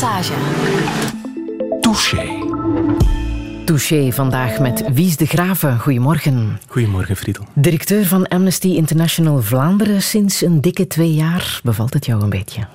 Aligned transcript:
Lassage. 0.00 0.32
Touché. 1.80 2.44
Touché 3.64 4.12
vandaag 4.12 4.58
met 4.60 4.92
Wies 4.92 5.16
de 5.16 5.26
Graven. 5.26 5.78
Goedemorgen. 5.78 6.58
Goedemorgen, 6.68 7.16
Friedel. 7.16 7.44
Directeur 7.54 8.06
van 8.06 8.28
Amnesty 8.28 8.68
International 8.68 9.42
Vlaanderen 9.42 10.02
sinds 10.02 10.42
een 10.42 10.60
dikke 10.60 10.86
twee 10.86 11.14
jaar. 11.14 11.60
Bevalt 11.62 11.94
het 11.94 12.06
jou 12.06 12.22
een 12.22 12.30
beetje? 12.30 12.66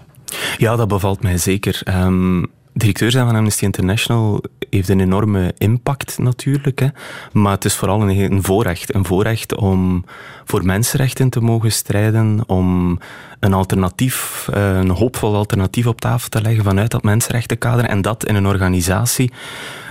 Ja, 0.58 0.76
dat 0.76 0.88
bevalt 0.88 1.22
mij 1.22 1.38
zeker. 1.38 1.82
Um, 1.88 2.46
directeur 2.74 3.12
zijn 3.12 3.26
van 3.26 3.36
Amnesty 3.36 3.64
International 3.64 4.44
heeft 4.70 4.90
een 4.90 5.00
enorme 5.00 5.54
impact 5.58 6.18
natuurlijk. 6.18 6.80
Hè. 6.80 6.88
Maar 7.32 7.54
het 7.54 7.66
is 7.66 7.76
vooral 7.76 8.02
een, 8.02 8.32
een 8.32 8.44
voorrecht. 8.44 8.96
Een 8.96 9.06
voorrecht 9.06 9.56
om 9.56 10.06
voor 10.44 10.66
mensenrechten 10.66 11.30
te 11.30 11.42
mogen 11.42 11.72
strijden, 11.72 12.44
om 12.48 13.00
een 13.44 13.54
alternatief, 13.54 14.48
eh, 14.54 14.76
een 14.76 14.90
hoopvol 14.90 15.36
alternatief 15.36 15.88
op 15.88 16.02
tafel 16.02 16.30
te 16.30 16.42
leggen 16.42 16.64
vanuit 16.64 16.92
dat 16.92 17.04
mensenrechtenkader. 17.04 17.86
En 17.86 18.02
dat 18.02 18.26
in 18.26 18.36
een 18.36 18.48
organisatie 18.48 19.32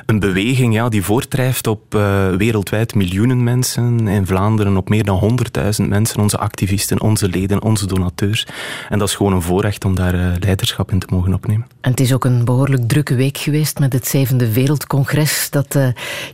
een 0.06 0.18
beweging 0.18 0.74
ja, 0.74 0.88
die 0.88 1.02
voortdrijft 1.02 1.66
op 1.66 1.94
uh, 1.94 2.28
wereldwijd 2.30 2.94
miljoenen 2.94 3.42
mensen. 3.42 4.08
In 4.08 4.26
Vlaanderen 4.26 4.76
op 4.76 4.88
meer 4.88 5.04
dan 5.04 5.38
100.000 5.82 5.88
mensen. 5.88 6.20
Onze 6.20 6.38
activisten, 6.38 7.00
onze 7.00 7.28
leden, 7.28 7.62
onze 7.62 7.86
donateurs. 7.86 8.46
En 8.88 8.98
dat 8.98 9.08
is 9.08 9.14
gewoon 9.14 9.32
een 9.32 9.42
voorrecht 9.42 9.84
om 9.84 9.94
daar 9.94 10.14
uh, 10.14 10.26
leiderschap 10.40 10.90
in 10.90 10.98
te 10.98 11.06
mogen 11.10 11.34
opnemen. 11.34 11.66
En 11.80 11.90
het 11.90 12.00
is 12.00 12.12
ook 12.12 12.24
een 12.24 12.44
behoorlijk 12.44 12.88
drukke 12.88 13.14
week 13.14 13.38
geweest 13.38 13.78
met 13.78 13.92
het 13.92 14.06
zevende 14.08 14.52
Wereldcongres 14.52 15.50
dat 15.50 15.78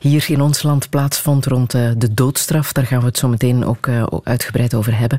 hier 0.00 0.24
in 0.28 0.40
ons 0.40 0.62
land 0.62 0.90
plaatsvond 0.90 1.46
rond 1.46 1.70
de 1.70 2.14
doodstraf. 2.14 2.72
Daar 2.72 2.86
gaan 2.86 3.00
we 3.00 3.06
het 3.06 3.18
zo 3.18 3.28
meteen 3.28 3.64
ook 3.64 3.88
uitgebreid 4.22 4.74
over 4.74 4.98
hebben. 4.98 5.18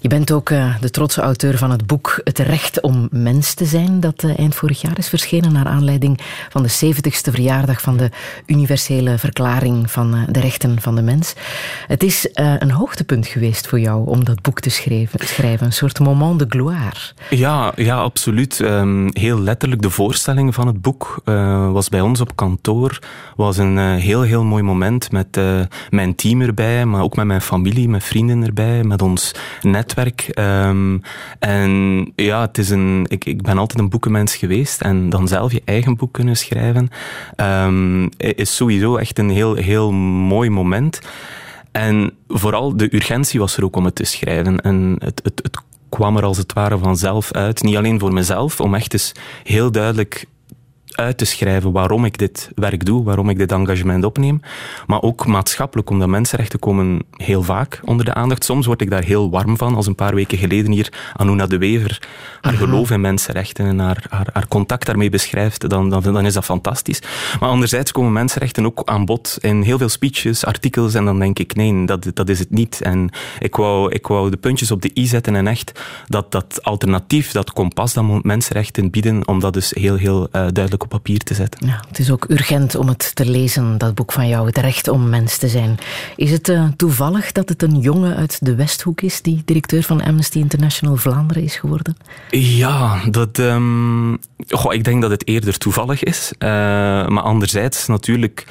Je 0.00 0.08
bent 0.08 0.32
ook 0.32 0.48
de 0.80 0.90
trotse 0.90 1.22
auteur 1.40 1.58
van 1.58 1.70
het 1.70 1.86
boek 1.86 2.20
Het 2.24 2.38
Recht 2.38 2.80
om 2.80 3.08
Mens 3.10 3.54
te 3.54 3.64
zijn, 3.64 4.00
dat 4.00 4.24
eind 4.36 4.54
vorig 4.54 4.80
jaar 4.80 4.98
is 4.98 5.08
verschenen 5.08 5.52
naar 5.52 5.66
aanleiding 5.66 6.20
van 6.48 6.62
de 6.62 6.94
70ste 6.94 7.32
verjaardag 7.32 7.80
van 7.80 7.96
de 7.96 8.10
universele 8.46 9.18
verklaring 9.18 9.90
van 9.90 10.14
eh, 10.14 10.20
de 10.28 10.40
rechten 10.40 10.80
van 10.80 10.94
de 10.94 11.02
mens. 11.02 11.34
Het 11.86 12.02
is 12.02 12.26
uh, 12.34 12.54
een 12.58 12.70
hoogtepunt 12.70 13.26
geweest 13.26 13.66
voor 13.66 13.80
jou 13.80 14.06
om 14.06 14.24
dat 14.24 14.42
boek 14.42 14.60
te 14.60 14.70
schrijven. 14.70 15.66
Een 15.66 15.72
soort 15.72 15.98
moment 15.98 16.38
de 16.38 16.46
gloire. 16.48 17.00
Ja, 17.30 17.72
ja 17.76 17.96
absoluut. 17.96 18.60
Um, 18.60 19.08
heel 19.12 19.40
letterlijk, 19.40 19.82
de 19.82 19.90
voorstelling 19.90 20.54
van 20.54 20.66
het 20.66 20.80
boek 20.80 21.22
was 21.72 21.88
bij 21.88 22.00
ons 22.00 22.20
op 22.20 22.36
kantoor. 22.36 22.98
was 23.36 23.56
een 23.56 23.78
heel, 23.78 24.22
heel 24.22 24.44
mooi 24.44 24.62
moment 24.62 25.12
met 25.12 25.40
mijn 25.90 26.14
team 26.14 26.40
erbij, 26.40 26.84
maar 26.84 27.02
ook 27.02 27.16
met 27.16 27.26
mijn 27.26 27.40
familie, 27.40 27.88
met 27.88 28.04
vrienden 28.04 28.44
erbij, 28.44 28.84
met 28.84 29.02
ons 29.02 29.34
netwerk. 29.62 30.30
Um, 30.38 31.02
en 31.38 32.12
ja, 32.16 32.40
het 32.40 32.58
is 32.58 32.70
een, 32.70 33.06
ik, 33.08 33.24
ik 33.24 33.42
ben 33.42 33.58
altijd 33.58 33.80
een 33.80 33.88
boekenmens 33.88 34.36
geweest 34.36 34.80
en 34.80 35.10
dan 35.10 35.28
zelf 35.28 35.52
je 35.52 35.62
eigen 35.64 35.96
boek 35.96 36.12
kunnen 36.12 36.36
schrijven. 36.36 36.88
Um, 37.36 38.08
is 38.18 38.56
sowieso 38.56 38.96
echt 38.96 39.18
een 39.18 39.30
heel, 39.30 39.54
heel 39.54 39.92
mooi 39.92 40.50
moment. 40.50 41.00
En 41.72 42.12
vooral 42.28 42.76
de 42.76 42.94
urgentie 42.94 43.40
was 43.40 43.56
er 43.56 43.64
ook 43.64 43.76
om 43.76 43.84
het 43.84 43.94
te 43.94 44.04
schrijven. 44.04 44.60
En 44.60 44.96
het, 44.98 45.20
het, 45.24 45.40
het 45.42 45.62
kwam 45.88 46.16
er 46.16 46.24
als 46.24 46.36
het 46.36 46.52
ware 46.52 46.78
vanzelf 46.78 47.32
uit. 47.32 47.62
Niet 47.62 47.76
alleen 47.76 47.98
voor 47.98 48.12
mezelf, 48.12 48.60
om 48.60 48.74
echt 48.74 48.92
eens 48.92 49.12
heel 49.42 49.72
duidelijk 49.72 50.26
uit 50.96 51.18
te 51.18 51.24
schrijven 51.24 51.72
waarom 51.72 52.04
ik 52.04 52.18
dit 52.18 52.50
werk 52.54 52.84
doe, 52.84 53.04
waarom 53.04 53.28
ik 53.28 53.38
dit 53.38 53.52
engagement 53.52 54.04
opneem. 54.04 54.40
Maar 54.86 55.02
ook 55.02 55.26
maatschappelijk, 55.26 55.90
omdat 55.90 56.08
mensenrechten 56.08 56.58
komen 56.58 57.02
heel 57.16 57.42
vaak 57.42 57.80
onder 57.84 58.04
de 58.04 58.14
aandacht. 58.14 58.44
Soms 58.44 58.66
word 58.66 58.80
ik 58.80 58.90
daar 58.90 59.04
heel 59.04 59.30
warm 59.30 59.56
van, 59.56 59.74
als 59.74 59.86
een 59.86 59.94
paar 59.94 60.14
weken 60.14 60.38
geleden 60.38 60.72
hier 60.72 60.92
Anuna 61.16 61.46
de 61.46 61.58
Wever 61.58 62.00
haar 62.40 62.52
geloof 62.54 62.90
in 62.90 63.00
mensenrechten 63.00 63.66
en 63.66 63.78
haar, 63.78 64.04
haar, 64.08 64.26
haar 64.32 64.48
contact 64.48 64.86
daarmee 64.86 65.10
beschrijft, 65.10 65.68
dan, 65.68 65.90
dan, 65.90 66.02
dan, 66.02 66.26
is 66.26 66.34
dat 66.34 66.44
fantastisch. 66.44 67.02
Maar 67.40 67.48
anderzijds 67.48 67.92
komen 67.92 68.12
mensenrechten 68.12 68.66
ook 68.66 68.82
aan 68.84 69.04
bod 69.04 69.38
in 69.40 69.62
heel 69.62 69.78
veel 69.78 69.88
speeches, 69.88 70.44
artikels, 70.44 70.94
en 70.94 71.04
dan 71.04 71.18
denk 71.18 71.38
ik, 71.38 71.54
nee, 71.54 71.86
dat, 71.86 72.10
dat 72.14 72.28
is 72.28 72.38
het 72.38 72.50
niet. 72.50 72.80
En 72.82 73.10
ik 73.38 73.56
wou, 73.56 73.92
ik 73.92 74.06
wou 74.06 74.30
de 74.30 74.36
puntjes 74.36 74.70
op 74.70 74.82
de 74.82 74.90
i 74.94 75.06
zetten 75.06 75.36
en 75.36 75.46
echt 75.46 75.80
dat, 76.06 76.32
dat 76.32 76.62
alternatief, 76.62 77.32
dat 77.32 77.52
kompas 77.52 77.92
dat 77.92 78.22
mensenrechten 78.22 78.90
bieden, 78.90 79.28
om 79.28 79.40
dat 79.40 79.52
dus 79.52 79.70
heel, 79.70 79.96
heel 79.96 80.22
uh, 80.22 80.28
duidelijk 80.30 80.82
op 80.84 80.90
papier 80.90 81.18
te 81.18 81.34
zetten. 81.34 81.66
Ja, 81.66 81.84
het 81.88 81.98
is 81.98 82.10
ook 82.10 82.24
urgent 82.28 82.74
om 82.74 82.88
het 82.88 83.14
te 83.14 83.30
lezen, 83.30 83.78
dat 83.78 83.94
boek 83.94 84.12
van 84.12 84.28
jou, 84.28 84.46
Het 84.46 84.58
Recht 84.58 84.88
om 84.88 85.08
Mens 85.08 85.36
te 85.36 85.48
zijn. 85.48 85.78
Is 86.16 86.30
het 86.30 86.48
uh, 86.48 86.68
toevallig 86.76 87.32
dat 87.32 87.48
het 87.48 87.62
een 87.62 87.78
jongen 87.78 88.16
uit 88.16 88.38
de 88.40 88.54
Westhoek 88.54 89.00
is 89.00 89.22
die 89.22 89.42
directeur 89.44 89.82
van 89.82 90.02
Amnesty 90.02 90.38
International 90.38 90.96
Vlaanderen 90.96 91.42
is 91.42 91.56
geworden? 91.56 91.96
Ja, 92.30 93.00
dat, 93.10 93.38
um, 93.38 94.18
goh, 94.48 94.74
ik 94.74 94.84
denk 94.84 95.02
dat 95.02 95.10
het 95.10 95.26
eerder 95.28 95.58
toevallig 95.58 96.02
is. 96.02 96.32
Uh, 96.38 96.48
maar 97.08 97.22
anderzijds 97.22 97.86
natuurlijk 97.86 98.46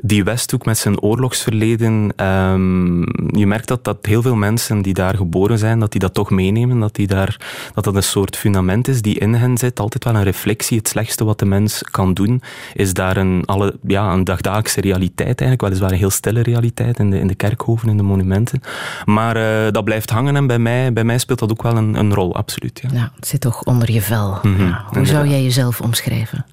die 0.00 0.24
Westhoek 0.24 0.64
met 0.64 0.78
zijn 0.78 1.00
oorlogsverleden. 1.00 2.12
Um, 2.26 3.00
je 3.38 3.46
merkt 3.46 3.68
dat, 3.68 3.84
dat 3.84 3.98
heel 4.02 4.22
veel 4.22 4.36
mensen 4.36 4.82
die 4.82 4.94
daar 4.94 5.16
geboren 5.16 5.58
zijn, 5.58 5.78
dat 5.78 5.90
die 5.90 6.00
dat 6.00 6.14
toch 6.14 6.30
meenemen. 6.30 6.80
Dat, 6.80 6.94
die 6.94 7.06
daar, 7.06 7.36
dat 7.74 7.84
dat 7.84 7.94
een 7.94 8.02
soort 8.02 8.36
fundament 8.36 8.88
is 8.88 9.02
die 9.02 9.18
in 9.18 9.34
hen 9.34 9.58
zit. 9.58 9.80
Altijd 9.80 10.04
wel 10.04 10.14
een 10.14 10.22
reflectie. 10.22 10.78
Het 10.78 10.88
slechtste 10.88 11.24
wat 11.24 11.38
de 11.38 11.44
mens 11.44 11.71
kan 11.90 12.14
doen, 12.14 12.42
is 12.74 12.94
daar 12.94 13.16
een, 13.16 13.42
alle, 13.46 13.78
ja, 13.86 14.12
een 14.12 14.24
dagdagelijkse 14.24 14.80
realiteit 14.80 15.26
eigenlijk. 15.26 15.60
Weliswaar 15.60 15.90
een 15.90 15.96
heel 15.96 16.10
stille 16.10 16.42
realiteit 16.42 16.98
in 16.98 17.10
de, 17.10 17.18
in 17.18 17.26
de 17.26 17.34
kerkhoven, 17.34 17.88
in 17.88 17.96
de 17.96 18.02
monumenten. 18.02 18.60
Maar 19.04 19.36
uh, 19.36 19.72
dat 19.72 19.84
blijft 19.84 20.10
hangen 20.10 20.36
en 20.36 20.46
bij 20.46 20.58
mij, 20.58 20.92
bij 20.92 21.04
mij 21.04 21.18
speelt 21.18 21.38
dat 21.38 21.50
ook 21.50 21.62
wel 21.62 21.76
een, 21.76 21.94
een 21.94 22.14
rol, 22.14 22.36
absoluut. 22.36 22.80
Ja. 22.82 22.88
ja, 22.92 23.12
het 23.16 23.26
zit 23.26 23.40
toch 23.40 23.62
onder 23.62 23.92
je 23.92 24.02
vel. 24.02 24.38
Mm 24.42 24.56
-hmm. 24.56 24.66
ja, 24.66 24.84
hoe 24.88 25.06
zou 25.06 25.28
jij 25.28 25.42
jezelf 25.42 25.80
omschrijven? 25.80 26.44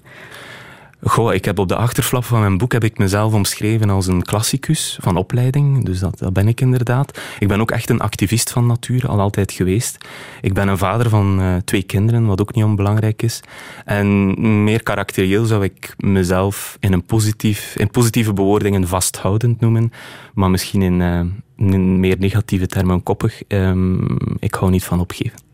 Goh, 1.02 1.34
ik 1.34 1.44
heb 1.44 1.58
op 1.58 1.68
de 1.68 1.76
achterflap 1.76 2.24
van 2.24 2.40
mijn 2.40 2.58
boek 2.58 2.72
heb 2.72 2.84
ik 2.84 2.98
mezelf 2.98 3.32
omschreven 3.32 3.90
als 3.90 4.06
een 4.06 4.22
klassicus 4.22 4.98
van 5.00 5.16
opleiding. 5.16 5.84
Dus 5.84 5.98
dat, 5.98 6.32
ben 6.32 6.48
ik 6.48 6.60
inderdaad. 6.60 7.20
Ik 7.38 7.48
ben 7.48 7.60
ook 7.60 7.70
echt 7.70 7.90
een 7.90 8.00
activist 8.00 8.50
van 8.50 8.66
natuur, 8.66 9.08
al 9.08 9.20
altijd 9.20 9.52
geweest. 9.52 9.96
Ik 10.40 10.54
ben 10.54 10.68
een 10.68 10.78
vader 10.78 11.08
van 11.08 11.40
uh, 11.40 11.56
twee 11.64 11.82
kinderen, 11.82 12.26
wat 12.26 12.40
ook 12.40 12.54
niet 12.54 12.64
onbelangrijk 12.64 13.22
is. 13.22 13.40
En 13.84 14.34
meer 14.64 14.82
karakterieel 14.82 15.44
zou 15.44 15.64
ik 15.64 15.94
mezelf 15.98 16.76
in, 16.80 16.92
een 16.92 17.04
positief, 17.04 17.76
in 17.76 17.90
positieve 17.90 18.32
bewoordingen 18.32 18.88
vasthoudend 18.88 19.60
noemen. 19.60 19.92
Maar 20.34 20.50
misschien 20.50 20.82
in, 20.82 21.00
uh, 21.00 21.78
meer 21.98 22.16
negatieve 22.18 22.66
termen 22.66 23.02
koppig. 23.02 23.42
Um, 23.48 24.18
ik 24.38 24.54
hou 24.54 24.70
niet 24.70 24.84
van 24.84 25.00
opgeven. 25.00 25.49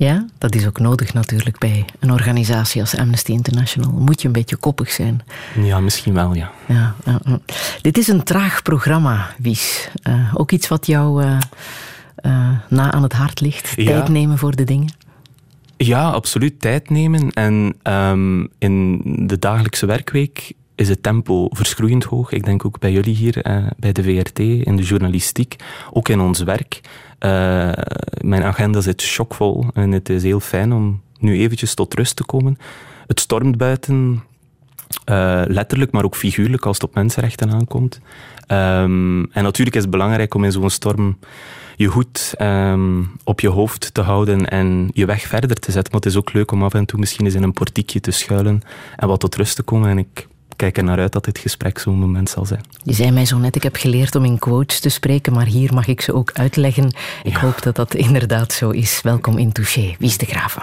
Ja, 0.00 0.26
dat 0.38 0.54
is 0.54 0.66
ook 0.66 0.78
nodig 0.78 1.14
natuurlijk 1.14 1.58
bij 1.58 1.84
een 1.98 2.12
organisatie 2.12 2.80
als 2.80 2.96
Amnesty 2.96 3.32
International. 3.32 3.92
Moet 3.92 4.20
je 4.20 4.26
een 4.26 4.32
beetje 4.32 4.56
koppig 4.56 4.90
zijn. 4.90 5.22
Ja, 5.62 5.80
misschien 5.80 6.14
wel, 6.14 6.34
ja. 6.34 6.50
ja 6.68 6.94
uh, 7.08 7.14
uh. 7.26 7.34
Dit 7.80 7.98
is 7.98 8.08
een 8.08 8.22
traag 8.22 8.62
programma, 8.62 9.34
Wies. 9.38 9.90
Uh, 10.08 10.34
ook 10.34 10.50
iets 10.50 10.68
wat 10.68 10.86
jou 10.86 11.24
na 12.68 12.92
aan 12.92 13.02
het 13.02 13.12
hart 13.12 13.40
ligt? 13.40 13.72
Ja. 13.76 13.84
Tijd 13.84 14.08
nemen 14.08 14.38
voor 14.38 14.56
de 14.56 14.64
dingen? 14.64 14.92
Ja, 15.76 16.10
absoluut. 16.10 16.60
Tijd 16.60 16.90
nemen. 16.90 17.30
En 17.32 17.74
um, 17.82 18.48
in 18.58 19.02
de 19.26 19.38
dagelijkse 19.38 19.86
werkweek 19.86 20.52
is 20.74 20.88
het 20.88 21.02
tempo 21.02 21.48
verschroeiend 21.50 22.04
hoog. 22.04 22.32
Ik 22.32 22.44
denk 22.44 22.64
ook 22.64 22.78
bij 22.78 22.92
jullie 22.92 23.14
hier, 23.14 23.42
bij 23.76 23.92
de 23.92 24.02
VRT, 24.02 24.38
in 24.38 24.76
de 24.76 24.82
journalistiek, 24.82 25.56
ook 25.90 26.08
in 26.08 26.20
ons 26.20 26.42
werk. 26.42 26.80
Uh, 27.24 27.72
mijn 28.20 28.42
agenda 28.42 28.80
zit 28.80 29.02
chockvol 29.02 29.66
en 29.74 29.92
het 29.92 30.08
is 30.08 30.22
heel 30.22 30.40
fijn 30.40 30.72
om 30.72 31.00
nu 31.18 31.38
eventjes 31.38 31.74
tot 31.74 31.94
rust 31.94 32.16
te 32.16 32.24
komen. 32.24 32.58
Het 33.06 33.20
stormt 33.20 33.56
buiten, 33.56 34.22
uh, 35.10 35.42
letterlijk, 35.46 35.92
maar 35.92 36.04
ook 36.04 36.16
figuurlijk 36.16 36.66
als 36.66 36.76
het 36.78 36.88
op 36.88 36.94
mensenrechten 36.94 37.50
aankomt. 37.50 38.00
Um, 38.48 39.32
en 39.32 39.42
natuurlijk 39.42 39.76
is 39.76 39.82
het 39.82 39.90
belangrijk 39.90 40.34
om 40.34 40.44
in 40.44 40.52
zo'n 40.52 40.70
storm 40.70 41.18
je 41.76 41.86
hoed 41.86 42.34
um, 42.38 43.10
op 43.24 43.40
je 43.40 43.48
hoofd 43.48 43.94
te 43.94 44.00
houden 44.00 44.48
en 44.48 44.90
je 44.92 45.06
weg 45.06 45.22
verder 45.22 45.56
te 45.56 45.72
zetten. 45.72 45.92
Maar 45.92 46.00
het 46.00 46.10
is 46.10 46.16
ook 46.16 46.32
leuk 46.32 46.52
om 46.52 46.62
af 46.62 46.74
en 46.74 46.84
toe 46.84 46.98
misschien 46.98 47.24
eens 47.24 47.34
in 47.34 47.42
een 47.42 47.52
portiekje 47.52 48.00
te 48.00 48.10
schuilen 48.10 48.62
en 48.96 49.08
wat 49.08 49.20
tot 49.20 49.34
rust 49.34 49.56
te 49.56 49.62
komen. 49.62 49.88
En 49.88 49.98
ik 49.98 50.28
kijk 50.60 50.76
er 50.76 50.84
naar 50.84 50.98
uit 50.98 51.12
dat 51.12 51.24
dit 51.24 51.38
gesprek 51.38 51.78
zo'n 51.78 51.98
moment 51.98 52.30
zal 52.30 52.46
zijn. 52.46 52.60
Je 52.82 52.92
zei 52.92 53.10
mij 53.10 53.26
zo 53.26 53.38
net, 53.38 53.56
ik 53.56 53.62
heb 53.62 53.76
geleerd 53.76 54.14
om 54.14 54.24
in 54.24 54.38
quotes 54.38 54.80
te 54.80 54.88
spreken, 54.88 55.32
maar 55.32 55.46
hier 55.46 55.74
mag 55.74 55.86
ik 55.86 56.00
ze 56.00 56.12
ook 56.12 56.30
uitleggen. 56.32 56.92
Ik 57.22 57.32
ja. 57.32 57.40
hoop 57.40 57.62
dat 57.62 57.76
dat 57.76 57.94
inderdaad 57.94 58.52
zo 58.52 58.70
is. 58.70 59.00
Welkom 59.02 59.38
in 59.38 59.52
Touché. 59.52 59.94
Wie 59.98 60.08
is 60.08 60.18
de 60.18 60.26
Graven? 60.26 60.62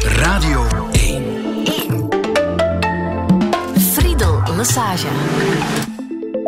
Radio 0.00 0.66
1. 0.92 1.24
1. 1.64 2.08
Friedel 3.78 4.42
Lassage. 4.56 5.08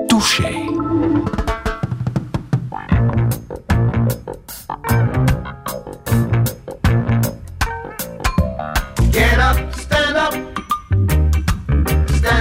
Touché. 0.07 0.67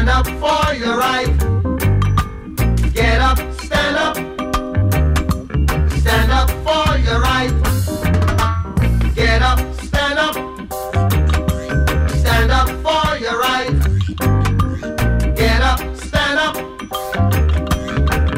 stand 0.07 0.27
up 0.27 0.27
for 0.39 0.73
your 0.73 0.97
right. 0.97 1.37
Get 2.93 3.19
up, 3.19 3.37
stand 3.59 3.97
up. 3.97 4.15
Stand 5.99 6.31
up 6.31 6.49
for 6.65 6.97
your 6.99 7.19
right. 7.19 7.51
Get 9.15 9.41
up, 9.41 9.59
stand 9.83 10.17
up. 10.17 10.35
Stand 12.21 12.51
up 12.51 12.69
for 12.85 13.17
your 13.17 13.37
right. 13.37 13.69
Get 15.35 15.61
up, 15.61 15.79
stand 15.97 16.39
up. 16.39 16.55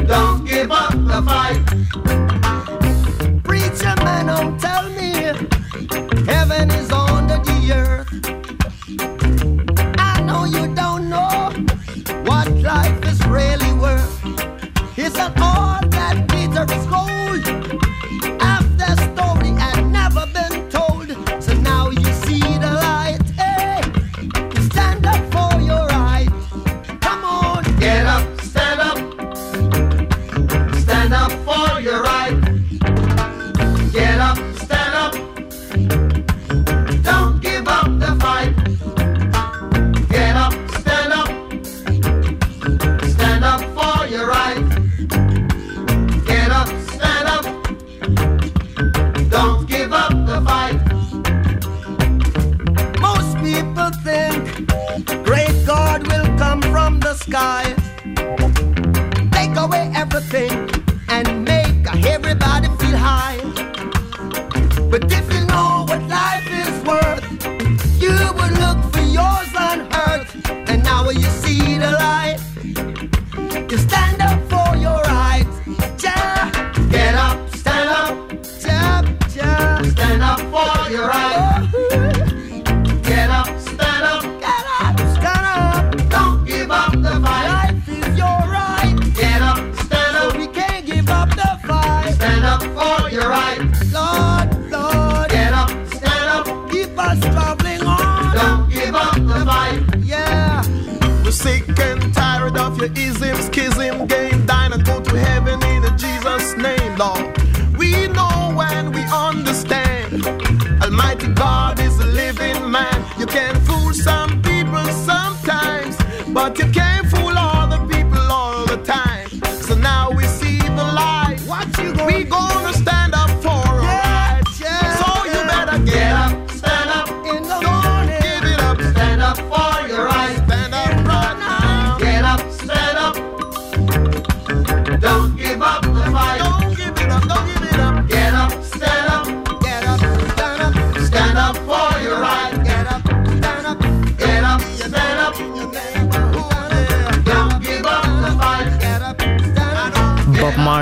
Don't 0.08 0.44
give 0.44 0.72
up 0.72 0.92
the 0.92 1.22
fight. 1.24 1.60
Preacher 3.44 3.94
man, 4.02 4.26
don't 4.26 4.58
tell 4.60 4.90
me 4.90 5.12
heaven 6.26 6.70
is 6.70 6.90
on. 6.90 7.19
Really 13.30 13.72
worth. 13.74 14.20
It's 14.98 15.18
an 15.18 15.32
all 15.40 15.79
sky, 57.30 57.74
take 59.30 59.56
away 59.56 59.88
everything, 59.94 60.50
and 61.08 61.44
make 61.44 61.86
everybody 62.04 62.66
feel 62.80 62.96
high. 62.96 63.38
But 64.90 65.04
if 65.12 65.32
you 65.32 65.42
know 65.46 65.84
what 65.88 66.02
life 66.08 66.48
is 66.62 66.74
worth, 66.88 67.24
you 68.02 68.16
would 68.36 68.54
look 68.64 68.80
for 68.92 69.04
yours 69.18 69.50
earth. 70.08 70.28
And 70.70 70.82
now 70.82 71.08
you 71.10 71.30
see 71.42 71.78
the 71.78 71.92
light. 71.92 72.29
Your 102.80 102.90
ism, 102.96 103.36
schism, 103.42 104.06
game, 104.06 104.46
dine 104.46 104.72
and 104.72 104.84
go 104.84 105.00
to 105.00 105.18
heaven 105.18 105.62
in 105.64 105.82
Jesus' 105.98 106.56
name, 106.56 106.96
Lord. 106.96 107.20
We 107.76 108.08
know 108.08 108.58
and 108.72 108.94
we 108.94 109.02
understand. 109.02 110.24
Almighty 110.82 111.28
God 111.34 111.78
is 111.78 111.98
a 111.98 112.06
living 112.06 112.70
man. 112.70 113.04
You 113.18 113.26
can 113.26 113.59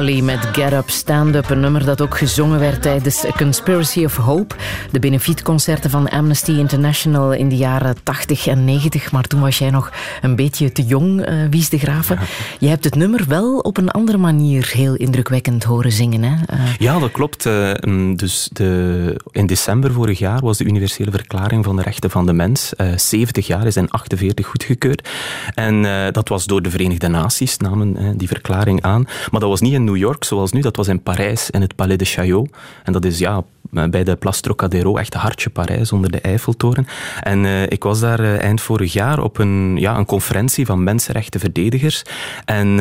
Met 0.08 0.38
Get 0.52 0.72
Up, 0.72 0.90
Stand 0.90 1.34
Up. 1.34 1.50
Een 1.50 1.60
nummer 1.60 1.84
dat 1.84 2.00
ook 2.00 2.18
gezongen 2.18 2.58
werd 2.58 2.82
tijdens 2.82 3.24
Conspiracy 3.36 4.04
of 4.04 4.16
Hope. 4.16 4.54
De 4.90 4.98
benefietconcerten 4.98 5.90
van 5.90 6.08
Amnesty 6.08 6.50
International 6.50 7.32
in 7.32 7.48
de 7.48 7.56
jaren 7.56 7.96
80 8.02 8.46
en 8.46 8.64
90. 8.64 9.12
Maar 9.12 9.24
toen 9.24 9.40
was 9.40 9.58
jij 9.58 9.70
nog 9.70 9.92
een 10.22 10.36
beetje 10.36 10.72
te 10.72 10.82
jong, 10.82 11.20
eh 11.24 11.34
Wies 11.50 11.68
de 11.68 11.78
Graven. 11.78 12.18
Je 12.58 12.68
hebt 12.68 12.84
het 12.84 12.94
nummer 12.94 13.24
wel 13.28 13.58
op 13.58 13.76
een 13.76 13.90
andere 13.90 14.18
manier 14.18 14.70
heel 14.72 14.94
indrukwekkend 14.94 15.64
horen 15.64 15.92
zingen. 15.92 16.22
Hè? 16.22 16.34
Eh, 16.46 16.58
Ja, 16.78 16.98
dat 16.98 17.10
klopt. 17.12 17.46
Eh, 17.46 17.72
mm, 17.80 18.16
Dus 18.16 18.48
de, 18.52 19.20
in 19.30 19.46
december 19.46 19.92
vorig 19.92 20.18
jaar 20.18 20.40
was 20.40 20.58
de 20.58 20.64
Universele 20.64 21.10
Verklaring 21.10 21.64
van 21.64 21.76
de 21.76 21.82
Rechten 21.82 22.10
van 22.10 22.26
de 22.26 22.32
Mens. 22.32 22.74
eh, 22.74 22.96
70 22.96 23.46
jaar 23.46 23.66
is 23.66 23.76
in 23.76 23.90
48 23.90 24.46
goedgekeurd. 24.46 25.08
En 25.54 25.82
dat 26.12 26.28
was 26.28 26.46
door 26.46 26.62
de 26.62 26.70
Verenigde 26.70 27.08
Naties, 27.08 27.56
namen 27.56 28.16
die 28.18 28.28
verklaring 28.28 28.82
aan. 28.82 29.06
Maar 29.30 29.40
dat 29.40 29.48
was 29.48 29.60
niet 29.60 29.72
in 29.72 29.84
New 29.84 29.96
York 29.98 30.24
zoals 30.24 30.52
nu, 30.52 30.60
dat 30.60 30.76
was 30.76 30.88
in 30.88 31.02
Parijs, 31.02 31.50
in 31.50 31.60
het 31.60 31.74
Palais 31.74 31.98
de 31.98 32.04
Chaillot. 32.04 32.56
En 32.84 32.92
dat 32.92 33.04
is 33.04 33.18
ja, 33.18 33.44
bij 33.70 34.04
de 34.04 34.16
Place 34.16 34.40
Trocadéro, 34.40 34.96
echt 34.96 35.14
hartje 35.14 35.50
Parijs, 35.50 35.92
onder 35.92 36.10
de 36.10 36.20
Eiffeltoren. 36.20 36.86
En 37.20 37.44
eh, 37.44 37.62
ik 37.62 37.82
was 37.82 38.00
daar 38.00 38.20
eh, 38.20 38.40
eind 38.40 38.60
vorig 38.60 38.92
jaar 38.92 39.22
op 39.22 39.38
een, 39.38 39.76
ja, 39.78 39.96
een 39.96 40.06
conferentie 40.06 40.66
van 40.66 40.84
mensenrechtenverdedigers. 40.84 42.02
En 42.44 42.68
eh, 42.68 42.76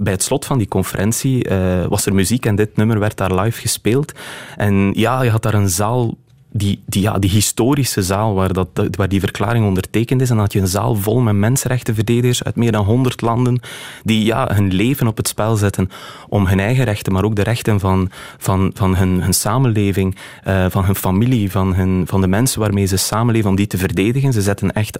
bij 0.00 0.12
het 0.12 0.22
slot 0.22 0.44
van 0.44 0.58
die 0.58 0.68
conferentie 0.68 1.46
was 1.88 2.06
er 2.06 2.14
muziek 2.14 2.46
en 2.46 2.56
dit 2.56 2.76
nummer 2.76 2.98
werd 2.98 3.16
daar 3.16 3.34
live 3.34 3.60
gespeeld. 3.60 4.12
En 4.56 4.92
ja, 4.94 5.22
je 5.22 5.30
had 5.30 5.42
daar 5.42 5.54
een 5.54 5.68
zaal 5.68 6.16
die, 6.52 6.82
die, 6.86 7.02
ja, 7.02 7.18
die 7.18 7.30
historische 7.30 8.02
zaal 8.02 8.34
waar, 8.34 8.52
dat, 8.52 8.68
waar 8.90 9.08
die 9.08 9.20
verklaring 9.20 9.66
ondertekend 9.66 10.20
is. 10.20 10.28
En 10.28 10.34
dan 10.34 10.44
had 10.44 10.52
je 10.52 10.60
een 10.60 10.66
zaal 10.66 10.94
vol 10.94 11.20
met 11.20 11.34
mensenrechtenverdedigers 11.34 12.44
uit 12.44 12.56
meer 12.56 12.72
dan 12.72 12.84
100 12.84 13.20
landen 13.20 13.60
die 14.02 14.24
ja, 14.24 14.48
hun 14.54 14.72
leven 14.72 15.06
op 15.06 15.16
het 15.16 15.28
spel 15.28 15.56
zetten 15.56 15.90
om 16.28 16.46
hun 16.46 16.60
eigen 16.60 16.84
rechten, 16.84 17.12
maar 17.12 17.24
ook 17.24 17.36
de 17.36 17.42
rechten 17.42 17.80
van, 17.80 18.10
van, 18.38 18.70
van 18.74 18.96
hun, 18.96 19.22
hun 19.22 19.34
samenleving, 19.34 20.16
eh, 20.44 20.66
van 20.68 20.84
hun 20.84 20.96
familie, 20.96 21.50
van, 21.50 21.74
hun, 21.74 22.04
van 22.06 22.20
de 22.20 22.28
mensen 22.28 22.60
waarmee 22.60 22.86
ze 22.86 22.96
samenleven, 22.96 23.50
om 23.50 23.56
die 23.56 23.66
te 23.66 23.78
verdedigen. 23.78 24.32
Ze 24.32 24.42
zetten 24.42 24.72
echt 24.72 24.98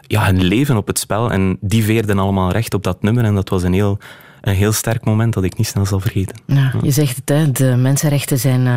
ja, 0.00 0.24
hun 0.24 0.42
leven 0.42 0.76
op 0.76 0.86
het 0.86 0.98
spel 0.98 1.32
en 1.32 1.56
die 1.60 1.84
veerden 1.84 2.18
allemaal 2.18 2.50
recht 2.50 2.74
op 2.74 2.82
dat 2.82 3.02
nummer. 3.02 3.24
En 3.24 3.34
dat 3.34 3.48
was 3.48 3.62
een 3.62 3.72
heel, 3.72 3.98
een 4.42 4.54
heel 4.54 4.72
sterk 4.72 5.04
moment 5.04 5.34
dat 5.34 5.44
ik 5.44 5.56
niet 5.58 5.66
snel 5.66 5.86
zal 5.86 6.00
vergeten. 6.00 6.36
Ja, 6.46 6.72
je 6.82 6.90
zegt 6.90 7.16
het, 7.16 7.28
hè, 7.28 7.52
de 7.52 7.76
mensenrechten 7.76 8.38
zijn 8.38 8.66
eh, 8.66 8.76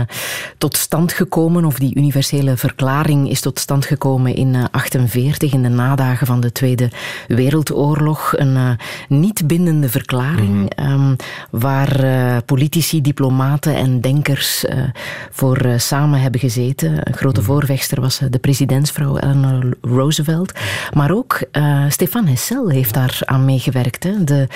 tot 0.57 0.77
stand 0.77 1.13
gekomen, 1.13 1.65
of 1.65 1.79
die 1.79 1.95
universele 1.95 2.57
verklaring 2.57 3.29
is 3.29 3.41
tot 3.41 3.59
stand 3.59 3.85
gekomen 3.85 4.35
in 4.35 4.51
1948, 4.51 5.53
in 5.53 5.63
de 5.63 5.69
nadagen 5.69 6.27
van 6.27 6.39
de 6.39 6.51
Tweede 6.51 6.91
Wereldoorlog. 7.27 8.33
Een 8.37 8.55
eh, 8.55 8.69
niet 9.07 9.47
bindende 9.47 9.89
verklaring 9.89 10.69
ehm, 10.69 11.15
waar 11.51 12.03
eh, 12.03 12.37
politici, 12.45 13.01
diplomaten 13.01 13.75
en 13.75 14.01
denkers 14.01 14.65
eh, 14.65 14.83
voor 15.31 15.57
eh, 15.57 15.77
samen 15.77 16.21
hebben 16.21 16.39
gezeten. 16.39 17.07
Een 17.07 17.13
grote 17.13 17.41
voorvechter 17.41 18.01
was 18.01 18.19
eh, 18.19 18.27
de 18.29 18.39
presidentsvrouw 18.39 19.17
Eleanor 19.17 19.73
Roosevelt. 19.81 20.51
Maar 20.93 21.11
ook 21.11 21.41
eh, 21.51 21.83
Stefan 21.89 22.27
Hessel 22.27 22.69
heeft 22.69 22.93
daar 22.93 23.19
aan 23.25 23.45
meegewerkt. 23.45 24.03
Hè. 24.03 24.23
De 24.23 24.47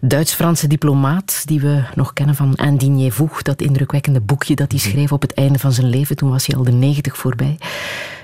Duits-Franse 0.00 0.57
diplomaat 0.66 1.42
die 1.46 1.60
we 1.60 1.82
nog 1.94 2.12
kennen 2.12 2.34
van 2.34 2.54
Indigné 2.54 3.10
Voeg, 3.10 3.42
dat 3.42 3.62
indrukwekkende 3.62 4.20
boekje 4.20 4.54
dat 4.54 4.70
hij 4.70 4.80
schreef 4.80 5.12
op 5.12 5.22
het 5.22 5.34
einde 5.34 5.58
van 5.58 5.72
zijn 5.72 5.88
leven. 5.88 6.16
Toen 6.16 6.30
was 6.30 6.46
hij 6.46 6.56
al 6.56 6.64
de 6.64 6.72
negentig 6.72 7.16
voorbij. 7.16 7.58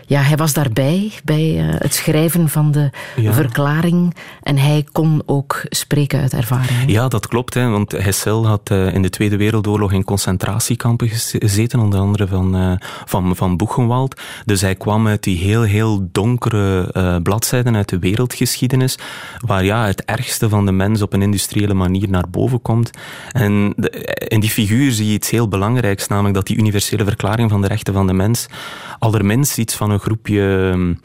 Ja, 0.07 0.21
hij 0.21 0.37
was 0.37 0.53
daarbij 0.53 1.13
bij 1.25 1.59
eh, 1.59 1.75
het 1.79 1.95
schrijven 1.95 2.49
van 2.49 2.71
de 2.71 2.91
Ja. 3.17 3.33
verklaring 3.33 4.15
en 4.43 4.57
hij 4.59 4.85
kon 4.93 5.23
ook 5.27 5.63
spreken 5.69 6.21
uit 6.21 6.33
ervaring. 6.33 6.91
Ja, 6.91 7.09
dat 7.09 7.29
klopt. 7.29 7.55
Hè, 7.55 7.69
want 7.69 7.93
Hessel 7.93 8.47
had 8.47 8.71
eh, 8.71 8.95
in 8.95 9.03
de 9.03 9.11
Tweede 9.11 9.37
Wereldoorlog 9.37 9.93
in 9.93 10.05
concentratiekampen 10.05 11.09
gez- 11.09 11.35
gezeten, 11.39 11.79
onder 11.81 12.01
andere 12.01 12.27
van, 12.27 12.57
eh, 12.57 12.73
van, 13.05 13.37
van 13.37 13.57
Buchenwald. 13.57 14.21
Dus 14.45 14.61
hij 14.61 14.75
kwam 14.75 15.07
uit 15.07 15.23
die 15.23 15.39
heel, 15.39 15.63
heel 15.63 16.09
donkere 16.13 17.21
bladzijden 17.23 17.77
uit 17.77 17.89
de 17.89 17.99
wereldgeschiedenis, 17.99 18.99
waar 19.47 19.65
ja, 19.65 19.87
het 19.87 20.05
ergste 20.05 20.49
van 20.49 20.67
de 20.67 20.73
mens 20.73 21.03
op 21.03 21.13
een 21.13 21.23
industriële 21.23 21.75
manier 21.75 22.09
naar 22.09 22.29
boven 22.31 22.63
komt. 22.63 22.91
En 23.33 23.73
de- 23.77 23.91
in 24.29 24.41
die 24.41 24.51
figuur 24.51 24.93
zie 24.93 25.07
je 25.07 25.13
iets 25.13 25.31
heel 25.31 25.49
belangrijks, 25.49 26.07
namelijk 26.09 26.35
dat 26.35 26.47
die 26.47 26.57
universele 26.57 27.05
verklaring 27.05 27.51
van 27.51 27.61
de 27.61 27.69
rechten 27.69 27.95
van 27.95 28.07
de 28.07 28.13
mens 28.13 28.47
allerminst 28.99 29.59
iets 29.59 29.75
van 29.75 29.93
een 29.95 30.01
groepje... 30.01 30.97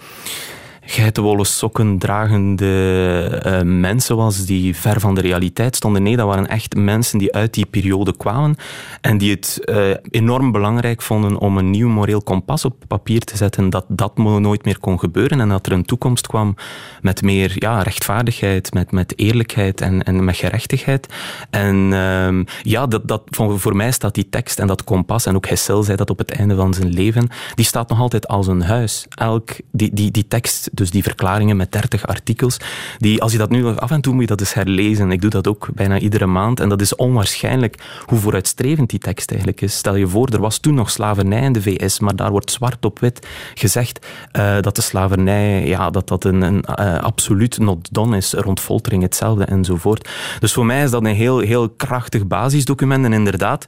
geitenwolle 0.91 1.46
sokken 1.46 1.98
dragende 1.98 3.41
uh, 3.46 3.62
mensen 3.62 4.15
was 4.15 4.46
die 4.46 4.75
ver 4.75 5.00
van 5.00 5.15
de 5.15 5.22
realiteit 5.22 5.75
stonden. 5.75 6.03
Nee, 6.03 6.15
dat 6.15 6.27
waren 6.27 6.48
echt 6.48 6.75
mensen 6.75 7.17
die 7.17 7.34
uit 7.34 7.53
die 7.53 7.65
periode 7.65 8.17
kwamen 8.17 8.55
en 9.01 9.17
die 9.17 9.31
het 9.31 9.62
uh, 9.65 9.89
enorm 10.10 10.51
belangrijk 10.51 11.01
vonden 11.01 11.38
om 11.38 11.58
een 11.58 11.69
nieuw 11.69 11.89
moreel 11.89 12.22
kompas 12.22 12.65
op 12.65 12.75
papier 12.88 13.19
te 13.19 13.38
zetten, 13.38 13.69
dat 13.69 13.86
dat 13.88 14.17
nooit 14.17 14.65
meer 14.65 14.79
kon 14.79 15.00
gebeuren 15.00 15.39
en 15.39 15.50
dat 15.50 15.65
er 15.65 15.72
een 15.72 15.86
toekomst 15.86 16.27
kwam 16.27 16.55
met 17.01 17.22
meer 17.22 17.51
ja, 17.55 17.81
rechtvaardigheid, 17.81 18.74
met, 18.74 18.91
met 18.91 19.13
eerlijkheid 19.15 19.81
en, 19.81 20.03
en 20.03 20.24
met 20.24 20.36
gerechtigheid. 20.36 21.08
En 21.50 21.75
uh, 21.75 22.46
ja, 22.62 22.88
dat, 22.88 23.08
dat, 23.08 23.22
voor, 23.25 23.60
voor 23.60 23.75
mij 23.75 23.91
staat 23.91 24.15
die 24.15 24.29
tekst 24.29 24.60
en 24.60 24.67
dat 24.67 24.84
kompas, 24.84 25.25
en 25.25 25.36
ook 25.36 25.48
Hessel 25.48 25.84
zei 25.84 25.98
dat 25.98 26.10
op 26.10 26.17
het 26.17 26.31
einde 26.31 26.55
van 26.55 26.74
zijn 26.74 26.89
leven, 26.89 27.27
die 27.55 27.65
staat 27.65 27.89
nog 27.89 28.00
altijd 28.00 28.27
als 28.27 28.48
een 28.48 28.62
huis. 28.62 29.05
Elk, 29.10 29.50
die, 29.72 29.93
die, 29.93 30.12
die 30.12 30.27
tekst 30.27 30.69
dus 30.79 30.91
die 30.91 31.03
verklaringen 31.03 31.57
met 31.57 31.71
30 31.71 32.07
artikels, 32.07 32.57
die, 32.98 33.21
als 33.21 33.31
je 33.31 33.38
dat 33.38 33.50
nu 33.50 33.65
af 33.65 33.91
en 33.91 34.01
toe 34.01 34.13
moet 34.13 34.21
je 34.21 34.27
dat 34.27 34.39
eens 34.39 34.53
herlezen. 34.53 35.12
Ik 35.12 35.21
doe 35.21 35.29
dat 35.29 35.48
ook 35.48 35.67
bijna 35.74 36.00
iedere 36.00 36.25
maand. 36.25 36.59
En 36.59 36.69
dat 36.69 36.81
is 36.81 36.95
onwaarschijnlijk 36.95 38.03
hoe 38.05 38.19
vooruitstrevend 38.19 38.89
die 38.89 39.00
tekst 39.00 39.29
eigenlijk 39.29 39.62
is. 39.62 39.77
Stel 39.77 39.95
je 39.95 40.07
voor, 40.07 40.27
er 40.27 40.39
was 40.39 40.57
toen 40.57 40.74
nog 40.74 40.89
slavernij 40.89 41.41
in 41.41 41.53
de 41.53 41.62
VS, 41.62 42.00
maar 42.00 42.15
daar 42.15 42.31
wordt 42.31 42.51
zwart 42.51 42.86
op 42.86 43.00
wit 43.00 43.27
gezegd 43.53 44.05
uh, 44.33 44.59
dat 44.62 44.75
de 44.75 44.81
slavernij 44.81 45.67
ja, 45.67 45.89
dat 45.89 46.07
dat 46.07 46.24
een, 46.24 46.41
een 46.41 46.65
uh, 46.79 47.00
absoluut 47.00 47.57
not 47.57 47.93
done 47.93 48.17
is, 48.17 48.33
rond 48.33 48.59
foltering 48.59 49.03
hetzelfde 49.03 49.45
enzovoort. 49.45 50.09
Dus 50.39 50.53
voor 50.53 50.65
mij 50.65 50.83
is 50.83 50.91
dat 50.91 51.05
een 51.05 51.15
heel, 51.15 51.39
heel 51.39 51.69
krachtig 51.69 52.27
basisdocument. 52.27 53.05
En 53.05 53.13
inderdaad, 53.13 53.65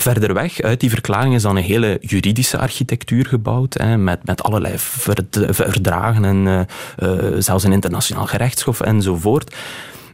Verder 0.00 0.34
weg 0.34 0.60
uit 0.60 0.80
die 0.80 0.90
verklaring 0.90 1.34
is 1.34 1.42
dan 1.42 1.56
een 1.56 1.62
hele 1.62 1.98
juridische 2.00 2.58
architectuur 2.58 3.26
gebouwd, 3.26 3.74
hè, 3.74 3.96
met, 3.96 4.26
met 4.26 4.42
allerlei 4.42 4.74
verdragen 5.50 6.24
en 6.24 6.46
uh, 6.46 6.60
uh, 7.02 7.34
zelfs 7.38 7.64
een 7.64 7.72
internationaal 7.72 8.26
gerechtshof 8.26 8.80
enzovoort. 8.80 9.56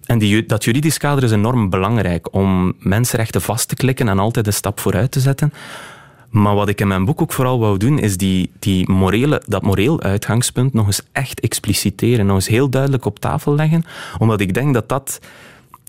En 0.04 0.18
die, 0.18 0.46
dat 0.46 0.64
juridisch 0.64 0.98
kader 0.98 1.24
is 1.24 1.30
enorm 1.30 1.70
belangrijk 1.70 2.34
om 2.34 2.74
mensenrechten 2.78 3.42
vast 3.42 3.68
te 3.68 3.74
klikken 3.74 4.08
en 4.08 4.18
altijd 4.18 4.46
een 4.46 4.52
stap 4.52 4.80
vooruit 4.80 5.10
te 5.10 5.20
zetten. 5.20 5.52
Maar 6.30 6.54
wat 6.54 6.68
ik 6.68 6.80
in 6.80 6.88
mijn 6.88 7.04
boek 7.04 7.22
ook 7.22 7.32
vooral 7.32 7.58
wou 7.58 7.78
doen, 7.78 7.98
is 7.98 8.16
die, 8.16 8.52
die 8.58 8.90
morele, 8.90 9.42
dat 9.46 9.62
moreel 9.62 10.02
uitgangspunt 10.02 10.72
nog 10.72 10.86
eens 10.86 11.02
echt 11.12 11.40
expliciteren, 11.40 12.26
nog 12.26 12.34
eens 12.34 12.48
heel 12.48 12.70
duidelijk 12.70 13.04
op 13.04 13.18
tafel 13.18 13.54
leggen, 13.54 13.84
omdat 14.18 14.40
ik 14.40 14.54
denk 14.54 14.74
dat 14.74 14.88
dat 14.88 15.20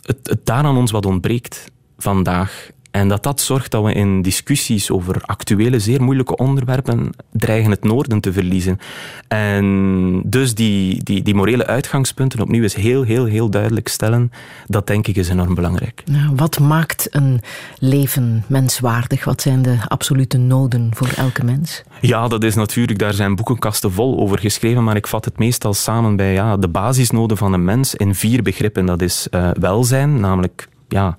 het, 0.01 0.18
het 0.24 0.46
daar 0.46 0.63
aan 0.63 0.77
ons 0.77 0.92
wat 0.92 1.06
ontbreekt 1.06 1.72
vandaag. 1.98 2.70
En 2.91 3.08
dat 3.08 3.24
dat 3.24 3.41
zorgt 3.41 3.72
dat 3.72 3.84
we 3.84 3.94
in 3.94 4.22
discussies 4.22 4.91
over 4.91 5.22
actuele, 5.22 5.79
zeer 5.79 6.03
moeilijke 6.03 6.36
onderwerpen 6.36 7.10
dreigen 7.32 7.72
het 7.72 7.84
noorden 7.84 8.20
te 8.20 8.34
verliezen. 8.34 8.79
En 9.27 10.22
dus 10.25 10.56
die, 10.56 11.03
die, 11.03 11.24
die 11.24 11.36
morele 11.36 11.65
uitgangspunten 11.65 12.39
opnieuw 12.39 12.63
eens 12.63 12.75
heel, 12.75 13.03
heel, 13.03 13.25
heel 13.25 13.50
duidelijk 13.50 13.88
stellen, 13.88 14.32
dat 14.65 14.88
denk 14.88 15.08
ik 15.08 15.15
is 15.15 15.29
enorm 15.29 15.56
belangrijk. 15.56 16.03
wat 16.36 16.60
maakt 16.60 17.08
een 17.10 17.41
leven 17.79 18.44
menswaardig? 18.48 19.24
Wat 19.24 19.41
zijn 19.41 19.62
de 19.62 19.77
absolute 19.88 20.38
noden 20.38 20.89
voor 20.94 21.10
elke 21.15 21.44
mens? 21.44 21.84
Ja, 22.01 22.27
dat 22.27 22.44
is 22.44 22.56
natuurlijk, 22.56 23.00
daar 23.00 23.13
zijn 23.13 23.36
boekenkasten 23.36 23.91
vol 23.91 24.20
over 24.20 24.39
geschreven, 24.39 24.84
maar 24.84 24.96
ik 24.96 25.08
vat 25.08 25.25
het 25.25 25.38
meestal 25.38 25.74
samen 25.74 26.15
bij 26.15 26.34
ja, 26.34 26.58
de 26.58 26.67
basisnoden 26.67 27.38
van 27.38 27.53
een 27.53 27.63
mens 27.63 27.96
in 27.96 28.15
vier 28.15 28.44
begrippen. 28.44 28.86
Dat 28.86 29.01
is 29.01 29.27
uh, 29.32 29.50
welzijn, 29.60 30.20
namelijk 30.20 30.67
ja, 30.88 31.17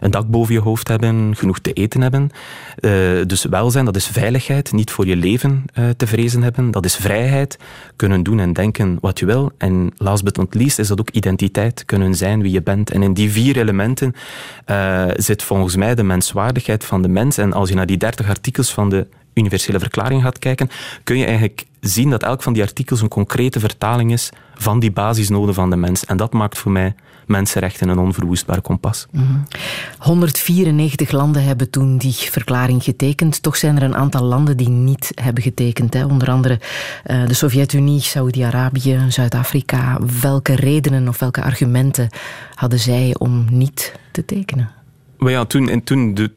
een 0.00 0.10
dak 0.10 0.28
boven 0.28 0.54
je 0.54 0.60
hoofd 0.60 0.88
hebben, 0.88 1.36
genoeg 1.36 1.58
te 1.58 1.72
eten 1.72 2.00
hebben. 2.00 2.30
Uh, 2.80 2.90
dus 3.26 3.44
welzijn, 3.44 3.84
dat 3.84 3.96
is 3.96 4.06
veiligheid, 4.06 4.72
niet 4.72 4.90
voor 4.90 5.06
je 5.06 5.16
leven 5.16 5.64
uh, 5.74 5.88
te 5.96 6.06
vrezen 6.06 6.42
hebben. 6.42 6.70
Dat 6.70 6.84
is 6.84 6.96
vrijheid, 6.96 7.58
kunnen 7.96 8.22
doen 8.22 8.40
en 8.40 8.52
denken 8.52 8.98
wat 9.00 9.18
je 9.18 9.26
wil. 9.26 9.52
En 9.58 9.92
last 9.96 10.24
but 10.24 10.36
not 10.36 10.54
least 10.54 10.78
is 10.78 10.88
dat 10.88 11.00
ook 11.00 11.10
identiteit, 11.10 11.84
kunnen 11.84 12.14
zijn 12.14 12.42
wie 12.42 12.52
je 12.52 12.62
bent. 12.62 12.90
En 12.90 13.02
in 13.02 13.14
die 13.14 13.30
vier 13.30 13.58
elementen 13.58 14.14
uh, 14.66 15.04
zit 15.16 15.42
volgens 15.42 15.76
mij 15.76 15.94
de 15.94 16.02
menswaardigheid 16.02 16.84
van 16.84 17.02
de 17.02 17.08
mens. 17.08 17.38
En 17.38 17.52
als 17.52 17.68
je 17.68 17.74
naar 17.74 17.86
die 17.86 17.96
dertig 17.96 18.28
artikels 18.28 18.72
van 18.72 18.90
de 18.90 19.06
universele 19.34 19.78
verklaring 19.78 20.22
gaat 20.22 20.38
kijken, 20.38 20.68
kun 21.04 21.18
je 21.18 21.24
eigenlijk 21.24 21.64
zien 21.80 22.10
dat 22.10 22.22
elk 22.22 22.42
van 22.42 22.52
die 22.52 22.62
artikels 22.62 23.00
een 23.00 23.08
concrete 23.08 23.60
vertaling 23.60 24.12
is 24.12 24.30
van 24.54 24.80
die 24.80 24.90
basisnoden 24.90 25.54
van 25.54 25.70
de 25.70 25.76
mens. 25.76 26.04
En 26.04 26.16
dat 26.16 26.32
maakt 26.32 26.58
voor 26.58 26.72
mij 26.72 26.94
mensenrechten 27.26 27.88
een 27.88 27.98
onverwoestbaar 27.98 28.60
kompas. 28.60 29.06
194 29.98 31.06
mhm. 31.06 31.16
landen 31.16 31.44
hebben 31.44 31.70
toen 31.70 31.98
die 31.98 32.12
verklaring 32.12 32.84
getekend. 32.84 33.42
Toch 33.42 33.56
zijn 33.56 33.76
er 33.76 33.82
een 33.82 33.96
aantal 33.96 34.22
landen 34.22 34.56
die 34.56 34.68
niet 34.68 35.12
hebben 35.14 35.42
getekend. 35.42 35.94
Hè? 35.94 36.04
Onder 36.04 36.30
andere 36.30 36.60
uh, 37.06 37.26
de 37.26 37.34
Sovjet-Unie, 37.34 38.00
Saoedi-Arabië, 38.00 39.00
Zuid-Afrika. 39.08 39.98
Welke 40.20 40.54
redenen 40.54 41.08
of 41.08 41.18
welke 41.18 41.42
argumenten 41.42 42.08
hadden 42.54 42.78
zij 42.78 43.14
om 43.18 43.44
niet 43.50 43.94
te 44.12 44.24
tekenen? 44.24 44.70
Maar 45.16 45.30
ja, 45.32 45.44
toen, 45.44 45.68
en 45.68 45.84
toen 45.84 46.14
de 46.14 46.32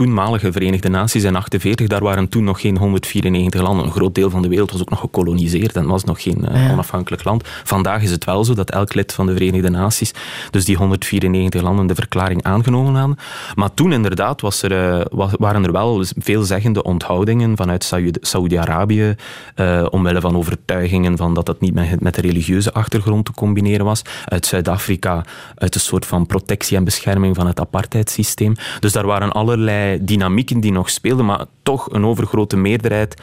toenmalige 0.00 0.52
Verenigde 0.52 0.88
Naties 0.88 1.24
in 1.24 1.36
48, 1.36 1.86
daar 1.86 2.02
waren 2.02 2.28
toen 2.28 2.44
nog 2.44 2.60
geen 2.60 2.76
194 2.76 3.60
landen. 3.60 3.84
Een 3.84 3.92
groot 3.92 4.14
deel 4.14 4.30
van 4.30 4.42
de 4.42 4.48
wereld 4.48 4.72
was 4.72 4.80
ook 4.80 4.90
nog 4.90 5.00
gekoloniseerd 5.00 5.76
en 5.76 5.86
was 5.86 6.04
nog 6.04 6.22
geen 6.22 6.46
uh, 6.52 6.72
onafhankelijk 6.72 7.24
land. 7.24 7.48
Vandaag 7.64 8.02
is 8.02 8.10
het 8.10 8.24
wel 8.24 8.44
zo 8.44 8.54
dat 8.54 8.70
elk 8.70 8.94
lid 8.94 9.12
van 9.12 9.26
de 9.26 9.32
Verenigde 9.32 9.70
Naties, 9.70 10.12
dus 10.50 10.64
die 10.64 10.76
194 10.76 11.62
landen, 11.62 11.86
de 11.86 11.94
verklaring 11.94 12.42
aangenomen 12.42 12.94
hadden. 12.94 13.16
Maar 13.54 13.74
toen 13.74 13.92
inderdaad 13.92 14.40
was 14.40 14.62
er, 14.62 14.72
uh, 14.72 15.26
waren 15.38 15.64
er 15.64 15.72
wel 15.72 16.04
veelzeggende 16.18 16.82
onthoudingen 16.82 17.56
vanuit 17.56 17.92
Saoedi-Arabië, 18.20 19.14
uh, 19.56 19.86
omwille 19.90 20.20
van 20.20 20.36
overtuigingen 20.36 21.16
van 21.16 21.34
dat 21.34 21.46
dat 21.46 21.60
niet 21.60 21.74
met, 21.74 22.00
met 22.00 22.14
de 22.14 22.20
religieuze 22.20 22.72
achtergrond 22.72 23.24
te 23.24 23.32
combineren 23.32 23.84
was. 23.84 24.02
Uit 24.24 24.46
Zuid-Afrika, 24.46 25.24
uit 25.54 25.74
een 25.74 25.80
soort 25.80 26.06
van 26.06 26.26
protectie 26.26 26.76
en 26.76 26.84
bescherming 26.84 27.36
van 27.36 27.46
het 27.46 27.60
apartheidssysteem. 27.60 28.54
Dus 28.80 28.92
daar 28.92 29.06
waren 29.06 29.32
allerlei 29.32 29.89
dynamieken 30.00 30.60
die 30.60 30.72
nog 30.72 30.90
speelden, 30.90 31.26
maar 31.26 31.44
toch 31.62 31.92
een 31.92 32.04
overgrote 32.04 32.56
meerderheid 32.56 33.14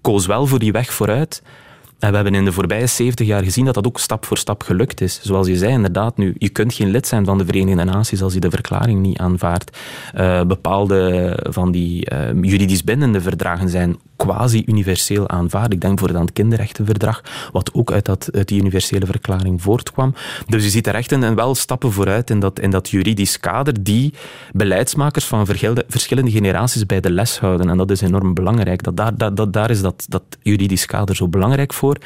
koos 0.00 0.26
wel 0.26 0.46
voor 0.46 0.58
die 0.58 0.72
weg 0.72 0.92
vooruit. 0.92 1.42
En 1.98 2.08
we 2.08 2.14
hebben 2.14 2.34
in 2.34 2.44
de 2.44 2.52
voorbije 2.52 2.86
70 2.86 3.26
jaar 3.26 3.42
gezien 3.42 3.64
dat 3.64 3.74
dat 3.74 3.86
ook 3.86 3.98
stap 3.98 4.24
voor 4.24 4.38
stap 4.38 4.62
gelukt 4.62 5.00
is. 5.00 5.20
Zoals 5.22 5.46
je 5.46 5.56
zei, 5.56 5.72
inderdaad, 5.72 6.16
nu, 6.16 6.34
je 6.38 6.48
kunt 6.48 6.74
geen 6.74 6.90
lid 6.90 7.06
zijn 7.06 7.24
van 7.24 7.38
de 7.38 7.44
Verenigde 7.44 7.84
Naties 7.84 8.22
als 8.22 8.34
je 8.34 8.40
de 8.40 8.50
verklaring 8.50 9.00
niet 9.00 9.18
aanvaardt. 9.18 9.78
Uh, 10.16 10.42
bepaalde 10.42 11.38
van 11.50 11.70
die 11.70 12.10
uh, 12.12 12.42
juridisch 12.42 12.84
bindende 12.84 13.20
verdragen 13.20 13.68
zijn 13.68 13.96
quasi-universeel 14.16 15.28
aanvaard. 15.28 15.72
Ik 15.72 15.80
denk 15.80 15.98
voor 15.98 16.08
het 16.08 16.32
kinderrechtenverdrag, 16.32 17.22
wat 17.52 17.74
ook 17.74 17.92
uit, 17.92 18.04
dat, 18.04 18.28
uit 18.32 18.48
die 18.48 18.60
universele 18.60 19.06
verklaring 19.06 19.62
voortkwam. 19.62 20.14
Dus 20.46 20.64
je 20.64 20.70
ziet 20.70 20.86
er 20.86 20.94
echt 20.94 21.12
een, 21.12 21.34
wel 21.34 21.54
stappen 21.54 21.92
vooruit 21.92 22.30
in 22.30 22.40
dat, 22.40 22.60
in 22.60 22.70
dat 22.70 22.90
juridisch 22.90 23.40
kader 23.40 23.82
die 23.82 24.14
beleidsmakers 24.52 25.24
van 25.24 25.46
verschillende 25.46 26.30
generaties 26.30 26.86
bij 26.86 27.00
de 27.00 27.10
les 27.10 27.38
houden. 27.38 27.68
En 27.70 27.76
dat 27.76 27.90
is 27.90 28.00
enorm 28.00 28.34
belangrijk. 28.34 28.82
Dat 28.82 28.96
daar, 28.96 29.34
dat, 29.34 29.52
daar 29.52 29.70
is 29.70 29.80
dat, 29.80 30.06
dat 30.08 30.22
juridisch 30.42 30.86
kader 30.86 31.16
zo 31.16 31.28
belangrijk 31.28 31.72
voor. 31.72 31.96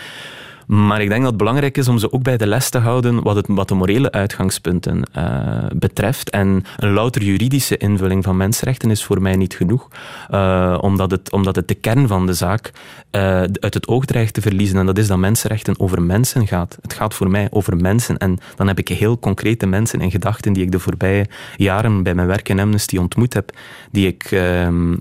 Maar 0.70 1.02
ik 1.02 1.08
denk 1.08 1.20
dat 1.20 1.28
het 1.28 1.38
belangrijk 1.38 1.76
is 1.76 1.88
om 1.88 1.98
ze 1.98 2.12
ook 2.12 2.22
bij 2.22 2.36
de 2.36 2.46
les 2.46 2.70
te 2.70 2.78
houden 2.78 3.22
wat, 3.22 3.36
het, 3.36 3.46
wat 3.48 3.68
de 3.68 3.74
morele 3.74 4.12
uitgangspunten 4.12 5.02
uh, 5.16 5.66
betreft. 5.74 6.30
En 6.30 6.64
een 6.76 6.92
louter 6.92 7.22
juridische 7.22 7.76
invulling 7.76 8.24
van 8.24 8.36
mensenrechten 8.36 8.90
is 8.90 9.04
voor 9.04 9.22
mij 9.22 9.36
niet 9.36 9.54
genoeg, 9.54 9.88
uh, 10.30 10.78
omdat, 10.80 11.10
het, 11.10 11.32
omdat 11.32 11.56
het 11.56 11.68
de 11.68 11.74
kern 11.74 12.08
van 12.08 12.26
de 12.26 12.34
zaak 12.34 12.70
uh, 13.10 13.22
uit 13.40 13.74
het 13.74 13.88
oog 13.88 14.04
dreigt 14.04 14.34
te 14.34 14.40
verliezen. 14.40 14.78
En 14.78 14.86
dat 14.86 14.98
is 14.98 15.06
dat 15.06 15.18
mensenrechten 15.18 15.80
over 15.80 16.02
mensen 16.02 16.46
gaat. 16.46 16.78
Het 16.82 16.92
gaat 16.92 17.14
voor 17.14 17.30
mij 17.30 17.48
over 17.50 17.76
mensen. 17.76 18.18
En 18.18 18.38
dan 18.56 18.66
heb 18.66 18.78
ik 18.78 18.88
heel 18.88 19.18
concrete 19.18 19.66
mensen 19.66 20.00
in 20.00 20.10
gedachten 20.10 20.52
die 20.52 20.62
ik 20.62 20.72
de 20.72 20.78
voorbije 20.78 21.26
jaren 21.56 22.02
bij 22.02 22.14
mijn 22.14 22.28
werk 22.28 22.48
in 22.48 22.60
Amnesty 22.60 22.96
ontmoet 22.96 23.34
heb, 23.34 23.52
die 23.90 24.06
ik, 24.06 24.28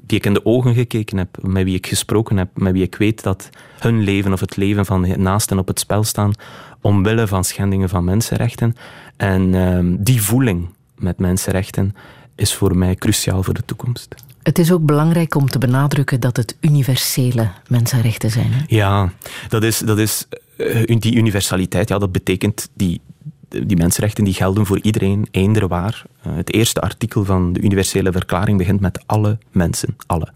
die 0.06 0.18
ik 0.18 0.26
in 0.26 0.34
de 0.34 0.46
ogen 0.46 0.74
gekeken 0.74 1.18
heb, 1.18 1.38
met 1.42 1.64
wie 1.64 1.76
ik 1.76 1.88
gesproken 1.88 2.38
heb, 2.38 2.50
met 2.54 2.74
wie 2.74 2.84
ik 2.84 2.96
weet 2.96 3.24
dat 3.24 3.50
hun 3.80 4.02
leven 4.02 4.34
of 4.34 4.40
het 4.40 4.56
leven 4.56 4.86
van 4.86 5.22
naasten 5.22 5.59
op 5.60 5.68
het 5.68 5.80
spel 5.80 6.04
staan 6.04 6.34
omwille 6.82 7.28
van 7.28 7.44
schendingen 7.44 7.90
van 7.90 8.04
mensenrechten. 8.04 8.76
En 9.18 9.54
uh, 9.54 9.80
die 10.00 10.22
voeling 10.22 10.68
met 10.96 11.20
mensenrechten 11.20 11.96
is 12.36 12.54
voor 12.54 12.78
mij 12.78 12.96
cruciaal 12.96 13.44
voor 13.44 13.54
de 13.54 13.66
toekomst. 13.66 14.16
Het 14.44 14.60
is 14.60 14.72
ook 14.72 14.86
belangrijk 14.86 15.36
om 15.36 15.50
te 15.50 15.58
benadrukken 15.58 16.20
dat 16.20 16.38
het 16.38 16.56
universele 16.60 17.50
mensenrechten 17.68 18.32
zijn. 18.32 18.52
Hè? 18.52 18.64
Ja, 18.68 19.12
dat 19.48 19.64
is, 19.64 19.80
dat 19.80 19.98
is 19.98 20.28
uh, 20.58 21.00
die 21.00 21.16
universaliteit. 21.16 21.90
Ja, 21.90 21.98
dat 21.98 22.12
betekent 22.12 22.70
die, 22.74 23.02
die 23.50 23.78
mensenrechten 23.78 24.24
die 24.24 24.34
gelden 24.34 24.66
voor 24.66 24.80
iedereen, 24.82 25.28
eender 25.32 25.68
waar. 25.68 26.04
Uh, 26.28 26.36
het 26.36 26.54
eerste 26.54 26.82
artikel 26.82 27.26
van 27.26 27.54
de 27.54 27.62
universele 27.62 28.12
verklaring 28.12 28.58
begint 28.58 28.80
met 28.80 29.04
alle 29.06 29.38
mensen, 29.52 29.96
alle. 30.06 30.28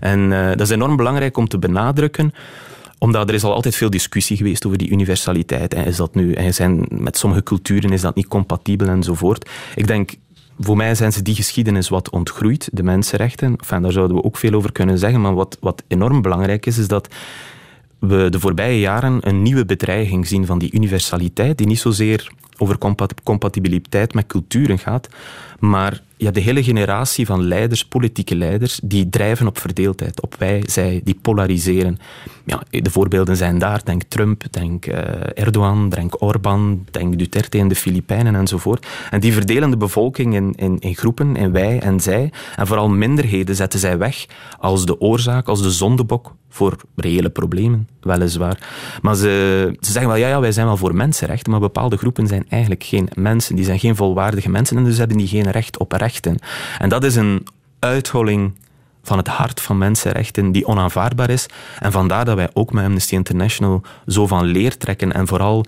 En 0.00 0.20
uh, 0.20 0.48
dat 0.48 0.60
is 0.60 0.70
enorm 0.70 0.96
belangrijk 0.96 1.36
om 1.36 1.48
te 1.48 1.58
benadrukken, 1.58 2.34
omdat 3.02 3.28
er 3.28 3.34
is 3.34 3.44
al 3.44 3.52
altijd 3.52 3.76
veel 3.76 3.90
discussie 3.90 4.36
geweest 4.36 4.66
over 4.66 4.78
die 4.78 4.90
universaliteit. 4.90 5.74
Is 5.74 5.96
dat 5.96 6.14
nu, 6.14 6.32
en 6.32 6.54
zijn, 6.54 6.86
met 6.90 7.18
sommige 7.18 7.42
culturen 7.42 7.90
is 7.90 8.00
dat 8.00 8.14
niet 8.14 8.26
compatibel 8.28 8.88
enzovoort. 8.88 9.50
Ik 9.74 9.86
denk, 9.86 10.14
voor 10.58 10.76
mij 10.76 10.94
zijn 10.94 11.12
ze 11.12 11.22
die 11.22 11.34
geschiedenis 11.34 11.88
wat 11.88 12.10
ontgroeid, 12.10 12.68
de 12.72 12.82
mensenrechten. 12.82 13.56
Daar 13.68 13.92
zouden 13.92 14.16
we 14.16 14.22
ook 14.22 14.36
veel 14.36 14.52
over 14.52 14.72
kunnen 14.72 14.98
zeggen. 14.98 15.20
Maar 15.20 15.34
wat, 15.34 15.56
wat 15.60 15.82
enorm 15.88 16.22
belangrijk 16.22 16.66
is, 16.66 16.78
is 16.78 16.88
dat 16.88 17.08
we 17.98 18.28
de 18.30 18.40
voorbije 18.40 18.80
jaren 18.80 19.18
een 19.20 19.42
nieuwe 19.42 19.64
bedreiging 19.64 20.26
zien 20.26 20.46
van 20.46 20.58
die 20.58 20.72
universaliteit, 20.72 21.58
die 21.58 21.66
niet 21.66 21.80
zozeer 21.80 22.32
over 22.58 22.78
compatibiliteit 23.22 24.14
met 24.14 24.26
culturen 24.26 24.78
gaat, 24.78 25.08
maar 25.62 26.02
je 26.16 26.30
de 26.30 26.40
hele 26.40 26.62
generatie 26.62 27.26
van 27.26 27.42
leiders, 27.42 27.84
politieke 27.84 28.34
leiders, 28.36 28.80
die 28.82 29.08
drijven 29.08 29.46
op 29.46 29.58
verdeeldheid, 29.58 30.20
op 30.20 30.34
wij, 30.38 30.62
zij, 30.66 31.00
die 31.04 31.18
polariseren. 31.22 31.98
Ja, 32.44 32.62
de 32.70 32.90
voorbeelden 32.90 33.36
zijn 33.36 33.58
daar. 33.58 33.84
Denk 33.84 34.02
Trump, 34.02 34.42
denk 34.50 34.86
uh, 34.86 34.94
Erdogan, 35.34 35.88
denk 35.88 36.22
Orbán, 36.22 36.86
denk 36.90 37.18
Duterte 37.18 37.58
in 37.58 37.68
de 37.68 37.74
Filipijnen 37.74 38.34
enzovoort. 38.34 38.86
En 39.10 39.20
die 39.20 39.32
verdelen 39.32 39.70
de 39.70 39.76
bevolking 39.76 40.34
in, 40.34 40.52
in, 40.56 40.78
in 40.78 40.96
groepen, 40.96 41.36
in 41.36 41.52
wij 41.52 41.80
en 41.80 42.00
zij. 42.00 42.32
En 42.56 42.66
vooral 42.66 42.88
minderheden 42.88 43.54
zetten 43.56 43.80
zij 43.80 43.98
weg 43.98 44.26
als 44.58 44.86
de 44.86 45.00
oorzaak, 45.00 45.48
als 45.48 45.62
de 45.62 45.70
zondebok 45.70 46.34
voor 46.48 46.76
reële 46.96 47.30
problemen, 47.30 47.88
weliswaar. 48.00 48.58
Maar 49.02 49.14
ze, 49.14 49.74
ze 49.80 49.92
zeggen 49.92 50.10
wel, 50.10 50.20
ja, 50.20 50.28
ja, 50.28 50.40
wij 50.40 50.52
zijn 50.52 50.66
wel 50.66 50.76
voor 50.76 50.94
mensenrechten, 50.94 51.50
maar 51.50 51.60
bepaalde 51.60 51.96
groepen 51.96 52.26
zijn 52.26 52.44
eigenlijk 52.48 52.84
geen 52.84 53.08
mensen. 53.14 53.56
Die 53.56 53.64
zijn 53.64 53.78
geen 53.78 53.96
volwaardige 53.96 54.50
mensen 54.50 54.76
en 54.76 54.84
dus 54.84 54.98
hebben 54.98 55.16
die 55.16 55.26
geen 55.26 55.51
recht 55.52 55.78
op 55.78 55.92
rechten. 55.92 56.38
En 56.78 56.88
dat 56.88 57.04
is 57.04 57.14
een 57.14 57.46
uitholling 57.78 58.54
van 59.02 59.16
het 59.16 59.26
hart 59.26 59.60
van 59.60 59.78
mensenrechten 59.78 60.52
die 60.52 60.66
onaanvaardbaar 60.66 61.30
is. 61.30 61.46
En 61.78 61.92
vandaar 61.92 62.24
dat 62.24 62.36
wij 62.36 62.50
ook 62.52 62.72
met 62.72 62.84
Amnesty 62.84 63.14
International 63.14 63.82
zo 64.06 64.26
van 64.26 64.44
leer 64.44 64.76
trekken 64.76 65.12
en 65.12 65.26
vooral 65.26 65.64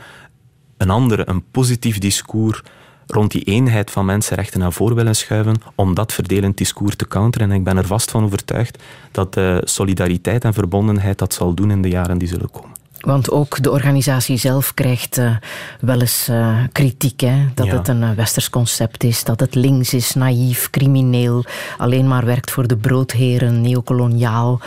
een 0.76 0.90
andere, 0.90 1.28
een 1.28 1.44
positief 1.50 1.98
discours 1.98 2.62
rond 3.06 3.30
die 3.30 3.44
eenheid 3.44 3.90
van 3.90 4.04
mensenrechten 4.04 4.60
naar 4.60 4.72
voren 4.72 4.96
willen 4.96 5.16
schuiven 5.16 5.60
om 5.74 5.94
dat 5.94 6.12
verdelend 6.12 6.56
discours 6.56 6.96
te 6.96 7.08
counteren. 7.08 7.50
En 7.50 7.56
ik 7.56 7.64
ben 7.64 7.76
er 7.76 7.86
vast 7.86 8.10
van 8.10 8.24
overtuigd 8.24 8.82
dat 9.10 9.40
solidariteit 9.60 10.44
en 10.44 10.54
verbondenheid 10.54 11.18
dat 11.18 11.34
zal 11.34 11.54
doen 11.54 11.70
in 11.70 11.82
de 11.82 11.88
jaren 11.88 12.18
die 12.18 12.28
zullen 12.28 12.50
komen. 12.50 12.83
Want 13.04 13.30
ook 13.30 13.62
de 13.62 13.70
organisatie 13.70 14.36
zelf 14.36 14.74
krijgt 14.74 15.18
uh, 15.18 15.36
wel 15.80 16.00
eens 16.00 16.28
uh, 16.30 16.58
kritiek. 16.72 17.20
Hè? 17.20 17.48
Dat 17.54 17.68
het 17.68 17.88
een 17.88 18.02
uh, 18.02 18.10
westers 18.10 18.50
concept 18.50 19.04
is, 19.04 19.24
dat 19.24 19.40
het 19.40 19.54
links 19.54 19.94
is, 19.94 20.14
naïef, 20.14 20.70
crimineel, 20.70 21.44
alleen 21.78 22.08
maar 22.08 22.24
werkt 22.24 22.50
voor 22.50 22.66
de 22.66 22.76
broodheren, 22.76 23.60
neocoloniaal. 23.60 24.60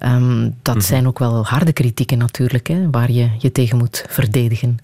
Um, 0.00 0.56
dat 0.62 0.74
mhm. 0.74 0.84
zijn 0.84 1.06
ook 1.06 1.18
wel 1.18 1.46
harde 1.46 1.72
kritieken 1.72 2.18
natuurlijk, 2.18 2.66
hè, 2.66 2.90
waar 2.90 3.10
je 3.10 3.30
je 3.38 3.52
tegen 3.52 3.78
moet 3.78 4.04
verdedigen. 4.08 4.76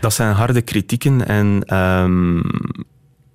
Dat 0.00 0.14
zijn 0.14 0.34
harde 0.34 0.60
kritieken 0.62 1.26
en 1.26 1.76
um, 1.76 2.42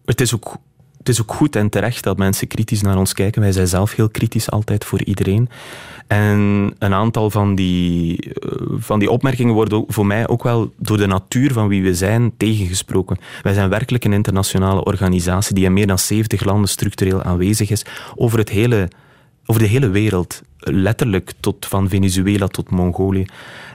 het 0.05 0.21
is 0.21 0.35
ook 0.35 0.57
het 1.01 1.10
is 1.10 1.22
ook 1.22 1.34
goed 1.34 1.55
en 1.55 1.70
terecht 1.70 2.03
dat 2.03 2.17
mensen 2.17 2.48
kritisch 2.48 2.81
naar 2.81 2.98
ons 2.98 3.13
kijken. 3.13 3.41
Wij 3.41 3.51
zijn 3.51 3.67
zelf 3.67 3.96
heel 3.96 4.10
kritisch 4.10 4.51
altijd 4.51 4.86
voor 4.86 5.03
iedereen. 5.03 5.50
En 6.08 6.74
een 6.77 6.93
aantal 6.93 7.29
van 7.29 7.55
die, 7.55 8.34
eh, 8.34 8.51
van 8.77 9.00
die 9.00 9.10
opmerkingen 9.10 9.53
worden 9.53 9.84
voor 9.88 10.05
mij 10.05 10.27
ook 10.27 10.43
wel 10.43 10.74
door 10.77 10.98
de 10.98 11.05
natuur 11.05 11.53
van 11.53 11.67
wie 11.67 11.84
we 11.84 11.96
zijn 11.96 12.31
tegengesproken. 12.38 13.17
Wij 13.41 13.53
zijn 13.53 13.70
werkelijk 13.70 14.03
een 14.03 14.13
internationale 14.13 14.84
organisatie 14.84 15.55
die 15.55 15.65
in 15.65 15.74
meer 15.74 15.88
dan 15.88 16.00
70 16.00 16.43
landen 16.43 16.70
structureel 16.70 17.24
aanwezig 17.24 17.70
is 17.70 17.86
over, 18.15 18.39
het 18.39 18.50
hele, 18.50 18.88
over 19.46 19.62
de 19.62 19.67
hele 19.67 19.89
wereld. 19.89 20.41
Letterlijk 20.63 21.32
tot 21.39 21.65
van 21.65 21.89
Venezuela 21.89 22.48
tot 22.48 22.70
Mongolië. 22.70 23.25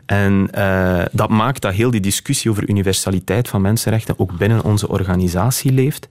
En 0.06 0.48
uh, 0.58 1.02
dat 1.12 1.30
maakt 1.30 1.62
dat 1.62 1.72
heel 1.72 1.90
die 1.90 2.00
discussie 2.00 2.50
over 2.50 2.68
universaliteit 2.68 3.48
van 3.48 3.60
mensenrechten 3.60 4.18
ook 4.18 4.38
binnen 4.38 4.64
onze 4.64 4.88
organisatie 4.88 5.72
leeft. 5.72 6.08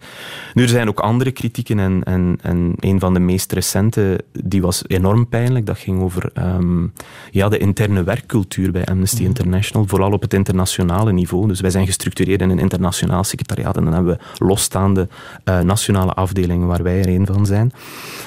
Nu, 0.53 0.63
er 0.63 0.70
zijn 0.70 0.88
ook 0.88 1.00
andere 1.00 1.32
kritieken 1.32 1.79
en, 1.79 2.03
en, 2.03 2.38
en 2.41 2.74
een 2.79 3.00
van 3.00 3.13
de 3.13 3.20
meest 3.20 3.51
recente, 3.51 4.20
die 4.32 4.62
was 4.62 4.84
enorm 4.88 5.27
pijnlijk. 5.27 5.65
Dat 5.65 5.77
ging 5.77 6.01
over 6.01 6.32
um, 6.38 6.94
ja, 7.32 7.50
de 7.50 7.58
interne 7.58 8.03
werkcultuur 8.03 8.72
bij 8.72 8.85
Amnesty 8.85 9.22
mhm. 9.22 9.25
International, 9.25 9.88
vooral 9.88 10.11
op 10.11 10.22
het 10.22 10.33
internationale 10.33 11.11
niveau. 11.11 11.48
Dus 11.48 11.61
wij 11.61 11.70
zijn 11.70 11.85
gestructureerd 11.85 12.42
in 12.42 12.50
een 12.50 12.59
internationaal 12.59 13.24
secretariaat 13.24 13.77
en 13.77 13.83
dan 13.83 13.94
hebben 13.94 14.18
we 14.18 14.46
losstaande 14.46 15.07
uh, 15.46 15.59
nationale 15.59 16.14
afdelingen 16.14 16.68
waar 16.68 16.83
wij 16.83 17.00
er 17.00 17.07
een 17.07 17.25
van 17.25 17.46
zijn. 17.46 17.72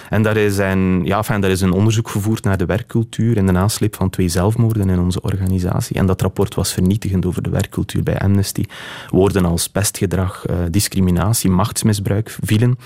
En 0.09 0.23
daar 0.23 0.37
is, 0.37 0.59
een, 0.59 1.01
ja, 1.05 1.17
enfin, 1.17 1.41
daar 1.41 1.51
is 1.51 1.61
een 1.61 1.73
onderzoek 1.73 2.09
gevoerd 2.09 2.38
naar 2.43 2.57
de 2.57 2.67
werkcultuur 2.67 3.37
in 3.37 3.47
de 3.47 3.53
nasleep 3.53 3.95
van 3.97 4.11
twee 4.11 4.29
zelfmoorden 4.29 4.89
in 4.89 5.01
onze 5.01 5.21
organisatie. 5.21 5.97
En 5.97 6.07
dat 6.07 6.23
rapport 6.23 6.55
was 6.55 6.73
vernietigend 6.73 7.27
over 7.27 7.43
de 7.43 7.51
werkcultuur 7.51 8.03
bij 8.03 8.19
Amnesty. 8.19 8.65
Woorden 9.09 9.45
als 9.45 9.69
pestgedrag, 9.69 10.45
uh, 10.51 10.57
discriminatie, 10.71 11.51
machtsmisbruik 11.51 12.37
vielen. 12.43 12.79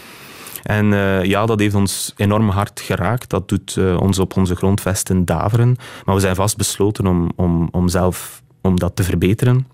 En 0.63 0.93
uh, 0.93 1.25
ja, 1.25 1.47
dat 1.47 1.61
heeft 1.61 1.75
ons 1.75 2.13
enorm 2.17 2.49
hard 2.49 2.81
geraakt. 2.81 3.31
Dat 3.31 3.49
doet 3.49 3.77
uh, 3.77 4.01
ons 4.01 4.19
op 4.19 4.37
onze 4.37 4.57
grondvesten 4.57 5.25
daveren. 5.25 5.77
Maar 6.05 6.15
we 6.15 6.21
zijn 6.21 6.35
vastbesloten 6.35 7.07
om, 7.07 7.31
om, 7.37 7.69
om 7.71 7.89
zelf 7.89 8.43
om 8.61 8.79
dat 8.79 8.97
te 8.97 9.03
verbeteren 9.03 9.67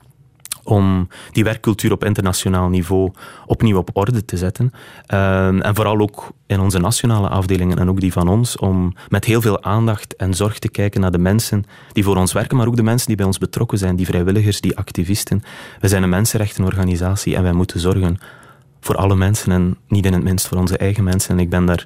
om 0.68 1.08
die 1.32 1.44
werkcultuur 1.44 1.92
op 1.92 2.04
internationaal 2.04 2.68
niveau 2.68 3.12
opnieuw 3.46 3.76
op 3.76 3.90
orde 3.92 4.24
te 4.24 4.36
zetten. 4.36 4.72
Ehm, 5.06 5.60
en 5.60 5.74
vooral 5.74 5.98
ook 5.98 6.30
in 6.46 6.60
onze 6.60 6.78
nationale 6.78 7.28
afdelingen 7.28 7.78
en 7.78 7.88
ook 7.88 8.00
die 8.00 8.12
van 8.12 8.28
ons, 8.28 8.56
om 8.56 8.94
met 9.08 9.24
heel 9.24 9.40
veel 9.40 9.62
aandacht 9.62 10.16
en 10.16 10.34
zorg 10.34 10.58
te 10.58 10.68
kijken 10.68 11.00
naar 11.00 11.10
de 11.10 11.18
mensen 11.18 11.64
die 11.92 12.04
voor 12.04 12.16
ons 12.16 12.32
werken, 12.32 12.56
maar 12.56 12.66
ook 12.66 12.76
de 12.76 12.82
mensen 12.82 13.06
die 13.06 13.16
bij 13.16 13.26
ons 13.26 13.38
betrokken 13.38 13.78
zijn, 13.78 13.96
die 13.96 14.06
vrijwilligers, 14.06 14.60
die 14.60 14.76
activisten. 14.76 15.42
We 15.80 15.88
zijn 15.88 16.02
een 16.02 16.08
mensenrechtenorganisatie 16.08 17.36
en 17.36 17.42
wij 17.42 17.52
moeten 17.52 17.80
zorgen 17.80 18.18
voor 18.80 18.96
alle 18.96 19.16
mensen 19.16 19.52
en 19.52 19.76
niet 19.88 20.06
in 20.06 20.12
het 20.12 20.22
minst 20.22 20.48
voor 20.48 20.58
onze 20.58 20.76
eigen 20.76 21.04
mensen. 21.04 21.30
En 21.30 21.38
ik 21.38 21.50
ben 21.50 21.66
daar 21.66 21.84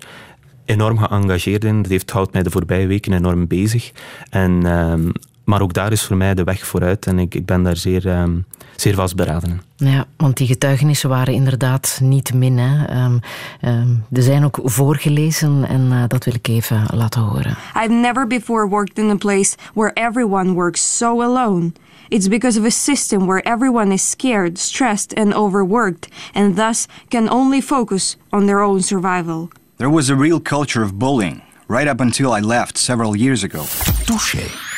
enorm 0.64 0.99
geëngageerd 0.99 1.64
in. 1.64 1.83
Dat 1.83 1.90
heeft, 1.90 2.11
houdt 2.11 2.33
mij 2.33 2.42
de 2.42 2.51
voorbije 2.51 2.87
weken 2.87 3.12
enorm 3.12 3.47
bezig. 3.47 3.92
En 4.31 4.66
ehm, 4.66 5.09
maar 5.45 5.62
ook 5.62 5.73
daar 5.73 5.92
is 5.92 6.03
voor 6.03 6.16
mij 6.16 6.35
de 6.35 6.45
weg 6.45 6.66
vooruit 6.66 7.07
en 7.07 7.18
ik, 7.18 7.35
ik 7.35 7.47
ben 7.47 7.62
daar 7.62 7.77
zeer, 7.77 8.21
um, 8.21 8.45
zeer 8.83 8.95
vastberaden. 8.95 9.62
Ja, 9.77 10.05
want 10.16 10.37
die 10.37 10.47
getuigenissen 10.47 11.09
waren 11.09 11.35
inderdaad 11.35 11.99
niet 12.03 12.35
min. 12.35 12.59
Hè. 12.59 13.05
Um, 13.05 13.21
um, 13.61 14.05
er 14.12 14.23
zijn 14.23 14.45
ook 14.45 14.59
voorgelezen 14.62 15.64
en 15.68 15.81
uh, 15.92 16.03
dat 16.09 16.25
wil 16.25 16.35
ik 16.35 16.49
even 16.49 16.87
laten 16.90 17.21
horen. 17.21 17.57
I've 17.75 17.92
never 17.92 18.27
before 18.27 18.68
worked 18.68 18.99
in 18.99 19.11
a 19.11 19.16
place 19.16 19.57
where 19.75 19.92
everyone 19.95 20.53
works 20.53 20.97
so 20.97 21.23
alone. 21.23 21.73
It's 22.09 22.29
because 22.29 22.61
of 22.61 22.66
a 22.66 22.71
system 22.71 23.27
where 23.27 23.42
everyone 23.42 23.92
is 23.92 24.11
scared, 24.11 24.59
stressed 24.59 25.14
and 25.14 25.35
overworked 25.35 26.09
and 26.33 26.57
thus 26.57 26.87
can 27.09 27.29
only 27.29 27.62
focus 27.62 28.16
on 28.29 28.47
their 28.47 28.61
own 28.61 28.83
survival. 28.83 29.49
There 29.77 29.90
was 29.90 30.11
a 30.11 30.14
real 30.14 30.40
culture 30.40 30.85
of 30.85 30.92
bullying 30.92 31.40
right 31.68 31.88
up 31.88 32.01
until 32.01 32.38
I 32.38 32.40
left 32.40 32.79
several 32.79 33.16
years 33.16 33.42
ago. 33.42 33.64
Touché. 34.05 34.72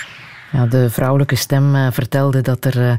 Ja, 0.55 0.67
de 0.67 0.91
vrouwelijke 0.91 1.37
stem 1.37 1.75
uh, 1.75 1.87
vertelde 1.91 2.41
dat 2.41 2.65
er 2.65 2.77
uh, 2.77 2.93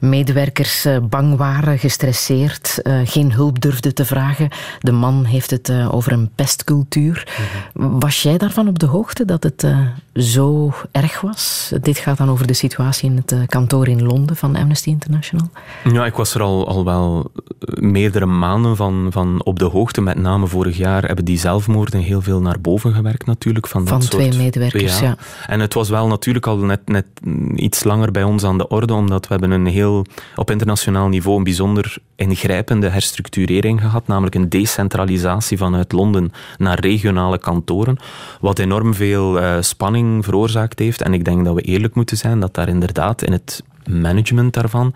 medewerkers 0.00 0.86
uh, 0.86 0.98
bang 0.98 1.36
waren, 1.36 1.78
gestresseerd, 1.78 2.82
geen 3.04 3.32
hulp 3.32 3.60
durfden 3.60 3.94
te 3.94 4.04
vragen. 4.04 4.48
De 4.80 4.92
man 4.92 5.24
heeft 5.24 5.50
het 5.50 5.72
over 5.90 6.12
een 6.12 6.30
pestcultuur. 6.34 7.28
Mhm. 7.74 7.98
Was 7.98 8.22
jij 8.22 8.38
daarvan 8.38 8.68
op 8.68 8.78
de 8.78 8.86
hoogte 8.86 9.24
dat 9.24 9.42
het 9.42 9.66
zo 10.14 10.72
erg 10.90 11.20
was? 11.20 11.72
Dit 11.80 11.98
gaat 11.98 12.18
dan 12.18 12.30
over 12.30 12.46
de 12.46 12.52
situatie 12.52 13.10
in 13.10 13.16
het 13.16 13.46
kantoor 13.46 13.88
in 13.88 14.02
Londen 14.02 14.36
van 14.36 14.56
Amnesty 14.56 14.88
International. 14.88 15.50
Ja, 15.92 16.06
ik 16.06 16.14
was 16.14 16.34
er 16.34 16.42
al, 16.42 16.68
al 16.68 16.84
wel 16.84 17.30
meerdere 17.74 18.26
maanden 18.26 18.76
van, 18.76 19.08
van 19.10 19.44
op 19.44 19.58
de 19.58 19.64
hoogte. 19.64 20.00
Met 20.00 20.18
name 20.18 20.46
vorig 20.46 20.76
jaar 20.76 21.04
hebben 21.04 21.24
die 21.24 21.38
zelfmoorden 21.38 22.00
heel 22.00 22.22
veel 22.22 22.40
naar 22.40 22.60
boven 22.60 22.94
gewerkt 22.94 23.26
natuurlijk. 23.26 23.66
Van, 23.66 23.86
van 23.86 24.00
dat 24.00 24.10
twee 24.10 24.24
soort, 24.24 24.42
medewerkers, 24.42 24.98
ja. 25.00 25.16
En 25.46 25.60
het 25.60 25.74
was 25.74 25.88
wel 25.88 26.06
natuurlijk 26.06 26.46
al 26.46 26.56
net, 26.56 26.88
net 26.88 27.06
iets 27.54 27.84
langer 27.84 28.10
bij 28.10 28.22
ons 28.22 28.44
aan 28.44 28.58
de 28.58 28.68
orde, 28.68 28.94
omdat 28.94 29.28
we 29.28 29.32
hebben 29.34 29.50
een 29.50 29.66
heel, 29.66 30.06
op 30.36 30.50
internationaal 30.50 31.08
niveau 31.08 31.38
een 31.38 31.44
bijzonder 31.44 31.98
ingrijpende 32.16 32.88
herstructurering 32.88 33.80
gehad, 33.80 34.06
namelijk 34.06 34.34
een 34.34 34.48
decentralisatie 34.48 35.58
vanuit 35.58 35.92
Londen 35.92 36.32
naar 36.58 36.80
regionale 36.80 37.38
kantoren, 37.38 37.96
wat 38.40 38.58
enorm 38.58 38.94
veel 38.94 39.38
uh, 39.42 39.56
spanning 39.60 39.99
veroorzaakt 40.20 40.78
heeft. 40.78 41.02
En 41.02 41.14
ik 41.14 41.24
denk 41.24 41.44
dat 41.44 41.54
we 41.54 41.60
eerlijk 41.60 41.94
moeten 41.94 42.16
zijn 42.16 42.40
dat 42.40 42.54
daar 42.54 42.68
inderdaad 42.68 43.22
in 43.22 43.32
het 43.32 43.62
management 43.90 44.54
daarvan 44.54 44.94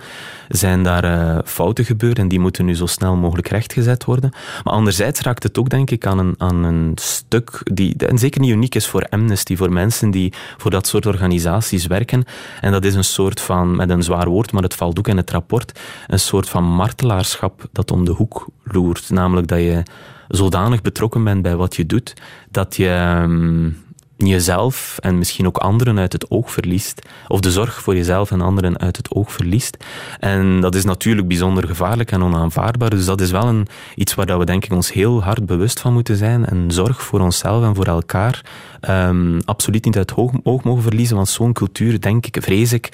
zijn 0.49 0.83
daar 0.83 1.05
uh, 1.05 1.39
fouten 1.45 1.85
gebeurd 1.85 2.19
en 2.19 2.29
die 2.29 2.41
moeten 2.41 2.65
nu 2.65 2.75
zo 2.75 2.87
snel 2.87 3.17
mogelijk 3.17 3.49
rechtgezet 3.49 4.05
worden. 4.05 4.31
Maar 4.65 4.73
anderzijds 4.75 5.21
raakt 5.21 5.43
het 5.43 5.59
ook, 5.59 5.69
denk 5.69 5.91
ik, 5.91 6.07
aan 6.07 6.19
een, 6.19 6.35
aan 6.39 6.65
een 6.65 6.93
stuk 6.95 7.61
die 7.73 7.97
en 7.97 8.19
zeker 8.19 8.41
niet 8.41 8.51
uniek 8.51 8.75
is 8.75 8.87
voor 8.87 9.07
Amnesty, 9.09 9.57
voor 9.57 9.73
mensen 9.73 10.11
die 10.11 10.33
voor 10.57 10.71
dat 10.71 10.87
soort 10.87 11.07
organisaties 11.07 11.87
werken. 11.87 12.25
En 12.61 12.73
dat 12.73 12.85
is 12.85 12.95
een 12.95 13.05
soort 13.05 13.41
van, 13.41 13.77
met 13.77 13.91
een 13.91 14.03
zwaar 14.03 14.29
woord, 14.29 14.53
maar 14.53 14.63
het 14.63 14.75
valt 14.75 14.99
ook 14.99 15.09
in 15.09 15.17
het 15.17 15.31
rapport, 15.31 15.81
een 16.07 16.21
soort 16.21 16.49
van 16.49 16.65
martelaarschap 16.65 17.69
dat 17.73 17.91
om 17.91 18.05
de 18.05 18.13
hoek 18.13 18.49
loert. 18.65 19.11
Namelijk 19.11 19.47
dat 19.47 19.59
je 19.59 19.83
zodanig 20.29 20.83
betrokken 20.83 21.25
bent 21.25 21.43
bij 21.43 21.57
wat 21.57 21.77
je 21.77 21.87
doet, 21.87 22.15
dat 22.51 22.77
je... 22.77 23.19
Um, 23.23 23.83
jezelf 24.17 24.97
en 24.99 25.19
misschien 25.19 25.47
ook 25.47 25.57
anderen 25.57 25.99
uit 25.99 26.13
het 26.13 26.31
oog 26.31 26.53
verliest. 26.53 27.03
Of 27.29 27.41
de 27.41 27.51
zorg 27.51 27.83
voor 27.83 27.95
jezelf 27.95 28.31
en 28.31 28.41
anderen 28.41 28.79
uit 28.79 28.97
het 28.97 29.15
oog 29.15 29.33
verliest. 29.33 29.77
En 30.21 30.61
dat 30.61 30.75
is 30.75 30.85
natuurlijk 30.85 31.29
bijzonder 31.29 31.67
gevaarlijk 31.67 32.13
en 32.13 32.23
onaanvaardbaar. 32.23 32.91
Dus 32.91 33.05
dat 33.05 33.21
is 33.21 33.31
wel 33.31 33.45
een, 33.45 33.67
iets 33.95 34.15
waar 34.15 34.39
we 34.39 34.45
denk 34.45 34.65
ik 34.65 34.73
ons 34.73 34.93
heel 34.93 35.23
hard 35.23 35.47
bewust 35.47 35.81
van 35.81 35.93
moeten 35.93 36.17
zijn. 36.17 36.47
En 36.47 36.71
zorg 36.71 37.03
voor 37.03 37.21
onszelf 37.21 37.65
en 37.65 37.75
voor 37.75 37.87
elkaar 37.87 38.45
um, 38.89 39.41
absoluut 39.45 39.85
niet 39.85 39.97
uit 39.97 40.11
het 40.11 40.19
oog 40.43 40.63
mogen 40.63 40.83
verliezen. 40.83 41.17
Want 41.17 41.29
zo'n 41.29 41.53
cultuur, 41.53 42.01
denk 42.01 42.27
ik, 42.27 42.37
vrees 42.43 42.73
ik, 42.73 42.93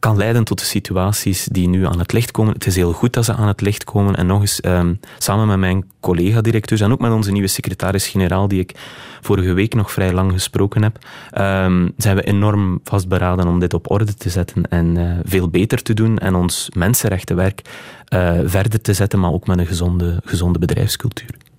kan 0.00 0.16
leiden 0.16 0.44
tot 0.44 0.58
de 0.58 0.64
situaties 0.64 1.48
die 1.50 1.68
nu 1.68 1.86
aan 1.86 1.98
het 1.98 2.12
licht 2.12 2.30
komen. 2.30 2.54
Het 2.54 2.66
is 2.66 2.76
heel 2.76 2.92
goed 2.92 3.12
dat 3.12 3.24
ze 3.24 3.34
aan 3.34 3.48
het 3.48 3.60
licht 3.60 3.84
komen. 3.84 4.16
En 4.16 4.26
nog 4.26 4.40
eens, 4.40 4.64
um, 4.64 5.00
samen 5.18 5.46
met 5.46 5.58
mijn 5.58 5.84
collega-directeurs 6.00 6.80
en 6.80 6.92
ook 6.92 7.00
met 7.00 7.12
onze 7.12 7.32
nieuwe 7.32 7.48
secretaris-generaal, 7.48 8.48
die 8.48 8.60
ik 8.60 8.72
vorige 9.20 9.52
week 9.52 9.74
nog 9.74 9.92
vrij 9.92 10.12
lang 10.12 10.32
gesproken 10.32 10.82
heb, 10.82 10.98
um, 11.38 11.92
zijn 11.96 12.16
we 12.16 12.22
enorm 12.22 12.80
vastberaden 12.84 13.48
om 13.48 13.58
dit 13.58 13.74
op 13.74 13.90
orde 13.90 14.14
te 14.14 14.30
zetten 14.30 14.68
en 14.68 14.96
uh, 14.96 15.18
veel 15.24 15.48
beter 15.48 15.82
te 15.82 15.94
doen 15.94 16.18
en 16.18 16.34
ons 16.34 16.68
mensenrechtenwerk 16.72 17.62
uh, 18.14 18.38
verder 18.44 18.80
te 18.80 18.92
zetten, 18.92 19.20
maar 19.20 19.32
ook 19.32 19.46
met 19.46 19.58
een 19.58 19.66
gezonde, 19.66 20.20
gezonde 20.24 20.58
bedrijfscultuur. 20.58 21.49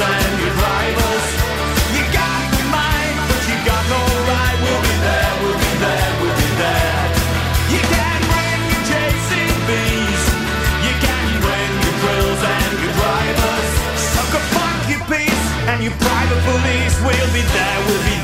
And 0.00 0.34
your 0.40 0.54
drivers. 0.60 1.26
You 1.94 2.02
got 2.10 2.42
your 2.58 2.68
mind, 2.68 3.16
but 3.28 3.42
you 3.48 3.56
got 3.64 3.84
no 3.90 4.02
right. 4.30 4.56
We'll 4.62 4.82
be 4.82 4.96
there, 5.06 5.32
we'll 5.42 5.60
be 5.62 5.72
there, 5.82 6.10
we'll 6.20 6.36
be 6.36 6.50
there. 6.60 7.02
You 7.74 7.80
can't 7.94 8.24
bring 8.34 8.60
your 8.72 8.82
chasing 8.90 9.54
you 10.86 10.94
can't 11.06 11.34
bring 11.42 11.72
your 11.86 11.96
thrills 12.02 12.42
and 12.42 12.72
your 12.82 12.94
drivers. 12.98 13.70
So 14.14 14.20
go 14.34 14.40
your 14.90 15.02
bees 15.10 15.44
and 15.70 15.78
your 15.86 15.96
private 16.02 16.42
police. 16.50 16.94
We'll 17.02 17.32
be 17.32 17.42
there, 17.42 17.78
we'll 17.86 18.04
be 18.10 18.15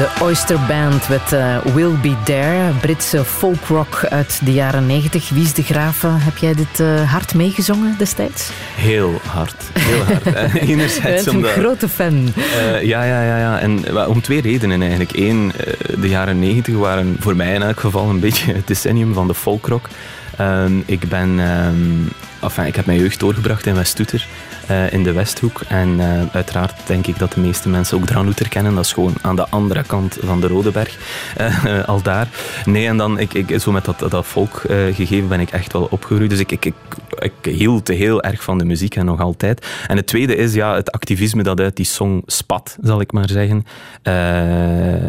De 0.00 0.08
Oyster 0.22 0.58
Band 0.68 1.08
met 1.08 1.32
eh, 1.32 1.56
Will 1.74 1.92
Be 2.02 2.14
There, 2.24 2.72
Britse 2.80 3.24
folkrock 3.24 4.04
uit 4.08 4.40
de 4.44 4.52
jaren 4.52 4.86
90. 4.86 5.28
Wie 5.28 5.42
is 5.42 5.52
de 5.52 5.62
Graven? 5.62 6.20
Heb 6.20 6.36
jij 6.36 6.54
dit 6.54 6.80
eh, 6.80 7.12
hard 7.12 7.34
meegezongen 7.34 7.94
destijds? 7.98 8.50
Heel 8.74 9.20
hard. 9.26 9.54
Heel 9.78 10.04
hard. 10.04 10.24
Je 10.52 10.60
Enerzijds 10.60 11.24
bent 11.24 11.36
een 11.36 11.44
grote 11.44 11.88
fan. 11.88 12.32
Eh, 12.36 12.82
ja, 12.82 13.02
ja, 13.02 13.22
ja, 13.22 13.38
ja. 13.38 13.58
En 13.58 14.06
om 14.06 14.20
twee 14.20 14.40
redenen 14.40 14.80
eigenlijk. 14.80 15.16
Eén, 15.16 15.52
de 16.00 16.08
jaren 16.08 16.38
negentig 16.38 16.74
waren 16.74 17.16
voor 17.18 17.36
mij 17.36 17.54
in 17.54 17.62
elk 17.62 17.80
geval 17.80 18.08
een 18.08 18.20
beetje 18.20 18.52
het 18.52 18.66
decennium 18.66 19.14
van 19.14 19.26
de 19.26 19.34
folkrock. 19.34 19.88
Ehm, 20.36 20.72
ik 20.86 21.08
ben... 21.08 21.40
enfin, 22.42 22.66
ik 22.66 22.76
heb 22.76 22.86
mijn 22.86 22.98
jeugd 22.98 23.20
doorgebracht 23.20 23.66
in 23.66 23.74
West-Toeter, 23.74 24.26
eh, 24.66 24.92
in 24.92 25.02
de 25.02 25.12
Westhoek. 25.12 25.60
En 25.68 26.00
eh, 26.00 26.22
uiteraard 26.32 26.86
denk 26.86 27.06
ik 27.06 27.18
dat 27.18 27.32
de 27.32 27.40
meeste 27.40 27.68
mensen 27.68 27.96
ook 27.96 28.06
Dranouter 28.06 28.48
kennen. 28.48 28.74
Dat 28.74 28.84
is 28.84 28.92
gewoon 28.92 29.14
aan 29.20 29.36
de 29.36 29.48
andere 29.48 29.82
kant 29.82 30.18
van 30.20 30.40
de 30.40 30.46
Rodeberg. 30.46 30.98
Eh, 31.36 31.84
al 31.88 32.02
daar. 32.02 32.28
Nee, 32.64 32.86
en 32.86 32.96
dan, 32.96 33.18
ik, 33.18 33.34
ik, 33.34 33.60
zo 33.60 33.72
met 33.72 33.84
dat, 33.84 34.04
dat 34.10 34.26
volk 34.26 34.56
eh, 34.56 34.76
gegeven 34.94 35.28
ben 35.28 35.40
ik 35.40 35.50
echt 35.50 35.72
wel 35.72 35.88
opgegroeid. 35.90 36.30
Dus 36.30 36.38
ik, 36.38 36.52
ik, 36.52 36.64
ik, 36.64 36.74
ik 37.18 37.52
hield 37.52 37.88
heel 37.88 38.22
erg 38.22 38.42
van 38.42 38.58
de 38.58 38.64
muziek 38.64 38.96
en 38.96 39.04
nog 39.04 39.20
altijd. 39.20 39.66
En 39.86 39.96
het 39.96 40.06
tweede 40.06 40.36
is 40.36 40.54
ja, 40.54 40.74
het 40.74 40.92
activisme 40.92 41.42
dat 41.42 41.60
uit 41.60 41.76
die 41.76 41.86
song 41.86 42.22
spat, 42.26 42.76
zal 42.82 43.00
ik 43.00 43.12
maar 43.12 43.28
zeggen. 43.28 43.64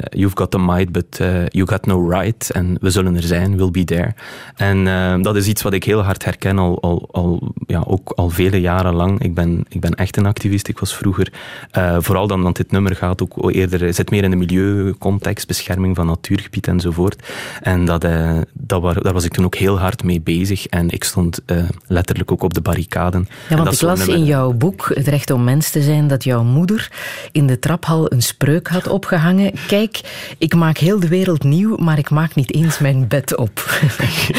You've 0.10 0.38
got 0.38 0.52
the 0.52 0.60
might, 0.60 0.91
but 0.91 1.17
you 1.48 1.67
got 1.67 1.86
no 1.86 2.10
right. 2.10 2.50
En 2.52 2.78
we 2.80 2.89
zullen 2.89 3.15
er 3.15 3.24
zijn, 3.24 3.58
we'll 3.58 3.72
be 3.72 3.84
there. 3.84 4.13
En 4.56 4.84
dat 5.22 5.36
is 5.36 5.48
iets 5.48 5.62
wat 5.62 5.74
ik 5.74 5.84
heel 5.84 6.04
hard 6.04 6.26
herken, 6.26 6.58
al, 6.58 6.82
al, 6.82 7.10
al, 7.22 7.54
ja, 7.68 7.84
ook 7.88 8.12
al 8.16 8.30
vele 8.30 8.62
jaren 8.62 8.94
lang. 8.94 9.24
Ik 9.24 9.34
ben, 9.34 9.66
ik 9.70 9.82
ben 9.82 9.94
echt 9.94 10.18
een 10.18 10.26
activist. 10.26 10.68
Ik 10.68 10.80
was 10.80 10.96
vroeger, 10.96 11.34
eh, 11.72 11.98
vooral 12.00 12.28
dan, 12.28 12.42
want 12.42 12.56
dit 12.56 12.72
nummer 12.72 12.96
gaat 12.96 13.22
ook 13.22 13.52
eerder, 13.52 13.94
zit 13.94 14.12
meer 14.12 14.24
in 14.24 14.30
de 14.30 14.36
milieucontext, 14.36 15.48
bescherming 15.48 15.96
van 15.96 16.06
natuurgebied 16.06 16.68
enzovoort. 16.68 17.24
En 17.62 17.86
dat, 17.86 18.04
eh, 18.04 18.38
dat 18.54 18.82
war, 18.82 19.04
daar 19.04 19.14
was 19.14 19.26
ik 19.26 19.32
toen 19.32 19.46
ook 19.46 19.56
heel 19.56 19.80
hard 19.80 20.04
mee 20.04 20.22
bezig. 20.22 20.68
En 20.68 20.90
ik 20.90 21.04
stond 21.04 21.42
eh, 21.46 21.64
letterlijk 21.88 22.32
ook 22.32 22.44
op 22.44 22.54
de 22.54 22.62
barricaden. 22.62 23.28
Ja, 23.50 23.56
want 23.56 23.66
dat 23.66 23.74
ik 23.74 23.82
las 23.82 24.08
in 24.08 24.24
jouw 24.24 24.54
boek 24.54 24.92
Het 24.94 25.08
Recht 25.08 25.32
om 25.32 25.44
Mens 25.44 25.70
te 25.70 25.82
zijn 25.82 26.08
dat 26.08 26.24
jouw 26.24 26.44
moeder 26.44 26.92
in 27.32 27.48
de 27.48 27.60
traphal 27.60 28.12
een 28.12 28.22
spreuk 28.22 28.68
had 28.68 28.88
opgehangen. 28.88 29.52
Kijk, 29.68 30.02
ik 30.38 30.56
maak 30.56 30.78
heel 30.78 31.00
de 31.00 31.08
wereld 31.08 31.44
nieuw, 31.44 31.76
maar 31.78 31.98
ik 31.98 32.10
maak 32.10 32.36
niet 32.36 32.54
eens 32.54 32.80
mijn 32.80 33.08
bed 33.08 33.36
op. 33.36 33.60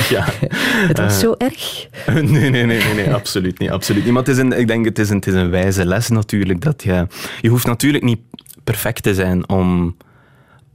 Ja. 0.09 0.25
Het 0.89 0.99
was 0.99 1.19
zo 1.19 1.35
erg. 1.39 1.87
Nee, 2.33 2.51
nee, 2.51 2.65
nee, 2.65 2.72
nee, 2.79 2.95
nee, 2.95 3.15
absoluut 3.15 3.59
niet. 3.59 3.71
Absoluut. 3.71 4.07
Maar 4.07 4.23
het 4.23 4.29
is 4.29 4.39
een, 4.39 4.53
ik 4.53 4.67
denk 4.67 4.85
het 4.85 4.99
is, 4.99 5.11
een, 5.11 5.17
het 5.17 5.27
is 5.27 5.35
een 5.35 5.51
wijze 5.51 5.87
les 5.87 6.09
natuurlijk. 6.09 6.61
Dat 6.61 6.83
je, 6.83 7.07
je 7.41 7.49
hoeft 7.49 7.67
natuurlijk 7.67 8.05
niet 8.05 8.21
perfect 8.65 9.03
te 9.03 9.15
zijn 9.15 9.49
om, 9.49 9.97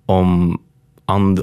om 0.06 0.58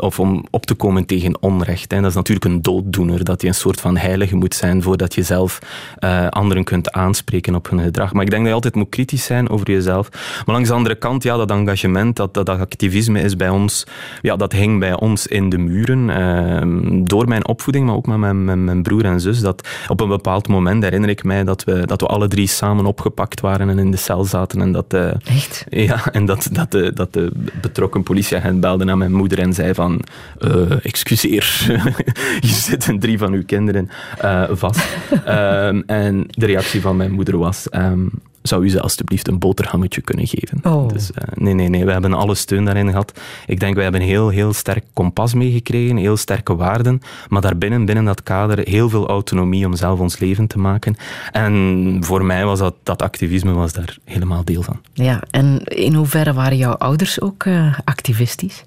of 0.00 0.20
om 0.20 0.44
op 0.50 0.66
te 0.66 0.74
komen 0.74 1.06
tegen 1.06 1.36
onrecht. 1.42 1.90
Hè. 1.90 2.00
Dat 2.00 2.10
is 2.10 2.16
natuurlijk 2.16 2.44
een 2.44 2.62
dooddoener, 2.62 3.24
dat 3.24 3.42
je 3.42 3.48
een 3.48 3.54
soort 3.54 3.80
van 3.80 3.96
heilige 3.96 4.36
moet 4.36 4.54
zijn 4.54 4.82
voordat 4.82 5.14
je 5.14 5.22
zelf 5.22 5.58
uh, 6.04 6.28
anderen 6.28 6.64
kunt 6.64 6.92
aanspreken 6.92 7.54
op 7.54 7.70
hun 7.70 7.80
gedrag. 7.80 8.12
Maar 8.12 8.22
ik 8.22 8.30
denk 8.30 8.40
dat 8.40 8.48
je 8.48 8.54
altijd 8.54 8.74
moet 8.74 8.88
kritisch 8.88 9.24
zijn 9.24 9.48
over 9.48 9.70
jezelf. 9.70 10.08
Maar 10.12 10.54
langs 10.54 10.68
de 10.68 10.74
andere 10.74 10.94
kant, 10.94 11.22
ja, 11.22 11.36
dat 11.36 11.50
engagement, 11.50 12.16
dat, 12.16 12.34
dat 12.34 12.48
activisme 12.48 13.20
is 13.20 13.36
bij 13.36 13.48
ons, 13.48 13.86
ja, 14.20 14.36
dat 14.36 14.52
hing 14.52 14.80
bij 14.80 14.94
ons 15.00 15.26
in 15.26 15.48
de 15.48 15.58
muren. 15.58 16.08
Uh, 16.08 17.04
door 17.06 17.28
mijn 17.28 17.46
opvoeding, 17.46 17.86
maar 17.86 17.94
ook 17.94 18.06
met 18.06 18.16
mijn, 18.16 18.44
mijn, 18.44 18.64
mijn, 18.64 18.82
broer 18.82 19.04
en 19.04 19.20
zus. 19.20 19.40
Dat 19.40 19.68
op 19.88 20.00
een 20.00 20.08
bepaald 20.08 20.48
moment 20.48 20.82
herinner 20.82 21.10
ik 21.10 21.24
mij 21.24 21.44
dat 21.44 21.64
we, 21.64 21.86
dat 21.86 22.00
we 22.00 22.06
alle 22.06 22.28
drie 22.28 22.46
samen 22.46 22.86
opgepakt 22.86 23.40
waren 23.40 23.68
en 23.68 23.78
in 23.78 23.90
de 23.90 23.96
cel 23.96 24.24
zaten. 24.24 24.60
En 24.60 24.72
dat, 24.72 24.94
uh, 24.94 25.10
Echt? 25.24 25.64
Ja, 25.68 26.12
en 26.12 26.24
dat, 26.24 26.48
dat, 26.52 26.70
de, 26.70 26.92
dat 26.92 27.12
de 27.12 27.32
betrokken 27.60 28.02
politieagent 28.02 28.60
belde 28.60 28.84
naar 28.84 28.98
mijn 28.98 29.12
moeder 29.12 29.38
en 29.38 29.53
zei 29.54 29.74
van, 29.74 30.00
uh, 30.38 30.84
excuseer, 30.84 31.64
hier 32.40 32.50
zitten 32.50 32.98
drie 32.98 33.18
van 33.18 33.32
uw 33.32 33.44
kinderen 33.44 33.90
uh, 34.24 34.44
vast. 34.50 34.96
um, 35.28 35.82
en 36.04 36.26
de 36.30 36.46
reactie 36.46 36.80
van 36.80 36.96
mijn 36.96 37.12
moeder 37.12 37.38
was, 37.38 37.66
um, 37.70 38.10
zou 38.48 38.64
u 38.64 38.70
ze 38.70 38.80
alstublieft 38.80 39.28
een 39.28 39.38
boterhammetje 39.38 40.00
kunnen 40.00 40.26
geven? 40.26 40.60
Oh. 40.62 40.88
Dus 40.88 41.10
uh, 41.10 41.24
nee, 41.34 41.54
nee, 41.54 41.68
nee, 41.68 41.84
we 41.84 41.92
hebben 41.92 42.14
alle 42.14 42.34
steun 42.34 42.64
daarin 42.64 42.90
gehad. 42.90 43.20
Ik 43.46 43.60
denk, 43.60 43.74
wij 43.74 43.82
hebben 43.82 44.00
een 44.00 44.06
heel, 44.06 44.28
heel 44.28 44.52
sterk 44.52 44.84
kompas 44.92 45.34
meegekregen, 45.34 45.96
heel 45.96 46.16
sterke 46.16 46.56
waarden, 46.56 47.00
maar 47.28 47.40
daarbinnen, 47.40 47.84
binnen 47.84 48.04
dat 48.04 48.22
kader, 48.22 48.68
heel 48.68 48.88
veel 48.88 49.08
autonomie 49.08 49.66
om 49.66 49.76
zelf 49.76 50.00
ons 50.00 50.18
leven 50.18 50.46
te 50.46 50.58
maken. 50.58 50.96
En 51.32 51.96
voor 52.00 52.24
mij 52.24 52.44
was 52.44 52.58
dat, 52.58 52.74
dat 52.82 53.02
activisme 53.02 53.52
was 53.52 53.72
daar 53.72 53.96
helemaal 54.04 54.44
deel 54.44 54.62
van. 54.62 54.80
Ja, 54.92 55.22
en 55.30 55.64
in 55.64 55.94
hoeverre 55.94 56.32
waren 56.32 56.56
jouw 56.56 56.74
ouders 56.74 57.20
ook 57.20 57.44
uh, 57.44 57.78
activistisch? 57.84 58.64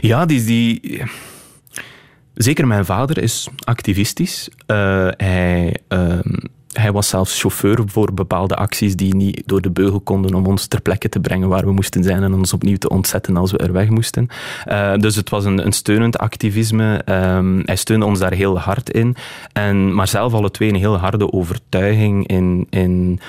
Ja, 0.00 0.26
die... 0.26 0.44
die 0.44 1.02
Zeker 2.34 2.66
mijn 2.66 2.84
vader 2.84 3.18
is 3.18 3.48
activistisch. 3.64 4.48
Uh, 4.66 5.08
hij, 5.16 5.76
uh, 5.88 6.18
hij 6.72 6.92
was 6.92 7.08
zelfs 7.08 7.40
chauffeur 7.40 7.82
voor 7.86 8.14
bepaalde 8.14 8.56
acties 8.56 8.96
die 8.96 9.14
niet 9.14 9.42
door 9.46 9.60
de 9.60 9.70
beugel 9.70 10.00
konden 10.00 10.34
om 10.34 10.46
ons 10.46 10.66
ter 10.66 10.80
plekke 10.80 11.08
te 11.08 11.20
brengen 11.20 11.48
waar 11.48 11.64
we 11.64 11.72
moesten 11.72 12.04
zijn 12.04 12.22
en 12.22 12.34
ons 12.34 12.52
opnieuw 12.52 12.76
te 12.76 12.88
ontzetten 12.88 13.36
als 13.36 13.50
we 13.50 13.58
er 13.58 13.72
weg 13.72 13.88
moesten. 13.88 14.28
Uh, 14.68 14.94
dus 14.94 15.16
het 15.16 15.30
was 15.30 15.44
een, 15.44 15.66
een 15.66 15.72
steunend 15.72 16.18
activisme. 16.18 17.02
Um, 17.36 17.62
hij 17.64 17.76
steunde 17.76 18.06
ons 18.06 18.18
daar 18.18 18.32
heel 18.32 18.58
hard 18.58 18.90
in. 18.90 19.16
En, 19.52 19.94
maar 19.94 20.08
zelf 20.08 20.32
alle 20.32 20.50
twee 20.50 20.68
een 20.68 20.74
heel 20.74 20.98
harde 20.98 21.32
overtuiging 21.32 22.26
in, 22.26 22.66
in 22.70 23.20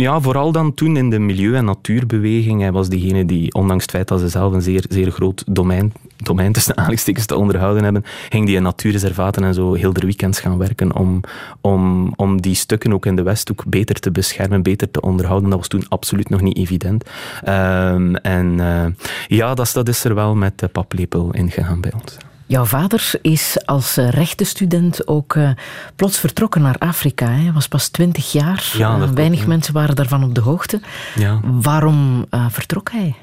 ja, 0.00 0.20
vooral 0.20 0.52
dan 0.52 0.74
toen 0.74 0.96
in 0.96 1.10
de 1.10 1.18
milieu- 1.18 1.54
en 1.54 1.64
natuurbeweging. 1.64 2.60
Hij 2.60 2.72
was 2.72 2.88
degene 2.88 3.24
die, 3.24 3.54
ondanks 3.54 3.82
het 3.82 3.92
feit 3.92 4.08
dat 4.08 4.20
ze 4.20 4.28
zelf 4.28 4.52
een 4.52 4.62
zeer, 4.62 4.84
zeer 4.88 5.10
groot 5.10 5.44
domein, 5.46 5.92
domein 6.16 6.52
tussen 6.52 6.74
aanhalingstekens 6.76 7.26
te 7.26 7.36
onderhouden 7.36 7.84
hebben, 7.84 8.04
ging 8.28 8.46
die 8.46 8.56
in 8.56 8.62
natuurreservaten 8.62 9.44
en 9.44 9.54
zo 9.54 9.74
heel 9.74 9.92
de 9.92 10.06
weekends 10.06 10.40
gaan 10.40 10.58
werken 10.58 10.96
om, 10.96 11.20
om, 11.60 12.12
om 12.16 12.40
die 12.40 12.54
stukken 12.54 12.92
ook 12.92 13.06
in 13.06 13.16
de 13.16 13.22
Westhoek 13.22 13.64
beter 13.66 13.94
te 13.94 14.10
beschermen, 14.10 14.62
beter 14.62 14.90
te 14.90 15.00
onderhouden. 15.00 15.50
Dat 15.50 15.58
was 15.58 15.68
toen 15.68 15.88
absoluut 15.88 16.28
nog 16.28 16.40
niet 16.40 16.56
evident. 16.56 17.04
Um, 17.48 18.16
en 18.16 18.58
uh, 18.58 18.84
ja, 19.26 19.54
dat, 19.54 19.70
dat 19.74 19.88
is 19.88 20.04
er 20.04 20.14
wel 20.14 20.34
met 20.34 20.58
de 20.58 20.68
paplepel 20.68 21.32
ingegaan 21.32 21.80
bij 21.80 21.92
ons. 21.92 22.31
Jouw 22.52 22.64
vader 22.64 23.10
is 23.22 23.56
als 23.64 23.94
rechtenstudent 23.96 25.06
ook 25.06 25.34
uh, 25.34 25.50
plots 25.96 26.18
vertrokken 26.18 26.62
naar 26.62 26.76
Afrika. 26.78 27.26
Hij 27.26 27.52
was 27.52 27.68
pas 27.68 27.88
twintig 27.88 28.32
jaar. 28.32 28.72
Ja, 28.76 28.98
uh, 28.98 29.10
weinig 29.10 29.46
mensen 29.46 29.74
waren 29.74 29.96
daarvan 29.96 30.24
op 30.24 30.34
de 30.34 30.40
hoogte. 30.40 30.80
Ja. 31.14 31.40
Waarom 31.42 32.26
uh, 32.30 32.46
vertrok 32.50 32.90
hij? 32.90 33.14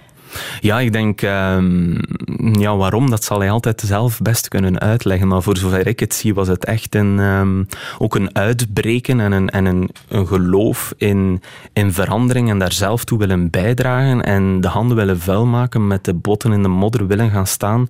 Ja, 0.60 0.80
ik 0.80 0.92
denk, 0.92 1.22
um, 1.22 2.00
ja, 2.40 2.76
waarom, 2.76 3.10
dat 3.10 3.24
zal 3.24 3.40
hij 3.40 3.52
altijd 3.52 3.82
zelf 3.86 4.20
best 4.22 4.48
kunnen 4.48 4.80
uitleggen. 4.80 5.28
Maar 5.28 5.42
voor 5.42 5.58
zover 5.58 5.88
ik 5.88 6.00
het 6.00 6.14
zie, 6.14 6.34
was 6.34 6.48
het 6.48 6.66
echt 6.66 6.96
een, 6.96 7.20
um, 7.20 7.68
ook 7.98 8.16
een 8.16 8.36
uitbreken 8.36 9.20
en, 9.20 9.32
een, 9.32 9.50
en 9.50 9.66
een, 9.66 9.90
een 10.08 10.28
geloof 10.28 10.94
in, 10.98 11.42
in 11.74 11.94
verandering 11.94 12.50
en 12.50 12.60
daar 12.60 12.72
zelf 12.72 13.04
toe 13.04 13.18
willen 13.18 13.50
bijdragen 13.50 14.24
en 14.24 14.62
de 14.62 14.68
handen 14.68 14.98
willen 14.98 15.20
vuil 15.20 15.46
maken, 15.46 15.88
met 15.88 16.06
de 16.06 16.14
botten 16.14 16.52
in 16.52 16.62
de 16.62 16.68
modder 16.68 17.08
willen 17.08 17.30
gaan 17.30 17.48
staan. 17.48 17.88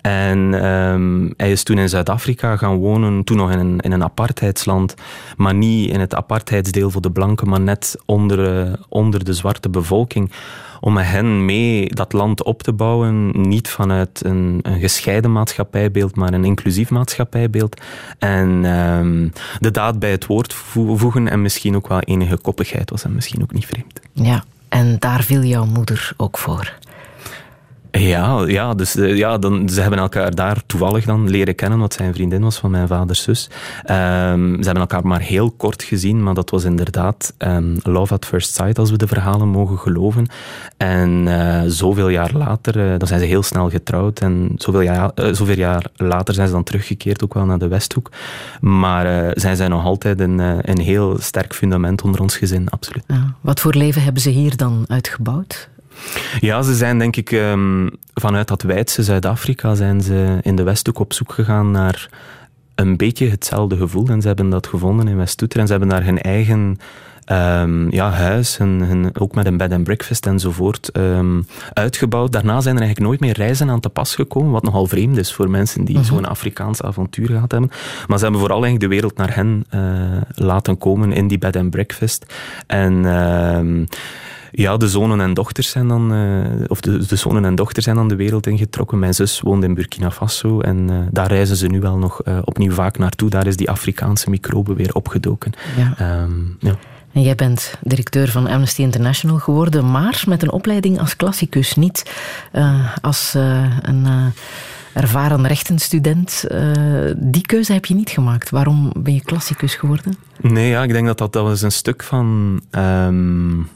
En 0.00 0.64
um, 0.64 1.34
hij 1.36 1.50
is 1.50 1.62
toen 1.62 1.78
in 1.78 1.88
Zuid-Afrika 1.88 2.56
gaan 2.56 2.76
wonen, 2.76 3.24
toen 3.24 3.36
nog 3.36 3.50
in 3.50 3.58
een, 3.58 3.80
in 3.80 3.92
een 3.92 4.04
apartheidsland, 4.04 4.94
maar 5.36 5.54
niet 5.54 5.90
in 5.90 6.00
het 6.00 6.14
apartheidsdeel 6.14 6.90
voor 6.90 7.02
de 7.02 7.10
blanken, 7.10 7.48
maar 7.48 7.60
net 7.60 7.96
onder, 8.06 8.66
uh, 8.66 8.72
onder 8.88 9.24
de 9.24 9.32
zwarte 9.32 9.68
bevolking 9.68 10.30
om 10.84 10.92
met 10.92 11.04
hen 11.06 11.44
mee 11.44 11.88
dat 11.88 12.12
land 12.12 12.42
op 12.42 12.62
te 12.62 12.72
bouwen. 12.72 13.30
Niet 13.48 13.68
vanuit 13.68 14.24
een, 14.24 14.58
een 14.62 14.80
gescheiden 14.80 15.32
maatschappijbeeld, 15.32 16.16
maar 16.16 16.32
een 16.32 16.44
inclusief 16.44 16.90
maatschappijbeeld. 16.90 17.80
En 18.18 18.64
um, 18.64 19.32
de 19.58 19.70
daad 19.70 19.98
bij 19.98 20.10
het 20.10 20.26
woord 20.26 20.54
voegen 20.54 21.28
en 21.28 21.42
misschien 21.42 21.76
ook 21.76 21.88
wel 21.88 22.00
enige 22.00 22.36
koppigheid 22.36 22.90
was 22.90 23.04
en 23.04 23.14
misschien 23.14 23.42
ook 23.42 23.52
niet 23.52 23.66
vreemd. 23.66 24.00
Ja, 24.12 24.44
en 24.68 24.96
daar 24.98 25.22
viel 25.22 25.42
jouw 25.42 25.64
moeder 25.64 26.12
ook 26.16 26.38
voor. 26.38 26.72
Ja, 27.98 28.44
ja, 28.46 28.74
dus 28.74 28.92
ja, 28.92 29.38
dan, 29.38 29.68
ze 29.68 29.80
hebben 29.80 29.98
elkaar 29.98 30.34
daar 30.34 30.62
toevallig 30.66 31.04
dan 31.04 31.30
leren 31.30 31.54
kennen, 31.54 31.78
wat 31.78 31.94
zijn 31.94 32.14
vriendin 32.14 32.42
was 32.42 32.58
van 32.58 32.70
mijn 32.70 32.86
vaders 32.86 33.22
zus. 33.22 33.48
Um, 33.50 34.56
ze 34.58 34.64
hebben 34.64 34.76
elkaar 34.76 35.06
maar 35.06 35.20
heel 35.20 35.50
kort 35.50 35.82
gezien, 35.82 36.22
maar 36.22 36.34
dat 36.34 36.50
was 36.50 36.64
inderdaad 36.64 37.34
um, 37.38 37.76
love 37.82 38.14
at 38.14 38.26
first 38.26 38.54
sight, 38.54 38.78
als 38.78 38.90
we 38.90 38.96
de 38.96 39.06
verhalen 39.06 39.48
mogen 39.48 39.78
geloven. 39.78 40.26
En 40.76 41.26
uh, 41.26 41.62
zoveel 41.66 42.08
jaar 42.08 42.30
later, 42.34 42.76
uh, 42.76 42.98
dan 42.98 43.08
zijn 43.08 43.20
ze 43.20 43.26
heel 43.26 43.42
snel 43.42 43.70
getrouwd 43.70 44.20
en 44.20 44.52
zoveel 44.56 44.80
jaar, 44.80 45.10
zoveel 45.14 45.58
jaar 45.58 45.86
later 45.96 46.34
zijn 46.34 46.46
ze 46.46 46.52
dan 46.52 46.64
teruggekeerd, 46.64 47.24
ook 47.24 47.34
wel 47.34 47.44
naar 47.44 47.58
de 47.58 47.68
Westhoek. 47.68 48.10
Maar 48.60 49.32
zijn 49.34 49.56
zij 49.56 49.68
nog 49.68 49.84
altijd 49.84 50.20
een, 50.20 50.38
een 50.70 50.80
heel 50.80 51.16
sterk 51.20 51.54
fundament 51.54 52.02
onder 52.02 52.20
ons 52.20 52.36
gezin, 52.36 52.70
absoluut. 52.70 53.04
Wat 53.40 53.60
voor 53.60 53.74
leven 53.74 54.02
hebben 54.02 54.22
ze 54.22 54.30
hier 54.30 54.56
dan 54.56 54.84
uitgebouwd? 54.86 55.70
Ja, 56.40 56.62
ze 56.62 56.74
zijn 56.74 56.98
denk 56.98 57.16
ik 57.16 57.30
um, 57.30 57.90
vanuit 58.14 58.48
dat 58.48 58.62
wijdse 58.62 59.02
Zuid-Afrika 59.02 59.74
zijn 59.74 60.00
ze 60.00 60.38
in 60.42 60.56
de 60.56 60.62
Westhoek 60.62 60.98
op 60.98 61.12
zoek 61.12 61.32
gegaan 61.32 61.70
naar 61.70 62.08
een 62.74 62.96
beetje 62.96 63.28
hetzelfde 63.28 63.76
gevoel. 63.76 64.08
En 64.08 64.20
ze 64.20 64.26
hebben 64.26 64.50
dat 64.50 64.66
gevonden 64.66 65.08
in 65.08 65.16
West-Toeter. 65.16 65.60
En 65.60 65.66
ze 65.66 65.72
hebben 65.72 65.90
daar 65.90 66.04
hun 66.04 66.20
eigen 66.20 66.78
um, 67.26 67.90
ja, 67.90 68.10
huis, 68.10 68.56
hun, 68.56 68.80
hun, 68.80 69.18
ook 69.18 69.34
met 69.34 69.46
een 69.46 69.56
bed 69.56 69.72
and 69.72 69.84
breakfast 69.84 70.26
enzovoort, 70.26 70.90
um, 70.96 71.46
uitgebouwd. 71.72 72.32
Daarna 72.32 72.60
zijn 72.60 72.74
er 72.74 72.82
eigenlijk 72.82 73.10
nooit 73.10 73.20
meer 73.20 73.36
reizen 73.36 73.70
aan 73.70 73.80
te 73.80 73.88
pas 73.88 74.14
gekomen, 74.14 74.50
wat 74.50 74.62
nogal 74.62 74.86
vreemd 74.86 75.16
is 75.16 75.32
voor 75.34 75.50
mensen 75.50 75.84
die 75.84 75.94
-hmm. 75.94 76.04
zo'n 76.04 76.24
Afrikaans 76.24 76.82
avontuur 76.82 77.26
gehad 77.26 77.50
hebben. 77.50 77.70
Maar 78.06 78.18
ze 78.18 78.22
hebben 78.22 78.40
vooral 78.40 78.64
eigenlijk 78.64 78.90
de 78.90 78.94
wereld 78.94 79.16
naar 79.16 79.34
hen 79.34 79.64
uh, 79.74 80.20
laten 80.34 80.78
komen 80.78 81.12
in 81.12 81.28
die 81.28 81.38
bed 81.38 81.56
and 81.56 81.70
breakfast. 81.70 82.34
En... 82.66 82.92
Uh, 83.04 83.86
ja, 84.52 84.76
de 84.76 84.88
zonen 84.88 85.20
en 85.20 85.34
dochters 85.34 85.70
zijn 85.70 85.88
dan, 85.88 86.12
uh, 86.12 86.46
of 86.66 86.80
de, 86.80 87.06
de 87.06 87.16
zonen 87.16 87.44
en 87.44 87.54
dochters 87.54 87.84
zijn 87.84 87.96
dan 87.96 88.08
de 88.08 88.16
wereld 88.16 88.46
ingetrokken. 88.46 88.98
Mijn 88.98 89.14
zus 89.14 89.40
woont 89.40 89.64
in 89.64 89.74
Burkina 89.74 90.10
Faso 90.10 90.60
en 90.60 90.90
uh, 90.90 90.98
daar 91.10 91.26
reizen 91.26 91.56
ze 91.56 91.66
nu 91.66 91.80
wel 91.80 91.98
nog 91.98 92.20
uh, 92.24 92.38
opnieuw 92.44 92.72
vaak 92.72 92.98
naartoe. 92.98 93.30
Daar 93.30 93.46
is 93.46 93.56
die 93.56 93.70
Afrikaanse 93.70 94.30
microbe 94.30 94.74
weer 94.74 94.94
opgedoken. 94.94 95.52
Ja. 95.76 96.22
Um, 96.22 96.56
ja. 96.60 96.76
En 97.12 97.22
jij 97.22 97.34
bent 97.34 97.78
directeur 97.80 98.28
van 98.28 98.46
Amnesty 98.46 98.82
International 98.82 99.38
geworden, 99.38 99.90
maar 99.90 100.24
met 100.26 100.42
een 100.42 100.52
opleiding 100.52 101.00
als 101.00 101.16
klassicus, 101.16 101.74
niet 101.74 102.12
uh, 102.52 102.96
als 103.00 103.34
uh, 103.36 103.76
een 103.82 104.04
uh, 104.04 104.26
ervaren 104.92 105.46
rechtenstudent. 105.46 106.44
die 107.16 107.42
keuze 107.42 107.72
heb 107.72 107.84
je 107.84 107.94
niet 107.94 108.10
gemaakt. 108.10 108.50
Waarom 108.50 108.92
ben 108.96 109.14
je 109.14 109.22
klassicus 109.22 109.74
geworden? 109.74 110.16
Nee, 110.40 110.68
ja, 110.68 110.82
ik 110.82 110.92
denk 110.92 111.06
dat 111.06 111.18
dat, 111.18 111.32
dat 111.32 111.44
was 111.44 111.62
een 111.62 111.72
stuk 111.72 112.02
van... 112.02 112.60
Um 112.70 113.68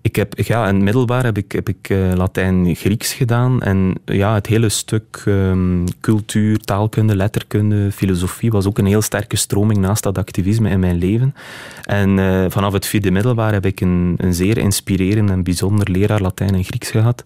ik 0.00 0.16
heb, 0.16 0.38
ja, 0.38 0.68
in 0.68 0.74
het 0.74 0.84
middelbaar 0.84 1.24
heb 1.24 1.38
ik, 1.38 1.52
heb 1.52 1.68
ik 1.68 1.88
uh, 1.88 2.12
Latijn-Grieks 2.14 3.12
gedaan. 3.12 3.62
En 3.62 3.94
ja, 4.04 4.34
het 4.34 4.46
hele 4.46 4.68
stuk 4.68 5.22
um, 5.26 5.84
cultuur, 6.00 6.58
taalkunde, 6.58 7.16
letterkunde, 7.16 7.92
filosofie 7.92 8.50
was 8.50 8.66
ook 8.66 8.78
een 8.78 8.86
heel 8.86 9.02
sterke 9.02 9.36
stroming 9.36 9.78
naast 9.78 10.02
dat 10.02 10.18
activisme 10.18 10.70
in 10.70 10.80
mijn 10.80 10.98
leven. 10.98 11.34
En 11.82 12.18
uh, 12.18 12.44
vanaf 12.48 12.72
het 12.72 12.86
vierde 12.86 13.10
middelbaar 13.10 13.52
heb 13.52 13.66
ik 13.66 13.80
een, 13.80 14.14
een 14.16 14.34
zeer 14.34 14.58
inspirerend 14.58 15.30
en 15.30 15.42
bijzonder 15.42 15.90
leraar 15.90 16.20
Latijn 16.20 16.54
en 16.54 16.64
Grieks 16.64 16.90
gehad. 16.90 17.22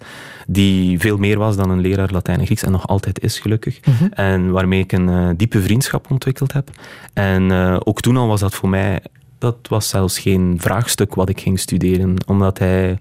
Die 0.47 0.99
veel 0.99 1.17
meer 1.17 1.39
was 1.39 1.57
dan 1.57 1.71
een 1.71 1.81
leraar 1.81 2.11
Latijn 2.11 2.39
en 2.39 2.47
Grieks 2.47 2.63
en 2.63 2.73
nog 2.73 2.87
altijd 2.87 3.23
is, 3.23 3.39
gelukkig. 3.39 3.81
Mhm. 3.81 3.91
Mm 3.91 3.97
-hmm. 3.99 4.13
En 4.13 4.51
waarmee 4.51 4.81
ik 4.81 4.93
een 4.93 5.09
uh, 5.09 5.29
diepe 5.37 5.63
vriendschap 5.63 6.11
ontwikkeld 6.11 6.53
heb. 6.53 6.71
En 7.13 7.51
ook 7.85 8.01
toen 8.01 8.17
al 8.17 8.27
was 8.27 8.41
dat 8.41 8.55
voor 8.55 8.69
mij 8.69 9.01
dat 9.43 9.57
was 9.69 9.89
zelfs 9.89 10.19
geen 10.19 10.57
vraagstuk 10.61 11.15
wat 11.15 11.29
ik 11.29 11.41
ging 11.41 11.59
studeren, 11.59 12.17
omdat 12.27 12.59
hij, 12.59 12.99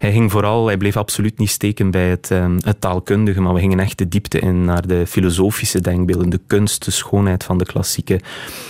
hij 0.00 0.12
ging 0.12 0.30
vooral, 0.30 0.66
hij 0.66 0.76
bleef 0.76 0.96
absoluut 0.96 1.38
niet 1.38 1.50
steken 1.50 1.90
bij 1.90 2.08
het, 2.08 2.30
ehm, 2.30 2.58
het 2.60 2.80
taalkundige, 2.80 3.40
maar 3.40 3.54
we 3.54 3.60
gingen 3.60 3.80
echt 3.80 3.98
de 3.98 4.08
diepte 4.08 4.38
in 4.38 4.64
naar 4.64 4.86
de 4.86 5.06
filosofische 5.06 5.80
denkbeelden, 5.80 6.30
de 6.30 6.40
kunst, 6.46 6.84
de 6.84 6.90
schoonheid 6.90 7.44
van 7.44 7.58
de 7.58 7.64
klassieke, 7.64 8.20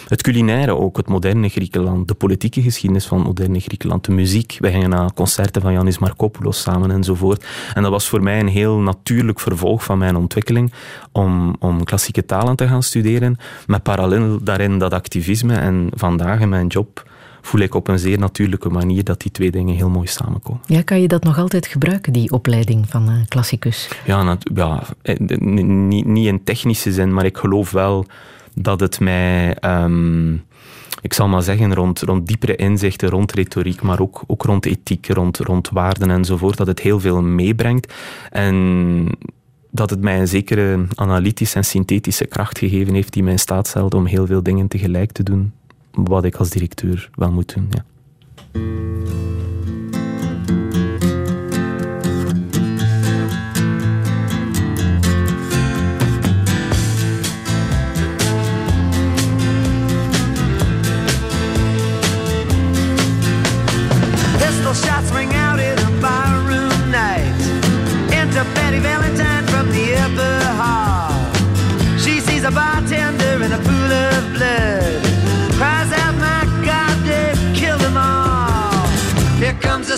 het 0.09 0.23
culinaire 0.23 0.77
ook, 0.77 0.97
het 0.97 1.09
moderne 1.09 1.49
Griekenland, 1.49 2.09
de 2.09 2.14
politieke 2.14 2.62
geschiedenis 2.62 3.07
van 3.07 3.19
het 3.19 3.27
moderne 3.27 3.61
Griekenland, 3.61 4.05
de 4.05 4.12
muziek. 4.12 4.57
We 4.59 4.71
gingen 4.71 4.90
naar 4.90 5.12
concerten 5.12 5.62
van 5.62 5.73
Yanis 5.73 5.99
Markopoulos 5.99 6.61
samen 6.61 6.90
enzovoort. 6.90 7.45
En 7.75 7.83
dat 7.83 7.90
was 7.90 8.09
voor 8.09 8.23
mij 8.23 8.40
een 8.40 8.49
heel 8.49 8.79
natuurlijk 8.79 9.40
vervolg 9.40 9.85
van 9.85 9.99
mijn 9.99 10.16
ontwikkeling 10.16 10.73
om, 11.12 11.57
om 11.59 11.85
klassieke 11.85 12.25
talen 12.25 12.57
te 12.57 12.69
gaan 12.69 12.83
studeren, 12.83 13.37
met 13.66 13.83
parallel 13.83 14.38
daarin 14.43 14.79
dat 14.79 14.93
activisme 14.93 15.55
en 15.55 15.90
vandaag 15.95 16.40
in 16.40 16.49
mijn 16.49 16.66
job 16.66 17.10
voel 17.40 17.61
ik 17.61 17.74
op 17.74 17.88
een 17.88 17.98
zeer 17.98 18.18
natuurlijke 18.18 18.68
manier 18.68 19.05
dat 19.05 19.20
die 19.20 19.31
twee 19.31 19.50
dingen 19.50 19.74
heel 19.74 19.90
mooi 19.90 20.07
samenkomen. 20.07 20.62
Ja, 20.66 20.83
kan 20.83 21.00
je 21.00 21.09
dat 21.09 21.24
nog 21.24 21.38
altijd 21.38 21.66
gebruiken, 21.66 22.12
die 22.12 22.31
opleiding 22.31 22.88
van 22.88 23.11
uh, 23.11 23.14
klassicus? 23.29 23.88
Ja, 24.05 24.38
ja 24.55 24.83
eh, 25.03 25.18
niet, 25.38 26.07
niet 26.07 26.26
in 26.26 26.44
technische 26.44 26.92
zin, 26.92 27.14
maar 27.14 27.24
ik 27.24 27.37
geloof 27.37 27.70
wel 27.70 28.07
dat 28.55 28.81
het 28.81 29.00
mij... 29.00 29.57
Um, 29.61 30.42
ik 31.03 31.12
zal 31.12 31.29
maar 31.29 31.42
zeggen, 31.42 31.74
rond, 31.74 32.00
rond 32.00 32.26
diepere 32.26 32.57
inzichten, 32.57 33.09
rond 33.09 33.33
retoriek, 33.33 33.83
maar 33.83 34.00
ook, 34.00 34.22
ook 34.26 34.42
rond 34.42 34.66
ethiek, 34.66 35.07
rond, 35.07 35.38
rond 35.38 35.68
waarden 35.68 36.11
enzovoort, 36.11 36.57
dat 36.57 36.66
het 36.66 36.81
heel 36.81 37.00
veel 37.00 37.22
meebrengt. 37.22 37.94
En 38.31 39.07
dat 39.70 39.90
het 39.90 40.00
mij 40.00 40.20
een 40.20 40.29
zekere 40.29 40.87
analytische 40.94 41.57
en 41.57 41.64
synthetische 41.64 42.26
kracht 42.26 42.59
gegeven 42.59 42.94
heeft 42.94 43.12
die 43.12 43.22
mij 43.22 43.33
in 43.33 43.38
staat 43.38 43.66
stelt 43.66 43.94
om 43.94 44.07
heel 44.07 44.26
veel 44.26 44.42
dingen 44.42 44.68
tegelijk 44.68 45.12
te 45.12 45.22
doen 45.22 45.53
wat 45.92 46.24
ik 46.24 46.37
als 46.37 46.50
directeur 46.50 47.11
wel 47.14 47.33
moet 47.33 47.55
doen. 47.55 47.68
Ja. 47.70 47.85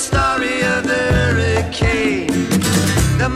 Story 0.03 0.63
of 0.65 0.83
the 0.83 1.03
hurricane. 1.15 2.27
The 3.19 3.29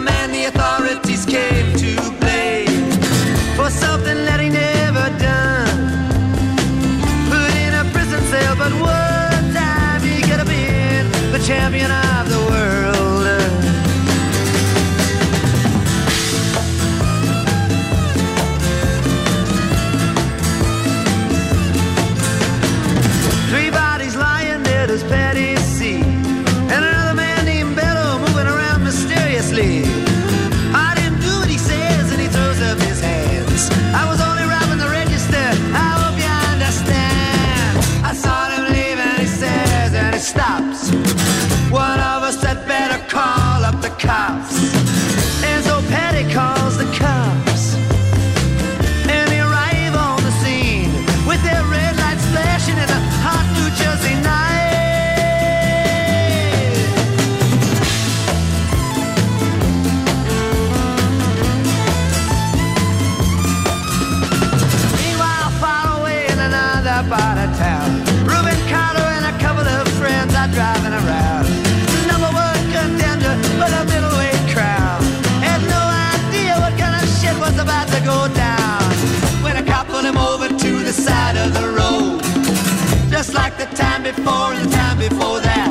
and 84.28 84.70
the 84.70 84.76
time 84.76 84.98
before 84.98 85.40
that. 85.40 85.70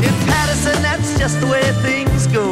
In 0.00 0.14
Patterson, 0.28 0.80
that's 0.82 1.18
just 1.18 1.40
the 1.40 1.46
way 1.46 1.62
things 1.82 2.26
go. 2.28 2.50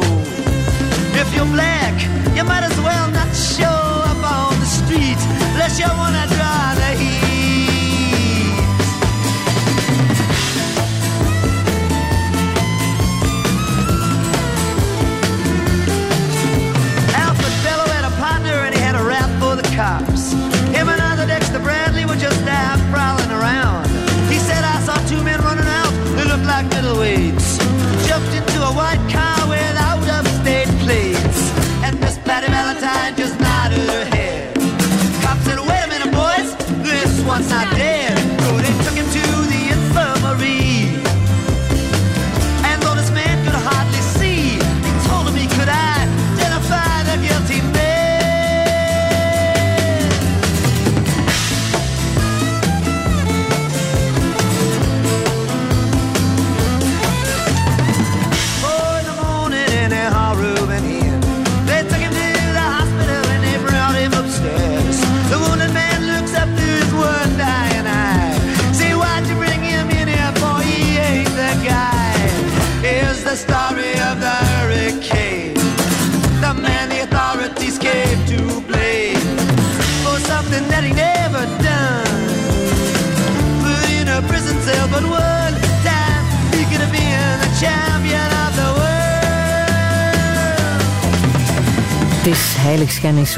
If 1.21 1.33
you're 1.33 1.51
black, 1.57 1.93
you 2.35 2.43
might 2.43 2.63
as 2.63 2.77
well 2.81 3.09
not 3.11 3.33
show 3.35 3.79
up 4.11 4.21
on 4.23 4.59
the 4.59 4.65
street 4.65 5.19
unless 5.53 5.79
you 5.79 5.87
wanna 5.97 6.25
draw 6.35 6.48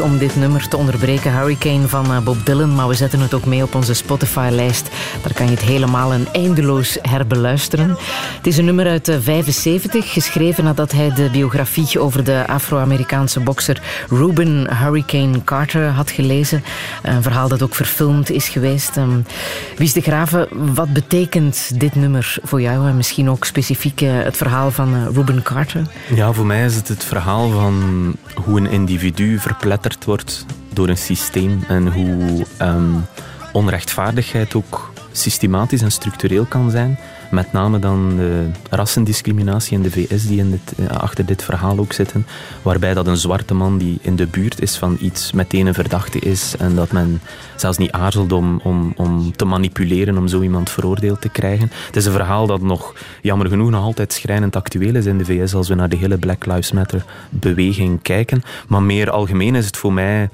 om 0.02 0.18
dit 0.18 0.36
nummer 0.36 0.68
te 0.68 0.78
onderbreken, 0.78 1.34
Hurricane 1.34 1.88
van 1.88 2.14
eh, 2.14 2.20
Bob 2.20 2.46
Dylan, 2.46 2.76
maar 2.76 2.88
we 2.88 2.94
zetten 2.94 3.20
het 3.20 3.34
ook 3.34 3.46
mee 3.46 3.64
op 3.64 3.76
onze 3.76 3.94
Spotify-lijst. 3.94 4.90
Daar 5.22 5.34
kan 5.34 5.46
je 5.46 5.52
het 5.52 5.62
helemaal 5.62 6.14
en 6.14 6.28
eindeloos 6.32 6.98
herbeluisteren. 7.02 7.98
Het 8.41 8.49
is 8.49 8.58
een 8.58 8.65
nummer 8.65 8.88
uit 8.88 9.17
75, 9.19 10.06
eh, 10.06 10.12
geschreven 10.12 10.63
nadat 10.63 10.91
hij 10.91 11.13
de 11.13 11.30
biografie 11.32 11.99
over 11.99 12.23
de 12.23 12.43
Afro-Amerikaanse 12.47 13.39
bokser 13.39 13.82
Ruben 14.10 14.77
Hurricane 14.77 15.43
Carter 15.43 15.88
had 15.88 16.12
gelezen. 16.12 16.63
Een 17.04 17.23
verhaal 17.23 17.47
dat 17.47 17.62
ook 17.62 17.75
verfilmd 17.75 18.30
is 18.30 18.49
geweest. 18.49 18.97
Ehm, 18.97 19.20
Wies 19.78 19.93
de 19.93 20.01
Graven, 20.01 20.47
wat 20.74 20.93
betekent 20.93 21.80
dit 21.80 21.95
nummer 21.95 22.38
voor 22.43 22.61
jou 22.61 22.88
en 22.88 22.97
misschien 22.97 23.30
ook 23.30 23.45
specifiek 23.45 24.01
eh, 24.01 24.09
het 24.13 24.38
verhaal 24.38 24.72
van 24.72 25.13
Ruben 25.13 25.43
Carter? 25.43 25.82
Ja, 26.16 26.32
voor 26.32 26.45
mij 26.45 26.66
is 26.66 26.76
het 26.76 26.88
het 26.88 27.03
verhaal 27.03 27.49
van 27.49 28.16
hoe 28.43 28.59
een 28.59 28.70
individu 28.70 29.39
verpletterd 29.39 30.05
wordt 30.05 30.45
door 30.74 30.88
een 30.88 30.97
systeem 30.97 31.63
en 31.68 31.93
hoe 31.93 32.45
ehm, 32.57 32.91
onrechtvaardigheid 33.51 34.55
ook 34.55 34.93
systematisch 35.11 35.82
en 35.82 35.91
structureel 35.91 36.45
kan 36.45 36.72
zijn. 36.72 36.99
Met 37.32 37.53
name 37.53 37.79
dan 37.79 38.15
de 38.15 38.49
rassendiscriminatie 38.69 39.77
in 39.77 39.84
de 39.84 39.91
VS 39.91 40.27
die 40.27 40.39
in 40.39 40.51
dit, 40.51 40.73
eh, 40.77 40.97
achter 40.97 41.25
dit 41.25 41.43
verhaal 41.43 41.77
ook 41.77 41.93
zitten. 41.93 42.25
Waarbij 42.61 42.93
dat 42.93 43.07
een 43.07 43.17
zwarte 43.17 43.53
man 43.53 43.77
die 43.77 43.99
in 44.01 44.15
de 44.15 44.27
buurt 44.27 44.61
is 44.61 44.77
van 44.77 44.97
iets 44.99 45.32
meteen 45.32 45.67
een 45.67 45.73
verdachte 45.73 46.19
is. 46.19 46.55
En 46.57 46.75
dat 46.75 46.91
men 46.91 47.21
zelfs 47.55 47.77
niet 47.77 47.91
aarzelt 47.91 48.32
om, 48.32 48.61
om, 48.63 49.36
te 49.36 49.45
manipuleren 49.45 50.17
om 50.17 50.27
zo 50.27 50.41
iemand 50.41 50.69
veroordeeld 50.69 51.21
te 51.21 51.29
krijgen. 51.29 51.71
Het 51.86 51.95
is 51.95 52.05
een 52.05 52.11
verhaal 52.11 52.47
dat 52.47 52.61
nog, 52.61 52.93
jammer 53.21 53.47
genoeg, 53.47 53.69
nog 53.69 53.84
altijd 53.84 54.13
schrijnend 54.13 54.55
actueel 54.55 54.95
is 54.95 55.05
in 55.05 55.17
de 55.17 55.25
VS 55.25 55.53
als 55.53 55.67
we 55.67 55.75
naar 55.75 55.89
de 55.89 55.97
hele 55.97 56.17
Black 56.17 56.45
Lives 56.45 56.71
Matter 56.71 57.05
beweging 57.29 58.01
kijken. 58.01 58.41
Maar 58.67 58.84
meer 58.84 59.09
algemeen 59.09 59.55
is 59.55 59.65
het 59.65 59.77
voor 59.77 59.93
mij 59.93 60.29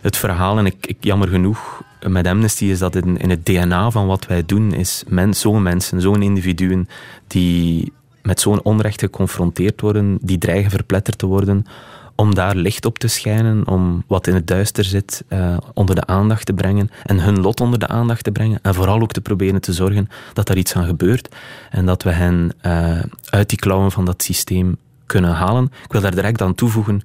het 0.00 0.16
verhaal, 0.16 0.58
en 0.58 0.66
ik, 0.66 0.86
ik 0.86 0.96
jammer 1.00 1.28
genoeg 1.28 1.82
met 2.00 2.26
Amnesty 2.26 2.64
is 2.64 2.78
dat 2.78 2.94
in, 2.94 3.16
in 3.16 3.30
het 3.30 3.46
DNA 3.46 3.90
van 3.90 4.06
wat 4.06 4.26
wij 4.26 4.44
doen, 4.46 4.72
is 4.72 5.04
mens, 5.08 5.40
zo'n 5.40 5.62
mensen, 5.62 6.00
zo'n 6.00 6.22
individuen 6.22 6.88
die 7.26 7.92
met 8.22 8.40
zo'n 8.40 8.62
onrecht 8.62 9.00
geconfronteerd 9.00 9.80
worden, 9.80 10.18
die 10.20 10.38
dreigen 10.38 10.70
verpletterd 10.70 11.18
te 11.18 11.26
worden, 11.26 11.66
om 12.14 12.34
daar 12.34 12.56
licht 12.56 12.84
op 12.84 12.98
te 12.98 13.08
schijnen, 13.08 13.66
om 13.66 14.04
wat 14.06 14.26
in 14.26 14.34
het 14.34 14.46
duister 14.46 14.84
zit 14.84 15.24
uh, 15.28 15.56
onder 15.74 15.94
de 15.94 16.06
aandacht 16.06 16.46
te 16.46 16.52
brengen 16.52 16.90
en 17.04 17.20
hun 17.20 17.40
lot 17.40 17.60
onder 17.60 17.78
de 17.78 17.88
aandacht 17.88 18.24
te 18.24 18.32
brengen 18.32 18.58
en 18.62 18.74
vooral 18.74 19.00
ook 19.00 19.12
te 19.12 19.20
proberen 19.20 19.60
te 19.60 19.72
zorgen 19.72 20.08
dat 20.32 20.48
er 20.48 20.56
iets 20.56 20.74
aan 20.74 20.86
gebeurt 20.86 21.34
en 21.70 21.86
dat 21.86 22.02
we 22.02 22.10
hen 22.10 22.52
uh, 22.62 22.98
uit 23.30 23.48
die 23.48 23.58
klauwen 23.58 23.92
van 23.92 24.04
dat 24.04 24.22
systeem 24.22 24.76
kunnen 25.06 25.30
halen. 25.30 25.64
Ik 25.84 25.92
wil 25.92 26.00
daar 26.00 26.14
direct 26.14 26.42
aan 26.42 26.54
toevoegen, 26.54 27.02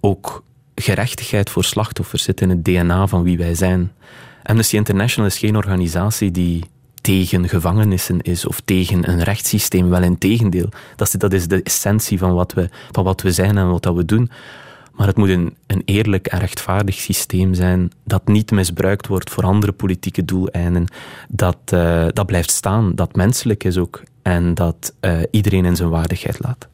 ook 0.00 0.42
gerechtigheid 0.80 1.50
voor 1.50 1.64
slachtoffers 1.64 2.22
zit 2.22 2.40
in 2.40 2.50
het 2.50 2.64
DNA 2.64 3.06
van 3.06 3.22
wie 3.22 3.38
wij 3.38 3.54
zijn. 3.54 3.92
Amnesty 4.42 4.76
International 4.76 5.30
is 5.30 5.38
geen 5.38 5.56
organisatie 5.56 6.30
die 6.30 6.64
tegen 7.00 7.48
gevangenissen 7.48 8.20
is 8.20 8.46
of 8.46 8.60
tegen 8.64 9.10
een 9.10 9.22
rechtssysteem. 9.22 9.88
Wel 9.88 10.02
in 10.02 10.18
tegendeel. 10.18 10.68
Dat 10.96 11.06
is, 11.06 11.12
dat 11.12 11.32
is 11.32 11.48
de 11.48 11.62
essentie 11.62 12.18
van 12.18 12.34
wat, 12.34 12.52
we, 12.52 12.68
van 12.90 13.04
wat 13.04 13.22
we 13.22 13.32
zijn 13.32 13.56
en 13.56 13.70
wat 13.70 13.82
dat 13.82 13.94
we 13.94 14.04
doen. 14.04 14.30
Maar 14.92 15.06
het 15.06 15.16
moet 15.16 15.28
een, 15.28 15.56
een 15.66 15.82
eerlijk 15.84 16.26
en 16.26 16.38
rechtvaardig 16.38 16.94
systeem 16.94 17.54
zijn 17.54 17.90
dat 18.04 18.26
niet 18.26 18.50
misbruikt 18.50 19.06
wordt 19.06 19.30
voor 19.30 19.44
andere 19.44 19.72
politieke 19.72 20.24
doeleinden. 20.24 20.86
Dat, 21.28 21.56
uh, 21.74 22.06
dat 22.12 22.26
blijft 22.26 22.50
staan, 22.50 22.94
dat 22.94 23.16
menselijk 23.16 23.64
is 23.64 23.78
ook 23.78 24.02
en 24.22 24.54
dat 24.54 24.94
uh, 25.00 25.18
iedereen 25.30 25.64
in 25.64 25.76
zijn 25.76 25.88
waardigheid 25.88 26.38
laat. 26.40 26.68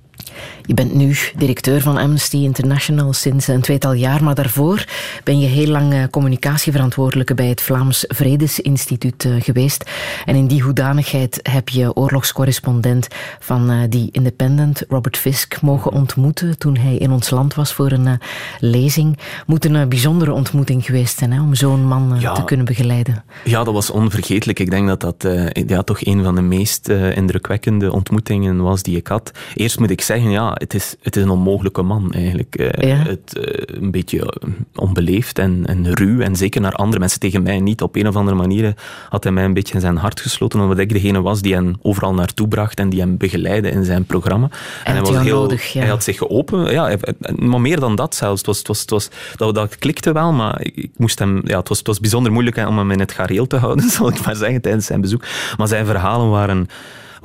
Je 0.66 0.74
bent 0.74 0.94
nu 0.94 1.16
directeur 1.36 1.80
van 1.80 1.96
Amnesty 1.96 2.36
International 2.36 3.12
sinds 3.12 3.46
een 3.46 3.60
tweetal 3.60 3.92
jaar, 3.92 4.24
maar 4.24 4.34
daarvoor 4.34 4.84
ben 5.24 5.40
je 5.40 5.46
heel 5.46 5.66
lang 5.66 5.92
eh, 5.92 6.02
communicatieverantwoordelijke 6.10 7.34
bij 7.34 7.46
het 7.46 7.60
Vlaams 7.60 8.04
Vredesinstituut 8.08 9.24
eh, 9.24 9.32
geweest. 9.38 9.90
En 10.24 10.34
in 10.34 10.46
die 10.46 10.62
hoedanigheid 10.62 11.40
heb 11.42 11.68
je 11.68 11.94
oorlogscorrespondent 11.94 13.08
van 13.40 13.70
eh, 13.70 13.78
die 13.88 14.08
Independent, 14.12 14.82
Robert 14.88 15.16
Fisk, 15.16 15.60
mogen 15.60 15.92
ontmoeten 15.92 16.58
toen 16.58 16.76
hij 16.76 16.96
in 16.96 17.10
ons 17.10 17.30
land 17.30 17.54
was 17.54 17.72
voor 17.72 17.90
een 17.90 18.20
lezing. 18.60 19.18
Moet 19.46 19.64
een 19.64 19.88
bijzondere 19.88 20.32
ontmoeting 20.32 20.84
geweest 20.84 21.18
zijn 21.18 21.32
hè, 21.32 21.40
om 21.40 21.54
zo'n 21.54 21.86
man 21.86 22.18
te 22.34 22.44
kunnen 22.44 22.66
begeleiden. 22.66 23.24
Ja, 23.44 23.64
dat 23.64 23.74
was 23.74 23.90
onvergetelijk. 23.90 24.58
Ik 24.58 24.70
denk 24.70 24.88
dat 24.88 25.00
dat 25.00 25.26
ja, 25.66 25.82
toch 25.82 26.04
een 26.06 26.22
van 26.22 26.34
de 26.34 26.40
meest 26.40 26.88
indrukwekkende 26.88 27.92
ontmoetingen 27.92 28.62
was 28.62 28.82
die 28.82 28.96
ik 28.96 29.06
had. 29.06 29.30
Eerst 29.54 29.78
moet 29.78 29.90
ik 29.90 30.00
zeggen 30.06 30.30
ja, 30.30 30.50
het 30.54 30.74
is, 30.74 30.96
het 31.02 31.16
is 31.16 31.22
een 31.22 31.30
onmogelijke 31.30 31.82
man 31.82 32.12
eigenlijk. 32.12 32.54
Eh, 32.54 33.04
het, 33.04 33.38
uh, 33.38 33.76
een 33.82 33.90
beetje 33.90 34.20
eh, 34.20 34.48
onbeleefd 34.74 35.38
en, 35.38 35.62
en 35.66 35.94
ruw. 35.94 36.20
En 36.20 36.36
zeker 36.36 36.60
naar 36.60 36.72
andere 36.72 36.98
mensen 36.98 37.20
tegen 37.20 37.42
mij 37.42 37.60
niet. 37.60 37.82
Op 37.82 37.96
een 37.96 38.08
of 38.08 38.16
andere 38.16 38.36
manier 38.36 38.74
had 39.08 39.22
hij 39.22 39.32
mij 39.32 39.44
een 39.44 39.54
beetje 39.54 39.74
in 39.74 39.80
zijn 39.80 39.96
hart 39.96 40.20
gesloten. 40.20 40.60
Omdat 40.60 40.78
ik 40.78 40.92
degene 40.92 41.22
was 41.22 41.42
die 41.42 41.54
hem 41.54 41.76
overal 41.82 42.14
naartoe 42.14 42.48
bracht 42.48 42.78
en 42.78 42.88
die 42.88 43.00
hem 43.00 43.16
begeleidde 43.16 43.70
in 43.70 43.84
zijn 43.84 44.04
programma. 44.04 44.48
En, 44.84 44.92
hij, 44.92 45.00
was 45.00 45.22
heel, 45.22 45.40
nodig, 45.40 45.72
hij 45.72 45.88
had 45.88 46.04
zich 46.04 46.18
geopend. 46.18 46.70
Ja, 46.70 46.96
maar 47.36 47.60
meer 47.60 47.80
dan 47.80 47.96
dat 47.96 48.14
zelfs. 48.14 48.38
Het 48.38 48.46
was, 48.46 48.58
het 48.58 48.68
was, 48.68 48.80
het 48.80 48.90
was, 48.90 49.08
dat, 49.36 49.54
dat 49.54 49.78
klikte 49.78 50.12
wel, 50.12 50.32
maar 50.32 50.60
ik, 50.62 50.90
moest 50.96 51.18
hem, 51.18 51.40
ja, 51.44 51.58
het, 51.58 51.68
was, 51.68 51.78
het 51.78 51.86
was 51.86 52.00
bijzonder 52.00 52.32
moeilijk 52.32 52.56
om 52.56 52.78
hem 52.78 52.90
in 52.90 53.00
het 53.00 53.12
gareel 53.12 53.46
te 53.46 53.56
houden, 53.56 53.90
zal 53.96 54.08
ik 54.08 54.24
maar 54.24 54.36
zeggen, 54.36 54.60
tijdens 54.60 54.86
zijn 54.86 55.00
bezoek. 55.00 55.24
Maar 55.56 55.68
zijn 55.68 55.86
verhalen 55.86 56.30
waren 56.30 56.68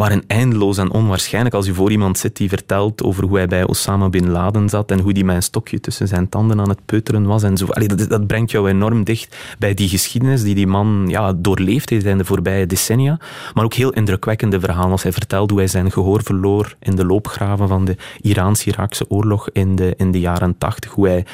waren 0.01 0.23
eindeloos 0.27 0.77
en 0.77 0.91
onwaarschijnlijk. 0.91 1.55
Als 1.55 1.65
je 1.65 1.73
voor 1.73 1.91
iemand 1.91 2.17
zit 2.17 2.37
die 2.37 2.49
vertelt 2.49 3.03
over 3.03 3.23
hoe 3.23 3.37
hij 3.37 3.47
bij 3.47 3.67
Osama 3.67 4.09
Bin 4.09 4.29
Laden 4.29 4.69
zat 4.69 4.91
en 4.91 4.99
hoe 4.99 5.13
die 5.13 5.25
met 5.25 5.35
een 5.35 5.43
stokje 5.43 5.79
tussen 5.79 6.07
zijn 6.07 6.29
tanden 6.29 6.59
aan 6.59 6.69
het 6.69 6.85
peuteren 6.85 7.25
was 7.25 7.43
en 7.43 7.57
zo. 7.57 7.65
Dat, 7.65 8.09
dat, 8.09 8.27
brengt 8.27 8.51
jou 8.51 8.69
enorm 8.69 9.03
dicht 9.03 9.35
bij 9.59 9.73
die 9.73 9.89
geschiedenis 9.89 10.43
die 10.43 10.55
die 10.55 10.67
man 10.67 11.05
ja, 11.07 11.33
doorleefd 11.33 11.89
heeft 11.89 12.05
in 12.05 12.17
de 12.17 12.25
voorbije 12.25 12.65
decennia. 12.65 13.19
Maar 13.53 13.63
ook 13.63 13.73
heel 13.73 13.91
indrukwekkende 13.91 14.59
verhalen 14.59 14.91
als 14.91 15.03
hij 15.03 15.11
vertelt 15.11 15.49
hoe 15.49 15.59
hij 15.59 15.67
zijn 15.67 15.91
gehoor 15.91 16.23
verloor 16.23 16.75
in 16.79 16.95
de 16.95 17.05
loopgraven 17.05 17.67
van 17.67 17.85
de 17.85 17.95
Iraans-Iraakse 18.21 19.05
oorlog 19.09 19.49
in 19.49 19.75
de, 19.75 19.93
in 19.97 20.11
de 20.11 20.19
jaren 20.19 20.57
tachtig. 20.57 20.91
Hoe 20.91 21.07
hij 21.07 21.25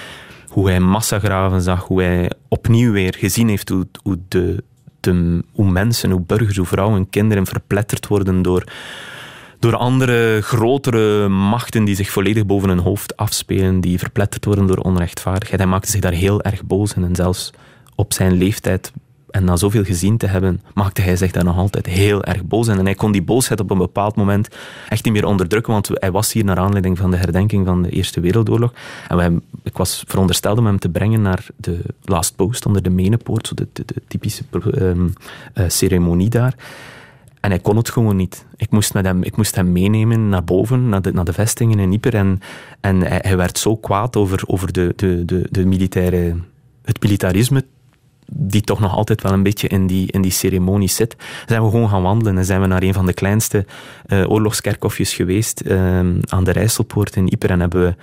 hoe 0.48 0.70
hij 0.70 0.80
massagraven 0.80 1.62
zag, 1.62 1.84
hoe 1.84 2.02
hij 2.02 2.32
opnieuw 2.48 2.92
weer 2.92 3.16
gezien 3.18 3.50
heeft 3.50 3.70
hoe, 3.70 3.88
hoe 4.04 4.20
de, 4.28 4.64
hoe 5.52 5.72
mensen, 5.72 6.12
hoe 6.12 6.22
burgers, 6.22 6.58
hoe 6.58 6.66
vrouwen, 6.66 7.10
kinderen 7.10 7.46
verpletterd 7.46 8.08
worden 8.08 8.42
door, 8.42 8.64
door 9.60 9.76
andere 9.76 10.42
grotere 10.42 11.28
machten 11.28 11.84
die 11.84 11.96
zich 11.96 12.10
volledig 12.10 12.46
boven 12.46 12.70
hun 12.70 12.80
hoofd 12.80 13.18
afspelen, 13.18 13.82
die 13.82 14.00
verpletterd 14.00 14.46
worden 14.46 14.68
door 14.68 14.78
onrechtvaardigheid. 14.78 15.60
Hij 15.60 15.70
maakte 15.70 15.92
zich 15.92 16.02
daar 16.02 16.12
heel 16.12 16.42
erg 16.42 16.64
boos 16.64 16.94
in 16.94 17.04
en 17.04 17.16
zelfs 17.16 17.52
op 17.96 18.14
zijn 18.14 18.34
leeftijd 18.34 18.92
en 19.38 19.44
na 19.44 19.56
zoveel 19.56 19.84
gezien 19.84 20.18
te 20.18 20.28
hebben, 20.28 20.62
maakte 20.74 21.02
hij 21.02 21.16
zich 21.16 21.32
daar 21.32 21.44
nog 21.44 21.58
altijd 21.58 21.86
heel 21.86 22.24
erg 22.24 22.46
boos. 22.46 22.68
En 22.68 22.86
hij 22.86 22.96
kon 22.96 23.12
die 23.12 23.24
boosheid 23.24 23.60
op 23.60 23.70
een 23.70 23.78
bepaald 23.78 24.16
moment 24.16 24.48
echt 24.90 25.04
niet 25.04 25.14
meer 25.14 25.26
onderdrukken, 25.26 25.74
want 25.74 25.90
hij 25.94 26.12
was 26.12 26.34
hier 26.34 26.44
naar 26.44 26.58
aanleiding 26.58 26.98
van 26.98 27.12
de 27.12 27.18
herdenking 27.18 27.66
van 27.66 27.82
de 27.82 27.90
Eerste 27.90 28.20
Wereldoorlog. 28.20 28.74
En 29.08 29.18
wij, 29.18 29.40
ik 29.64 29.78
was 29.78 30.04
verondersteld 30.08 30.58
om 30.58 30.66
hem 30.66 30.80
te 30.80 30.90
brengen 30.90 31.22
naar 31.22 31.46
de 31.56 31.80
Last 32.04 32.36
Post 32.36 32.66
onder 32.66 32.84
de 32.84 32.90
Menepoort, 32.90 33.48
zo 33.48 33.54
de, 33.56 33.86
typische 34.08 34.44
um, 34.80 35.14
uh, 35.54 35.66
ceremonie 35.68 36.30
daar. 36.30 36.56
En 37.40 37.50
hij 37.50 37.60
kon 37.60 37.78
het 37.78 37.90
gewoon 37.90 38.16
niet. 38.16 38.46
Ik 38.56 38.72
moest, 38.72 38.94
hem, 38.94 39.24
ik 39.24 39.38
moest 39.38 39.56
hem 39.56 39.72
meenemen 39.72 40.30
naar 40.30 40.44
boven, 40.44 40.90
naar 40.90 41.02
de, 41.02 41.14
naar 41.14 41.26
de 41.26 41.34
vestingen 41.34 41.80
in 41.80 41.92
Yper. 41.92 42.16
En, 42.16 42.40
en 42.82 43.02
hij, 43.02 43.38
werd 43.38 43.58
zo 43.58 43.76
kwaad 43.76 44.16
over, 44.16 44.44
over 44.46 44.74
de, 44.74 44.94
de, 44.96 45.48
de 45.50 45.66
militaire, 45.66 46.36
het 46.84 47.02
militarisme 47.02 47.64
die 48.32 48.62
toch 48.62 48.80
nog 48.80 48.96
altijd 48.96 49.22
wel 49.22 49.34
een 49.34 49.44
beetje 49.44 49.68
in 49.68 49.88
die, 49.88 50.12
in 50.12 50.22
die 50.22 50.32
ceremonie 50.32 50.90
zit, 50.90 51.16
zijn 51.46 51.64
we 51.64 51.70
gewoon 51.70 51.90
gaan 51.90 52.02
wandelen 52.02 52.38
en 52.38 52.46
zijn 52.46 52.62
we 52.62 52.68
naar 52.68 52.84
een 52.84 52.94
van 52.94 53.06
de 53.06 53.14
kleinste 53.14 53.66
uh, 54.08 54.30
oorlogskerkhofjes 54.30 55.14
geweest 55.14 55.62
uh, 55.66 56.00
aan 56.26 56.44
de 56.44 56.52
Rijsselpoort 56.52 57.16
in 57.16 57.28
Yper 57.28 57.50
en 57.50 57.60
hebben 57.60 57.82
we 57.82 57.96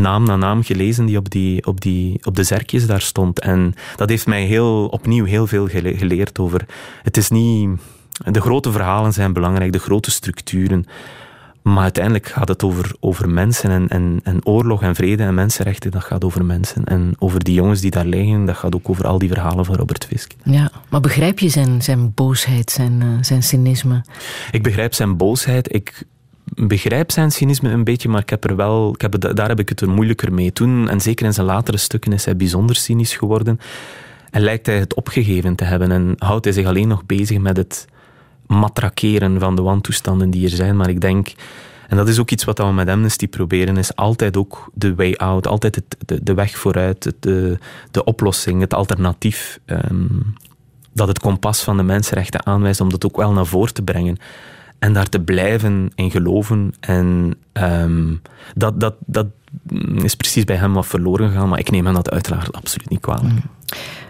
naam 0.00 0.24
na 0.24 0.36
naam 0.36 0.62
gelezen 0.62 1.06
die 1.06 1.16
op, 1.16 1.30
die, 1.30 1.66
op, 1.66 1.80
die, 1.80 2.20
op 2.24 2.36
de 2.36 2.42
zerkjes 2.42 2.86
daar 2.86 3.00
stond. 3.00 3.40
En 3.40 3.74
dat 3.96 4.08
heeft 4.08 4.26
mij 4.26 4.44
heel, 4.44 4.86
opnieuw 4.86 5.24
heel 5.24 5.46
veel 5.46 5.68
geleerd 5.68 6.38
over... 6.38 6.66
Het 7.02 7.16
is 7.16 7.28
niet... 7.28 7.68
De 8.24 8.40
grote 8.40 8.72
verhalen 8.72 9.12
zijn 9.12 9.32
belangrijk, 9.32 9.72
de 9.72 9.78
grote 9.78 10.10
structuren. 10.10 10.86
Maar 11.62 11.82
uiteindelijk 11.82 12.26
gaat 12.26 12.48
het 12.48 12.62
over, 12.62 12.92
over 13.00 13.28
mensen 13.28 13.70
en, 13.70 13.88
en, 13.88 14.20
en 14.22 14.46
oorlog 14.46 14.82
en 14.82 14.94
vrede 14.94 15.22
en 15.22 15.34
mensenrechten. 15.34 15.90
Dat 15.90 16.04
gaat 16.04 16.24
over 16.24 16.44
mensen. 16.44 16.84
En 16.84 17.14
over 17.18 17.44
die 17.44 17.54
jongens 17.54 17.80
die 17.80 17.90
daar 17.90 18.04
liggen, 18.04 18.44
dat 18.44 18.56
gaat 18.56 18.74
ook 18.74 18.88
over 18.88 19.06
al 19.06 19.18
die 19.18 19.28
verhalen 19.28 19.64
van 19.64 19.74
Robert 19.74 20.04
Fisk. 20.04 20.32
Ja, 20.44 20.70
maar 20.88 21.00
begrijp 21.00 21.38
je 21.38 21.48
zijn, 21.48 21.82
zijn 21.82 22.14
boosheid, 22.14 22.70
zijn, 22.70 23.00
uh, 23.00 23.08
zijn 23.20 23.42
cynisme? 23.42 24.04
Ik 24.50 24.62
begrijp 24.62 24.94
zijn 24.94 25.16
boosheid. 25.16 25.74
Ik 25.74 26.02
begrijp 26.54 27.10
zijn 27.10 27.30
cynisme 27.30 27.70
een 27.70 27.84
beetje, 27.84 28.08
maar 28.08 28.20
ik 28.20 28.30
heb 28.30 28.44
er 28.44 28.56
wel, 28.56 28.92
ik 28.94 29.00
heb, 29.00 29.34
daar 29.34 29.48
heb 29.48 29.58
ik 29.58 29.68
het 29.68 29.80
er 29.80 29.90
moeilijker 29.90 30.32
mee. 30.32 30.52
Toen, 30.52 30.88
en 30.88 31.00
zeker 31.00 31.26
in 31.26 31.34
zijn 31.34 31.46
latere 31.46 31.76
stukken, 31.76 32.12
is 32.12 32.24
hij 32.24 32.36
bijzonder 32.36 32.76
cynisch 32.76 33.16
geworden. 33.16 33.60
En 34.30 34.42
lijkt 34.42 34.66
hij 34.66 34.78
het 34.78 34.94
opgegeven 34.94 35.54
te 35.54 35.64
hebben. 35.64 35.92
En 35.92 36.14
houdt 36.18 36.44
hij 36.44 36.54
zich 36.54 36.66
alleen 36.66 36.88
nog 36.88 37.06
bezig 37.06 37.38
met 37.38 37.56
het 37.56 37.86
matrakeren 38.50 39.40
van 39.40 39.56
de 39.56 39.62
wantoestanden 39.62 40.30
die 40.30 40.44
er 40.44 40.56
zijn. 40.56 40.76
Maar 40.76 40.88
ik 40.88 41.00
denk, 41.00 41.32
En 41.88 41.96
dat 41.96 42.08
is 42.08 42.18
ook 42.18 42.30
iets 42.30 42.44
wat 42.44 42.58
we 42.58 42.64
met 42.64 42.88
Amnesty 42.88 43.28
proberen, 43.28 43.76
is 43.76 43.96
altijd 43.96 44.36
ook 44.36 44.70
de 44.74 44.94
way 44.94 45.12
out, 45.12 45.46
altijd 45.46 45.74
het, 45.74 45.96
de, 46.06 46.22
de, 46.22 46.34
weg 46.34 46.58
vooruit, 46.58 47.12
de, 47.20 47.58
de 47.90 48.04
oplossing, 48.04 48.60
het 48.60 48.74
alternatief. 48.74 49.60
Ehm, 49.64 50.06
dat 50.92 51.08
het 51.08 51.18
kompas 51.18 51.62
van 51.62 51.76
de 51.76 51.82
mensenrechten 51.82 52.46
aanwijst 52.46 52.80
om 52.80 52.90
dat 52.90 53.04
ook 53.04 53.16
wel 53.16 53.32
naar 53.32 53.46
voren 53.46 53.74
te 53.74 53.82
brengen. 53.82 54.16
En 54.78 54.92
daar 54.92 55.08
te 55.08 55.20
blijven 55.20 55.90
in 55.94 56.10
geloven. 56.10 56.74
En 56.80 57.34
ehm, 57.52 58.14
dat, 58.54 58.80
dat, 58.80 58.94
dat 59.06 59.26
is 60.02 60.14
precies 60.14 60.44
bij 60.44 60.56
hem 60.56 60.72
wat 60.72 60.86
verloren 60.86 61.28
gegaan, 61.28 61.48
maar 61.48 61.58
ik 61.58 61.70
neem 61.70 61.84
hem 61.84 61.94
dat 61.94 62.10
uiteraard 62.10 62.52
absoluut 62.52 62.90
niet 62.90 63.00
kwalijk. 63.00 63.32
Mm. 63.32 63.42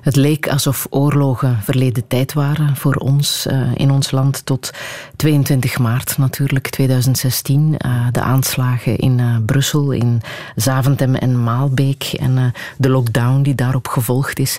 Het 0.03 0.17
leek 0.17 0.49
alsof 0.49 0.87
oorlogen 0.91 1.59
verleden 1.63 2.07
tijd 2.07 2.33
waren 2.33 2.77
voor 2.77 2.95
ons 2.95 3.47
uh, 3.47 3.75
in 3.75 3.91
ons 3.91 4.11
land 4.11 4.47
tot 4.47 4.71
22 5.17 5.79
maart 5.79 6.19
natuurlijk 6.19 6.69
2016. 6.69 7.61
Uh, 7.61 7.77
eh, 7.91 8.07
de 8.13 8.21
aanslagen 8.21 8.97
in 8.97 9.19
uh, 9.19 9.37
Brussel, 9.47 9.91
in 9.91 10.23
Zaventem 10.57 11.15
en 11.15 11.43
Maalbeek 11.43 12.03
en 12.03 12.53
de 12.79 12.89
lockdown 12.89 13.43
die 13.43 13.55
daarop 13.55 13.89
gevolgd 13.89 14.39
is. 14.39 14.59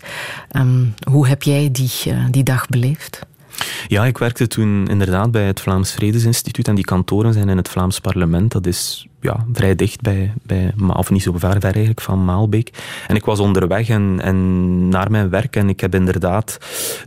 Um, 0.51 0.93
hoe 1.09 1.27
heb 1.27 1.43
jij 1.43 1.69
die, 1.71 1.91
die 2.29 2.43
dag 2.43 2.67
beleefd? 2.67 3.19
Ja, 3.87 4.05
ik 4.05 4.17
werkte 4.17 4.47
toen 4.47 4.87
inderdaad 4.87 5.31
bij 5.31 5.45
het 5.45 5.59
Vlaams 5.59 5.91
Vredesinstituut 5.91 6.67
en 6.67 6.75
die 6.75 6.85
kantoren 6.85 7.33
zijn 7.33 7.49
in 7.49 7.57
het 7.57 7.69
Vlaams 7.69 7.99
parlement. 7.99 8.51
Dat 8.51 8.65
is 8.65 9.07
ja, 9.21 9.45
vrij 9.53 9.75
dicht 9.75 10.01
bij, 10.01 10.33
bij, 10.43 10.73
of 10.87 11.09
niet 11.09 11.21
zo 11.21 11.37
ver, 11.37 11.63
eigenlijk, 11.63 12.01
van 12.01 12.25
Maalbeek. 12.25 12.69
En 13.07 13.15
ik 13.15 13.25
was 13.25 13.39
onderweg 13.39 13.89
en, 13.89 14.19
en 14.21 14.89
naar 14.89 15.11
mijn 15.11 15.29
werk 15.29 15.55
en 15.55 15.69
ik 15.69 15.79
heb 15.79 15.95
inderdaad 15.95 16.57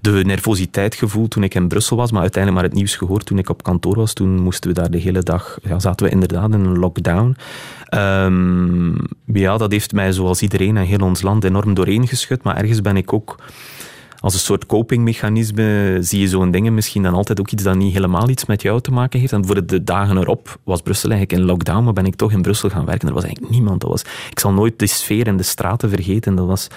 de 0.01 0.11
nervositeit 0.11 0.95
gevoeld 0.95 1.31
toen 1.31 1.43
ik 1.43 1.55
in 1.55 1.69
Brussel 1.69 1.97
was, 1.97 2.11
maar 2.13 2.21
uiteindelijk 2.23 2.63
maar 2.63 2.71
het 2.71 2.81
nieuws 2.81 2.97
gehoord 2.97 3.27
toen 3.27 3.39
ik 3.39 3.49
op 3.49 3.63
kantoor 3.63 3.97
was. 3.97 4.13
Toen 4.13 4.41
moesten 4.41 4.71
we 4.71 4.81
daar 4.81 4.91
de 4.91 4.99
hele 4.99 5.23
dag, 5.23 5.59
ja, 5.63 5.79
zaten 5.79 6.07
we 6.07 6.13
inderdaad 6.13 6.53
in 6.53 6.65
een 6.65 6.79
lockdown. 6.79 7.37
Um, 7.91 8.97
ja, 9.25 9.57
dat 9.57 9.73
heeft 9.73 9.93
mij 9.93 10.13
zoals 10.13 10.43
iedereen 10.43 10.77
en 10.77 10.85
heel 10.85 10.99
ons 11.01 11.23
land 11.23 11.45
enorm 11.45 11.75
doorheen 11.75 12.09
geschud, 12.09 12.43
maar 12.43 12.57
ergens 12.57 12.81
ben 12.81 12.97
ik 12.97 13.13
ook 13.13 13.37
als 14.25 14.35
een 14.35 14.41
soort 14.41 14.67
copingmechanisme 14.67 15.97
zie 16.01 16.21
je 16.21 16.29
zo'n 16.29 16.51
dingen 16.51 16.75
misschien 16.75 17.03
dan 17.03 17.15
altijd 17.15 17.41
ook 17.41 17.51
iets 17.51 17.63
dat 17.63 17.77
niet 17.77 17.93
helemaal 17.93 18.29
iets 18.29 18.45
met 18.45 18.63
jou 18.63 18.81
te 18.81 18.91
maken 18.91 19.21
heeft. 19.21 19.33
En 19.33 19.47
voor 19.47 19.67
de 19.67 19.85
dagen 19.85 20.17
erop 20.17 20.59
was 20.63 20.81
Brussel 20.81 21.11
eigenlijk 21.11 21.41
in 21.41 21.47
lockdown, 21.47 21.85
maar 21.85 21.93
ben 21.93 22.07
ik 22.07 22.15
toch 22.15 22.33
in 22.33 22.43
Brussel 22.43 22.69
gaan 22.69 22.85
werken. 22.85 23.09
Er 23.09 23.15
was 23.15 23.25
eigenlijk 23.25 23.55
niemand. 23.55 23.81
Dat 23.81 23.91
was, 23.91 24.03
ik 24.31 24.39
zal 24.39 24.53
nooit 24.53 24.79
de 24.79 24.87
sfeer 24.87 25.27
en 25.27 25.37
de 25.37 25.43
straten 25.43 25.89
vergeten. 25.89 26.35
Dat 26.35 26.47
was 26.47 26.69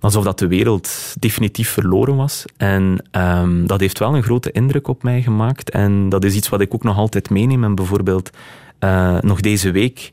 alsof 0.00 0.24
dat 0.24 0.38
de 0.38 0.46
wereld 0.46 1.14
definitief 1.18 1.68
verloren 1.68 2.16
was. 2.16 2.44
En 2.56 3.04
um, 3.12 3.66
dat 3.66 3.80
heeft 3.80 3.98
wel 3.98 4.14
een 4.14 4.22
grote 4.22 4.50
indruk 4.50 4.88
op 4.88 5.02
mij 5.02 5.22
gemaakt. 5.22 5.70
En 5.70 6.08
dat 6.08 6.24
is 6.24 6.34
iets 6.34 6.48
wat 6.48 6.60
ik 6.60 6.74
ook 6.74 6.84
nog 6.84 6.96
altijd 6.96 7.30
meeneem. 7.30 7.64
En 7.64 7.74
bijvoorbeeld 7.74 8.30
uh, 8.80 9.18
nog 9.20 9.40
deze 9.40 9.70
week 9.70 10.10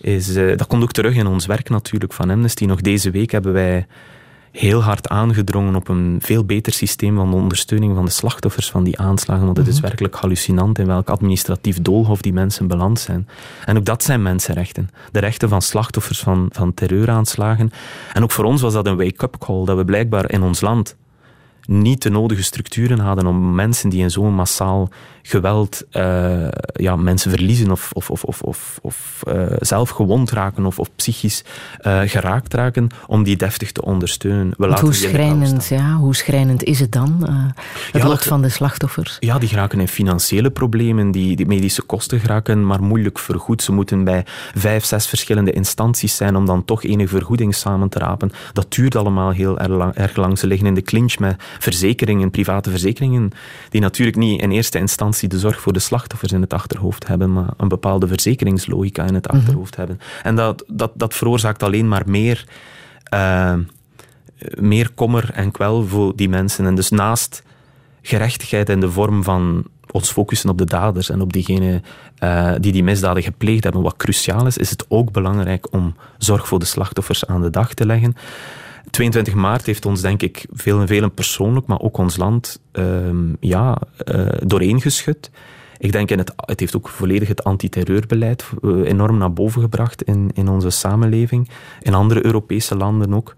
is... 0.00 0.36
Uh, 0.36 0.56
dat 0.56 0.66
komt 0.66 0.82
ook 0.82 0.92
terug 0.92 1.14
in 1.14 1.26
ons 1.26 1.46
werk 1.46 1.68
natuurlijk 1.68 2.12
van 2.12 2.30
Amnesty. 2.30 2.64
Nog 2.64 2.80
deze 2.80 3.10
week 3.10 3.30
hebben 3.30 3.52
wij 3.52 3.86
heel 4.56 4.82
hard 4.82 5.08
aangedrongen 5.08 5.74
op 5.74 5.88
een 5.88 6.18
veel 6.20 6.44
beter 6.44 6.72
systeem 6.72 7.16
van 7.16 7.30
de 7.30 7.36
ondersteuning 7.36 7.94
van 7.94 8.04
de 8.04 8.10
slachtoffers 8.10 8.70
van 8.70 8.84
die 8.84 8.98
aanslagen. 8.98 9.44
Want 9.44 9.56
het 9.56 9.66
is 9.66 9.74
mhm. 9.74 9.86
werkelijk 9.86 10.14
hallucinant 10.14 10.78
in 10.78 10.86
welk 10.86 11.08
administratief 11.08 11.82
doolhof 11.82 12.20
die 12.20 12.32
mensen 12.32 12.66
beland 12.66 13.00
zijn. 13.00 13.28
En 13.64 13.76
ook 13.76 13.84
dat 13.84 14.02
zijn 14.02 14.22
mensenrechten. 14.22 14.90
De 15.12 15.20
rechten 15.20 15.48
van 15.48 15.62
slachtoffers 15.62 16.20
van, 16.20 16.48
van 16.52 16.74
terreuraanslagen. 16.74 17.70
En 18.12 18.22
ook 18.22 18.30
voor 18.30 18.44
ons 18.44 18.60
was 18.60 18.72
dat 18.72 18.86
een 18.86 18.96
wake-up 18.96 19.36
call, 19.38 19.64
dat 19.64 19.76
we 19.76 19.84
blijkbaar 19.84 20.30
in 20.30 20.42
ons 20.42 20.60
land 20.60 20.96
niet 21.66 22.02
de 22.02 22.10
nodige 22.10 22.42
structuren 22.42 22.98
hadden 22.98 23.26
om 23.26 23.54
mensen 23.54 23.88
die 23.90 24.02
in 24.02 24.10
zo'n 24.10 24.34
massaal 24.34 24.88
geweld 25.22 25.84
uh, 25.92 26.48
ja, 26.72 26.96
mensen 26.96 27.30
verliezen 27.30 27.70
of, 27.70 27.90
of, 27.92 28.10
of, 28.10 28.24
of, 28.24 28.42
of, 28.42 28.78
of 28.82 29.22
uh, 29.28 29.46
zelf 29.58 29.90
gewond 29.90 30.30
raken 30.30 30.66
of, 30.66 30.78
of 30.78 30.94
psychisch 30.96 31.44
uh, 31.86 32.00
geraakt 32.04 32.54
raken, 32.54 32.88
om 33.06 33.22
die 33.22 33.36
deftig 33.36 33.72
te 33.72 33.82
ondersteunen. 33.82 34.54
We 34.56 34.78
hoe, 34.80 34.92
schrijnend, 34.92 35.66
ja, 35.66 35.96
hoe 35.96 36.14
schrijnend 36.14 36.62
is 36.62 36.80
het 36.80 36.92
dan, 36.92 37.28
het 37.92 38.02
lot 38.02 38.22
van 38.22 38.42
de 38.42 38.48
slachtoffers? 38.48 39.16
Ja, 39.20 39.38
die 39.38 39.48
geraken 39.48 39.80
in 39.80 39.88
financiële 39.88 40.50
problemen, 40.50 41.10
die, 41.10 41.36
die 41.36 41.46
medische 41.46 41.82
kosten 41.82 42.20
geraken, 42.20 42.66
maar 42.66 42.82
moeilijk 42.82 43.18
vergoed. 43.18 43.62
Ze 43.62 43.72
moeten 43.72 44.04
bij 44.04 44.24
vijf, 44.54 44.84
zes 44.84 45.06
verschillende 45.06 45.52
instanties 45.52 46.16
zijn 46.16 46.36
om 46.36 46.46
dan 46.46 46.64
toch 46.64 46.84
enige 46.84 47.08
vergoeding 47.08 47.54
samen 47.54 47.88
te 47.88 47.98
rapen. 47.98 48.32
Dat 48.52 48.72
duurt 48.72 48.96
allemaal 48.96 49.30
heel. 49.30 49.58
Erg 49.94 50.16
lang. 50.16 50.38
Ze 50.38 50.46
liggen 50.46 50.66
in 50.66 50.74
de 50.74 50.82
clinch 50.82 51.18
met 51.18 51.42
verzekeringen, 51.58 52.30
private 52.30 52.70
verzekeringen, 52.70 53.30
die 53.68 53.80
natuurlijk 53.80 54.16
niet 54.16 54.40
in 54.40 54.50
eerste 54.50 54.78
instantie 54.78 55.28
de 55.28 55.38
zorg 55.38 55.60
voor 55.60 55.72
de 55.72 55.78
slachtoffers 55.78 56.32
in 56.32 56.40
het 56.40 56.52
achterhoofd 56.52 57.06
hebben, 57.06 57.32
maar 57.32 57.48
een 57.56 57.68
bepaalde 57.68 58.06
verzekeringslogica 58.06 59.04
in 59.04 59.14
het 59.14 59.26
mhm. 59.26 59.36
achterhoofd 59.36 59.76
hebben. 59.76 60.00
En 60.22 60.36
dat, 60.36 60.64
dat, 60.66 60.92
dat 60.94 61.14
veroorzaakt 61.14 61.62
alleen 61.62 61.88
maar 61.88 62.02
meer, 62.06 62.44
uh, 63.14 63.54
meer 64.54 64.90
kommer 64.94 65.30
en 65.32 65.50
kwel 65.50 65.86
voor 65.86 66.16
die 66.16 66.28
mensen. 66.28 66.66
En 66.66 66.74
dus 66.74 66.90
naast 66.90 67.42
gerechtigheid 68.02 68.68
in 68.68 68.80
de 68.80 68.90
vorm 68.90 69.22
van 69.22 69.64
ons 69.90 70.10
focussen 70.10 70.50
op 70.50 70.58
de 70.58 70.64
daders 70.64 71.10
en 71.10 71.20
op 71.20 71.32
diegenen 71.32 71.84
uh, 72.22 72.52
die 72.58 72.72
die 72.72 72.84
misdaden 72.84 73.22
gepleegd 73.22 73.64
hebben, 73.64 73.82
wat 73.82 73.96
cruciaal 73.96 74.46
is, 74.46 74.56
is 74.56 74.70
het 74.70 74.84
ook 74.88 75.12
belangrijk 75.12 75.72
om 75.72 75.96
zorg 76.18 76.48
voor 76.48 76.58
de 76.58 76.64
slachtoffers 76.64 77.26
aan 77.26 77.42
de 77.42 77.50
dag 77.50 77.74
te 77.74 77.86
leggen. 77.86 78.16
22 78.90 79.34
maart 79.34 79.66
heeft 79.66 79.86
ons, 79.86 80.00
denk 80.00 80.22
ik, 80.22 80.46
veel 80.52 80.80
en 80.80 80.86
velen 80.86 81.14
persoonlijk, 81.14 81.66
maar 81.66 81.80
ook 81.80 81.96
ons 81.96 82.16
land, 82.16 82.60
uh, 82.72 82.84
ja, 83.40 83.78
uh, 84.14 84.26
doorheen 84.44 84.80
geschud. 84.80 85.30
Ik 85.78 85.92
denk, 85.92 86.10
in 86.10 86.18
het, 86.18 86.32
het 86.36 86.60
heeft 86.60 86.76
ook 86.76 86.88
volledig 86.88 87.28
het 87.28 87.44
antiterreurbeleid 87.44 88.44
uh, 88.62 88.88
enorm 88.88 89.18
naar 89.18 89.32
boven 89.32 89.60
gebracht 89.62 90.02
in, 90.02 90.30
in 90.34 90.48
onze 90.48 90.70
samenleving, 90.70 91.48
in 91.80 91.94
andere 91.94 92.24
Europese 92.24 92.76
landen 92.76 93.14
ook. 93.14 93.34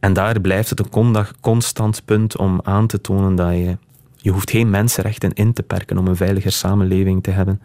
En 0.00 0.12
daar 0.12 0.40
blijft 0.40 0.70
het 0.70 0.80
een 0.80 1.26
constant 1.40 2.02
punt 2.04 2.36
om 2.36 2.60
aan 2.62 2.86
te 2.86 3.00
tonen 3.00 3.34
dat 3.34 3.50
je, 3.52 3.76
je 4.16 4.30
hoeft 4.30 4.50
geen 4.50 4.70
mensenrechten 4.70 5.32
in 5.32 5.52
te 5.52 5.62
perken 5.62 5.98
om 5.98 6.06
een 6.06 6.16
veiliger 6.16 6.52
samenleving 6.52 7.22
te 7.22 7.30
hebben. 7.30 7.60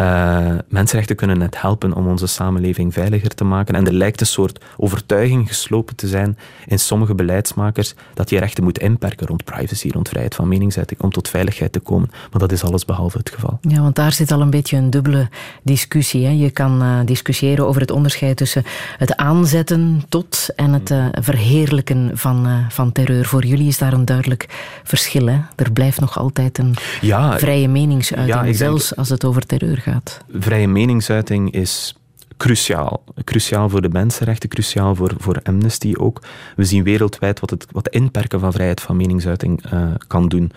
Uh, 0.00 0.48
mensenrechten 0.68 1.16
kunnen 1.16 1.38
net 1.38 1.60
helpen 1.60 1.92
om 1.92 2.06
onze 2.06 2.26
samenleving 2.26 2.92
veiliger 2.92 3.34
te 3.34 3.44
maken. 3.44 3.74
En 3.74 3.86
er 3.86 3.92
lijkt 3.92 4.20
een 4.20 4.26
soort 4.26 4.64
overtuiging 4.76 5.48
geslopen 5.48 5.96
te 5.96 6.08
zijn 6.08 6.38
in 6.66 6.78
sommige 6.78 7.14
beleidsmakers 7.14 7.94
dat 8.14 8.30
je 8.30 8.38
rechten 8.38 8.64
moet 8.64 8.78
inperken 8.78 9.26
rond 9.26 9.44
privacy, 9.44 9.90
rond 9.90 10.08
vrijheid 10.08 10.34
van 10.34 10.48
meningsuiting, 10.48 11.00
om 11.00 11.10
tot 11.10 11.28
veiligheid 11.28 11.72
te 11.72 11.80
komen. 11.80 12.10
Maar 12.30 12.40
dat 12.40 12.52
is 12.52 12.64
alles 12.64 12.84
behalve 12.84 13.18
het 13.18 13.30
geval. 13.30 13.58
Ja, 13.60 13.80
want 13.80 13.96
daar 13.96 14.12
zit 14.12 14.32
al 14.32 14.40
een 14.40 14.50
beetje 14.50 14.76
een 14.76 14.90
dubbele 14.90 15.28
discussie. 15.62 16.24
Hè? 16.24 16.30
Je 16.30 16.50
kan 16.50 16.82
uh, 16.82 16.98
discussiëren 17.04 17.66
over 17.66 17.80
het 17.80 17.90
onderscheid 17.90 18.36
tussen 18.36 18.64
het 18.98 19.16
aanzetten 19.16 20.02
tot 20.08 20.48
en 20.56 20.72
het 20.72 20.90
uh, 20.90 21.06
verheerlijken 21.12 22.10
van, 22.14 22.66
van 22.68 22.92
terreur. 22.92 23.24
Voor 23.24 23.44
jullie 23.44 23.68
is 23.68 23.78
daar 23.78 23.92
een 23.92 24.04
duidelijk 24.04 24.46
verschil. 24.84 25.26
Hè? 25.26 25.38
Er 25.56 25.72
blijft 25.72 26.00
nog 26.00 26.18
altijd 26.18 26.58
een 26.58 26.74
ja, 27.00 27.38
vrije 27.38 27.68
meningsuiting, 27.68 28.46
ja, 28.46 28.52
zelfs 28.52 28.96
als 28.96 29.08
het 29.08 29.24
over 29.24 29.46
terreur 29.46 29.76
gaat. 29.76 29.86
Vrije 30.30 30.68
meningsuiting 30.68 31.52
is 31.52 31.98
cruciaal. 32.38 33.04
Cruciaal 33.24 33.68
voor 33.68 33.82
de 33.82 33.88
mensenrechten, 33.88 34.48
cruciaal 34.48 34.94
voor, 34.94 35.14
voor 35.18 35.40
Amnesty 35.42 35.94
ook. 35.96 36.22
We 36.56 36.64
zien 36.64 36.84
wereldwijd 36.84 37.40
wat 37.40 37.50
het 37.50 37.66
wat 37.70 37.88
inperken 37.88 38.40
van 38.40 38.52
vrijheid 38.52 38.80
van 38.80 38.96
meningsuiting 38.96 39.72
uh, 39.72 39.90
kan 40.06 40.28
doen. 40.28 40.52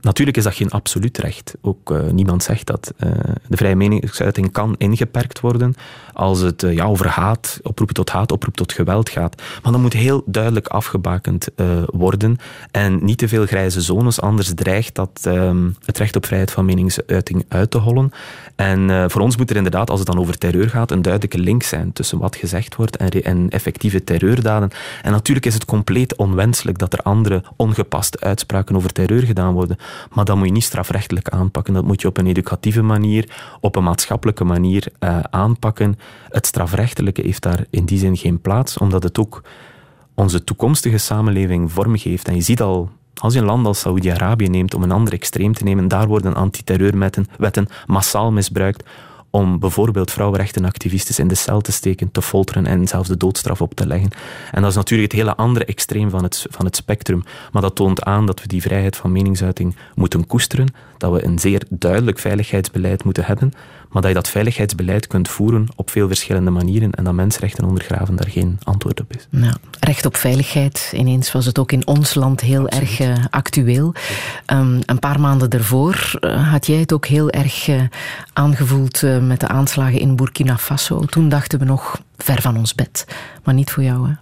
Natuurlijk 0.00 0.36
is 0.36 0.44
dat 0.44 0.54
geen 0.54 0.70
absoluut 0.70 1.18
recht. 1.18 1.54
Ook 1.60 1.90
uh, 1.90 2.00
niemand 2.10 2.42
zegt 2.42 2.66
dat. 2.66 2.92
Uh, 2.98 3.10
de 3.48 3.56
vrije 3.56 3.76
meningsuiting 3.76 4.52
kan 4.52 4.74
ingeperkt 4.78 5.40
worden 5.40 5.74
als 6.12 6.40
het 6.40 6.60
ja, 6.60 6.84
over 6.84 7.06
haat, 7.06 7.60
oproepen 7.62 7.94
tot 7.94 8.10
haat, 8.10 8.32
oproep 8.32 8.56
tot 8.56 8.72
geweld 8.72 9.08
gaat. 9.08 9.42
Maar 9.62 9.72
dat 9.72 9.80
moet 9.80 9.92
heel 9.92 10.22
duidelijk 10.26 10.68
afgebakend 10.68 11.48
worden 11.86 12.36
en 12.70 13.04
niet 13.04 13.18
te 13.18 13.28
veel 13.28 13.46
grijze 13.46 13.80
zones, 13.80 14.20
anders 14.20 14.54
dreigt 14.54 14.94
dat 14.94 15.20
ehm, 15.22 15.70
het 15.84 15.98
recht 15.98 16.16
op 16.16 16.26
vrijheid 16.26 16.50
van 16.50 16.64
meningsuiting 16.64 17.44
uit 17.48 17.70
te 17.70 17.78
hollen. 17.78 18.12
En 18.60 19.10
voor 19.10 19.20
ons 19.20 19.36
moet 19.36 19.50
er 19.50 19.56
inderdaad, 19.56 19.90
als 19.90 19.98
het 19.98 20.08
dan 20.08 20.18
over 20.18 20.38
terreur 20.38 20.68
gaat, 20.68 20.90
een 20.90 21.02
duidelijke 21.02 21.38
link 21.38 21.62
zijn 21.62 21.92
tussen 21.92 22.18
wat 22.18 22.36
gezegd 22.36 22.76
wordt 22.76 22.96
en, 22.96 23.10
en 23.10 23.48
effectieve 23.48 24.04
terreurdaden. 24.04 24.70
En 25.02 25.12
natuurlijk 25.12 25.46
is 25.46 25.54
het 25.54 25.64
compleet 25.64 26.16
onwenselijk 26.16 26.78
dat 26.78 26.92
er 26.92 27.02
andere 27.02 27.42
ongepaste 27.56 28.20
uitspraken 28.20 28.76
over 28.76 28.92
terreur 28.92 29.22
gedaan 29.22 29.52
worden. 29.52 29.76
Maar 30.12 30.24
dat 30.24 30.36
moet 30.36 30.46
je 30.46 30.52
niet 30.52 30.64
strafrechtelijk 30.64 31.28
aanpakken. 31.28 31.74
Dat 31.74 31.84
moet 31.84 32.00
je 32.00 32.08
op 32.08 32.16
een 32.16 32.26
educatieve 32.26 32.82
manier, 32.82 33.28
op 33.60 33.76
een 33.76 33.84
maatschappelijke 33.84 34.44
manier 34.44 34.86
uh, 35.00 35.18
aanpakken. 35.30 35.98
Het 36.28 36.46
strafrechtelijke 36.46 37.22
heeft 37.22 37.42
daar 37.42 37.64
in 37.70 37.84
die 37.84 37.98
zin 37.98 38.16
geen 38.16 38.40
plaats, 38.40 38.78
omdat 38.78 39.02
het 39.02 39.18
ook 39.18 39.42
onze 40.14 40.44
toekomstige 40.44 40.98
samenleving 40.98 41.72
vormgeeft. 41.72 42.28
En 42.28 42.34
je 42.34 42.42
ziet 42.42 42.62
al 42.62 42.90
als 43.20 43.34
je 43.34 43.38
een 43.40 43.46
land 43.46 43.66
als 43.66 43.80
Saoedi-Arabië 43.80 44.48
neemt 44.48 44.74
om 44.74 44.82
een 44.82 44.90
ander 44.90 45.12
extreem 45.12 45.52
te 45.52 45.64
nemen, 45.64 45.88
daar 45.88 46.06
worden 46.06 46.34
antiterreurwetten 46.34 47.68
massaal 47.86 48.32
misbruikt 48.32 48.84
om 49.30 49.58
bijvoorbeeld 49.58 50.10
vrouwenrechtenactivisten 50.10 51.18
in 51.18 51.28
de 51.28 51.34
cel 51.34 51.60
te 51.60 51.72
steken, 51.72 52.10
te 52.10 52.22
folteren 52.22 52.66
en 52.66 52.88
zelfs 52.88 53.08
de 53.08 53.16
doodstraf 53.16 53.60
op 53.60 53.74
te 53.74 53.86
leggen. 53.86 54.10
En 54.50 54.62
dat 54.62 54.70
is 54.70 54.76
natuurlijk 54.76 55.12
het 55.12 55.20
hele 55.20 55.36
andere 55.36 55.64
extreem 55.64 56.10
van 56.10 56.22
het, 56.22 56.46
van 56.50 56.64
het 56.64 56.76
spectrum. 56.76 57.24
Maar 57.52 57.62
dat 57.62 57.74
toont 57.74 58.02
aan 58.02 58.26
dat 58.26 58.42
we 58.42 58.48
die 58.48 58.62
vrijheid 58.62 58.96
van 58.96 59.12
meningsuiting 59.12 59.76
moeten 59.94 60.26
koesteren, 60.26 60.74
dat 60.98 61.12
we 61.12 61.24
een 61.24 61.38
zeer 61.38 61.62
duidelijk 61.68 62.18
veiligheidsbeleid 62.18 63.04
moeten 63.04 63.24
hebben, 63.24 63.52
maar 63.90 64.02
dat 64.02 64.10
je 64.10 64.16
dat 64.16 64.28
veiligheidsbeleid 64.28 65.06
kunt 65.06 65.28
voeren 65.28 65.66
op 65.76 65.90
veel 65.90 66.06
verschillende 66.06 66.50
manieren 66.50 66.92
en 66.92 67.04
dat 67.04 67.14
mensenrechten 67.14 67.64
ondergraven 67.64 68.16
daar 68.16 68.30
geen 68.30 68.58
antwoord 68.62 69.00
op 69.00 69.12
is. 69.14 69.28
Ja, 69.30 69.56
recht 69.80 70.06
op 70.06 70.16
veiligheid, 70.16 70.92
ineens 70.94 71.32
was 71.32 71.46
het 71.46 71.58
ook 71.58 71.72
in 71.72 71.86
ons 71.86 72.14
land 72.14 72.40
heel 72.40 72.68
erg 72.68 73.00
uh, 73.00 73.14
actueel. 73.30 73.94
Um, 74.46 74.78
een 74.86 74.98
paar 74.98 75.20
maanden 75.20 75.50
daarvoor 75.50 76.18
uh, 76.20 76.52
had 76.52 76.66
jij 76.66 76.78
het 76.78 76.92
ook 76.92 77.06
heel 77.06 77.30
erg 77.30 77.68
uh, 77.68 77.82
aangevoeld 78.32 79.02
met 79.02 79.40
de 79.40 79.48
aanslagen 79.48 80.00
in 80.00 80.16
Burkina 80.16 80.58
Faso. 80.58 81.04
Toen 81.04 81.28
dachten 81.28 81.58
we 81.58 81.64
nog 81.64 82.00
ver 82.16 82.42
van 82.42 82.56
ons 82.56 82.74
bed, 82.74 83.06
maar 83.44 83.54
niet 83.54 83.70
voor 83.70 83.82
jou 83.82 84.08
hè? 84.08 84.14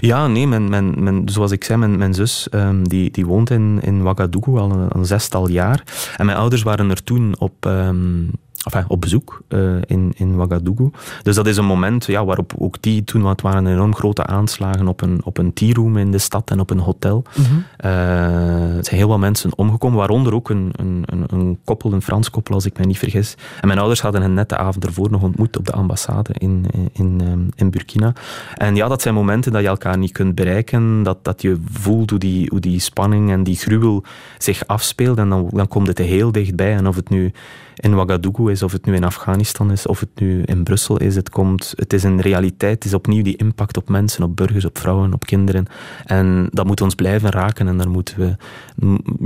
Ja, 0.00 0.26
nee, 0.26 0.46
mijn, 0.46 0.68
mijn, 0.68 1.02
mijn, 1.02 1.28
zoals 1.28 1.50
ik 1.50 1.64
zei, 1.64 1.78
mijn, 1.78 1.98
mijn 1.98 2.14
zus 2.14 2.48
um, 2.50 2.88
die, 2.88 3.10
die 3.10 3.26
woont 3.26 3.50
in, 3.50 3.78
in 3.82 4.00
Ouagadougou 4.00 4.58
al 4.58 4.70
een, 4.70 4.88
een, 4.88 5.06
zestal 5.06 5.48
jaar. 5.48 5.82
En 6.16 6.26
mijn 6.26 6.38
ouders 6.38 6.62
waren 6.62 6.90
er 6.90 7.04
toen 7.04 7.34
op, 7.38 7.64
um, 7.64 8.30
enfin, 8.64 8.84
op 8.88 9.00
bezoek 9.00 9.42
uh, 9.48 9.76
in, 9.86 10.12
in 10.16 10.34
Ouagadougou. 10.34 10.90
Dus 11.22 11.34
dat 11.34 11.46
is 11.46 11.56
een 11.56 11.64
moment 11.64 12.06
ja, 12.06 12.24
waarop 12.24 12.54
ook 12.58 12.76
die 12.80 13.04
toen, 13.04 13.22
wat 13.22 13.40
waren 13.40 13.66
enorm 13.66 13.94
grote 13.94 14.26
aanslagen 14.26 14.88
op 14.88 15.00
een, 15.00 15.20
op 15.24 15.38
een 15.38 15.52
tea 15.52 15.72
room 15.72 15.96
in 15.96 16.10
de 16.10 16.18
stad 16.18 16.50
en 16.50 16.60
op 16.60 16.70
een 16.70 16.78
hotel. 16.78 17.24
Mm 17.36 17.44
-hmm. 17.44 17.64
uh, 17.84 18.76
er 18.76 18.84
zijn 18.84 18.96
heel 18.96 19.08
wat 19.08 19.18
mensen 19.18 19.58
omgekomen, 19.58 19.98
waaronder 19.98 20.34
ook 20.34 20.50
een, 20.50 20.70
een, 20.72 21.02
een, 21.06 21.24
een, 21.26 21.58
koppel, 21.64 21.92
een 21.92 22.02
Frans 22.02 22.30
koppel 22.30 22.54
als 22.54 22.66
ik 22.66 22.76
mij 22.76 22.86
niet 22.86 22.98
vergis. 22.98 23.34
En 23.60 23.66
mijn 23.66 23.78
ouders 23.78 24.00
hadden 24.00 24.22
hen 24.22 24.34
net 24.34 24.48
de 24.48 24.56
avond 24.56 24.84
ervoor 24.84 25.10
nog 25.10 25.22
ontmoet 25.22 25.58
op 25.58 25.66
de 25.66 25.72
ambassade 25.72 26.34
in, 26.38 26.66
in, 26.72 27.20
in, 27.20 27.52
in 27.54 27.70
Burkina. 27.70 28.12
En 28.54 28.76
ja, 28.76 28.88
dat 28.88 29.02
zijn 29.02 29.14
momenten 29.14 29.52
dat 29.52 29.62
je 29.62 29.68
elkaar 29.68 29.98
niet 29.98 30.12
kunt 30.12 30.34
bereiken, 30.34 31.02
dat, 31.02 31.18
dat 31.22 31.42
je 31.42 31.56
voelt 31.72 32.10
hoe 32.10 32.18
die, 32.18 32.48
hoe 32.50 32.60
die 32.60 32.80
spanning 32.80 33.30
en 33.30 33.42
die 33.42 33.56
gruwel 33.56 34.04
zich 34.38 34.66
afspeelt 34.66 35.18
en 35.18 35.28
dan, 35.28 35.48
dan 35.52 35.68
komt 35.68 35.86
het 35.86 35.98
heel 35.98 36.32
dichtbij. 36.32 36.74
En 36.74 36.86
of 36.86 36.96
het 36.96 37.08
nu 37.08 37.32
in 37.76 37.92
Ouagadougou 37.92 38.50
is, 38.50 38.62
of 38.62 38.72
het 38.72 38.86
nu 38.86 38.94
in 38.94 39.04
Afghanistan 39.04 39.70
is, 39.70 39.86
of 39.86 40.00
het 40.00 40.08
nu 40.14 40.42
in 40.42 40.62
Brussel 40.62 40.96
is. 40.96 41.14
Het, 41.14 41.30
komt, 41.30 41.72
het 41.76 41.92
is 41.92 42.02
een 42.02 42.20
realiteit, 42.20 42.74
het 42.74 42.84
is 42.84 42.94
opnieuw 42.94 43.22
die 43.22 43.36
impact 43.36 43.76
op 43.76 43.88
mensen, 43.88 44.22
op 44.22 44.36
burgers, 44.36 44.64
op 44.64 44.78
vrouwen, 44.78 45.12
op 45.12 45.26
kinderen. 45.26 45.66
En 46.04 46.48
dat 46.50 46.66
moet 46.66 46.80
ons 46.80 46.94
blijven 46.94 47.30
raken 47.30 47.68
en 47.68 47.76
daar 47.76 47.90
moeten 47.90 48.18
we, 48.18 48.36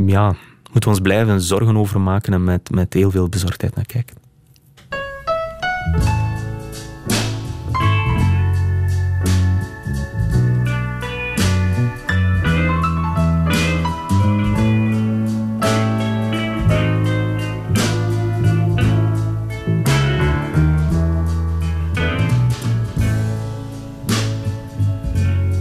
ja, 0.07 0.35
moeten 0.73 0.91
ons 0.91 1.01
blijven 1.01 1.41
zorgen 1.41 1.77
over 1.77 2.01
maken 2.01 2.33
en 2.33 2.45
met, 2.45 2.71
met 2.71 2.95
heel 2.95 3.11
veel 3.11 3.29
bezorgdheid 3.29 3.75
naar 3.75 3.87
kijken. 3.87 4.17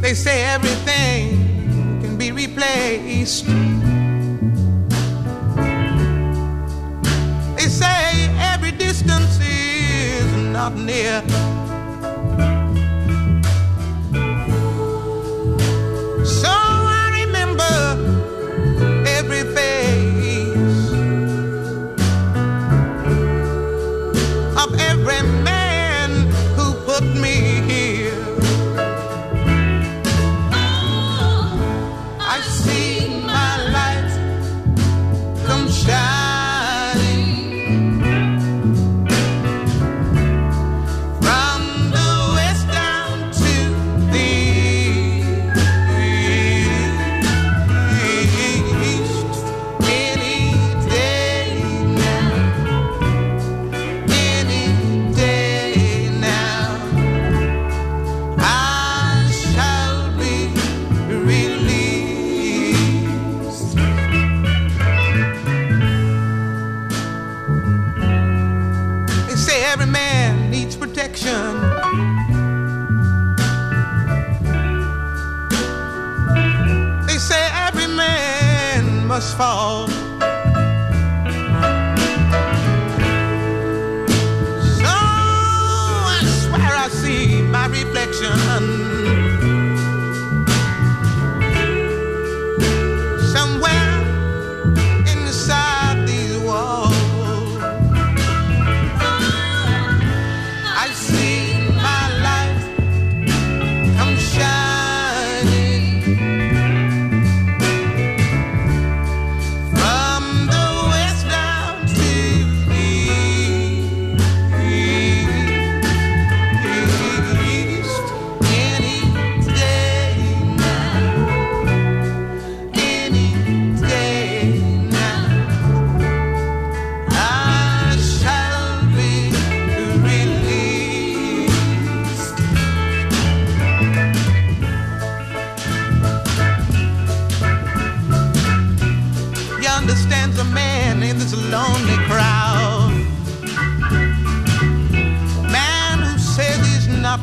They 0.07 0.13
say 0.13 0.41
everything 0.45 1.99
can 2.01 2.17
be 2.17 2.31
replaced. 2.31 3.45
They 7.57 7.67
say 7.67 8.29
every 8.39 8.71
distance 8.71 9.37
is 9.41 10.31
not 10.53 10.77
near. 10.77 11.21
Every 69.67 69.85
man 69.85 70.49
needs 70.49 70.77
protection. 70.77 71.59
They 77.05 77.17
say 77.17 77.49
every 77.67 77.87
man 77.87 79.05
must 79.05 79.35
fall. 79.35 80.06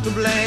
To 0.05 0.11
blame. 0.11 0.44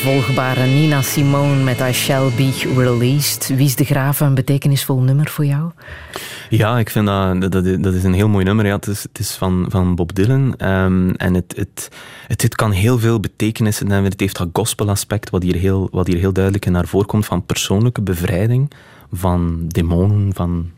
De 0.00 0.06
onnavolgbare 0.06 0.66
Nina 0.66 1.02
Simone 1.02 1.62
met 1.62 1.80
I 1.80 1.92
Shall 1.92 2.30
Be 2.36 2.72
Released. 2.76 3.48
Wie 3.56 3.66
is 3.66 3.76
de 3.76 3.84
Graven 3.84 4.26
een 4.26 4.34
betekenisvol 4.34 5.00
nummer 5.00 5.28
voor 5.30 5.44
jou? 5.44 5.70
Ja, 6.48 6.78
ik 6.78 6.90
vind 6.90 7.06
dat, 7.06 7.52
dat, 7.82 7.94
is 7.94 8.04
een 8.04 8.12
heel 8.12 8.28
mooi 8.28 8.44
nummer. 8.44 8.66
Ja, 8.66 8.74
het, 8.74 8.86
is, 8.86 9.02
het 9.02 9.18
is 9.18 9.32
van, 9.32 9.66
van 9.68 9.94
Bob 9.94 10.14
Dylan. 10.14 10.54
Um, 10.58 11.14
en 11.14 11.34
het, 11.34 11.54
het, 11.56 11.88
het, 12.26 12.54
kan 12.54 12.70
heel 12.70 12.98
veel 12.98 13.20
betekenissen 13.20 13.90
hebben. 13.90 14.10
Het 14.10 14.20
heeft 14.20 14.38
dat 14.38 14.48
gospelaspect, 14.52 15.30
wat 15.30 15.42
hier, 15.42 15.56
heel, 15.56 15.88
wat 15.90 16.06
hier 16.06 16.18
heel 16.18 16.32
duidelijk 16.32 16.66
in 16.66 16.72
naar 16.72 16.86
voren 16.86 17.06
komt, 17.06 17.26
van 17.26 17.46
persoonlijke 17.46 18.02
bevrijding, 18.02 18.70
van 19.12 19.64
demonen, 19.68 20.34
van 20.34 20.70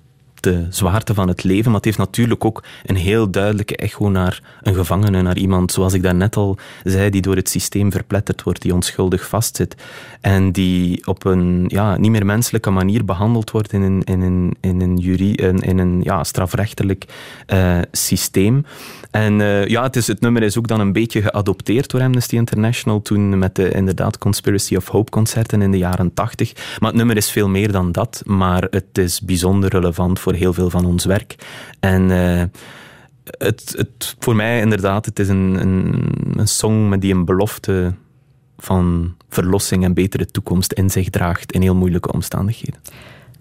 de 0.43 0.67
zwaarte 0.71 1.15
van 1.15 1.29
het 1.29 1.45
leven, 1.45 1.65
maar 1.65 1.75
het 1.75 1.85
heeft 1.85 1.99
natuurlijk 1.99 2.45
ook 2.45 2.63
een 2.85 2.97
heel 2.97 3.31
duidelijke 3.31 3.77
echo 3.77 4.09
naar 4.09 4.43
een 4.63 4.75
gevangene, 4.75 5.23
naar 5.23 5.37
iemand, 5.37 5.73
zoals 5.73 5.93
ik 5.93 6.03
daarnet 6.03 6.37
al 6.37 6.57
zei, 6.85 7.11
die 7.11 7.21
door 7.21 7.37
het 7.37 7.49
systeem 7.49 7.93
verpletterd 7.93 8.43
wordt, 8.43 8.63
die 8.63 8.75
onschuldig 8.75 9.29
vastzit 9.29 9.77
en 10.21 10.53
die 10.53 11.07
op 11.07 11.25
een 11.25 11.65
ja, 11.69 11.97
niet 11.97 12.11
meer 12.11 12.27
menselijke 12.27 12.71
manier 12.71 13.05
behandeld 13.05 13.51
wordt 13.51 13.73
in 13.73 13.83
een, 13.83 14.03
in 14.05 14.21
een, 14.21 14.57
in 14.61 14.81
een, 14.81 14.97
jury, 14.97 15.31
in, 15.31 15.59
in 15.59 15.79
een 15.79 16.01
ja, 16.03 16.25
strafrechtelijk 16.25 17.05
uh, 17.47 17.79
systeem. 17.93 18.65
En 19.13 19.41
uh, 19.41 19.67
ja, 19.67 19.83
het, 19.83 19.97
is, 19.97 20.07
het 20.07 20.21
nummer 20.21 20.43
is 20.43 20.59
ook 20.59 20.67
dan 20.67 20.81
een 20.81 20.93
beetje 20.93 21.23
geadopteerd 21.23 21.91
door 21.91 22.01
Amnesty 22.01 22.35
International 22.35 23.03
toen 23.03 23.39
met 23.39 23.55
de 23.55 23.71
inderdaad 23.71 24.19
Conspiracy 24.19 24.77
of 24.77 24.89
Hope 24.89 25.11
concerten 25.11 25.63
in 25.63 25.71
de 25.71 25.79
jaren 25.79 26.15
tachtig. 26.15 26.53
Maar 26.79 26.89
het 26.89 26.99
nummer 26.99 27.17
is 27.17 27.31
veel 27.31 27.49
meer 27.49 27.73
dan 27.73 27.93
dat, 27.93 28.23
maar 28.25 28.67
het 28.71 28.99
is 28.99 29.21
bijzonder 29.21 29.71
relevant 29.71 30.19
voor 30.21 30.33
heel 30.33 30.53
veel 30.53 30.71
van 30.71 30.85
ons 30.85 31.05
werk. 31.05 31.35
En 31.81 32.11
uh, 32.11 32.43
het, 33.25 33.75
het, 33.77 34.17
voor 34.19 34.37
mij 34.37 34.61
inderdaad, 34.61 35.07
het 35.07 35.19
is 35.19 35.29
een, 35.29 35.61
een, 35.61 36.09
een 36.37 36.49
song 36.49 36.89
met 36.89 37.01
die 37.01 37.15
een 37.15 37.25
belofte 37.25 37.95
van 38.59 39.15
verlossing 39.29 39.85
en 39.85 39.95
betere 39.95 40.27
toekomst 40.27 40.73
in 40.73 40.91
zich 40.91 41.11
draagt 41.11 41.53
in 41.53 41.63
heel 41.63 41.75
moeilijke 41.75 42.13
omstandigheden. 42.13 42.81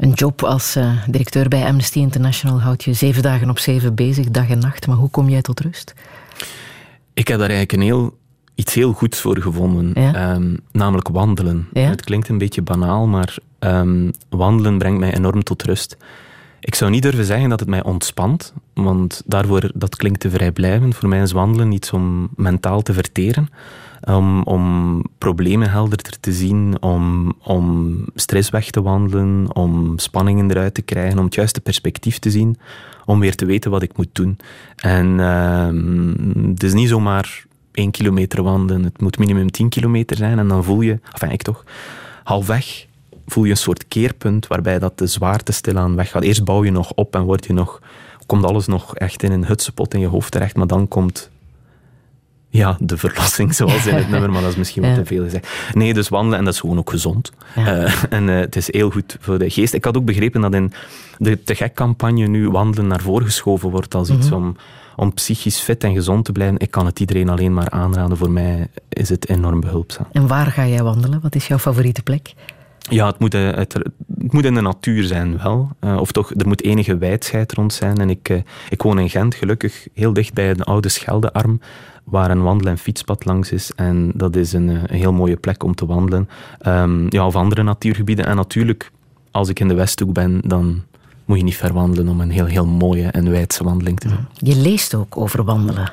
Een 0.01 0.11
job 0.11 0.43
als 0.43 0.77
uh, 0.77 0.91
directeur 1.07 1.47
bij 1.47 1.65
Amnesty 1.65 1.99
International 1.99 2.61
houdt 2.61 2.83
je 2.83 2.93
zeven 2.93 3.21
dagen 3.21 3.49
op 3.49 3.59
zeven 3.59 3.95
bezig, 3.95 4.29
dag 4.29 4.49
en 4.49 4.59
nacht. 4.59 4.87
Maar 4.87 4.95
hoe 4.95 5.09
kom 5.09 5.29
jij 5.29 5.41
tot 5.41 5.59
rust? 5.59 5.93
Ik 7.13 7.27
heb 7.27 7.39
daar 7.39 7.49
eigenlijk 7.49 7.71
een 7.71 7.81
heel, 7.81 8.17
iets 8.55 8.73
heel 8.73 8.93
goeds 8.93 9.21
voor 9.21 9.37
gevonden. 9.41 10.03
Ja? 10.03 10.33
Um, 10.33 10.59
namelijk 10.71 11.07
wandelen. 11.07 11.67
Ja? 11.73 11.89
Het 11.89 12.03
klinkt 12.03 12.29
een 12.29 12.37
beetje 12.37 12.61
banaal, 12.61 13.07
maar 13.07 13.35
um, 13.59 14.11
wandelen 14.29 14.77
brengt 14.77 14.99
mij 14.99 15.13
enorm 15.13 15.43
tot 15.43 15.63
rust. 15.63 15.97
Ik 16.59 16.75
zou 16.75 16.91
niet 16.91 17.03
durven 17.03 17.25
zeggen 17.25 17.49
dat 17.49 17.59
het 17.59 17.69
mij 17.69 17.83
ontspant, 17.83 18.53
want 18.73 19.21
daarvoor, 19.25 19.71
dat 19.73 19.95
klinkt 19.95 20.19
te 20.19 20.29
vrijblijvend. 20.29 20.95
Voor 20.95 21.09
mij 21.09 21.21
is 21.21 21.31
wandelen 21.31 21.71
iets 21.71 21.91
om 21.91 22.29
mentaal 22.35 22.81
te 22.81 22.93
verteren, 22.93 23.49
om, 24.05 25.03
problemen 25.17 25.69
helderder 25.69 26.19
te 26.19 26.33
zien, 26.33 26.81
om, 26.81 27.33
om 27.43 27.97
stress 28.15 28.49
weg 28.49 28.69
te 28.69 28.81
wandelen, 28.81 29.55
om 29.55 29.97
spanningen 29.97 30.49
eruit 30.51 30.73
te 30.73 30.81
krijgen, 30.81 31.17
om 31.17 31.25
het 31.25 31.35
juiste 31.35 31.61
perspectief 31.61 32.19
te 32.19 32.31
zien, 32.31 32.57
om 33.05 33.19
weer 33.19 33.35
te 33.35 33.45
weten 33.45 33.71
wat 33.71 33.81
ik 33.81 33.97
moet 33.97 34.09
doen. 34.11 34.37
En 34.75 35.07
uh, 35.07 36.49
het 36.49 36.63
is 36.63 36.73
niet 36.73 36.89
zomaar 36.89 37.45
één 37.71 37.91
kilometer 37.91 38.43
wandelen, 38.43 38.83
het 38.83 39.01
moet 39.01 39.17
minimum 39.17 39.51
tien 39.51 39.69
kilometer 39.69 40.17
zijn 40.17 40.39
en 40.39 40.47
dan 40.47 40.63
voel 40.63 40.81
je, 40.81 40.99
enfin 41.11 41.31
ik 41.31 41.41
toch, 41.41 41.63
halfweg 42.23 42.85
voel 43.27 43.43
je 43.43 43.51
een 43.51 43.57
soort 43.57 43.87
keerpunt 43.87 44.47
waarbij 44.47 44.79
dat 44.79 44.97
de 44.97 45.07
zwaarte 45.07 45.51
stilaan 45.51 45.95
weggaat. 45.95 46.23
Eerst 46.23 46.43
bouw 46.43 46.63
je 46.63 46.71
nog 46.71 46.93
op 46.93 47.15
en 47.15 47.21
word 47.21 47.45
je 47.45 47.53
nog, 47.53 47.81
komt 48.25 48.45
alles 48.45 48.67
nog 48.67 48.95
echt 48.95 49.23
in 49.23 49.31
een 49.31 49.45
hutsepot 49.45 49.93
in 49.93 49.99
je 49.99 50.07
hoofd 50.07 50.31
terecht, 50.31 50.55
maar 50.55 50.67
dan 50.67 50.87
komt 50.87 51.30
ja, 52.51 52.77
de 52.79 52.97
verlossing, 52.97 53.55
zoals 53.55 53.85
in 53.85 53.95
het 53.95 54.09
nummer, 54.09 54.31
maar 54.31 54.41
dat 54.41 54.51
is 54.51 54.55
misschien 54.55 54.81
wat 54.81 54.95
te 55.03 55.05
veel 55.05 55.23
gezegd. 55.23 55.47
Nee, 55.73 55.93
dus 55.93 56.09
wandelen, 56.09 56.39
en 56.39 56.45
dat 56.45 56.53
is 56.53 56.59
gewoon 56.59 56.77
ook 56.77 56.89
gezond. 56.89 57.31
Uh, 57.57 58.03
en 58.09 58.27
uh, 58.27 58.39
het 58.39 58.55
is 58.55 58.73
heel 58.73 58.89
goed 58.89 59.17
voor 59.19 59.39
de 59.39 59.49
geest. 59.49 59.73
Ik 59.73 59.85
had 59.85 59.97
ook 59.97 60.05
begrepen 60.05 60.41
dat 60.41 60.53
in 60.53 60.73
de 61.17 61.43
Te 61.43 61.55
Gek-campagne 61.55 62.27
nu 62.27 62.49
wandelen 62.49 62.87
naar 62.87 63.01
voren 63.01 63.25
geschoven 63.25 63.69
wordt 63.69 63.95
als 63.95 64.09
iets 64.09 64.29
mm 64.29 64.31
-hmm. 64.31 64.45
om, 64.45 64.55
om 64.95 65.13
psychisch 65.13 65.59
fit 65.59 65.83
en 65.83 65.93
gezond 65.93 66.25
te 66.25 66.31
blijven. 66.31 66.59
Ik 66.59 66.71
kan 66.71 66.85
het 66.85 66.99
iedereen 66.99 67.29
alleen 67.29 67.53
maar 67.53 67.69
aanraden. 67.69 68.17
Voor 68.17 68.31
mij 68.31 68.67
is 68.89 69.09
het 69.09 69.29
enorm 69.29 69.59
behulpzaam. 69.59 70.05
En 70.11 70.27
waar 70.27 70.47
ga 70.47 70.67
jij 70.67 70.83
wandelen? 70.83 71.21
Wat 71.21 71.35
is 71.35 71.47
jouw 71.47 71.59
favoriete 71.59 72.03
plek? 72.03 72.33
Ja, 72.89 73.07
het 73.07 73.19
moet, 73.19 73.33
het, 73.33 73.73
het 73.73 74.33
moet 74.33 74.45
in 74.45 74.53
de 74.53 74.61
natuur 74.61 75.03
zijn 75.03 75.37
wel. 75.43 75.69
Uh, 75.81 75.97
of 75.97 76.11
toch, 76.11 76.31
er 76.37 76.47
moet 76.47 76.63
enige 76.63 76.97
wijdscheid 76.97 77.53
rond 77.53 77.73
zijn. 77.73 77.97
En 77.97 78.09
ik, 78.09 78.29
uh, 78.29 78.41
ik 78.69 78.81
woon 78.81 78.99
in 78.99 79.09
Gent, 79.09 79.35
gelukkig 79.35 79.87
heel 79.93 80.13
dicht 80.13 80.33
bij 80.33 80.49
een 80.49 80.63
oude 80.63 80.89
Scheldearm, 80.89 81.59
waar 82.11 82.31
een 82.31 82.43
wandel- 82.43 82.69
en 82.69 82.77
fietspad 82.77 83.25
langs 83.25 83.51
is. 83.51 83.71
En 83.75 84.11
dat 84.15 84.35
is 84.35 84.53
een, 84.53 84.67
een 84.67 84.97
heel 84.97 85.13
mooie 85.13 85.35
plek 85.35 85.63
om 85.63 85.75
te 85.75 85.85
wandelen. 85.85 86.29
Um, 86.67 87.05
ja, 87.09 87.25
of 87.25 87.35
andere 87.35 87.63
natuurgebieden. 87.63 88.25
En 88.25 88.35
natuurlijk, 88.35 88.91
als 89.31 89.49
ik 89.49 89.59
in 89.59 89.67
de 89.67 89.73
Westhoek 89.73 90.13
ben, 90.13 90.41
dan 90.45 90.83
moet 91.31 91.39
je 91.39 91.45
niet 91.45 91.57
ver 91.57 91.73
wandelen 91.73 92.07
om 92.07 92.19
een 92.19 92.31
heel, 92.31 92.45
heel 92.45 92.65
mooie 92.65 93.07
en 93.07 93.29
wijdse 93.29 93.63
wandeling 93.63 93.99
te 93.99 94.07
doen. 94.07 94.25
Je 94.33 94.55
leest 94.55 94.95
ook 94.95 95.17
over 95.17 95.43
wandelen. 95.43 95.91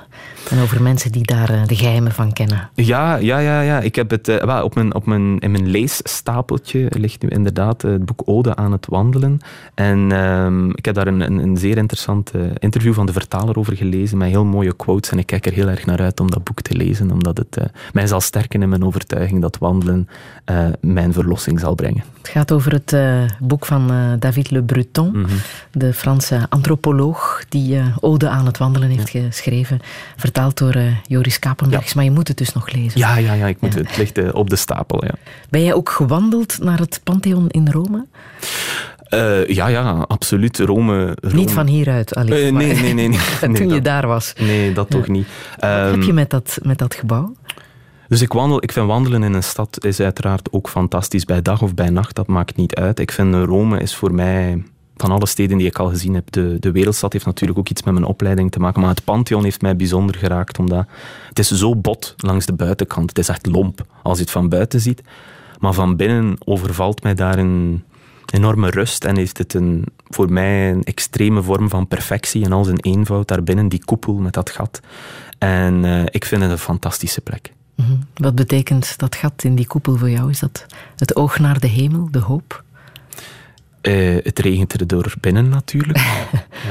En 0.50 0.60
over 0.60 0.82
mensen 0.82 1.12
die 1.12 1.24
daar 1.24 1.66
de 1.66 1.76
geheimen 1.76 2.12
van 2.12 2.32
kennen. 2.32 2.70
Ja, 2.74 3.16
ja, 3.16 3.38
ja. 3.38 3.60
ja. 3.60 3.80
Ik 3.80 3.94
heb 3.94 4.10
het, 4.10 4.28
uh, 4.28 4.60
op 4.64 4.74
mijn, 4.74 4.94
op 4.94 5.06
mijn, 5.06 5.38
in 5.38 5.50
mijn 5.50 5.68
leesstapeltje 5.68 6.86
ligt 6.90 7.22
nu 7.22 7.28
inderdaad 7.28 7.82
het 7.82 8.04
boek 8.04 8.22
Ode 8.24 8.56
aan 8.56 8.72
het 8.72 8.86
wandelen. 8.88 9.38
En 9.74 9.98
um, 9.98 10.70
ik 10.70 10.84
heb 10.84 10.94
daar 10.94 11.06
een, 11.06 11.20
een, 11.20 11.38
een 11.38 11.56
zeer 11.56 11.76
interessant 11.76 12.32
interview 12.58 12.94
van 12.94 13.06
de 13.06 13.12
vertaler 13.12 13.58
over 13.58 13.76
gelezen 13.76 14.18
met 14.18 14.28
heel 14.28 14.44
mooie 14.44 14.76
quotes. 14.76 15.10
En 15.10 15.18
ik 15.18 15.26
kijk 15.26 15.46
er 15.46 15.52
heel 15.52 15.68
erg 15.68 15.86
naar 15.86 16.00
uit 16.00 16.20
om 16.20 16.30
dat 16.30 16.44
boek 16.44 16.60
te 16.60 16.76
lezen, 16.76 17.10
omdat 17.10 17.38
het 17.38 17.56
uh, 17.58 17.64
mij 17.92 18.06
zal 18.06 18.20
sterken 18.20 18.62
in 18.62 18.68
mijn 18.68 18.84
overtuiging 18.84 19.40
dat 19.40 19.58
wandelen 19.58 20.08
mijn 20.80 21.12
verlossing 21.12 21.60
zal 21.60 21.74
brengen. 21.74 22.04
Het 22.18 22.28
gaat 22.28 22.52
over 22.52 22.72
het 22.72 22.96
boek 23.40 23.66
van 23.66 23.90
David 24.18 24.50
Le 24.50 24.62
Breton, 24.62 25.10
mm 25.12 25.27
-hmm. 25.28 25.40
de 25.72 25.92
Franse 25.92 26.46
antropoloog 26.48 27.44
die 27.48 27.80
Ode 28.00 28.28
aan 28.28 28.46
het 28.46 28.58
wandelen 28.58 28.88
heeft 28.88 29.10
ja. 29.10 29.22
geschreven 29.22 29.80
vertaald 30.16 30.58
door 30.58 30.76
uh, 30.76 30.96
Joris 31.06 31.38
Kapenbergs, 31.38 31.86
ja. 31.86 31.92
maar 31.94 32.04
je 32.04 32.10
moet 32.10 32.28
het 32.28 32.36
dus 32.36 32.52
nog 32.52 32.72
lezen. 32.72 33.00
Ja, 33.00 33.16
ja, 33.16 33.32
ja 33.32 33.46
ik 33.46 33.60
moet, 33.60 33.74
ja. 33.74 33.80
het 33.80 33.96
ligt 33.96 34.32
op 34.32 34.50
de 34.50 34.56
stapel. 34.56 35.04
Ja. 35.04 35.14
Ben 35.50 35.62
jij 35.62 35.74
ook 35.74 35.90
gewandeld 35.90 36.58
naar 36.58 36.78
het 36.78 37.00
Pantheon 37.04 37.48
in 37.48 37.70
Rome? 37.70 38.06
Uh, 39.10 39.46
ja, 39.46 39.66
ja, 39.66 40.04
absoluut. 40.08 40.58
Rome, 40.58 41.16
Rome. 41.20 41.34
Niet 41.34 41.50
van 41.50 41.66
hieruit 41.66 42.14
alleen. 42.14 42.54
nee, 42.54 42.72
nee, 42.72 42.82
nee, 42.82 42.94
nee, 42.94 43.08
nee. 43.08 43.18
Toen 43.40 43.52
nee, 43.52 43.62
je 43.62 43.68
dat, 43.68 43.84
daar 43.84 44.06
was. 44.06 44.32
Nee, 44.40 44.72
dat 44.72 44.90
toch 44.90 45.08
niet. 45.08 45.26
Wat 45.56 45.70
um, 45.70 45.90
heb 45.90 46.02
je 46.02 46.12
met 46.12 46.30
dat, 46.30 46.58
met 46.62 46.78
dat 46.78 46.94
gebouw? 46.94 47.34
Dus 48.08 48.22
ik 48.22 48.32
wandel, 48.32 48.62
ik 48.62 48.72
vind 48.72 48.86
wandelen 48.86 49.22
in 49.22 49.34
een 49.34 49.42
stad 49.42 49.84
is 49.84 50.00
uiteraard 50.00 50.52
ook 50.52 50.68
fantastisch. 50.68 51.24
Bij 51.24 51.42
dag 51.42 51.62
of 51.62 51.74
bij 51.74 51.90
nacht, 51.90 52.14
dat 52.14 52.26
maakt 52.26 52.56
niet 52.56 52.74
uit. 52.74 52.98
Ik 52.98 53.12
vind 53.12 53.34
Rome 53.34 53.80
is 53.80 53.94
voor 53.94 54.14
mij 54.14 54.62
van 55.00 55.10
alle 55.10 55.26
steden 55.26 55.58
die 55.58 55.66
ik 55.66 55.78
al 55.78 55.88
gezien 55.88 56.14
heb. 56.14 56.30
De, 56.30 56.56
de 56.60 56.70
wereldstad 56.70 57.12
heeft 57.12 57.24
natuurlijk 57.24 57.58
ook 57.58 57.68
iets 57.68 57.82
met 57.82 57.94
mijn 57.94 58.06
opleiding 58.06 58.50
te 58.50 58.58
maken. 58.58 58.80
Maar 58.80 58.90
het 58.90 59.04
Pantheon 59.04 59.44
heeft 59.44 59.62
mij 59.62 59.76
bijzonder 59.76 60.16
geraakt. 60.16 60.58
Omdat 60.58 60.86
het 61.28 61.38
is 61.38 61.50
zo 61.50 61.76
bot 61.76 62.14
langs 62.16 62.46
de 62.46 62.52
buitenkant. 62.52 63.08
Het 63.08 63.18
is 63.18 63.28
echt 63.28 63.46
lomp 63.46 63.86
als 64.02 64.16
je 64.16 64.22
het 64.22 64.32
van 64.32 64.48
buiten 64.48 64.80
ziet. 64.80 65.02
Maar 65.58 65.72
van 65.72 65.96
binnen 65.96 66.36
overvalt 66.44 67.02
mij 67.02 67.14
daar 67.14 67.38
een 67.38 67.84
enorme 68.32 68.70
rust. 68.70 69.04
En 69.04 69.16
heeft 69.16 69.38
het 69.38 69.54
een, 69.54 69.84
voor 70.08 70.32
mij 70.32 70.70
een 70.70 70.84
extreme 70.84 71.42
vorm 71.42 71.68
van 71.68 71.88
perfectie. 71.88 72.44
En 72.44 72.52
al 72.52 72.64
zijn 72.64 72.80
eenvoud 72.80 73.28
daarbinnen, 73.28 73.68
die 73.68 73.84
koepel 73.84 74.14
met 74.14 74.32
dat 74.32 74.50
gat. 74.50 74.80
En 75.38 75.84
uh, 75.84 76.02
ik 76.04 76.24
vind 76.24 76.42
het 76.42 76.50
een 76.50 76.58
fantastische 76.58 77.20
plek. 77.20 77.52
-hmm. 77.74 77.98
Wat 78.14 78.34
betekent 78.34 78.98
dat 78.98 79.14
gat 79.14 79.44
in 79.44 79.54
die 79.54 79.66
koepel 79.66 79.96
voor 79.96 80.10
jou? 80.10 80.30
Is 80.30 80.38
dat 80.38 80.66
het 80.96 81.16
oog 81.16 81.38
naar 81.38 81.60
de 81.60 81.66
hemel, 81.68 82.08
de 82.10 82.18
hoop? 82.18 82.64
Uh, 83.82 84.18
het 84.22 84.38
regent 84.38 84.72
er 84.72 84.86
door 84.86 85.14
binnen 85.20 85.48
natuurlijk. 85.48 85.98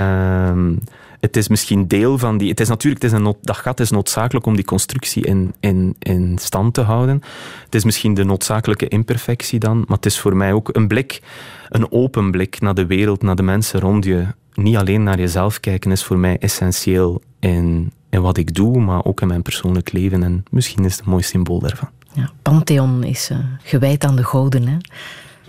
um, 0.02 0.80
het 1.20 1.38
is 1.38 1.48
misschien 1.48 1.88
deel 1.88 2.18
van 2.18 2.38
die. 2.38 2.50
Het 2.50 2.60
is 2.60 2.68
natuurlijk, 2.68 3.04
het 3.04 3.12
is 3.12 3.18
een 3.18 3.24
nood, 3.24 3.38
dat 3.42 3.58
gat 3.58 3.80
is 3.80 3.90
noodzakelijk 3.90 4.46
om 4.46 4.56
die 4.56 4.66
constructie 4.66 5.26
in, 5.26 5.54
in, 5.60 5.96
in 6.00 6.38
stand 6.42 6.74
te 6.74 6.82
houden. 6.82 7.22
Het 7.66 7.76
is 7.76 7.84
misschien 7.84 8.14
de 8.14 8.24
noodzakelijke 8.24 8.88
imperfectie 8.88 9.60
dan, 9.60 9.78
maar 9.78 9.98
het 9.98 10.06
is 10.06 10.20
voor 10.20 10.36
mij 10.36 10.54
ook 10.54 10.70
een 10.76 10.88
blik, 10.88 11.22
een 11.70 11.92
open 11.92 12.32
blik 12.32 12.60
naar 12.60 12.74
de 12.74 12.86
wereld, 12.86 13.22
naar 13.22 13.36
de 13.36 13.44
mensen 13.44 13.80
rond 13.80 14.06
je. 14.06 14.26
Niet 14.54 14.76
alleen 14.76 15.04
naar 15.04 15.20
jezelf 15.20 15.60
kijken 15.60 15.92
is 15.92 16.04
voor 16.04 16.18
mij 16.18 16.38
essentieel 16.38 17.22
in, 17.40 17.92
in 18.10 18.22
wat 18.22 18.38
ik 18.38 18.54
doe, 18.54 18.80
maar 18.80 19.06
ook 19.06 19.22
in 19.22 19.28
mijn 19.28 19.42
persoonlijk 19.42 19.92
leven. 19.92 20.24
En 20.24 20.44
misschien 20.52 20.86
is 20.86 20.92
het 20.92 21.06
een 21.06 21.12
mooi 21.12 21.24
symbool 21.24 21.60
daarvan. 21.60 21.90
Ja, 22.14 22.32
Pantheon 22.42 23.04
is 23.04 23.30
uh, 23.32 23.38
gewijd 23.64 24.04
aan 24.04 24.16
de 24.16 24.24
goden, 24.24 24.68
hè? 24.68 24.78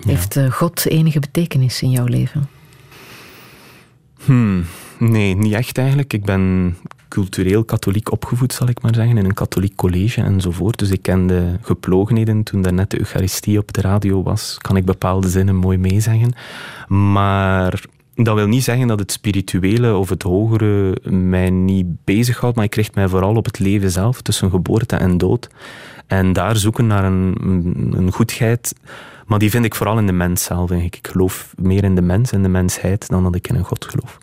Heeft 0.06 0.34
ja. 0.34 0.48
God 0.48 0.86
enige 0.86 1.20
betekenis 1.20 1.82
in 1.82 1.90
jouw 1.90 2.06
leven? 2.06 2.48
Hmm, 4.24 4.64
nee, 4.98 5.36
niet 5.36 5.52
echt 5.52 5.78
eigenlijk. 5.78 6.12
Ik 6.12 6.24
ben 6.24 6.76
cultureel 7.08 7.64
katholiek 7.64 8.12
opgevoed, 8.12 8.52
zal 8.52 8.68
ik 8.68 8.82
maar 8.82 8.94
zeggen, 8.94 9.16
in 9.16 9.24
een 9.24 9.34
katholiek 9.34 9.76
college 9.76 10.22
enzovoort. 10.22 10.78
Dus 10.78 10.90
ik 10.90 11.02
ken 11.02 11.26
de 11.26 11.56
geplogenheden. 11.62 12.42
Toen 12.42 12.62
daarnet 12.62 12.90
de 12.90 12.98
Eucharistie 12.98 13.58
op 13.58 13.72
de 13.72 13.80
radio 13.80 14.22
was, 14.22 14.58
kan 14.58 14.76
ik 14.76 14.84
bepaalde 14.84 15.28
zinnen 15.28 15.56
mooi 15.56 15.78
meezeggen. 15.78 16.32
Maar 16.88 17.80
dat 18.14 18.34
wil 18.34 18.46
niet 18.46 18.64
zeggen 18.64 18.86
dat 18.86 18.98
het 18.98 19.12
spirituele 19.12 19.96
of 19.96 20.08
het 20.08 20.22
hogere 20.22 20.96
mij 21.10 21.50
niet 21.50 21.86
bezighoudt, 22.04 22.56
maar 22.56 22.64
ik 22.64 22.74
richt 22.74 22.94
mij 22.94 23.08
vooral 23.08 23.36
op 23.36 23.44
het 23.44 23.58
leven 23.58 23.90
zelf, 23.90 24.22
tussen 24.22 24.50
geboorte 24.50 24.96
en 24.96 25.18
dood. 25.18 25.48
En 26.06 26.32
daar 26.32 26.56
zoeken 26.56 26.86
naar 26.86 27.04
een, 27.04 27.36
een 27.96 28.12
goedheid. 28.12 28.74
Maar 29.28 29.38
die 29.38 29.50
vind 29.50 29.64
ik 29.64 29.74
vooral 29.74 29.98
in 29.98 30.06
de 30.06 30.12
mens 30.12 30.44
zelf. 30.44 30.70
Ik 30.70 30.98
geloof 31.02 31.52
meer 31.56 31.84
in 31.84 31.94
de 31.94 32.02
mens 32.02 32.32
en 32.32 32.42
de 32.42 32.48
mensheid 32.48 33.08
dan 33.08 33.22
dat 33.22 33.34
ik 33.34 33.48
in 33.48 33.54
een 33.54 33.64
God 33.64 33.84
geloof. 33.84 34.18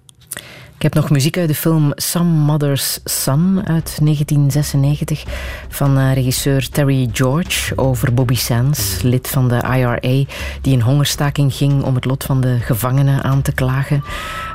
Ik 0.75 0.81
heb 0.81 0.93
nog 0.93 1.09
muziek 1.09 1.37
uit 1.37 1.47
de 1.47 1.55
film 1.55 1.91
Some 1.95 2.29
Mother's 2.29 2.99
Son 3.03 3.57
uit 3.57 3.97
1996 4.01 5.23
van 5.69 5.97
uh, 5.97 6.13
regisseur 6.13 6.69
Terry 6.69 7.09
George 7.11 7.77
over 7.77 8.13
Bobby 8.13 8.35
Sands, 8.35 9.01
lid 9.01 9.27
van 9.27 9.47
de 9.47 9.55
IRA, 9.55 10.25
die 10.61 10.73
in 10.73 10.81
hongerstaking 10.81 11.53
ging 11.53 11.83
om 11.83 11.95
het 11.95 12.05
lot 12.05 12.23
van 12.23 12.41
de 12.41 12.57
gevangenen 12.59 13.23
aan 13.23 13.41
te 13.41 13.51
klagen. 13.51 14.03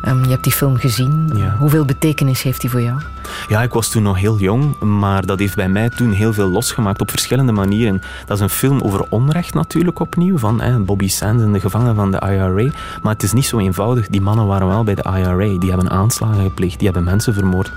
Um, 0.09 0.25
je 0.25 0.31
hebt 0.31 0.45
die 0.45 0.53
film 0.53 0.77
gezien. 0.77 1.33
Ja. 1.35 1.57
Hoeveel 1.59 1.85
betekenis 1.85 2.43
heeft 2.43 2.61
die 2.61 2.71
voor 2.71 2.83
jou? 2.83 3.01
Ja, 3.49 3.63
ik 3.63 3.73
was 3.73 3.91
toen 3.91 4.03
nog 4.03 4.19
heel 4.19 4.39
jong, 4.39 4.79
maar 4.79 5.27
dat 5.27 5.39
heeft 5.39 5.57
bij 5.57 5.69
mij 5.69 5.89
toen 5.89 6.13
heel 6.13 6.33
veel 6.33 6.49
losgemaakt 6.49 7.01
op 7.01 7.11
verschillende 7.11 7.53
manieren. 7.53 8.03
Dat 8.27 8.37
is 8.37 8.43
een 8.43 8.51
film 8.51 8.81
over 8.81 9.07
onrecht 9.09 9.55
natuurlijk 9.55 9.99
opnieuw, 9.99 10.39
van 10.39 10.85
Bobby 10.85 11.09
Sands 11.09 11.43
en 11.43 11.53
de 11.53 11.61
gevangenen 11.61 11.95
van 11.95 12.11
de 12.11 12.21
IRA. 12.21 12.71
Maar 13.03 13.13
het 13.13 13.23
is 13.23 13.33
niet 13.33 13.47
zo 13.47 13.59
eenvoudig. 13.59 14.09
Die 14.09 14.21
mannen 14.21 14.47
waren 14.47 14.69
wel 14.69 14.85
bij 14.85 14.95
de 14.95 15.03
IRA. 15.03 15.59
Die 15.59 15.71
hebben 15.71 15.91
aanslagen 16.11 16.43
gepleegd, 16.43 16.79
die 16.79 16.87
hebben 16.87 17.05
mensen 17.05 17.35
vermoord. 17.35 17.73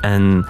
En 0.00 0.46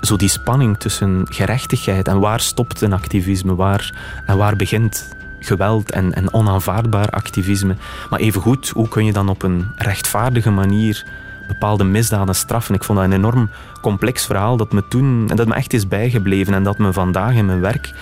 zo 0.00 0.16
die 0.16 0.28
spanning 0.28 0.78
tussen 0.78 1.26
gerechtigheid 1.28 2.08
en 2.08 2.20
waar 2.20 2.40
stopt 2.40 2.80
een 2.80 2.92
activisme, 2.92 3.54
waar, 3.54 3.94
en 4.26 4.36
waar 4.36 4.56
begint 4.56 5.08
geweld 5.40 5.90
en, 5.90 6.14
en 6.14 6.32
onaanvaardbaar 6.32 7.10
activisme. 7.10 7.76
Maar 8.10 8.20
evengoed, 8.20 8.68
hoe 8.68 8.88
kun 8.88 9.04
je 9.04 9.12
dan 9.12 9.28
op 9.28 9.42
een 9.42 9.66
rechtvaardige 9.76 10.50
manier 10.50 11.04
bepaalde 11.48 11.84
misdaden 11.84 12.34
straffen? 12.34 12.74
Ik 12.74 12.84
vond 12.84 12.98
dat 12.98 13.06
een 13.06 13.14
enorm 13.14 13.50
complex 13.80 14.26
verhaal 14.26 14.56
dat 14.56 14.72
me 14.72 14.88
toen, 14.88 15.26
en 15.28 15.36
dat 15.36 15.46
me 15.46 15.54
echt 15.54 15.72
is 15.72 15.88
bijgebleven 15.88 16.54
en 16.54 16.62
dat 16.62 16.78
me 16.78 16.92
vandaag 16.92 17.34
in 17.34 17.46
mijn 17.46 17.60
werk 17.60 17.92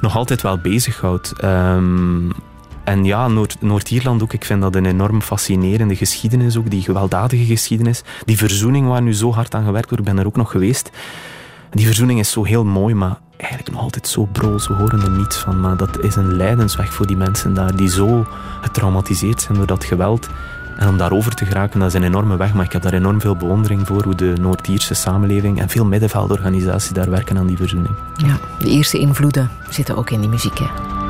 nog 0.00 0.16
altijd 0.16 0.42
wel 0.42 0.58
bezighoudt. 0.58 1.34
Um, 1.44 2.32
en 2.84 3.04
ja, 3.04 3.28
Noord-Ierland 3.60 4.22
ook, 4.22 4.32
ik 4.32 4.44
vind 4.44 4.62
dat 4.62 4.74
een 4.74 4.86
enorm 4.86 5.22
fascinerende 5.22 5.96
geschiedenis 5.96 6.56
ook, 6.56 6.70
die 6.70 6.82
gewelddadige 6.82 7.44
geschiedenis. 7.44 8.02
Die 8.24 8.36
verzoening 8.36 8.88
waar 8.88 9.02
nu 9.02 9.14
zo 9.14 9.32
hard 9.32 9.54
aan 9.54 9.64
gewerkt 9.64 9.90
wordt, 9.90 10.06
ik 10.06 10.14
ben 10.14 10.22
er 10.22 10.26
ook 10.26 10.36
nog 10.36 10.50
geweest. 10.50 10.90
Die 11.70 11.86
verzoening 11.86 12.18
is 12.18 12.30
zo 12.30 12.44
heel 12.44 12.64
mooi, 12.64 12.94
maar 12.94 13.18
eigenlijk 13.36 13.72
nog 13.72 13.82
altijd 13.82 14.08
zo 14.08 14.28
broos. 14.32 14.68
We 14.68 14.74
horen 14.74 15.00
er 15.02 15.10
niets 15.10 15.36
van, 15.36 15.60
maar 15.60 15.76
dat 15.76 16.04
is 16.04 16.16
een 16.16 16.36
lijdensweg 16.36 16.92
voor 16.92 17.06
die 17.06 17.16
mensen 17.16 17.54
daar, 17.54 17.76
die 17.76 17.88
zo 17.88 18.26
getraumatiseerd 18.60 19.40
zijn 19.40 19.56
door 19.56 19.66
dat 19.66 19.84
geweld. 19.84 20.28
En 20.78 20.88
om 20.88 20.96
daarover 20.96 21.34
te 21.34 21.44
geraken, 21.44 21.80
dat 21.80 21.88
is 21.88 21.94
een 21.94 22.02
enorme 22.02 22.36
weg, 22.36 22.54
maar 22.54 22.64
ik 22.64 22.72
heb 22.72 22.82
daar 22.82 22.92
enorm 22.92 23.20
veel 23.20 23.36
bewondering 23.36 23.86
voor 23.86 24.02
hoe 24.02 24.14
de 24.14 24.34
Noord-Ierse 24.40 24.94
samenleving 24.94 25.60
en 25.60 25.68
veel 25.68 25.84
middenveldorganisaties 25.84 26.90
daar 26.90 27.10
werken 27.10 27.38
aan 27.38 27.46
die 27.46 27.56
verzoening. 27.56 27.94
Ja, 28.16 28.38
de 28.58 28.70
eerste 28.70 28.98
invloeden 28.98 29.50
zitten 29.70 29.96
ook 29.96 30.10
in 30.10 30.20
die 30.20 30.30
muziek. 30.30 30.58
Hè? 30.58 31.09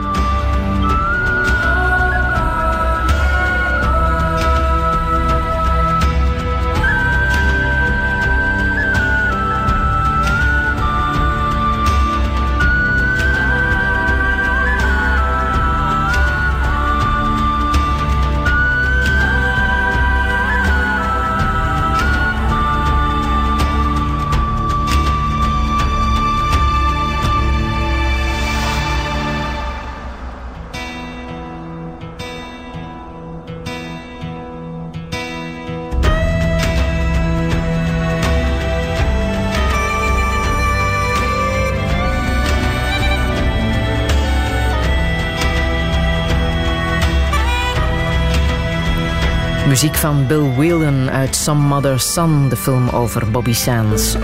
Muziek 49.80 49.96
van 49.96 50.26
Bill 50.26 50.54
Whelan 50.56 51.10
uit 51.10 51.36
Some 51.36 51.60
Mother's 51.60 52.12
Son, 52.12 52.48
de 52.48 52.56
film 52.56 52.88
over 52.88 53.30
Bobby 53.30 53.52
Sands. 53.52 54.16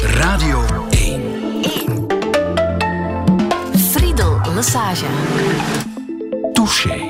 Radio 0.00 0.64
1. 0.90 1.22
1. 1.62 2.06
Friedel 3.90 4.40
Lassage. 4.54 5.06
Touché. 6.52 7.00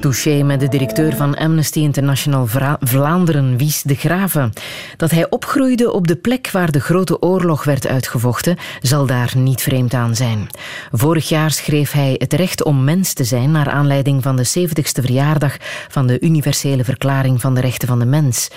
Touché 0.00 0.42
met 0.42 0.60
de 0.60 0.68
directeur 0.68 1.16
van 1.16 1.36
Amnesty 1.36 1.78
International 1.78 2.48
Vlaanderen, 2.80 3.56
Wies 3.56 3.82
de 3.82 3.94
Graven. 3.94 4.52
Dat 4.96 5.10
hij 5.10 5.30
opgroeide 5.30 5.92
op 5.92 6.06
de 6.06 6.16
plek 6.16 6.50
waar 6.50 6.70
de 6.70 6.80
grote 6.80 7.22
oorlog 7.22 7.64
werd 7.64 7.86
uitgevochten, 7.86 8.56
zal 8.80 9.06
daar 9.06 9.32
niet 9.36 9.62
vreemd 9.62 9.94
aan 9.94 10.14
zijn. 10.14 10.48
Vorig 10.92 11.28
jaar 11.28 11.50
schreef 11.50 11.92
hij 11.92 12.14
Het 12.18 12.32
recht 12.32 12.64
om 12.64 12.84
mens 12.84 13.12
te 13.12 13.24
zijn 13.24 13.50
naar 13.50 13.70
aanleiding 13.70 14.22
van 14.22 14.36
de 14.36 14.48
70ste 14.58 15.02
verjaardag 15.02 15.56
van 15.88 16.06
de 16.06 16.20
Universele 16.20 16.84
Verklaring 16.84 17.40
van 17.40 17.54
de 17.54 17.60
Rechten 17.60 17.88
van 17.88 17.98
de 17.98 18.06
Mens. 18.06 18.50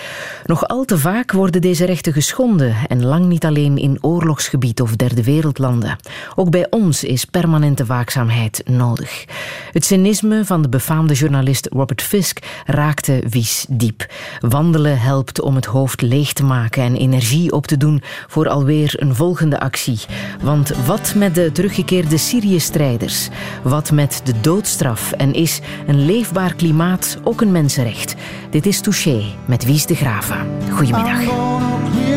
Nog 0.46 0.68
al 0.68 0.86
te 0.86 0.98
vaak 0.98 1.32
worden 1.32 1.62
deze 1.62 1.86
rechten 1.86 2.14
geschonden 2.14 2.76
en 2.88 3.06
lang 3.06 3.26
niet 3.26 3.46
alleen 3.46 3.78
in 3.78 3.98
oorlogsgebied 4.02 4.82
of 4.82 4.96
derde 4.96 5.24
wereldlanden. 5.24 5.98
Ook 6.36 6.50
bij 6.50 6.68
ons 6.70 7.04
is 7.04 7.26
permanente 7.26 7.86
waakzaamheid 7.86 8.62
nodig. 8.66 9.26
Het 9.72 9.86
cynisme 9.86 10.46
van 10.46 10.62
de 10.62 10.70
befaamde 10.70 11.14
journalist 11.14 11.28
Robert 11.72 12.02
Fisk 12.02 12.40
raakte 12.66 13.24
Wies 13.30 13.66
diep. 13.70 14.06
Wandelen 14.40 15.00
helpt 15.00 15.42
om 15.42 15.56
het 15.56 15.66
hoofd 15.66 16.02
leeg 16.02 16.34
te 16.34 16.44
maken 16.44 16.84
en 16.84 16.96
energie 16.96 17.52
op 17.52 17.68
te 17.68 17.78
doen 17.78 18.02
voor 18.28 18.50
alweer 18.50 18.94
een 18.96 19.16
volgende 19.16 19.60
actie. 19.60 20.00
Want 20.42 20.72
wat 20.86 21.14
met 21.16 21.36
de 21.36 21.52
teruggekeerde 21.52 22.18
Syrië-strijders? 22.18 23.30
Wat 23.64 23.92
met 23.92 24.22
de 24.24 24.40
doodstraf? 24.42 25.12
En 25.12 25.34
is 25.34 25.60
een 25.88 26.06
leefbaar 26.06 26.54
klimaat 26.54 27.18
ook 27.24 27.42
een 27.42 27.52
mensenrecht? 27.52 28.16
Dit 28.50 28.66
is 28.66 28.82
Touché 28.82 29.24
met 29.46 29.66
Wies 29.66 29.86
de 29.86 29.96
Graven. 29.96 30.48
Goedemiddag. 30.72 32.09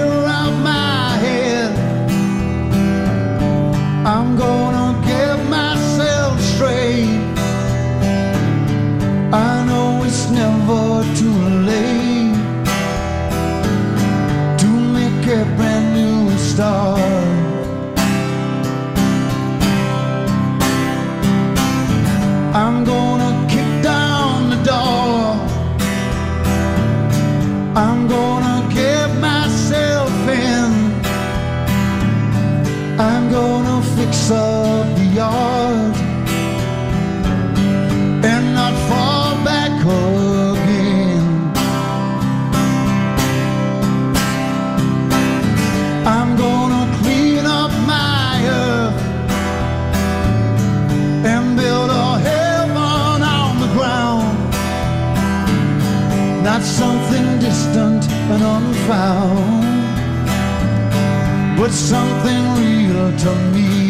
I 9.34 9.64
know 9.64 10.04
it's 10.04 10.28
never 10.28 11.02
too 11.16 11.32
late 11.64 12.36
to 14.58 14.66
make 14.68 15.26
a 15.26 15.44
brand 15.56 15.94
new 15.94 16.36
start. 16.36 17.00
I'm 22.54 22.84
gonna 22.84 23.48
kick 23.48 23.82
down 23.82 24.50
the 24.50 24.62
door. 24.62 25.34
I'm 27.74 28.06
gonna 28.06 28.68
get 28.74 29.08
myself 29.18 30.12
in. 30.28 30.72
I'm 33.00 33.30
gonna 33.30 33.80
fix 33.96 34.30
up 34.30 34.94
the 34.98 35.04
yard 35.04 35.61
something 56.64 57.26
distant 57.38 58.04
and 58.32 58.42
unfound, 58.56 59.64
but 61.58 61.70
something 61.70 62.42
real 62.60 63.16
to 63.18 63.34
me 63.52 63.82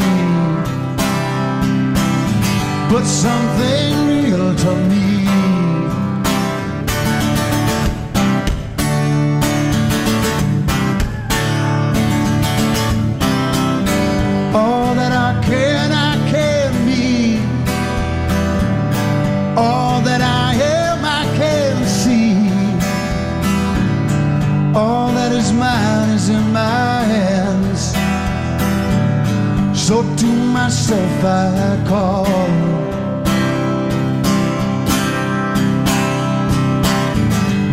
but 2.93 3.05
something 3.07 4.07
real 4.07 4.55
to 4.55 4.75
me. 4.91 5.27
All 14.55 14.95
that 14.95 15.13
I 15.13 15.43
can, 15.43 15.91
I 15.91 16.15
can 16.31 16.73
be. 16.85 17.41
All 19.57 19.92
if 30.91 31.25
I 31.25 31.85
call. 31.87 32.25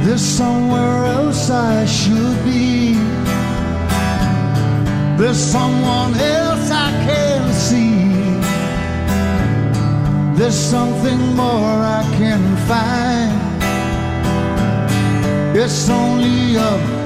There's 0.03 0.21
somewhere 0.21 1.05
else 1.05 1.49
I 1.49 1.85
should 1.85 2.43
be. 2.43 2.95
There's 5.17 5.37
someone 5.37 6.13
else 6.15 6.71
I 6.71 6.91
can 7.07 7.53
see. 7.53 8.09
There's 10.37 10.59
something 10.75 11.21
more 11.35 11.75
I 11.99 12.03
can 12.17 12.43
find. 12.69 13.33
It's 15.55 15.89
only 15.89 16.57
up 16.57 16.98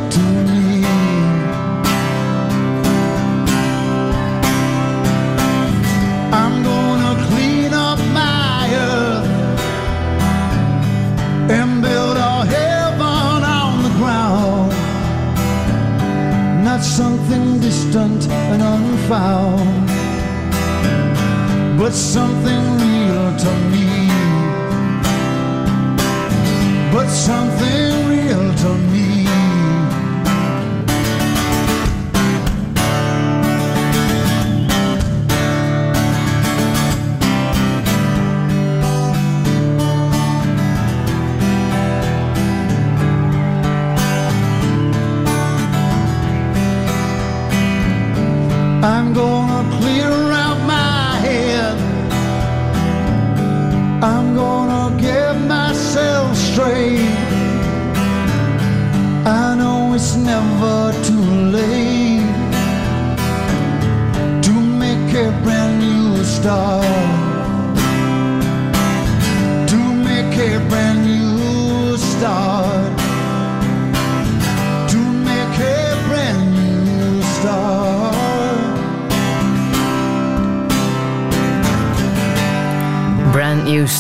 something 16.84 17.61
distant 17.61 18.27
and 18.27 18.61
unfound, 18.61 19.88
but 21.79 21.93
something 21.93 22.63
real 22.84 23.38
to 23.43 23.51
me. 23.71 24.09
But 26.91 27.07
something 27.07 28.09
real 28.09 28.53
to 28.63 28.77
me. 28.91 29.12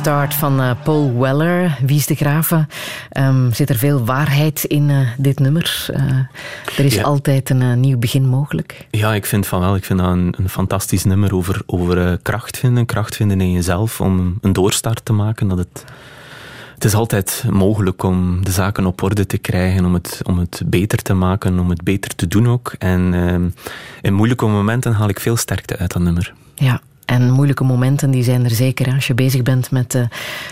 Start 0.03 0.33
van 0.33 0.61
eh, 0.61 0.71
Paul 0.83 1.17
Weller. 1.19 1.77
Wie 1.85 1.97
is 1.97 2.05
de 2.05 2.15
graven? 2.15 2.67
Ehm, 3.09 3.51
zit 3.51 3.69
er 3.69 3.75
veel 3.75 4.05
waarheid 4.05 4.63
in 4.63 4.89
eh, 4.89 4.97
dit 5.17 5.39
nummer? 5.39 5.85
Eh, 5.93 6.03
er 6.77 6.85
is 6.85 6.93
Ja. 6.95 7.03
altijd 7.03 7.49
een 7.49 7.79
nieuw 7.79 7.97
begin 7.97 8.27
mogelijk. 8.27 8.87
Ja, 8.91 9.13
ik 9.13 9.25
vind 9.25 9.47
van 9.47 9.59
wel. 9.59 9.75
Ik 9.75 9.85
vind 9.85 9.99
dat 9.99 10.07
een, 10.11 10.33
een 10.37 10.49
fantastisch 10.49 11.03
nummer 11.03 11.35
over, 11.35 11.61
over 11.65 12.17
kracht 12.21 12.57
vinden. 12.57 12.85
Kracht 12.85 13.15
vinden 13.15 13.41
in 13.41 13.51
jezelf 13.51 14.01
om 14.01 14.37
een 14.41 14.53
doorstart 14.53 15.05
te 15.05 15.13
maken. 15.13 15.47
Dat 15.47 15.57
het, 15.57 15.83
het 16.73 16.83
is 16.83 16.93
altijd 16.93 17.43
mogelijk 17.49 18.03
om 18.03 18.43
de 18.43 18.51
zaken 18.51 18.85
op 18.85 19.01
orde 19.03 19.25
te 19.25 19.37
krijgen, 19.37 19.85
om 19.85 19.93
het, 19.93 20.19
om 20.23 20.39
het 20.39 20.61
beter 20.65 21.01
te 21.01 21.13
maken, 21.13 21.59
om 21.59 21.69
het 21.69 21.83
beter 21.83 22.15
te 22.15 22.27
doen 22.27 22.47
ook. 22.47 22.75
En 22.79 23.13
ehm, 23.13 23.49
in 24.01 24.13
moeilijke 24.13 24.45
momenten 24.45 24.93
haal 24.93 25.09
ik 25.09 25.19
veel 25.19 25.37
sterkte 25.37 25.77
uit 25.77 25.93
dat 25.93 26.01
nummer. 26.01 26.33
Ja. 26.55 26.81
En 27.05 27.31
moeilijke 27.31 27.63
momenten 27.63 28.11
die 28.11 28.23
zijn 28.23 28.43
er 28.43 28.51
zeker 28.51 28.93
als 28.93 29.07
je 29.07 29.13
bezig 29.13 29.41
bent 29.41 29.71
met 29.71 29.95
eh, 29.95 30.01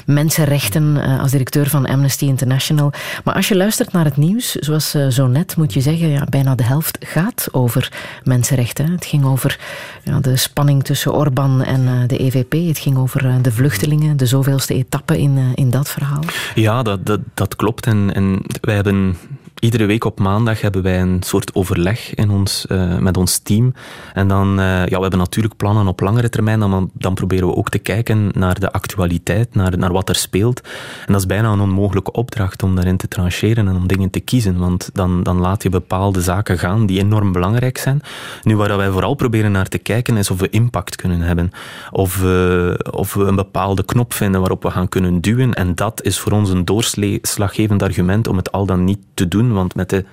mensenrechten 0.06 1.04
eh, 1.04 1.20
als 1.20 1.32
directeur 1.32 1.70
van 1.70 1.86
Amnesty 1.86 2.26
International. 2.26 2.92
Maar 3.24 3.36
als 3.36 3.48
je 3.48 3.56
luistert 3.56 3.92
naar 3.92 4.06
het 4.06 4.18
nieuws, 4.18 4.52
zoals 4.52 4.94
eh, 4.94 5.08
zo 5.08 5.28
net, 5.28 5.58
moet 5.58 5.74
je 5.74 5.82
zeggen, 5.82 6.08
ja, 6.08 6.26
bijna 6.30 6.56
de 6.56 6.64
helft 6.64 6.98
gaat 7.00 7.48
over 7.52 7.92
mensenrechten. 8.24 8.92
Het 8.92 9.06
ging 9.06 9.26
over 9.26 9.60
ja, 10.04 10.20
de 10.20 10.38
spanning 10.38 10.84
tussen 10.84 11.14
Orbán 11.14 11.64
en 11.64 12.08
de 12.08 12.18
EVP. 12.18 12.52
Het 12.52 12.80
ging 12.80 12.98
over 12.98 13.42
de 13.42 13.52
vluchtelingen, 13.52 14.18
de 14.18 14.26
zoveelste 14.26 14.74
etappe 14.74 15.20
in, 15.20 15.52
in 15.56 15.70
dat 15.70 15.90
verhaal. 15.90 16.24
Ja, 16.56 16.84
dat, 16.84 17.06
dat, 17.06 17.20
dat 17.34 17.56
klopt. 17.56 17.86
En, 17.86 18.14
en 18.14 18.42
wij 18.62 18.76
hebben 18.76 19.18
iedere 19.62 19.86
week 19.86 20.04
op 20.06 20.20
maandag 20.20 20.62
hebben 20.62 20.82
wij 20.82 21.02
een 21.02 21.18
soort 21.26 21.56
overleg 21.56 22.14
in 22.14 22.30
ons, 22.30 22.66
eh, 22.68 22.98
met 22.98 23.18
ons 23.18 23.38
team. 23.38 23.74
En 24.14 24.28
dan, 24.28 24.60
eh, 24.60 24.66
ja, 24.66 24.96
we 24.96 25.02
hebben 25.02 25.20
natuurlijk 25.20 25.56
plannen 25.58 25.88
op 25.88 26.00
langere 26.00 26.30
termijn. 26.30 26.60
Dan, 26.60 26.90
dan 26.94 27.14
proberen 27.14 27.48
we 27.48 27.56
ook 27.56 27.70
te 27.70 27.78
kijken 27.80 28.30
naar 28.34 28.60
de 28.60 28.72
actualiteit, 28.72 29.56
naar, 29.56 29.78
naar 29.78 29.92
wat 29.92 30.10
er 30.10 30.16
speelt. 30.16 30.62
En 31.06 31.14
dat 31.14 31.22
is 31.22 31.26
bijna 31.28 31.52
een 31.52 31.60
onmogelijke 31.60 32.12
opdracht 32.12 32.64
om 32.64 32.76
daarin 32.76 32.98
te 32.98 33.08
trancheren 33.08 33.68
en 33.68 33.76
om 33.76 33.88
dingen 33.88 34.10
te 34.10 34.20
kiezen. 34.20 34.58
Want 34.58 34.90
dan, 34.94 35.24
dan 35.24 35.40
laat 35.40 35.64
je 35.64 35.70
bepaalde 35.70 36.22
zaken 36.22 36.58
gaan 36.60 36.86
die 36.86 37.00
enorm 37.00 37.32
belangrijk 37.32 37.78
zijn. 37.78 38.02
Nu, 38.44 38.56
waar 38.56 38.78
wij 38.78 38.90
vooral 38.90 39.14
proberen 39.16 39.52
naar 39.52 39.68
te 39.68 39.78
kijken, 39.78 40.18
is 40.18 40.32
of 40.32 40.40
we 40.40 40.50
impact 40.50 40.96
kunnen 40.96 41.22
hebben. 41.22 41.52
Of, 41.92 42.20
we- 42.20 42.88
of 42.92 43.14
we 43.14 43.24
een 43.24 43.36
bepaalde 43.36 43.84
knop 43.84 44.14
vinden 44.14 44.40
waarop 44.40 44.64
we 44.64 44.72
gaan 44.72 44.90
kunnen 44.90 45.22
duwen. 45.22 45.54
En 45.54 45.76
dat 45.76 46.04
is 46.04 46.20
voor 46.20 46.32
ons 46.32 46.50
een 46.50 46.66
doorslaggevend 46.66 47.84
argument 47.84 48.28
om 48.28 48.38
het 48.38 48.52
al 48.52 48.66
dan 48.66 48.84
niet 48.84 49.00
te 49.14 49.28
doen. 49.28 49.51
Want 49.54 49.76
met 49.76 49.90
de 49.90 50.06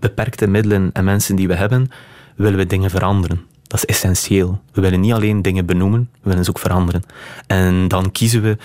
beperkte 0.00 0.46
middelen 0.46 0.90
en 0.92 1.04
mensen 1.04 1.36
die 1.36 1.48
we 1.48 1.54
hebben, 1.54 1.90
willen 2.36 2.58
we 2.58 2.66
dingen 2.66 2.90
veranderen. 2.90 3.40
Dat 3.62 3.78
is 3.78 3.84
essentieel. 3.84 4.60
We 4.72 4.80
willen 4.80 5.00
niet 5.00 5.12
alleen 5.12 5.42
dingen 5.42 5.66
benoemen, 5.66 6.08
we 6.22 6.28
willen 6.28 6.44
ze 6.44 6.50
ook 6.50 6.58
veranderen. 6.58 7.02
En 7.46 7.88
dan 7.88 8.12
kiezen 8.12 8.42
we, 8.42 8.56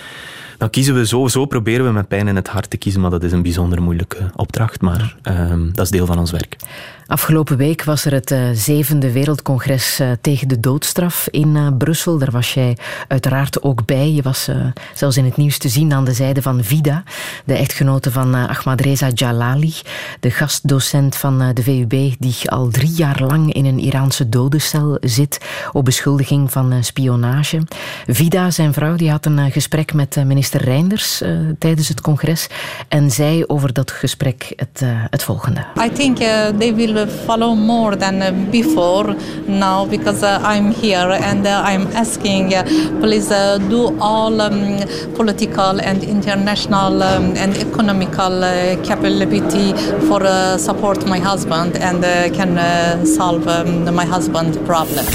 dan 0.58 0.70
kiezen 0.70 0.94
we 0.94 1.06
zo, 1.06 1.28
zo 1.28 1.46
proberen 1.46 1.86
we 1.86 1.92
met 1.92 2.08
pijn 2.08 2.28
in 2.28 2.36
het 2.36 2.48
hart 2.48 2.70
te 2.70 2.76
kiezen, 2.76 3.00
maar 3.00 3.10
dat 3.10 3.22
is 3.22 3.32
een 3.32 3.42
bijzonder 3.42 3.82
moeilijke 3.82 4.30
opdracht, 4.36 4.80
maar 4.80 5.16
ehm, 5.22 5.70
dat 5.72 5.84
is 5.84 5.90
deel 5.90 6.06
van 6.06 6.18
ons 6.18 6.30
werk. 6.30 6.56
Afgelopen 7.06 7.56
week 7.56 7.84
was 7.84 8.04
er 8.04 8.12
het 8.12 8.30
eh, 8.30 8.40
zevende 8.52 9.12
wereldcongres 9.12 9.98
eh, 9.98 10.10
tegen 10.20 10.48
de 10.48 10.60
doodstraf 10.60 11.28
in 11.30 11.56
eh, 11.56 11.66
Brussel. 11.78 12.18
Daar 12.18 12.30
was 12.30 12.54
jij 12.54 12.76
uiteraard 13.08 13.62
ook 13.62 13.86
bij. 13.86 14.12
Je 14.12 14.22
was 14.22 14.48
zelfs 14.94 15.16
in 15.16 15.24
het 15.24 15.36
nieuws 15.36 15.58
te 15.58 15.68
zien 15.68 15.92
aan 15.92 16.04
de 16.04 16.12
zijde 16.12 16.42
van 16.42 16.64
Vida, 16.64 17.02
de 17.44 17.54
echtgenote 17.54 18.10
van 18.10 18.34
eh, 18.34 18.48
Ahmadreza 18.48 19.08
Jalali, 19.14 19.74
de 20.20 20.30
gastdocent 20.30 21.16
van 21.16 21.52
de 21.54 21.62
VUB, 21.62 22.14
die 22.18 22.50
al 22.50 22.68
drie 22.68 22.92
jaar 22.92 23.22
lang 23.22 23.52
in 23.52 23.64
een 23.64 23.78
Iraanse 23.78 24.28
dodencel 24.28 24.96
zit 25.00 25.38
op 25.72 25.84
beschuldiging 25.84 26.52
van 26.52 26.84
spionage. 26.84 27.62
Vida, 28.06 28.50
zijn 28.50 28.72
vrouw, 28.72 28.96
die 28.96 29.10
had 29.10 29.26
een 29.26 29.50
gesprek 29.50 29.94
met 29.94 30.16
minister 30.24 30.64
Reinders 30.64 31.22
tijdens 31.58 31.88
het 31.88 32.00
congres 32.00 32.46
en 32.88 33.10
zei 33.10 33.44
over 33.46 33.72
dat 33.72 33.90
gesprek 33.90 34.52
het, 34.56 34.82
het 35.10 35.22
volgende. 35.22 35.64
I 35.84 35.90
think 35.92 36.18
uh, 36.18 36.46
they 36.46 36.74
will 36.74 36.91
follow 37.26 37.54
more 37.54 37.96
than 37.96 38.50
before 38.50 39.14
now 39.46 39.86
because 39.86 40.22
uh, 40.22 40.40
I'm 40.42 40.70
here 40.72 41.10
and 41.10 41.46
uh, 41.46 41.62
I'm 41.64 41.86
asking, 41.88 42.54
uh, 42.54 42.64
please 43.00 43.28
do 43.28 43.98
all 44.00 44.40
um, 44.40 44.78
political 45.14 45.80
and 45.80 46.02
international 46.02 47.02
um, 47.02 47.36
and 47.36 47.56
economical 47.56 48.40
capability 48.84 49.72
for 50.08 50.20
support 50.58 51.06
my 51.06 51.18
husband 51.18 51.76
and 51.76 52.02
can 52.34 53.06
solve 53.06 53.46
um, 53.48 53.94
my 53.94 54.04
husband's 54.04 54.58
problem. 54.58 55.06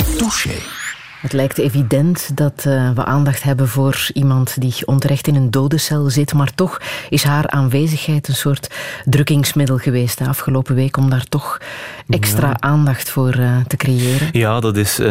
Het 1.27 1.35
lijkt 1.35 1.57
evident 1.57 2.37
dat 2.37 2.63
eh, 2.65 2.91
we 2.91 3.05
aandacht 3.05 3.43
hebben 3.43 3.67
voor 3.67 4.09
iemand 4.13 4.61
die 4.61 4.73
onterecht 4.85 5.27
in 5.27 5.35
een 5.35 5.51
dodencel 5.51 6.09
zit, 6.09 6.33
maar 6.33 6.53
toch 6.55 6.81
is 7.09 7.23
haar 7.23 7.49
aanwezigheid 7.49 8.27
een 8.27 8.35
soort 8.35 8.73
drukkingsmiddel 9.05 9.77
geweest 9.77 10.17
de 10.17 10.27
afgelopen 10.27 10.75
week 10.75 10.97
om 10.97 11.09
daar 11.09 11.23
toch 11.23 11.57
extra 12.09 12.47
Ja. 12.47 12.59
aandacht 12.59 13.09
voor 13.09 13.31
eh, 13.33 13.57
te 13.67 13.77
creëren. 13.77 14.29
Ja, 14.31 14.59
dat 14.59 14.77
is. 14.77 15.01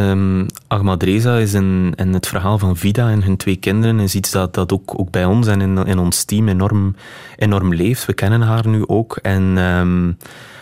Ahmadreza 0.66 1.36
is 1.36 1.52
in, 1.54 1.92
in 1.96 2.12
het 2.14 2.26
verhaal 2.26 2.58
van 2.58 2.76
Vida 2.76 3.10
en 3.10 3.22
hun 3.22 3.36
twee 3.36 3.56
kinderen 3.56 4.00
is 4.00 4.14
iets 4.14 4.30
dat, 4.30 4.54
dat 4.54 4.72
ook, 4.72 4.98
ook 4.98 5.10
bij 5.10 5.24
ons 5.24 5.46
en 5.46 5.60
in, 5.60 5.86
in 5.86 5.98
ons 5.98 6.24
team 6.24 6.48
enorm, 6.48 6.94
enorm 7.36 7.74
leeft. 7.74 8.06
We 8.06 8.12
kennen 8.12 8.40
haar 8.40 8.68
nu 8.68 8.86
ook. 8.86 9.18
En 9.22 9.52
ehm, 9.56 10.12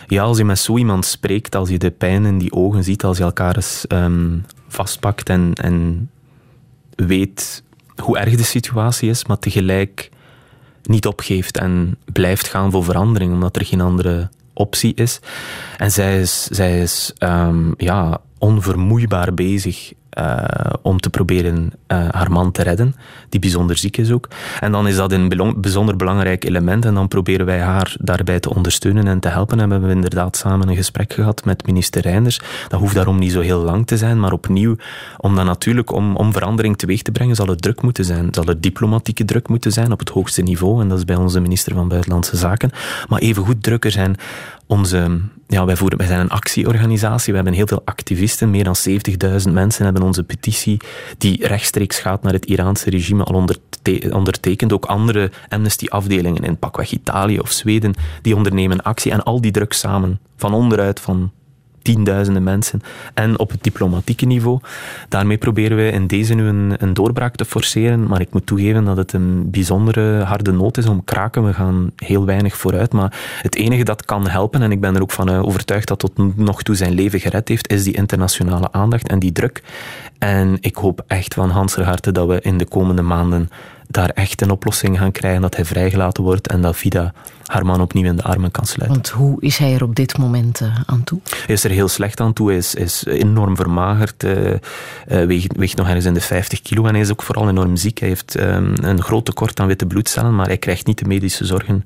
ja, 0.07 0.22
als 0.22 0.38
je 0.38 0.44
met 0.44 0.59
zo 0.59 0.76
iemand 0.76 1.05
spreekt, 1.05 1.55
als 1.55 1.68
je 1.68 1.78
de 1.78 1.90
pijn 1.90 2.24
in 2.24 2.38
die 2.38 2.52
ogen 2.52 2.84
ziet, 2.84 3.05
als 3.05 3.16
je 3.16 3.24
elkaar 3.24 3.57
eens 3.57 3.86
ehm, 3.86 4.38
vastpakt 4.68 5.28
en, 5.28 5.52
en 5.52 6.11
weet 6.94 7.62
hoe 8.02 8.18
erg 8.18 8.36
de 8.36 8.42
situatie 8.42 9.11
is, 9.11 9.24
maar 9.24 9.38
tegelijk 9.38 10.11
niet 10.82 11.07
opgeeft 11.07 11.59
en 11.59 11.96
blijft 12.12 12.48
gaan 12.48 12.70
voor 12.70 12.84
verandering, 12.84 13.32
omdat 13.32 13.57
er 13.57 13.64
geen 13.64 13.80
andere 13.80 14.30
optie 14.52 14.94
is. 14.94 15.20
En 15.76 15.90
zij 15.90 16.20
is, 16.20 16.44
zij 16.44 16.80
is 16.80 17.12
ehm, 17.18 17.72
ja, 17.76 18.20
onvermoeibaar 18.38 19.34
bezig 19.34 19.92
om 20.83 21.01
te 21.01 21.11
proberen 21.11 21.73
uh, 21.89 22.09
haar 22.11 22.31
man 22.31 22.53
te 22.53 22.62
redden, 22.62 22.95
die 23.29 23.41
bijzonder 23.41 23.77
ziek 23.77 23.97
is 23.97 24.11
ook. 24.11 24.29
En 24.61 24.73
dan 24.73 24.89
is 24.89 24.97
dat 24.97 25.12
een 25.12 25.55
bijzonder 25.57 25.97
belangrijk 25.97 26.45
element 26.45 26.85
en 26.85 26.95
dan 26.95 27.09
proberen 27.09 27.47
wij 27.47 27.61
haar 27.61 27.97
daarbij 28.01 28.41
te 28.41 28.55
ondersteunen 28.55 29.07
en 29.07 29.21
te 29.21 29.29
helpen. 29.29 29.61
En 29.61 29.67
we 29.67 29.73
hebben 29.73 29.91
inderdaad 29.91 30.37
samen 30.37 30.69
een 30.69 30.77
gesprek 30.77 31.12
gehad 31.12 31.45
met 31.45 31.67
minister 31.67 32.03
Reinders. 32.03 32.41
Dat 32.69 32.81
hoeft 32.81 32.95
daarom 32.95 33.19
niet 33.19 33.33
zo 33.33 33.41
heel 33.41 33.61
lang 33.61 33.87
te 33.87 33.97
zijn, 33.97 34.21
maar 34.21 34.33
opnieuw, 34.33 34.77
om 35.17 35.35
dan 35.35 35.47
natuurlijk 35.47 35.93
om, 35.93 36.17
om 36.17 36.33
verandering 36.33 36.77
teweeg 36.77 37.03
te 37.03 37.12
brengen, 37.12 37.37
zal 37.37 37.49
er 37.49 37.57
druk 37.57 37.83
moeten 37.83 38.05
zijn. 38.05 38.29
Zal 38.31 38.45
er 38.45 38.61
diplomatieke 38.61 39.25
druk 39.25 39.49
moeten 39.49 39.73
zijn 39.73 39.93
op 39.93 39.99
het 39.99 40.09
hoogste 40.09 40.43
niveau, 40.43 40.81
en 40.81 40.89
dat 40.89 40.99
is 40.99 41.05
bij 41.05 41.17
onze 41.17 41.41
minister 41.41 41.75
van 41.75 41.89
Buitenlandse 41.89 42.37
Zaken. 42.37 42.71
Maar 43.09 43.21
even 43.21 43.45
goed 43.45 43.62
drukker 43.62 43.91
zijn 43.91 44.17
onze, 44.67 45.21
ja, 45.47 45.64
wij, 45.64 45.76
voeren, 45.76 45.99
wij 45.99 46.07
zijn 46.07 46.20
een 46.20 46.30
actieorganisatie. 46.30 47.30
We 47.30 47.36
hebben 47.36 47.57
heel 47.57 47.66
veel 47.66 47.82
activisten. 47.84 48.51
Meer 48.51 48.64
dan 48.64 48.76
70.000 49.47 49.53
mensen 49.53 49.84
hebben 49.84 50.03
onze 50.03 50.24
petitie, 50.24 50.80
die 51.18 51.47
rechtstreeks 51.47 51.99
gaat 51.99 52.22
naar 52.22 52.32
het 52.32 52.47
Iraanse 52.47 52.90
regime, 52.90 53.24
al 53.24 53.47
ondertekend. 54.11 54.72
Ook 54.72 54.84
andere 54.84 55.30
Amnesty-afdelingen 55.49 56.42
in 56.42 56.59
pakweg 56.59 56.92
Italië 56.92 57.38
of 57.38 57.51
Zweden, 57.51 57.95
die 58.22 58.36
ondernemen 58.36 58.82
actie. 58.82 59.12
En 59.12 59.22
al 59.22 59.40
die 59.40 59.53
druk 59.53 59.72
samen, 59.72 60.20
van 60.36 60.55
onderuit, 60.55 61.01
van 61.01 61.32
tienduizenden 61.85 62.43
mensen. 62.43 62.82
En 63.14 63.39
op 63.39 63.51
het 63.51 63.62
diplomatieke 63.62 64.26
niveau. 64.26 64.61
Daarmee 65.09 65.39
proberen 65.39 65.76
we 65.76 65.91
in 65.91 66.07
deze 66.07 66.35
nu 66.35 66.47
een, 66.47 66.95
doorbraak 66.95 67.35
te 67.37 67.45
forceren. 67.45 68.07
Maar 68.07 68.20
ik 68.20 68.32
moet 68.32 68.47
toegeven 68.47 68.85
dat 68.85 68.97
het 68.97 69.12
een 69.12 69.51
bijzondere 69.51 70.22
harde 70.22 70.53
nood 70.53 70.76
is 70.76 70.87
om 70.87 71.05
kraken. 71.05 71.45
We 71.45 71.53
gaan 71.53 71.91
heel 71.97 72.24
weinig 72.24 72.57
vooruit. 72.57 72.93
Maar 72.93 73.39
het 73.43 73.57
enige 73.57 73.85
dat 73.85 74.05
kan 74.05 74.28
helpen, 74.28 74.62
en 74.62 74.72
ik 74.72 74.80
ben 74.80 74.95
er 74.95 75.03
ook 75.03 75.11
van 75.11 75.28
eh, 75.28 75.45
overtuigd 75.45 75.89
dat 75.89 75.99
tot 75.99 76.37
nog 76.37 76.62
toe 76.62 76.74
zijn 76.74 76.93
leven 76.93 77.20
gered 77.20 77.49
heeft, 77.49 77.70
is 77.70 77.85
die 77.85 77.95
internationale 77.95 78.72
aandacht 78.72 79.09
en 79.09 79.18
die 79.18 79.32
druk. 79.32 79.62
En 80.18 80.57
ik 80.61 80.76
hoop 80.76 81.05
echt 81.07 81.35
van 81.35 81.51
Hanser 81.51 81.85
harte 81.85 82.12
dat 82.12 82.28
we 82.28 82.41
in 82.41 82.59
de 82.59 82.66
komende 82.66 83.03
maanden 83.03 83.49
daar 83.87 84.09
echt 84.09 84.41
een 84.41 84.51
oplossing 84.51 84.99
gaan 84.99 85.12
krijgen, 85.12 85.43
dat 85.43 85.57
hij 85.57 85.64
vrijgelaten 85.64 86.22
wordt 86.22 86.49
en 86.49 86.61
dat 86.61 86.76
Vida 86.76 87.12
haar 87.47 87.66
man 87.66 87.80
opnieuw 87.80 88.05
in 88.05 88.16
de 88.16 88.22
armen 88.22 88.51
kan 88.51 88.66
sluiten. 88.66 88.97
Want 88.97 89.09
hoe 89.09 89.41
is 89.41 89.57
hij 89.57 89.74
er 89.74 89.82
op 89.82 89.95
dit 89.95 90.18
moment 90.18 90.61
uh, 90.61 90.76
aan 90.87 91.05
toe? 91.05 91.20
Hij 91.24 91.55
is 91.55 91.64
er 91.64 91.70
heel 91.70 91.89
slecht 91.89 92.20
aan 92.20 92.32
toe. 92.32 92.49
Hij 92.49 92.57
is, 92.57 92.74
is 92.74 93.05
enorm 93.07 93.57
vermagerd, 93.57 94.24
uh, 94.24 94.51
uh, 94.51 94.59
weegt, 95.07 95.57
weegt, 95.57 95.76
nog 95.76 95.87
ergens 95.87 96.05
in 96.05 96.14
de 96.14 96.20
50 96.20 96.62
kilo 96.62 96.85
en 96.85 96.93
hij 96.93 97.01
is 97.01 97.11
ook 97.11 97.22
vooral 97.22 97.49
enorm 97.49 97.76
ziek. 97.76 97.99
Hij 97.99 98.09
heeft 98.09 98.41
um, 98.41 98.74
een 98.82 99.03
groot 99.03 99.24
tekort 99.24 99.61
aan 99.61 99.66
witte 99.66 99.87
bloedcellen, 99.87 100.35
maar 100.35 100.47
hij 100.47 100.59
krijgt 100.59 100.87
niet 100.87 100.99
de 100.99 101.05
medische 101.05 101.45
zorgen 101.45 101.85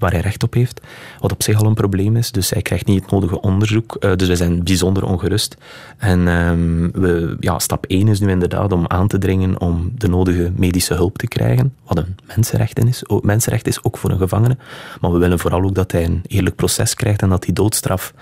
waar 0.00 0.10
hij 0.10 0.20
recht 0.20 0.42
op 0.42 0.54
heeft. 0.54 0.80
Wat 1.20 1.32
op 1.32 1.42
zich 1.42 1.60
al 1.60 1.66
een 1.66 1.74
probleem 1.74 2.16
is. 2.16 2.32
Dus 2.32 2.50
hij 2.50 2.62
krijgt 2.62 2.86
niet 2.86 3.02
het 3.02 3.10
nodige 3.10 3.40
onderzoek. 3.40 3.96
Uh, 4.00 4.16
dus 4.16 4.28
we 4.28 4.36
zijn 4.36 4.64
bijzonder 4.64 5.04
ongerust. 5.04 5.56
En 5.98 6.28
um, 6.28 6.90
we, 6.92 7.36
ja, 7.40 7.58
stap 7.58 7.86
1 7.86 8.08
is 8.08 8.20
nu 8.20 8.30
inderdaad 8.30 8.72
om 8.72 8.84
aan 8.86 9.08
te 9.08 9.18
dringen 9.18 9.60
om 9.60 9.92
de 9.94 10.08
nodige 10.08 10.52
medische 10.56 10.94
hulp 10.94 11.18
te 11.18 11.26
krijgen. 11.26 11.74
Wat 11.84 11.98
een 11.98 12.16
mensenrecht 12.34 12.84
is, 12.84 13.08
ook, 13.08 13.24
mensenrecht 13.24 13.66
is, 13.66 13.84
ook 13.84 13.98
voor 13.98 14.10
een 14.10 14.18
gevangene. 14.18 14.56
Maar 15.00 15.12
we 15.12 15.18
willen 15.18 15.38
vooral 15.38 15.62
ook 15.62 15.74
dat 15.74 15.92
hij 15.92 16.04
een 16.04 16.22
eerlijk 16.26 16.56
proces 16.56 16.94
krijgt 16.94 17.22
en 17.22 17.28
dat 17.28 17.42
die 17.42 17.54
doodstraf 17.54 18.14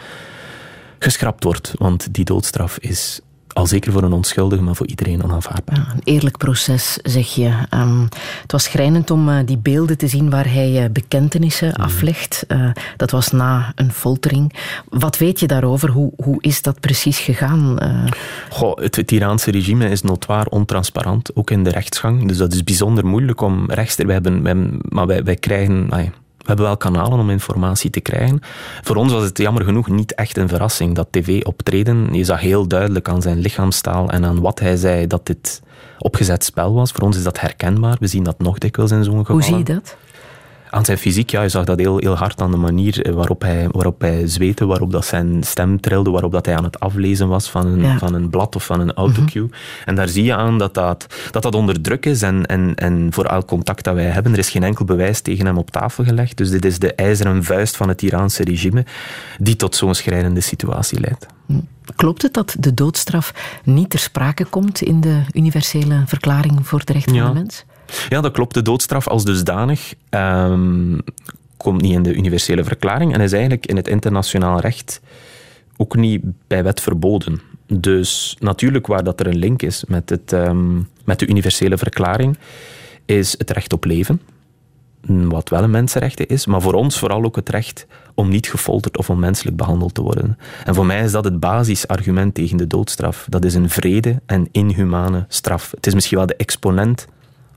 geschrapt 0.99 1.45
wordt. 1.45 1.73
Want 1.77 2.15
die 2.15 2.25
doodstraf 2.25 2.79
is 2.79 3.21
al 3.59 3.67
zeker 3.67 3.93
voor 3.93 4.03
een 4.03 4.13
onschuldige, 4.13 4.63
maar 4.63 4.75
voor 4.75 4.87
iedereen 4.87 5.25
onaanvaardbaar. 5.25 5.77
Ja, 5.77 5.93
een 5.93 6.01
eerlijk 6.05 6.37
proces, 6.37 6.99
zeg 7.03 7.35
je. 7.35 7.53
Um, 7.75 8.09
het 8.43 8.53
was 8.53 8.65
schrijnend 8.65 9.11
om 9.11 9.29
uh, 9.29 9.39
die 9.45 9.59
beelden 9.59 9.99
te 9.99 10.09
zien 10.09 10.31
waar 10.31 10.53
hij 10.53 10.83
uh, 10.83 10.91
bekentenissen 10.91 11.69
mm. 11.69 11.85
aflegt. 11.85 12.45
Uh, 12.49 12.71
dat 12.97 13.11
was 13.11 13.31
na 13.31 13.73
een 13.75 13.93
foltering. 13.93 14.53
Wat 14.89 15.19
weet 15.19 15.41
je 15.41 15.47
daarover? 15.47 15.91
Hoe, 15.91 16.13
hoe 16.17 16.43
is 16.43 16.63
dat 16.63 16.81
precies 16.81 17.19
gegaan? 17.19 17.79
Goh, 18.51 18.79
het, 18.79 18.97
het 18.97 19.13
Iraanse 19.13 19.51
regime 19.51 19.89
is 19.89 20.03
notoir 20.03 20.47
ontransparant, 20.47 21.37
ook 21.37 21.51
in 21.51 21.65
de 21.65 21.71
rechtsgang. 21.71 22.29
Dus 22.29 22.37
dat 22.37 22.53
is 22.53 22.65
bijzonder 22.65 23.07
moeilijk 23.07 23.41
om 23.41 23.71
rechtster... 23.71 24.07
Wij 24.07 24.15
hebben, 24.15 24.43
wij, 24.43 24.55
maar 24.89 25.07
wij, 25.07 25.25
wij 25.25 25.37
krijgen... 25.37 25.87
Ay, 25.91 26.11
hebben 26.49 26.67
wel 26.67 26.77
kanalen 26.77 27.19
om 27.19 27.31
informatie 27.31 27.91
te 27.91 28.01
krijgen. 28.01 28.41
Voor 28.83 28.97
ons 28.97 29.13
was 29.13 29.25
het 29.25 29.39
jammer 29.39 29.65
genoeg 29.65 29.89
niet 29.89 30.15
echt 30.15 30.37
een 30.37 30.49
verrassing 30.49 30.95
dat 30.95 31.09
tv-optreden. 31.11 32.15
Je 32.15 32.25
zag 32.25 32.41
heel 32.41 32.69
duidelijk 32.69 33.09
aan 33.09 33.23
zijn 33.23 33.39
lichaamstaal 33.39 34.11
en 34.11 34.25
aan 34.25 34.41
wat 34.41 34.59
hij 34.59 34.77
zei 34.77 35.07
dat 35.07 35.27
dit 35.27 35.63
opgezet 35.99 36.45
spel 36.45 36.75
was. 36.75 36.93
Voor 36.93 37.03
ons 37.03 37.17
is 37.17 37.23
dat 37.23 37.41
herkenbaar. 37.41 37.97
We 38.01 38.07
zien 38.07 38.23
dat 38.23 38.39
nog 38.39 38.59
dikwijls 38.59 38.91
in 38.91 39.05
zo'n 39.05 39.19
geval. 39.19 39.35
Hoe 39.35 39.45
zie 39.45 39.57
je 39.57 39.65
dat? 39.65 39.97
Aan 40.71 40.85
zijn 40.85 40.99
fysiek, 40.99 41.31
ja, 41.31 41.43
je 41.43 41.49
zag 41.49 41.65
dat 41.65 41.79
heel, 41.79 41.99
heel 41.99 42.17
hard 42.17 42.41
aan 42.41 42.51
de 42.51 42.57
manier 42.57 43.13
waarop 43.15 43.43
hij, 43.43 43.69
waarop 43.71 44.01
hij 44.01 44.27
zweette, 44.27 44.67
waarop 44.67 44.93
dat 44.93 45.05
zijn 45.05 45.43
stem 45.43 45.81
trilde, 45.81 46.11
waarop 46.11 46.33
dat 46.33 46.47
hij 46.47 46.57
aan 46.57 46.65
het 46.65 46.81
aflezen 46.81 47.29
was 47.29 47.51
van 47.51 47.67
een, 47.67 47.99
van 47.99 48.15
een 48.15 48.31
blad 48.31 48.57
of 48.57 48.65
van 48.65 48.81
een 48.81 48.93
autocue. 48.93 49.43
Mhm. 49.43 49.53
En 49.85 49.95
daar 49.95 50.09
zie 50.09 50.25
je 50.25 50.35
aan 50.35 50.59
dat 50.59 50.75
dat, 50.75 51.07
dat, 51.31 51.43
dat 51.43 51.55
onder 51.55 51.81
druk 51.81 52.07
is 52.07 52.23
en, 52.23 52.47
en, 52.47 52.75
en 52.75 53.09
voor 53.11 53.25
elk 53.25 53.47
contact 53.47 53.85
dat 53.85 53.95
wij 53.95 54.05
hebben, 54.05 54.33
er 54.33 54.39
is 54.39 54.51
geen 54.51 54.63
enkel 54.63 54.85
bewijs 54.85 55.21
tegen 55.21 55.47
hem 55.47 55.59
op 55.59 55.71
tafel 55.71 56.05
gelegd. 56.05 56.37
Dus 56.37 56.51
dit 56.51 56.65
is 56.65 56.79
de 56.79 56.95
ijzeren 56.95 57.45
vuist 57.45 57.77
van 57.77 57.89
het 57.89 58.03
Iraanse 58.03 58.45
regime 58.45 58.85
die 59.39 59.57
tot 59.57 59.77
zo'n 59.77 59.95
schrijnende 59.95 60.41
situatie 60.41 61.01
leidt. 61.01 61.27
Hm. 61.47 61.55
Klopt 61.97 62.23
het 62.23 62.35
dat 62.35 62.57
de 62.59 62.75
doodstraf 62.75 63.35
niet 63.65 63.91
ter 63.91 63.99
sprake 63.99 64.45
komt 64.45 64.83
in 64.83 65.01
de 65.01 65.23
universele 65.33 66.03
verklaring 66.07 66.67
voor 66.67 66.85
de 66.85 66.93
rechten 66.93 67.17
van 67.17 67.27
de 67.27 67.33
mens? 67.33 67.65
Ja, 67.67 67.78
dat 68.09 68.31
klopt. 68.33 68.55
De 68.55 68.63
doodstraf 68.63 69.09
als 69.09 69.25
dusdanig 69.25 69.95
um, 70.11 71.01
komt 71.57 71.81
niet 71.81 71.93
in 71.93 72.03
de 72.03 72.15
universele 72.15 72.65
verklaring 72.65 73.15
en 73.15 73.21
is 73.21 73.33
eigenlijk 73.33 73.67
in 73.67 73.77
het 73.77 73.89
internationaal 73.89 74.61
recht 74.61 75.01
ook 75.77 75.97
niet 75.97 76.23
bij 76.47 76.63
wet 76.63 76.81
verboden. 76.81 77.41
Dus 77.67 78.37
natuurlijk 78.39 78.87
waar 78.87 79.05
dat 79.05 79.21
er 79.21 79.27
een 79.27 79.39
link 79.39 79.63
is 79.63 79.85
met, 79.89 80.11
het, 80.11 80.33
um, 80.33 80.89
met 81.05 81.19
de 81.19 81.27
universele 81.27 81.79
verklaring, 81.79 82.39
is 83.05 83.35
het 83.39 83.51
recht 83.51 83.73
op 83.73 83.85
leven, 83.85 84.21
wat 85.07 85.49
wel 85.49 85.63
een 85.63 85.71
mensenrecht 85.71 86.27
is, 86.27 86.47
maar 86.47 86.61
voor 86.61 86.75
ons 86.75 86.99
vooral 86.99 87.25
ook 87.25 87.37
het 87.37 87.49
recht 87.49 87.87
om 88.15 88.29
niet 88.29 88.49
gefolterd 88.49 88.99
of 88.99 89.11
onmenselijk 89.11 89.57
behandeld 89.57 89.95
te 89.95 90.03
worden. 90.03 90.39
En 90.65 90.75
voor 90.75 90.87
mij 90.87 91.05
is 91.05 91.13
dat 91.13 91.25
het 91.25 91.41
basisargument 91.41 92.35
tegen 92.35 92.57
de 92.57 92.67
doodstraf. 92.67 93.27
Dat 93.29 93.45
is 93.45 93.55
een 93.55 93.71
vrede 93.71 94.21
en 94.27 94.49
inhumane 94.53 95.25
straf. 95.29 95.71
Het 95.71 95.87
is 95.87 95.95
misschien 95.95 96.19
wel 96.19 96.27
de 96.27 96.37
exponent 96.37 97.09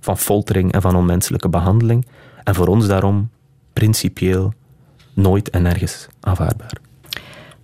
van 0.02 0.18
foltering 0.18 0.72
en 0.72 0.82
van 0.82 0.95
onmenselijke 0.95 1.49
behandeling. 1.49 2.06
En 2.43 2.56
voor 2.56 2.68
ons 2.68 2.88
daarom 2.88 3.30
principieel 3.74 4.54
nooit 5.14 5.49
en 5.49 5.62
nergens 5.62 6.08
aanvaardbaar. 6.20 6.90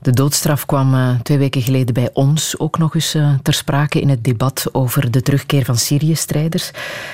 De 0.08 0.14
doodstraf 0.14 0.66
kwam 0.66 0.93
uh, 0.93 1.10
twee 1.24 1.38
weken 1.38 1.62
geleden 1.62 1.93
bij 1.93 2.10
ons 2.14 2.60
ook 2.60 2.78
nog 2.78 2.95
eens 2.95 3.16
uh, 3.16 3.30
ter 3.41 3.53
sprake 3.53 3.99
in 3.99 4.10
het 4.10 4.24
debat 4.24 4.70
over 4.72 5.12
de 5.12 5.22
terugkeer 5.22 5.66
van 5.66 5.78
Syrië-strijders. 5.78 6.72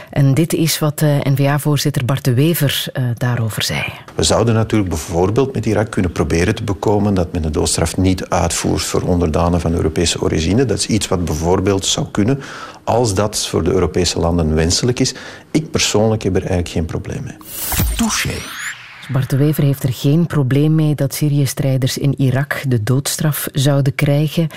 En 0.10 0.34
dit 0.34 0.54
is 0.54 0.80
wat 0.80 1.02
uh, 1.02 1.16
eh, 1.16 1.34
N-VA-voorzitter 1.34 2.06
Bart 2.06 2.24
de 2.24 2.34
Wever 2.34 2.86
daarover 3.18 3.64
zei. 3.64 3.84
We 4.16 4.24
zouden 4.24 4.54
natuurlijk 4.54 4.90
bijvoorbeeld 4.90 5.54
met 5.54 5.66
Irak 5.66 5.92
kunnen 5.92 6.12
proberen 6.12 6.56
te 6.56 6.64
bekomen 6.64 7.14
dat 7.14 7.32
men 7.32 7.42
de 7.42 7.50
doodstraf 7.50 7.98
niet 7.98 8.30
uitvoert 8.30 8.84
voor 8.84 9.02
onderdanen 9.02 9.62
van 9.62 9.74
Europese 9.74 10.22
origine. 10.22 10.66
Dat 10.66 10.78
is 10.78 10.86
iets 10.86 11.08
wat 11.08 11.26
bijvoorbeeld 11.26 11.86
zou 11.86 12.08
kunnen 12.12 12.42
als 12.84 13.14
dat 13.14 13.48
voor 13.48 13.64
de 13.64 13.72
Europese 13.72 14.20
landen 14.20 14.56
wenselijk 14.56 15.00
is. 15.00 15.14
Ik 15.52 15.72
persoonlijk 15.72 16.24
heb 16.24 16.36
er 16.36 16.42
eigenlijk 16.42 16.70
geen 16.70 16.86
probleem 16.86 17.24
mee. 17.24 17.38
Touché. 17.96 18.63
Bart 19.12 19.30
de 19.30 19.38
Wever 19.38 19.64
heeft 19.64 19.84
er 19.84 19.94
geen 19.94 20.28
probleem 20.28 20.76
mee 20.76 20.96
dat 20.96 21.14
Syrië-strijders 21.14 21.98
in 21.98 22.20
Irak 22.20 22.64
de 22.68 22.84
doodstraf 22.84 23.48
zouden 23.52 23.96
krijgen. 23.96 24.48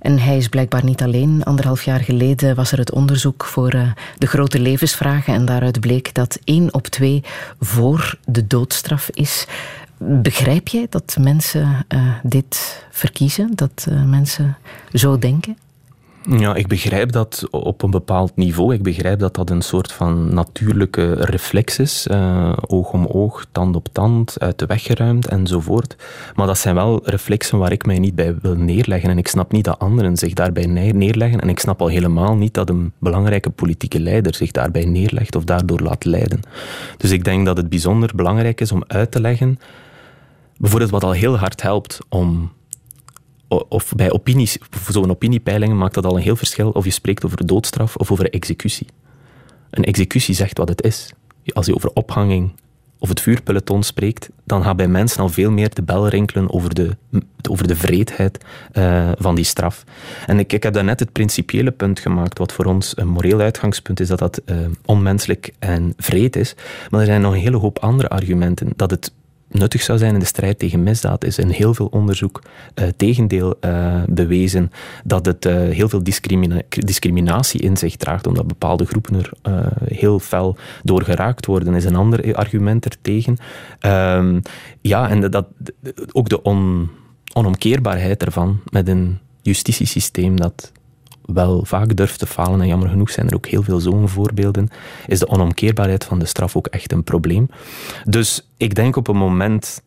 En 0.00 0.18
hij 0.18 0.36
is 0.36 0.48
blijkbaar 0.48 0.84
niet 0.84 1.02
alleen. 1.02 1.44
Anderhalf 1.44 1.82
jaar 1.82 2.00
geleden 2.00 2.54
was 2.54 2.72
er 2.72 2.78
het 2.78 2.92
onderzoek 2.92 3.44
voor 3.44 3.74
uh, 3.74 3.92
de 4.18 4.26
grote 4.26 4.60
levensvragen. 4.60 5.34
En 5.34 5.44
daaruit 5.44 5.80
bleek 5.80 6.14
dat 6.14 6.38
één 6.44 6.74
op 6.74 6.86
twee 6.86 7.22
voor 7.60 8.18
de 8.24 8.46
doodstraf 8.46 9.10
is. 9.10 9.46
Begrijp 9.98 10.68
jij 10.68 10.86
dat 10.90 11.16
mensen 11.20 11.86
uh, 11.88 12.14
dit 12.22 12.84
verkiezen? 12.90 13.50
Dat 13.54 13.86
uh, 13.88 14.04
mensen 14.04 14.56
zo 14.92 15.18
denken? 15.18 15.56
Ja, 16.30 16.54
ik 16.54 16.66
begrijp 16.66 17.12
dat 17.12 17.46
op 17.50 17.82
een 17.82 17.90
bepaald 17.90 18.36
niveau. 18.36 18.74
Ik 18.74 18.82
begrijp 18.82 19.18
dat 19.18 19.34
dat 19.34 19.50
een 19.50 19.62
soort 19.62 19.92
van 19.92 20.34
natuurlijke 20.34 21.14
reflex 21.14 21.78
is. 21.78 22.06
Uh, 22.10 22.52
oog 22.66 22.92
om 22.92 23.06
oog, 23.06 23.46
tand 23.52 23.76
op 23.76 23.88
tand, 23.92 24.40
uit 24.40 24.58
de 24.58 24.66
weg 24.66 24.82
geruimd 24.82 25.26
enzovoort. 25.26 25.96
Maar 26.34 26.46
dat 26.46 26.58
zijn 26.58 26.74
wel 26.74 27.00
reflexen 27.04 27.58
waar 27.58 27.72
ik 27.72 27.86
mij 27.86 27.98
niet 27.98 28.14
bij 28.14 28.36
wil 28.40 28.54
neerleggen. 28.54 29.10
En 29.10 29.18
ik 29.18 29.28
snap 29.28 29.52
niet 29.52 29.64
dat 29.64 29.78
anderen 29.78 30.16
zich 30.16 30.32
daarbij 30.32 30.66
neerleggen. 30.66 31.40
En 31.40 31.48
ik 31.48 31.58
snap 31.58 31.80
al 31.80 31.88
helemaal 31.88 32.36
niet 32.36 32.54
dat 32.54 32.68
een 32.68 32.92
belangrijke 32.98 33.50
politieke 33.50 34.00
leider 34.00 34.34
zich 34.34 34.50
daarbij 34.50 34.84
neerlegt 34.84 35.36
of 35.36 35.44
daardoor 35.44 35.80
laat 35.80 36.04
leiden. 36.04 36.40
Dus 36.96 37.10
ik 37.10 37.24
denk 37.24 37.46
dat 37.46 37.56
het 37.56 37.68
bijzonder 37.68 38.10
belangrijk 38.14 38.60
is 38.60 38.72
om 38.72 38.84
uit 38.86 39.10
te 39.10 39.20
leggen. 39.20 39.58
Bijvoorbeeld 40.56 40.90
wat 40.90 41.04
al 41.04 41.12
heel 41.12 41.38
hard 41.38 41.62
helpt 41.62 41.98
om 42.08 42.52
of 43.48 43.92
bij 43.96 44.12
opinies, 44.12 44.58
zo'n 44.88 45.10
opiniepeiling 45.10 45.74
maakt 45.74 45.94
dat 45.94 46.06
al 46.06 46.16
een 46.16 46.22
heel 46.22 46.36
verschil 46.36 46.70
of 46.70 46.84
je 46.84 46.90
spreekt 46.90 47.24
over 47.24 47.46
doodstraf 47.46 47.96
of 47.96 48.10
over 48.10 48.30
executie. 48.30 48.86
Een 49.70 49.84
executie 49.84 50.34
zegt 50.34 50.58
wat 50.58 50.68
het 50.68 50.82
is. 50.82 51.12
Als 51.52 51.66
je 51.66 51.74
over 51.74 51.90
ophanging 51.94 52.52
of 52.98 53.08
het 53.08 53.20
vuurpeloton 53.20 53.82
spreekt, 53.82 54.28
dan 54.44 54.62
gaat 54.62 54.76
bij 54.76 54.88
mensen 54.88 55.20
al 55.20 55.28
veel 55.28 55.50
meer 55.50 55.74
de 55.74 55.82
bel 55.82 56.08
rinkelen 56.08 56.52
over 56.52 56.74
de, 56.74 56.96
over 57.50 57.66
de 57.66 57.76
vreedheid 57.76 58.44
uh, 58.72 59.10
van 59.18 59.34
die 59.34 59.44
straf. 59.44 59.84
En 60.26 60.38
ik, 60.38 60.52
ik 60.52 60.62
heb 60.62 60.72
daar 60.72 60.84
net 60.84 61.00
het 61.00 61.12
principiële 61.12 61.70
punt 61.70 62.00
gemaakt, 62.00 62.38
wat 62.38 62.52
voor 62.52 62.64
ons 62.64 62.96
een 62.96 63.08
moreel 63.08 63.40
uitgangspunt 63.40 64.00
is, 64.00 64.08
dat 64.08 64.18
dat 64.18 64.40
uh, 64.46 64.56
onmenselijk 64.84 65.52
en 65.58 65.92
vreed 65.96 66.36
is. 66.36 66.54
Maar 66.90 67.00
er 67.00 67.06
zijn 67.06 67.20
nog 67.20 67.32
een 67.32 67.40
hele 67.40 67.56
hoop 67.56 67.78
andere 67.78 68.08
argumenten 68.08 68.72
dat 68.76 68.90
het 68.90 69.12
nuttig 69.54 69.82
zou 69.82 69.98
zijn 69.98 70.14
in 70.14 70.20
de 70.20 70.26
strijd 70.26 70.58
tegen 70.58 70.82
misdaad, 70.82 71.24
is 71.24 71.38
in 71.38 71.48
heel 71.48 71.74
veel 71.74 71.86
onderzoek 71.86 72.42
uh, 72.74 72.88
tegendeel 72.96 73.54
uh, 73.60 74.02
bewezen 74.08 74.70
dat 75.04 75.26
het 75.26 75.44
uh, 75.44 75.52
heel 75.54 75.88
veel 75.88 76.02
discrimina 76.02 76.62
discriminatie 76.68 77.60
in 77.60 77.76
zich 77.76 77.96
draagt, 77.96 78.26
omdat 78.26 78.46
bepaalde 78.46 78.84
groepen 78.84 79.14
er 79.14 79.30
heel 79.84 80.18
fel 80.18 80.56
door 80.82 81.02
geraakt 81.02 81.46
worden, 81.46 81.74
is 81.74 81.84
een 81.84 81.96
ander 81.96 82.34
argument 82.34 82.84
ertegen. 82.84 83.36
Um, 83.80 84.42
ja, 84.80 85.08
en 85.08 85.30
dat, 85.30 85.46
ook 86.12 86.28
de 86.28 86.42
on, 86.42 86.90
onomkeerbaarheid 87.32 88.24
ervan 88.24 88.60
met 88.70 88.88
een 88.88 89.18
justitiesysteem 89.42 90.36
dat 90.36 90.72
wel 91.24 91.64
vaak 91.64 91.96
durft 91.96 92.18
te 92.18 92.26
falen, 92.26 92.60
en 92.60 92.66
jammer 92.66 92.88
genoeg 92.88 93.10
zijn 93.10 93.28
er 93.28 93.34
ook 93.34 93.46
heel 93.46 93.62
veel 93.62 93.80
zo'n 93.80 94.08
voorbeelden, 94.08 94.68
is 95.06 95.18
de 95.18 95.28
onomkeerbaarheid 95.28 96.04
van 96.04 96.18
de 96.18 96.26
straf 96.26 96.56
ook 96.56 96.66
echt 96.66 96.92
een 96.92 97.04
probleem. 97.04 97.48
Dus 98.04 98.48
ik 98.56 98.74
denk 98.74 98.96
op 98.96 99.08
een 99.08 99.16
moment 99.16 99.82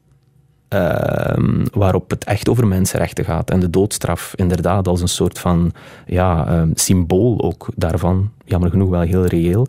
uh, 0.74 1.38
waarop 1.72 2.10
het 2.10 2.24
echt 2.24 2.50
over 2.50 2.68
mensenrechten 2.68 3.26
gaat 3.26 3.50
en 3.50 3.60
de 3.60 3.70
doodstraf 3.70 4.34
inderdaad 4.36 4.88
als 4.88 5.02
een 5.02 5.08
soort 5.08 5.40
van 5.40 5.72
ja, 6.06 6.52
uh, 6.52 6.70
symbool 6.74 7.42
ook 7.42 7.68
daarvan, 7.76 8.32
jammer 8.46 8.70
genoeg 8.70 8.90
wel 8.90 9.02
heel 9.02 9.26
reëel, 9.26 9.68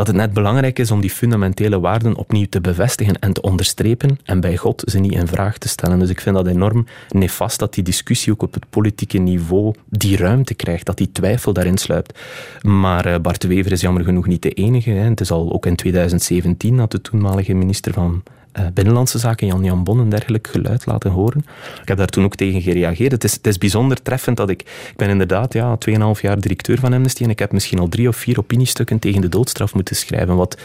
dat 0.00 0.08
het 0.08 0.18
net 0.18 0.32
belangrijk 0.32 0.78
is 0.78 0.90
om 0.90 1.00
die 1.00 1.10
fundamentele 1.10 1.80
waarden 1.80 2.16
opnieuw 2.16 2.46
te 2.50 2.60
bevestigen 2.60 3.18
en 3.18 3.32
te 3.32 3.40
onderstrepen 3.40 4.18
en 4.24 4.40
bij 4.40 4.56
God 4.56 4.82
ze 4.86 4.98
niet 4.98 5.12
in 5.12 5.26
vraag 5.26 5.58
te 5.58 5.68
stellen. 5.68 5.98
Dus 5.98 6.08
ik 6.08 6.20
vind 6.20 6.36
dat 6.36 6.46
enorm 6.46 6.86
nefast 7.08 7.58
dat 7.58 7.74
die 7.74 7.84
discussie 7.84 8.32
ook 8.32 8.42
op 8.42 8.54
het 8.54 8.70
politieke 8.70 9.18
niveau 9.18 9.74
die 9.88 10.16
ruimte 10.16 10.54
krijgt, 10.54 10.86
dat 10.86 10.96
die 10.96 11.12
twijfel 11.12 11.52
daarin 11.52 11.78
sluipt. 11.78 12.18
Maar 12.62 13.06
uh, 13.06 13.18
Bart 13.18 13.42
Wever 13.42 13.72
is 13.72 13.80
jammer 13.80 14.04
genoeg 14.04 14.26
niet 14.26 14.42
de 14.42 14.50
enige. 14.50 14.90
Hè. 14.90 15.08
Het 15.08 15.20
is 15.20 15.30
al 15.30 15.52
ook 15.52 15.66
in 15.66 15.76
2017 15.76 16.76
dat 16.76 16.90
de 16.90 17.00
toenmalige 17.00 17.54
minister 17.54 17.92
van 17.92 18.22
uh, 18.58 18.66
Binnenlandse 18.74 19.18
Zaken, 19.18 19.46
Jan 19.46 19.64
Jan 19.64 19.84
Bon, 19.84 19.98
een 19.98 20.08
dergelijk 20.08 20.48
geluid 20.50 20.86
laten 20.86 21.10
horen. 21.10 21.44
Ik 21.82 21.88
heb 21.88 21.98
daar 21.98 22.06
toen 22.06 22.24
ook 22.24 22.34
tegen 22.34 22.62
gereageerd. 22.62 23.12
Het 23.12 23.24
is, 23.24 23.32
het 23.32 23.46
is 23.46 23.58
bijzonder 23.58 24.02
treffend 24.02 24.36
dat 24.36 24.50
ik... 24.50 24.60
Ik 24.60 24.96
ben 24.96 25.08
inderdaad 25.08 25.52
ja, 25.52 25.78
2,5 25.88 26.20
jaar 26.20 26.40
directeur 26.40 26.78
van 26.78 26.92
Amnesty 26.92 27.22
en 27.22 27.30
ik 27.30 27.38
heb 27.38 27.52
misschien 27.52 27.78
al 27.78 27.88
drie 27.88 28.08
of 28.08 28.16
vier 28.16 28.38
opiniestukken 28.38 28.98
tegen 28.98 29.20
de 29.20 29.28
doodstraf 29.28 29.74
moeten 29.74 29.96
schrijven. 29.96 30.36
Wat, 30.36 30.60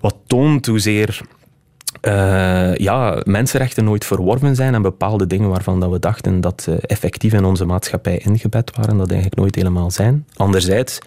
wat 0.00 0.16
toont 0.26 0.66
hoezeer... 0.66 1.20
Uh, 2.02 2.74
ja, 2.76 3.22
mensenrechten 3.24 3.84
nooit 3.84 4.04
verworven 4.04 4.54
zijn 4.54 4.74
en 4.74 4.82
bepaalde 4.82 5.26
dingen 5.26 5.48
waarvan 5.48 5.80
dat 5.80 5.90
we 5.90 5.98
dachten 5.98 6.40
dat 6.40 6.66
uh, 6.68 6.74
effectief 6.80 7.32
in 7.32 7.44
onze 7.44 7.64
maatschappij 7.64 8.18
ingebed 8.18 8.76
waren, 8.76 8.96
dat 8.96 9.10
eigenlijk 9.10 9.40
nooit 9.40 9.54
helemaal 9.54 9.90
zijn. 9.90 10.26
Anderzijds 10.36 10.98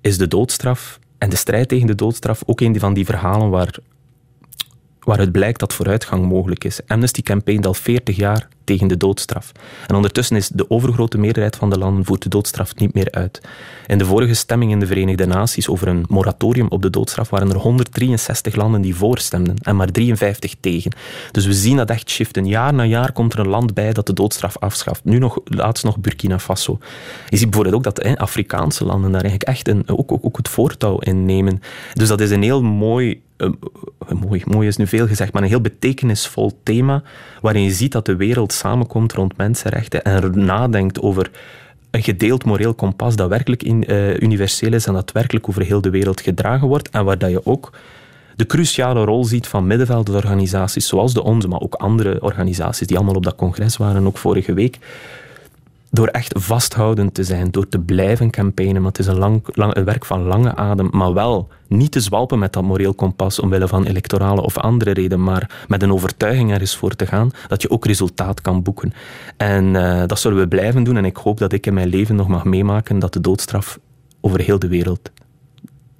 is 0.00 0.18
de 0.18 0.28
doodstraf 0.28 0.98
en 1.18 1.28
de 1.28 1.36
strijd 1.36 1.68
tegen 1.68 1.86
de 1.86 1.94
doodstraf 1.94 2.42
ook 2.46 2.60
een 2.60 2.80
van 2.80 2.94
die 2.94 3.04
verhalen 3.04 3.50
waar 3.50 3.74
waaruit 5.04 5.32
blijkt 5.32 5.60
dat 5.60 5.74
vooruitgang 5.74 6.24
mogelijk 6.24 6.64
is. 6.64 6.80
Amnesty 6.86 7.22
campaignt 7.22 7.66
al 7.66 7.74
40 7.74 8.16
jaar 8.16 8.48
tegen 8.64 8.88
de 8.88 8.96
doodstraf. 8.96 9.52
En 9.86 9.94
ondertussen 9.94 10.36
is 10.36 10.48
de 10.48 10.70
overgrote 10.70 11.18
meerderheid 11.18 11.56
van 11.56 11.70
de 11.70 11.78
landen 11.78 12.04
voert 12.04 12.22
de 12.22 12.28
doodstraf 12.28 12.74
niet 12.74 12.94
meer 12.94 13.10
uit. 13.10 13.40
In 13.86 13.98
de 13.98 14.04
vorige 14.04 14.34
stemming 14.34 14.70
in 14.70 14.80
de 14.80 14.86
Verenigde 14.86 15.26
Naties 15.26 15.68
over 15.68 15.88
een 15.88 16.04
moratorium 16.08 16.66
op 16.68 16.82
de 16.82 16.90
doodstraf 16.90 17.30
waren 17.30 17.50
er 17.50 17.56
163 17.56 18.54
landen 18.54 18.80
die 18.80 18.94
voorstemden 18.94 19.56
en 19.62 19.76
maar 19.76 19.90
53 19.90 20.54
tegen. 20.60 20.92
Dus 21.30 21.46
we 21.46 21.52
zien 21.52 21.76
dat 21.76 21.90
echt 21.90 22.10
shiften. 22.10 22.46
Jaar 22.46 22.74
na 22.74 22.84
jaar 22.84 23.12
komt 23.12 23.32
er 23.32 23.38
een 23.38 23.48
land 23.48 23.74
bij 23.74 23.92
dat 23.92 24.06
de 24.06 24.12
doodstraf 24.12 24.58
afschaft. 24.58 25.04
Nu 25.04 25.18
nog, 25.18 25.38
laatst 25.44 25.84
nog 25.84 25.98
Burkina 25.98 26.38
Faso. 26.38 26.78
Je 27.28 27.36
ziet 27.36 27.50
bijvoorbeeld 27.50 27.76
ook 27.76 27.94
dat 27.94 28.04
hè, 28.04 28.16
Afrikaanse 28.16 28.84
landen 28.84 29.12
daar 29.12 29.22
eigenlijk 29.22 29.50
echt 29.50 29.68
een, 29.68 29.88
ook, 29.88 30.12
ook, 30.12 30.24
ook 30.24 30.36
het 30.36 30.48
voortouw 30.48 30.98
in 30.98 31.24
nemen. 31.24 31.60
Dus 31.92 32.08
dat 32.08 32.20
is 32.20 32.30
een 32.30 32.42
heel 32.42 32.62
mooi 32.62 33.22
uh, 33.36 33.50
mooi, 34.08 34.42
mooi 34.44 34.68
is 34.68 34.76
nu 34.76 34.86
veel 34.86 35.06
gezegd, 35.06 35.32
maar 35.32 35.42
een 35.42 35.48
heel 35.48 35.60
betekenisvol 35.60 36.58
thema 36.62 37.02
waarin 37.40 37.62
je 37.62 37.70
ziet 37.70 37.92
dat 37.92 38.06
de 38.06 38.16
wereld 38.16 38.52
samenkomt 38.52 39.12
rond 39.12 39.36
mensenrechten 39.36 40.04
en 40.04 40.44
nadenkt 40.44 41.00
over 41.00 41.30
een 41.90 42.02
gedeeld 42.02 42.44
moreel 42.44 42.74
kompas 42.74 43.16
dat 43.16 43.28
werkelijk 43.28 43.62
in, 43.62 43.84
uh, 43.86 44.20
universeel 44.20 44.72
is 44.72 44.86
en 44.86 44.92
dat 44.92 45.12
werkelijk 45.12 45.48
over 45.48 45.62
heel 45.62 45.80
de 45.80 45.90
wereld 45.90 46.20
gedragen 46.20 46.68
wordt 46.68 46.90
en 46.90 47.04
waar 47.04 47.18
dat 47.18 47.30
je 47.30 47.46
ook 47.46 47.72
de 48.36 48.46
cruciale 48.46 49.04
rol 49.04 49.24
ziet 49.24 49.46
van 49.46 49.66
middenveldorganisaties 49.66 50.86
zoals 50.86 51.14
de 51.14 51.22
onze, 51.22 51.48
maar 51.48 51.60
ook 51.60 51.74
andere 51.74 52.22
organisaties 52.22 52.86
die 52.86 52.96
allemaal 52.96 53.14
op 53.14 53.24
dat 53.24 53.34
congres 53.34 53.76
waren, 53.76 54.06
ook 54.06 54.18
vorige 54.18 54.54
week, 54.54 54.78
door 55.94 56.06
echt 56.06 56.32
vasthoudend 56.36 57.14
te 57.14 57.24
zijn, 57.24 57.50
door 57.50 57.68
te 57.68 57.78
blijven 57.78 58.30
campaignen. 58.30 58.82
Maar 58.82 58.90
het 58.90 59.00
is 59.00 59.06
een, 59.06 59.18
lang, 59.18 59.42
lang, 59.52 59.74
een 59.74 59.84
werk 59.84 60.04
van 60.04 60.22
lange 60.22 60.56
adem, 60.56 60.88
maar 60.92 61.12
wel 61.12 61.48
niet 61.68 61.92
te 61.92 62.00
zwalpen 62.00 62.38
met 62.38 62.52
dat 62.52 62.62
moreel 62.62 62.94
kompas 62.94 63.38
omwille 63.38 63.68
van 63.68 63.84
electorale 63.84 64.40
of 64.40 64.58
andere 64.58 64.90
reden, 64.90 65.22
maar 65.22 65.64
met 65.68 65.82
een 65.82 65.92
overtuiging 65.92 66.52
er 66.52 66.60
eens 66.60 66.76
voor 66.76 66.94
te 66.94 67.06
gaan 67.06 67.30
dat 67.48 67.62
je 67.62 67.70
ook 67.70 67.86
resultaat 67.86 68.40
kan 68.40 68.62
boeken. 68.62 68.92
En 69.36 69.74
uh, 69.74 70.02
dat 70.06 70.18
zullen 70.18 70.38
we 70.38 70.48
blijven 70.48 70.84
doen 70.84 70.96
en 70.96 71.04
ik 71.04 71.16
hoop 71.16 71.38
dat 71.38 71.52
ik 71.52 71.66
in 71.66 71.74
mijn 71.74 71.88
leven 71.88 72.16
nog 72.16 72.28
mag 72.28 72.44
meemaken 72.44 72.98
dat 72.98 73.12
de 73.12 73.20
doodstraf 73.20 73.78
over 74.20 74.40
heel 74.40 74.58
de 74.58 74.68
wereld 74.68 75.10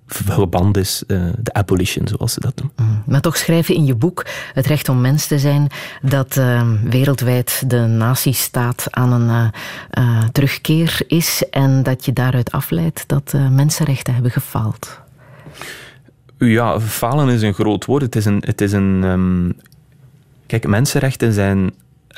verband 0.06 0.76
is, 0.76 1.02
uh, 1.06 1.26
de 1.38 1.52
abolition, 1.52 2.08
zoals 2.08 2.32
ze 2.32 2.40
dat 2.40 2.54
noemen. 2.56 2.94
Mm. 2.94 3.02
Maar 3.12 3.20
toch 3.20 3.36
schrijven 3.36 3.74
in 3.74 3.84
je 3.84 3.94
boek 3.94 4.26
Het 4.52 4.66
recht 4.66 4.88
om 4.88 5.00
mens 5.00 5.26
te 5.26 5.38
zijn 5.38 5.70
dat 6.02 6.36
uh, 6.36 6.68
wereldwijd 6.82 7.62
de 7.66 7.78
nazistaat 7.78 8.86
aan 8.90 9.12
een 9.12 9.52
uh, 9.98 10.24
terugkeer 10.32 11.02
is 11.06 11.42
en 11.50 11.82
dat 11.82 12.04
je 12.04 12.12
daaruit 12.12 12.52
afleidt 12.52 13.04
dat 13.06 13.32
mensenrechten 13.50 14.14
hebben 14.14 14.32
gefaald. 14.32 15.00
Ja, 16.38 16.80
falen 16.80 17.28
is 17.28 17.42
een 17.42 17.54
groot 17.54 17.84
woord. 17.84 18.02
Het 18.02 18.16
is 18.16 18.24
een. 18.24 18.42
Het 18.46 18.60
is 18.60 18.72
een 18.72 19.02
um, 19.04 19.56
kijk, 20.46 20.66
mensenrechten 20.66 21.32
zijn 21.32 21.72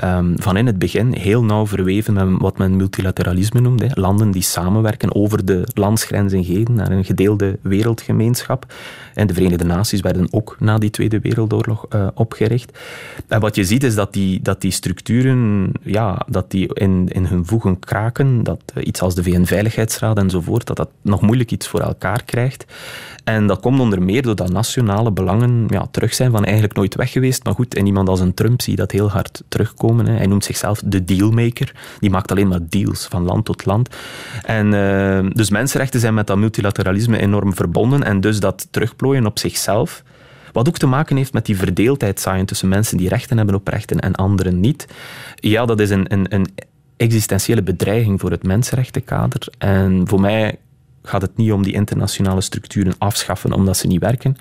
um, 0.04 0.34
van 0.36 0.56
in 0.56 0.66
het 0.66 0.78
begin 0.78 1.12
heel 1.12 1.44
nauw 1.44 1.66
verweven 1.66 2.14
met 2.14 2.40
wat 2.40 2.58
men 2.58 2.76
multilateralisme 2.76 3.60
noemt. 3.60 3.96
Landen 3.96 4.30
die 4.30 4.42
samenwerken 4.42 5.14
over 5.14 5.44
de 5.44 5.68
landsgrenzen 5.74 6.42
heen 6.42 6.66
naar 6.70 6.90
een 6.90 7.04
gedeelde 7.04 7.58
wereldgemeenschap. 7.62 8.66
En 9.16 9.26
de 9.26 9.34
Verenigde 9.34 9.64
Naties 9.64 10.00
werden 10.00 10.28
ook 10.30 10.56
na 10.58 10.78
die 10.78 10.90
Tweede 10.90 11.20
Wereldoorlog 11.20 11.86
uh, 11.90 12.06
opgericht. 12.14 12.78
En 13.28 13.40
wat 13.40 13.54
je 13.54 13.64
ziet 13.64 13.84
is 13.84 13.94
dat 13.94 14.12
die, 14.12 14.42
dat 14.42 14.60
die 14.60 14.70
structuren 14.70 15.72
ja, 15.82 16.26
dat 16.28 16.50
die 16.50 16.74
in, 16.74 17.08
in 17.08 17.24
hun 17.24 17.46
voegen 17.46 17.78
kraken. 17.78 18.42
Dat 18.42 18.60
uh, 18.74 18.86
iets 18.86 19.00
als 19.00 19.14
de 19.14 19.22
VN-veiligheidsraad 19.22 20.18
enzovoort, 20.18 20.66
dat 20.66 20.76
dat 20.76 20.90
nog 21.02 21.20
moeilijk 21.20 21.50
iets 21.50 21.68
voor 21.68 21.80
elkaar 21.80 22.24
krijgt. 22.24 22.64
En 23.26 23.46
dat 23.46 23.60
komt 23.60 23.80
onder 23.80 24.02
meer 24.02 24.22
doordat 24.22 24.52
nationale 24.52 25.12
belangen 25.12 25.64
ja, 25.68 25.86
terug 25.90 26.14
zijn 26.14 26.30
van 26.30 26.44
eigenlijk 26.44 26.74
nooit 26.74 26.94
weg 26.94 27.12
geweest. 27.12 27.44
Maar 27.44 27.54
goed, 27.54 27.74
en 27.74 27.86
iemand 27.86 28.08
als 28.08 28.20
een 28.20 28.34
Trump 28.34 28.62
zie 28.62 28.76
dat 28.76 28.90
heel 28.90 29.10
hard 29.10 29.42
terugkomen. 29.48 30.06
Hè. 30.06 30.16
Hij 30.16 30.26
noemt 30.26 30.44
zichzelf 30.44 30.82
de 30.84 31.04
dealmaker. 31.04 31.74
Die 31.98 32.10
maakt 32.10 32.30
alleen 32.30 32.48
maar 32.48 32.60
deals 32.68 33.06
van 33.06 33.24
land 33.24 33.44
tot 33.44 33.64
land. 33.64 33.96
En, 34.42 34.72
uh, 34.72 35.26
dus 35.32 35.50
mensenrechten 35.50 36.00
zijn 36.00 36.14
met 36.14 36.26
dat 36.26 36.36
multilateralisme 36.36 37.18
enorm 37.18 37.54
verbonden. 37.54 38.02
En 38.02 38.20
dus 38.20 38.40
dat 38.40 38.66
op 39.06 39.38
zichzelf. 39.38 40.02
Wat 40.52 40.68
ook 40.68 40.78
te 40.78 40.86
maken 40.86 41.16
heeft 41.16 41.32
met 41.32 41.46
die 41.46 41.56
verdeeldheid 41.56 42.20
zaaien 42.20 42.46
tussen 42.46 42.68
mensen 42.68 42.96
die 42.96 43.08
rechten 43.08 43.36
hebben 43.36 43.54
op 43.54 43.68
rechten 43.68 44.00
en 44.00 44.14
anderen 44.14 44.60
niet. 44.60 44.86
Ja, 45.34 45.66
dat 45.66 45.80
is 45.80 45.90
een, 45.90 46.12
een, 46.12 46.34
een 46.34 46.46
existentiële 46.96 47.62
bedreiging 47.62 48.20
voor 48.20 48.30
het 48.30 48.42
mensenrechtenkader. 48.42 49.48
En 49.58 50.02
voor 50.08 50.20
mij 50.20 50.58
gaat 51.02 51.22
het 51.22 51.36
niet 51.36 51.52
om 51.52 51.62
die 51.62 51.72
internationale 51.72 52.40
structuren 52.40 52.94
afschaffen 52.98 53.52
omdat 53.52 53.76
ze 53.76 53.86
niet 53.86 54.00
werken. 54.00 54.36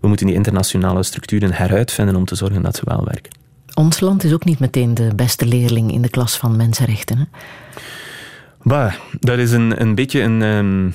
We 0.00 0.08
moeten 0.08 0.26
die 0.26 0.34
internationale 0.34 1.02
structuren 1.02 1.52
heruitvinden 1.52 2.16
om 2.16 2.24
te 2.24 2.34
zorgen 2.34 2.62
dat 2.62 2.76
ze 2.76 2.82
wel 2.84 3.04
werken. 3.04 3.32
Ons 3.74 4.00
land 4.00 4.24
is 4.24 4.32
ook 4.32 4.44
niet 4.44 4.58
meteen 4.58 4.94
de 4.94 5.10
beste 5.16 5.46
leerling 5.46 5.92
in 5.92 6.02
de 6.02 6.10
klas 6.10 6.36
van 6.36 6.56
mensenrechten. 6.56 7.18
Hè? 7.18 7.24
Bah, 8.62 8.94
dat 9.20 9.38
is 9.38 9.52
een, 9.52 9.80
een 9.80 9.94
beetje 9.94 10.20
een, 10.20 10.42
um, 10.42 10.94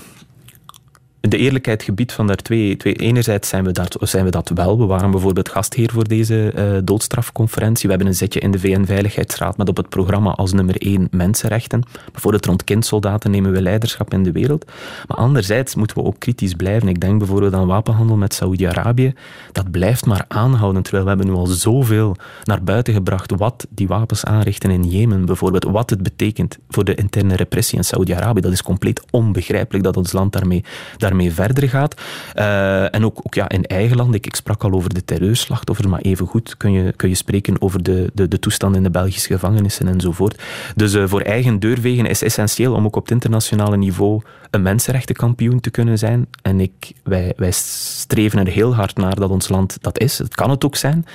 de 1.20 1.38
eerlijkheid 1.38 1.84
gebied 1.84 2.12
van 2.12 2.28
daar 2.28 2.36
twee, 2.36 2.78
twee. 2.78 2.94
Enerzijds 2.94 3.50
zijn 3.50 3.64
we, 3.64 3.72
dat, 3.72 3.98
zijn 4.02 4.26
we 4.26 4.32
dat 4.32 4.50
wel. 4.50 4.78
We 4.78 4.86
waren 4.86 5.12
bijvoorbeeld 5.12 5.50
gastheer 5.50 5.90
voor 5.92 6.08
deze 6.08 6.54
uh, 6.56 6.78
doodstrafconferentie. 6.84 7.84
We 7.84 7.90
hebben 7.90 8.08
een 8.08 8.16
zetje 8.16 8.40
in 8.40 8.52
de 8.52 8.60
VN-veiligheidsraad 8.60 9.58
met 9.58 9.70
op 9.70 9.78
het 9.78 9.90
programma 9.90 10.32
als 10.32 10.54
nummer 10.54 10.78
één 10.78 11.08
mensenrechten. 11.12 11.84
Bijvoorbeeld 12.12 12.46
rond 12.46 12.64
kindsoldaten 12.64 13.32
nemen 13.32 13.52
we 13.52 13.62
leiderschap 13.62 14.14
in 14.14 14.24
de 14.24 14.32
wereld. 14.32 14.66
Maar 15.08 15.18
anderzijds 15.18 15.76
moeten 15.76 15.98
we 15.98 16.04
ook 16.04 16.20
kritisch 16.20 16.54
blijven. 16.54 16.88
Ik 16.88 17.00
denk 17.00 17.18
bijvoorbeeld 17.18 17.54
aan 17.54 17.68
wapenhandel 17.68 18.18
met 18.18 18.34
Saoedi-Arabië. 18.34 19.14
Dat 19.52 19.72
blijft 19.72 20.06
maar 20.06 20.26
aanhouden, 20.28 20.82
terwijl 20.84 21.04
we 21.04 21.10
hebben 21.10 21.28
nu 21.28 21.34
al 21.34 21.46
zoveel 21.46 22.16
naar 22.44 22.64
buiten 22.64 22.94
gebracht 22.94 23.32
wat 23.38 23.68
die 23.70 23.88
wapens 23.88 24.26
aanrichten 24.26 24.72
in 24.72 24.84
Jemen 24.84 25.26
bijvoorbeeld. 25.26 25.64
Wat 25.64 25.90
het 25.90 26.04
betekent 26.04 26.58
voor 26.70 26.84
de 26.84 26.96
interne 26.96 27.36
repressie 27.36 27.78
in 27.78 27.84
Saoedi-Arabië. 27.84 28.42
Dat 28.42 28.52
is 28.52 28.64
compleet 28.64 29.02
onbegrijpelijk 29.12 29.84
dat 29.84 29.98
ons 29.98 30.12
land 30.12 30.34
daarmee 30.34 30.64
daarmee 31.08 31.34
verder 31.34 31.70
gaat. 31.70 32.02
Uh, 32.36 32.96
en 32.96 33.06
ook, 33.06 33.20
ook 33.24 33.34
ja, 33.34 33.50
in 33.50 33.64
eigen 33.64 33.98
land, 33.98 34.16
ik, 34.16 34.36
sprak 34.36 34.64
al 34.64 34.72
over 34.72 34.94
de 34.94 35.06
terreurslachtoffers, 35.06 35.88
maar 35.88 36.02
evengoed 36.02 36.58
kun 36.58 36.72
je, 36.72 36.94
kun 36.96 37.10
je 37.10 37.16
spreken 37.16 37.62
over 37.62 37.84
de, 37.84 38.12
de, 38.14 38.28
de 38.28 38.40
toestand 38.40 38.76
in 38.76 38.84
de 38.84 38.90
Belgische 38.90 39.34
gevangenissen 39.34 39.88
enzovoort. 39.88 40.42
Dus 40.76 40.94
uh, 40.94 41.04
voor 41.08 41.22
eigen 41.22 41.60
deurwegen 41.60 42.06
is 42.06 42.22
essentieel 42.22 42.74
om 42.74 42.86
ook 42.86 42.96
op 42.96 43.04
het 43.04 43.12
internationale 43.12 43.78
niveau 43.78 44.22
een 44.52 44.62
mensenrechtenkampioen 44.62 45.60
te 45.60 45.70
kunnen 45.70 45.98
zijn. 45.98 46.28
En 46.42 46.60
ik, 46.60 46.92
wij, 47.04 47.34
wij 47.36 47.52
streven 47.52 48.40
er 48.40 48.52
heel 48.52 48.76
hard 48.76 48.98
naar 48.98 49.16
dat 49.16 49.30
ons 49.30 49.50
land 49.50 49.78
dat 49.82 50.00
is. 50.00 50.18
Het 50.18 50.36
kan 50.36 50.50
het 50.50 50.66
ook 50.66 50.76
zijn. 50.76 51.06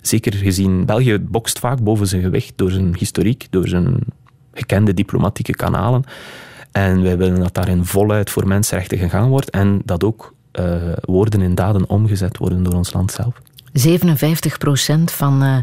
Zeker 0.00 0.34
gezien, 0.34 0.84
België 0.84 1.18
bokst 1.18 1.58
vaak 1.58 1.82
boven 1.82 2.06
zijn 2.06 2.22
gewicht 2.22 2.52
door 2.56 2.70
zijn 2.70 2.94
historiek, 2.98 3.46
door 3.50 3.68
zijn 3.68 3.98
gekende 4.52 4.94
diplomatieke 4.94 5.52
kanalen. 5.52 6.04
En 6.76 7.02
wij 7.02 7.16
willen 7.16 7.40
dat 7.40 7.54
daarin 7.54 7.84
voluit 7.84 8.30
voor 8.30 8.46
mensenrechten 8.46 8.98
gegaan 8.98 9.28
wordt 9.28 9.50
en 9.50 9.80
dat 9.84 10.04
ook 10.04 10.34
uh, 10.60 10.74
woorden 11.00 11.40
in 11.40 11.54
daden 11.54 11.88
omgezet 11.88 12.36
worden 12.36 12.62
door 12.62 12.74
ons 12.74 12.92
land 12.92 13.12
zelf. 13.12 13.40
57 13.78 14.58
procent 14.58 15.12
van 15.12 15.42
uh, 15.42 15.56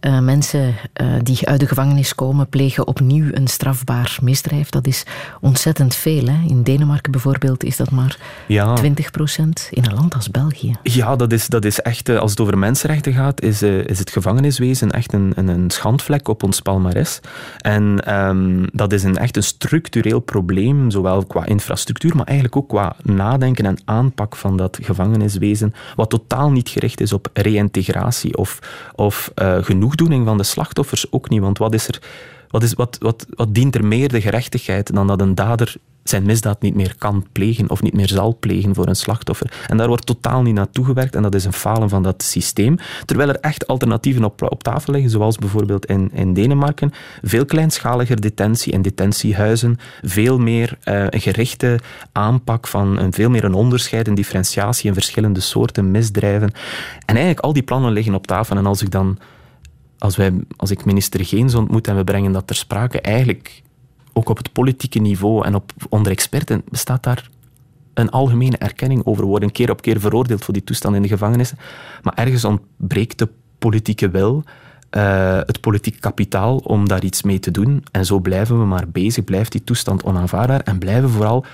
uh, 0.00 0.18
mensen 0.20 0.74
uh, 1.02 1.12
die 1.22 1.48
uit 1.48 1.60
de 1.60 1.66
gevangenis 1.66 2.14
komen 2.14 2.48
plegen 2.48 2.86
opnieuw 2.86 3.28
een 3.30 3.46
strafbaar 3.46 4.18
misdrijf. 4.22 4.68
Dat 4.68 4.86
is 4.86 5.04
ontzettend 5.40 5.94
veel. 5.94 6.26
Hè? 6.26 6.48
In 6.48 6.62
Denemarken 6.62 7.12
bijvoorbeeld 7.12 7.64
is 7.64 7.76
dat 7.76 7.90
maar 7.90 8.18
ja. 8.46 8.74
20 8.74 9.10
procent. 9.10 9.68
In 9.70 9.84
een 9.84 9.94
land 9.94 10.14
als 10.14 10.30
België. 10.30 10.72
Ja, 10.82 11.16
dat 11.16 11.32
is, 11.32 11.46
dat 11.46 11.64
is 11.64 11.80
echt, 11.80 12.08
als 12.08 12.30
het 12.30 12.40
over 12.40 12.58
mensenrechten 12.58 13.12
gaat, 13.12 13.42
is, 13.42 13.62
is 13.62 13.98
het 13.98 14.10
gevangeniswezen 14.10 14.90
echt 14.90 15.12
een, 15.12 15.32
een, 15.34 15.48
een 15.48 15.70
schandvlek 15.70 16.28
op 16.28 16.42
ons 16.42 16.60
palmares. 16.60 17.20
En 17.60 18.14
um, 18.14 18.66
dat 18.72 18.92
is 18.92 19.02
een, 19.02 19.16
echt 19.16 19.36
een 19.36 19.42
structureel 19.42 20.20
probleem, 20.20 20.90
zowel 20.90 21.24
qua 21.24 21.44
infrastructuur, 21.44 22.16
maar 22.16 22.26
eigenlijk 22.26 22.56
ook 22.56 22.68
qua 22.68 22.96
nadenken 23.02 23.66
en 23.66 23.78
aanpak 23.84 24.36
van 24.36 24.56
dat 24.56 24.78
gevangeniswezen, 24.82 25.74
wat 25.96 26.10
totaal 26.10 26.50
niet 26.50 26.68
gericht 26.68 27.00
is 27.00 27.12
op 27.12 27.28
reïntegratie 27.56 28.36
of, 28.36 28.58
of 28.94 29.32
uh, 29.34 29.58
genoegdoening 29.60 30.26
van 30.26 30.36
de 30.36 30.42
slachtoffers 30.42 31.12
ook 31.12 31.28
niet. 31.28 31.40
Want 31.40 31.58
wat, 31.58 31.74
is 31.74 31.88
er, 31.88 32.00
wat, 32.48 32.62
is, 32.62 32.74
wat, 32.74 32.96
wat, 33.00 33.26
wat 33.30 33.54
dient 33.54 33.74
er 33.74 33.84
meer 33.84 34.08
de 34.08 34.20
gerechtigheid 34.20 34.94
dan 34.94 35.06
dat 35.06 35.20
een 35.20 35.34
dader 35.34 35.76
zijn 36.08 36.22
misdaad 36.22 36.62
niet 36.62 36.74
meer 36.74 36.94
kan 36.98 37.26
plegen 37.32 37.70
of 37.70 37.82
niet 37.82 37.94
meer 37.94 38.08
zal 38.08 38.36
plegen 38.40 38.74
voor 38.74 38.86
een 38.86 38.96
slachtoffer. 38.96 39.52
En 39.68 39.76
daar 39.76 39.88
wordt 39.88 40.06
totaal 40.06 40.42
niet 40.42 40.54
naartoe 40.54 40.84
gewerkt 40.84 41.14
en 41.14 41.22
dat 41.22 41.34
is 41.34 41.44
een 41.44 41.52
falen 41.52 41.88
van 41.88 42.02
dat 42.02 42.22
systeem. 42.22 42.76
Terwijl 43.04 43.28
er 43.28 43.40
echt 43.40 43.66
alternatieven 43.66 44.24
op, 44.24 44.42
op 44.42 44.62
tafel 44.62 44.92
liggen, 44.92 45.10
zoals 45.10 45.36
bijvoorbeeld 45.36 45.86
in, 45.86 46.10
in 46.12 46.34
Denemarken. 46.34 46.92
Veel 47.22 47.44
kleinschaliger 47.44 48.20
detentie 48.20 48.72
in 48.72 48.82
detentiehuizen, 48.82 49.78
veel 50.02 50.38
meer 50.38 50.78
uh, 50.84 51.04
een 51.08 51.20
gerichte 51.20 51.80
aanpak 52.12 52.66
van 52.66 52.98
een, 52.98 53.12
veel 53.12 53.30
meer 53.30 53.44
een 53.44 53.54
onderscheid 53.54 54.08
en 54.08 54.14
differentiatie 54.14 54.88
in 54.88 54.94
verschillende 54.94 55.40
soorten 55.40 55.90
misdrijven. 55.90 56.50
En 57.06 57.14
eigenlijk 57.14 57.40
al 57.40 57.52
die 57.52 57.62
plannen 57.62 57.92
liggen 57.92 58.14
op 58.14 58.26
tafel 58.26 58.56
en 58.56 58.66
als 58.66 58.82
ik 58.82 58.90
dan 58.90 59.18
als, 59.98 60.16
wij, 60.16 60.32
als 60.56 60.70
ik 60.70 60.84
minister 60.84 61.24
Geens 61.24 61.54
ontmoet 61.54 61.88
en 61.88 61.96
we 61.96 62.04
brengen 62.04 62.32
dat 62.32 62.46
ter 62.46 62.56
sprake, 62.56 63.00
eigenlijk 63.00 63.62
ook 64.16 64.28
op 64.28 64.36
het 64.36 64.52
politieke 64.52 64.98
niveau 64.98 65.44
en 65.44 65.54
op, 65.54 65.72
onder 65.88 66.12
experten 66.12 66.62
bestaat 66.70 67.02
daar 67.02 67.28
een 67.94 68.10
algemene 68.10 68.56
erkenning 68.56 69.06
over. 69.06 69.24
Worden 69.24 69.52
keer 69.52 69.70
op 69.70 69.82
keer 69.82 70.00
veroordeeld 70.00 70.44
voor 70.44 70.54
die 70.54 70.64
toestand 70.64 70.94
in 70.96 71.02
de 71.02 71.08
gevangenissen. 71.08 71.58
Maar 72.02 72.14
ergens 72.14 72.44
ontbreekt 72.44 73.18
de 73.18 73.28
politieke 73.58 74.10
wil, 74.10 74.44
uh, 74.90 75.38
het 75.46 75.60
politiek 75.60 76.00
kapitaal 76.00 76.56
om 76.56 76.88
daar 76.88 77.04
iets 77.04 77.22
mee 77.22 77.38
te 77.38 77.50
doen. 77.50 77.84
En 77.92 78.04
zo 78.04 78.18
blijven 78.18 78.58
we 78.58 78.64
maar 78.64 78.88
bezig, 78.88 79.24
blijft 79.24 79.52
die 79.52 79.64
toestand 79.64 80.02
onaanvaardbaar 80.02 80.60
en 80.60 80.78
blijven 80.78 81.10
vooral 81.10 81.44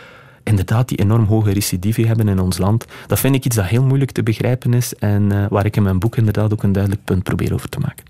inderdaad 0.42 0.88
die 0.88 0.98
enorm 0.98 1.24
hoge 1.24 1.52
recidive 1.52 2.06
hebben 2.06 2.28
in 2.28 2.38
ons 2.38 2.58
land. 2.58 2.84
Dat 3.06 3.18
vind 3.18 3.34
ik 3.34 3.44
iets 3.44 3.56
dat 3.56 3.64
heel 3.64 3.84
moeilijk 3.84 4.10
te 4.10 4.22
begrijpen 4.22 4.74
is 4.74 4.94
en 4.94 5.32
uh, 5.32 5.44
waar 5.48 5.66
ik 5.66 5.76
in 5.76 5.82
mijn 5.82 5.98
boek 5.98 6.16
inderdaad 6.16 6.52
ook 6.52 6.62
een 6.62 6.72
duidelijk 6.72 7.04
punt 7.04 7.22
probeer 7.22 7.54
over 7.54 7.68
te 7.68 7.78
maken. 7.78 8.04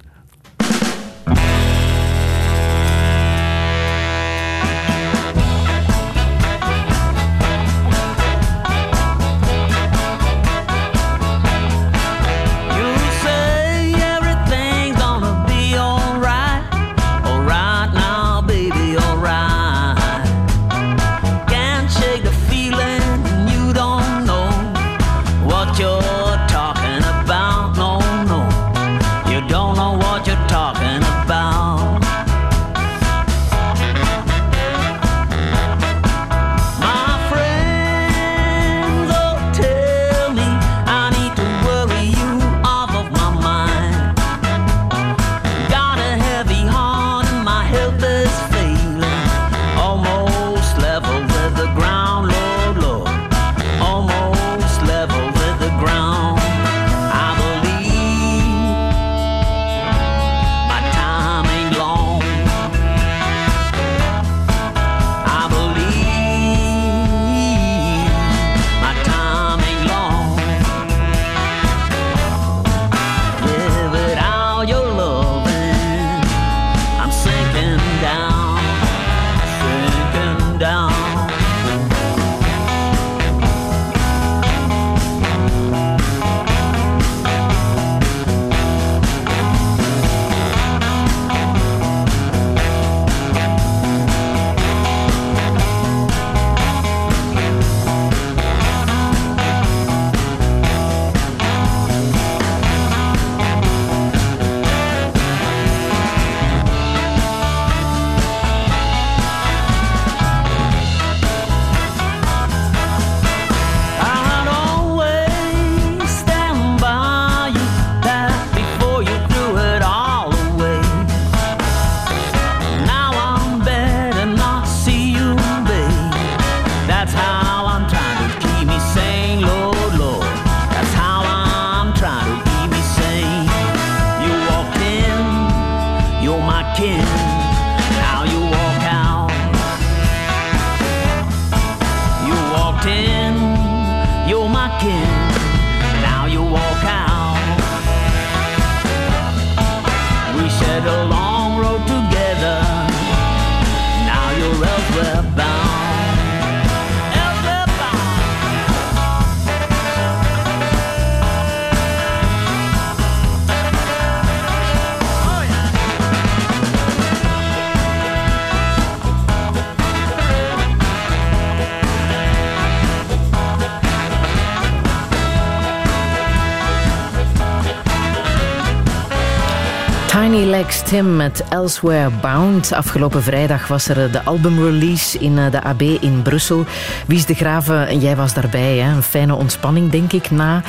Tim 180.93 181.16
met 181.16 181.44
Elsewhere 181.48 182.10
Bound. 182.20 182.73
Afgelopen 182.73 183.23
vrijdag 183.23 183.69
was 183.69 183.89
er 183.89 184.12
de 184.12 184.23
albumrelease 184.23 185.19
in 185.19 185.39
eh, 185.39 185.51
de 185.51 185.62
AB 185.62 185.81
in 185.81 186.23
Brussel. 186.23 186.64
Wies 187.06 187.27
de 187.27 187.35
Graven, 187.35 188.01
jij 188.01 188.16
was 188.16 188.35
daarbij. 188.35 188.77
Hè? 188.77 188.94
Een 188.94 189.02
fijne 189.02 189.35
ontspanning, 189.35 189.90
denk 189.90 190.12
ik, 190.12 190.31
na 190.31 190.62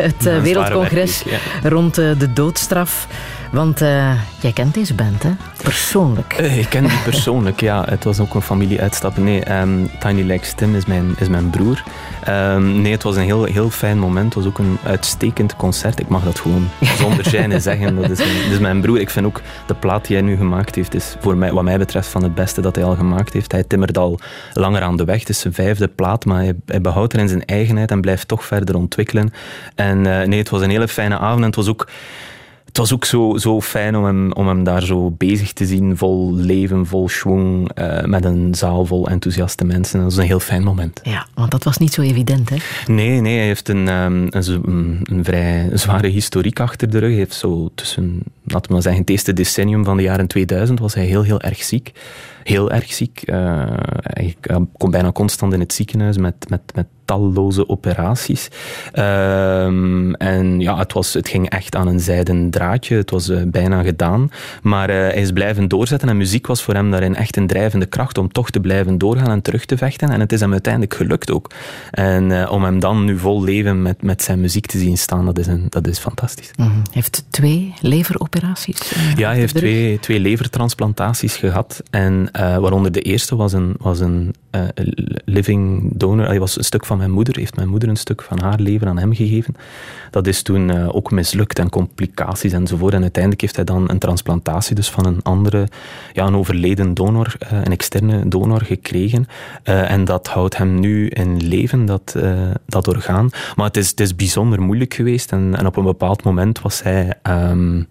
het 0.00 0.26
eh, 0.26 0.38
Wereldcongres 0.38 1.24
rond 1.62 1.98
eh, 1.98 2.18
de 2.18 2.32
doodstraf. 2.32 3.06
Want 3.50 3.78
jij 4.40 4.52
kent 4.54 4.74
deze 4.74 4.94
band, 4.94 5.22
hè? 5.22 5.30
Persoonlijk. 5.62 6.34
ik 6.34 6.68
ken 6.68 6.86
die 6.86 6.98
persoonlijk, 7.04 7.60
ja. 7.60 7.84
Het 7.88 8.04
was 8.04 8.20
ook 8.20 8.34
een 8.34 8.42
familieuitstap. 8.42 9.16
Nee, 9.16 9.52
um, 9.52 9.90
Tiny 9.98 10.22
Legs 10.22 10.52
Tim 10.52 10.74
is 10.74 10.86
mijn, 10.86 11.14
is 11.18 11.28
mijn 11.28 11.50
broer. 11.50 11.82
Um, 12.28 12.80
nee, 12.80 12.92
het 12.92 13.02
was 13.02 13.16
een 13.16 13.22
heel, 13.22 13.44
heel 13.44 13.70
fijn 13.70 13.98
moment. 13.98 14.24
Het 14.24 14.34
was 14.34 14.46
ook 14.46 14.58
een 14.58 14.78
uitstekend 14.84 15.56
concert. 15.56 16.00
Ik 16.00 16.08
mag 16.08 16.24
dat 16.24 16.40
gewoon 16.40 16.68
zonder 16.98 17.28
gêne 17.34 17.56
zeggen. 17.70 17.96
Dat 17.96 18.10
is, 18.10 18.18
mijn, 18.18 18.42
dat 18.42 18.52
is 18.52 18.58
mijn 18.58 18.80
broer. 18.80 19.00
Ik 19.00 19.10
vind 19.10 19.26
ook 19.26 19.40
de 19.66 19.74
plaat 19.74 20.06
die 20.06 20.16
hij 20.16 20.24
nu 20.24 20.36
gemaakt 20.36 20.74
heeft, 20.74 20.94
is 20.94 21.16
voor 21.20 21.36
mij, 21.36 21.52
wat 21.52 21.64
mij 21.64 21.78
betreft 21.78 22.08
van 22.08 22.22
het 22.22 22.34
beste 22.34 22.60
dat 22.60 22.76
hij 22.76 22.84
al 22.84 22.94
gemaakt 22.94 23.32
heeft. 23.32 23.52
Hij 23.52 23.64
timmert 23.64 23.98
al 23.98 24.18
langer 24.52 24.82
aan 24.82 24.96
de 24.96 25.04
weg. 25.04 25.20
Het 25.20 25.28
is 25.28 25.40
zijn 25.40 25.54
vijfde 25.54 25.88
plaat, 25.88 26.24
maar 26.24 26.38
hij, 26.38 26.54
hij 26.66 26.80
behoudt 26.80 27.12
er 27.12 27.18
in 27.18 27.28
zijn 27.28 27.44
eigenheid 27.44 27.90
en 27.90 28.00
blijft 28.00 28.28
toch 28.28 28.44
verder 28.44 28.76
ontwikkelen. 28.76 29.32
En 29.74 29.98
uh, 29.98 30.22
nee, 30.22 30.38
het 30.38 30.48
was 30.48 30.62
een 30.62 30.70
hele 30.70 30.88
fijne 30.88 31.18
avond. 31.18 31.40
En 31.40 31.46
het 31.46 31.56
was 31.56 31.68
ook 31.68 31.88
het 32.72 32.80
was 32.80 32.92
ook 32.92 33.04
zo, 33.04 33.36
zo 33.36 33.60
fijn 33.60 33.96
om 33.96 34.04
hem, 34.04 34.32
om 34.32 34.48
hem 34.48 34.64
daar 34.64 34.82
zo 34.82 35.10
bezig 35.10 35.52
te 35.52 35.66
zien, 35.66 35.96
vol 35.96 36.34
leven, 36.34 36.86
vol 36.86 37.08
schwung, 37.08 37.70
uh, 37.78 38.02
met 38.02 38.24
een 38.24 38.54
zaal 38.54 38.86
vol 38.86 39.08
enthousiaste 39.08 39.64
mensen. 39.64 39.98
Dat 39.98 40.08
was 40.08 40.16
een 40.16 40.26
heel 40.26 40.40
fijn 40.40 40.62
moment. 40.62 41.00
Ja, 41.02 41.26
want 41.34 41.50
dat 41.50 41.64
was 41.64 41.76
niet 41.76 41.92
zo 41.92 42.02
evident, 42.02 42.48
hè? 42.48 42.56
Nee, 42.86 43.20
nee 43.20 43.36
hij 43.36 43.46
heeft 43.46 43.68
een, 43.68 43.88
um, 43.88 44.26
een, 44.30 45.00
een, 45.02 45.24
vrij 45.24 45.70
zware 45.72 46.08
historiek 46.08 46.60
achter 46.60 46.90
de 46.90 46.98
rug. 46.98 47.08
Hij 47.08 47.18
heeft 47.18 47.34
zo 47.34 47.70
tussen, 47.74 48.22
laten 48.44 48.66
we 48.66 48.72
maar 48.72 48.82
zeggen, 48.82 49.00
het 49.00 49.10
eerste 49.10 49.32
decennium 49.32 49.84
van 49.84 49.96
de 49.96 50.02
jaren 50.02 50.26
2000 50.26 50.78
was 50.78 50.94
hij 50.94 51.04
heel, 51.04 51.22
heel 51.22 51.40
erg 51.40 51.62
ziek. 51.62 51.92
Heel 52.42 52.70
erg 52.70 52.92
ziek. 52.92 53.22
Uh, 53.24 53.64
hij 54.02 54.36
kwam 54.40 54.68
bijna 54.90 55.12
constant 55.12 55.52
in 55.52 55.60
het 55.60 55.72
ziekenhuis 55.72 56.16
met, 56.16 56.34
met, 56.48 56.60
met 56.74 56.86
talloze 57.04 57.68
operaties. 57.68 58.48
Ehm, 58.92 60.12
en 60.12 60.60
ja, 60.60 60.78
het, 60.78 60.92
was, 60.92 61.14
het 61.14 61.28
ging 61.28 61.48
echt 61.48 61.76
aan 61.76 61.86
een 61.86 62.00
zijden 62.00 62.50
draadje. 62.50 62.96
Het 62.96 63.10
was 63.10 63.28
uh, 63.28 63.42
bijna 63.46 63.82
gedaan. 63.82 64.30
Maar 64.62 64.90
uh, 64.90 64.96
hij 64.96 65.14
is 65.14 65.32
blijven 65.32 65.68
doorzetten 65.68 66.08
en 66.08 66.16
muziek 66.16 66.46
was 66.46 66.62
voor 66.62 66.74
hem 66.74 66.90
daarin 66.90 67.16
echt 67.16 67.36
een 67.36 67.46
drijvende 67.46 67.86
kracht 67.86 68.18
om 68.18 68.32
toch 68.32 68.50
te 68.50 68.60
blijven 68.60 68.98
doorgaan 68.98 69.30
en 69.30 69.42
terug 69.42 69.64
te 69.64 69.76
vechten. 69.76 70.10
En 70.10 70.20
het 70.20 70.32
is 70.32 70.40
hem 70.40 70.52
uiteindelijk 70.52 70.94
gelukt 70.94 71.30
ook. 71.30 71.50
En 71.90 72.30
uh, 72.30 72.52
om 72.52 72.64
hem 72.64 72.80
dan 72.80 73.04
nu 73.04 73.18
vol 73.18 73.44
leven 73.44 73.82
met, 73.82 74.02
met 74.02 74.22
zijn 74.22 74.40
muziek 74.40 74.66
te 74.66 74.78
zien 74.78 74.98
staan, 74.98 75.24
dat 75.24 75.38
is, 75.38 75.46
een, 75.46 75.66
dat 75.68 75.86
is 75.86 75.98
fantastisch. 75.98 76.50
Mm 76.56 76.64
-hmm. 76.64 76.74
Hij 76.74 76.92
heeft 76.92 77.24
twee 77.30 77.74
leveroperaties? 77.80 78.92
ja, 79.16 79.28
hij 79.28 79.38
heeft 79.38 79.54
twee, 79.54 79.98
twee 79.98 80.20
levertransplantaties 80.20 81.36
gehad. 81.36 81.82
En 81.90 82.28
waaronder 82.32 82.92
de 82.92 83.00
eerste 83.00 83.36
was 83.36 83.52
een, 83.52 83.74
was 83.78 84.00
een 84.00 84.34
living 85.24 85.90
donor. 85.94 86.26
Hij 86.26 86.40
was 86.40 86.56
een 86.56 86.64
stuk 86.64 86.86
van 86.86 86.98
mijn 86.98 87.10
moeder, 87.10 87.36
heeft 87.36 87.56
mijn 87.56 87.68
moeder 87.68 87.88
een 87.88 87.96
stuk 87.96 88.22
van 88.22 88.40
haar 88.40 88.60
leven 88.60 88.88
aan 88.88 88.98
hem 88.98 89.14
gegeven. 89.14 89.54
Dat 90.10 90.26
is 90.26 90.42
toen 90.42 90.68
uh, 90.68 90.94
ook 90.94 91.10
mislukt 91.10 91.58
en 91.58 91.70
complicaties 91.70 92.52
enzovoort. 92.52 92.94
En 92.94 93.02
uiteindelijk 93.02 93.42
heeft 93.42 93.56
hij 93.56 93.64
dan 93.64 93.90
een 93.90 93.98
transplantatie 93.98 94.74
dus 94.74 94.90
van 94.90 95.06
een 95.06 95.22
andere, 95.22 95.68
ja, 96.12 96.26
een 96.26 96.36
overleden 96.36 96.94
donor, 96.94 97.34
een 97.38 97.72
externe 97.72 98.28
donor 98.28 98.62
gekregen. 98.62 99.26
En 99.62 100.04
dat 100.04 100.26
houdt 100.26 100.56
hem 100.56 100.80
nu 100.80 101.08
in 101.08 101.46
leven, 101.46 101.84
dat, 101.86 102.16
dat 102.66 102.88
orgaan. 102.88 103.30
Maar 103.56 103.66
het 103.66 103.76
is, 103.76 103.90
het 103.90 104.00
is 104.00 104.16
bijzonder 104.16 104.62
moeilijk 104.62 104.94
geweest. 104.94 105.32
En, 105.32 105.54
en 105.56 105.66
op 105.66 105.76
een 105.76 105.84
bepaald 105.84 106.22
moment 106.22 106.60
was 106.60 106.82
hij 106.82 107.14
um, 107.22 107.86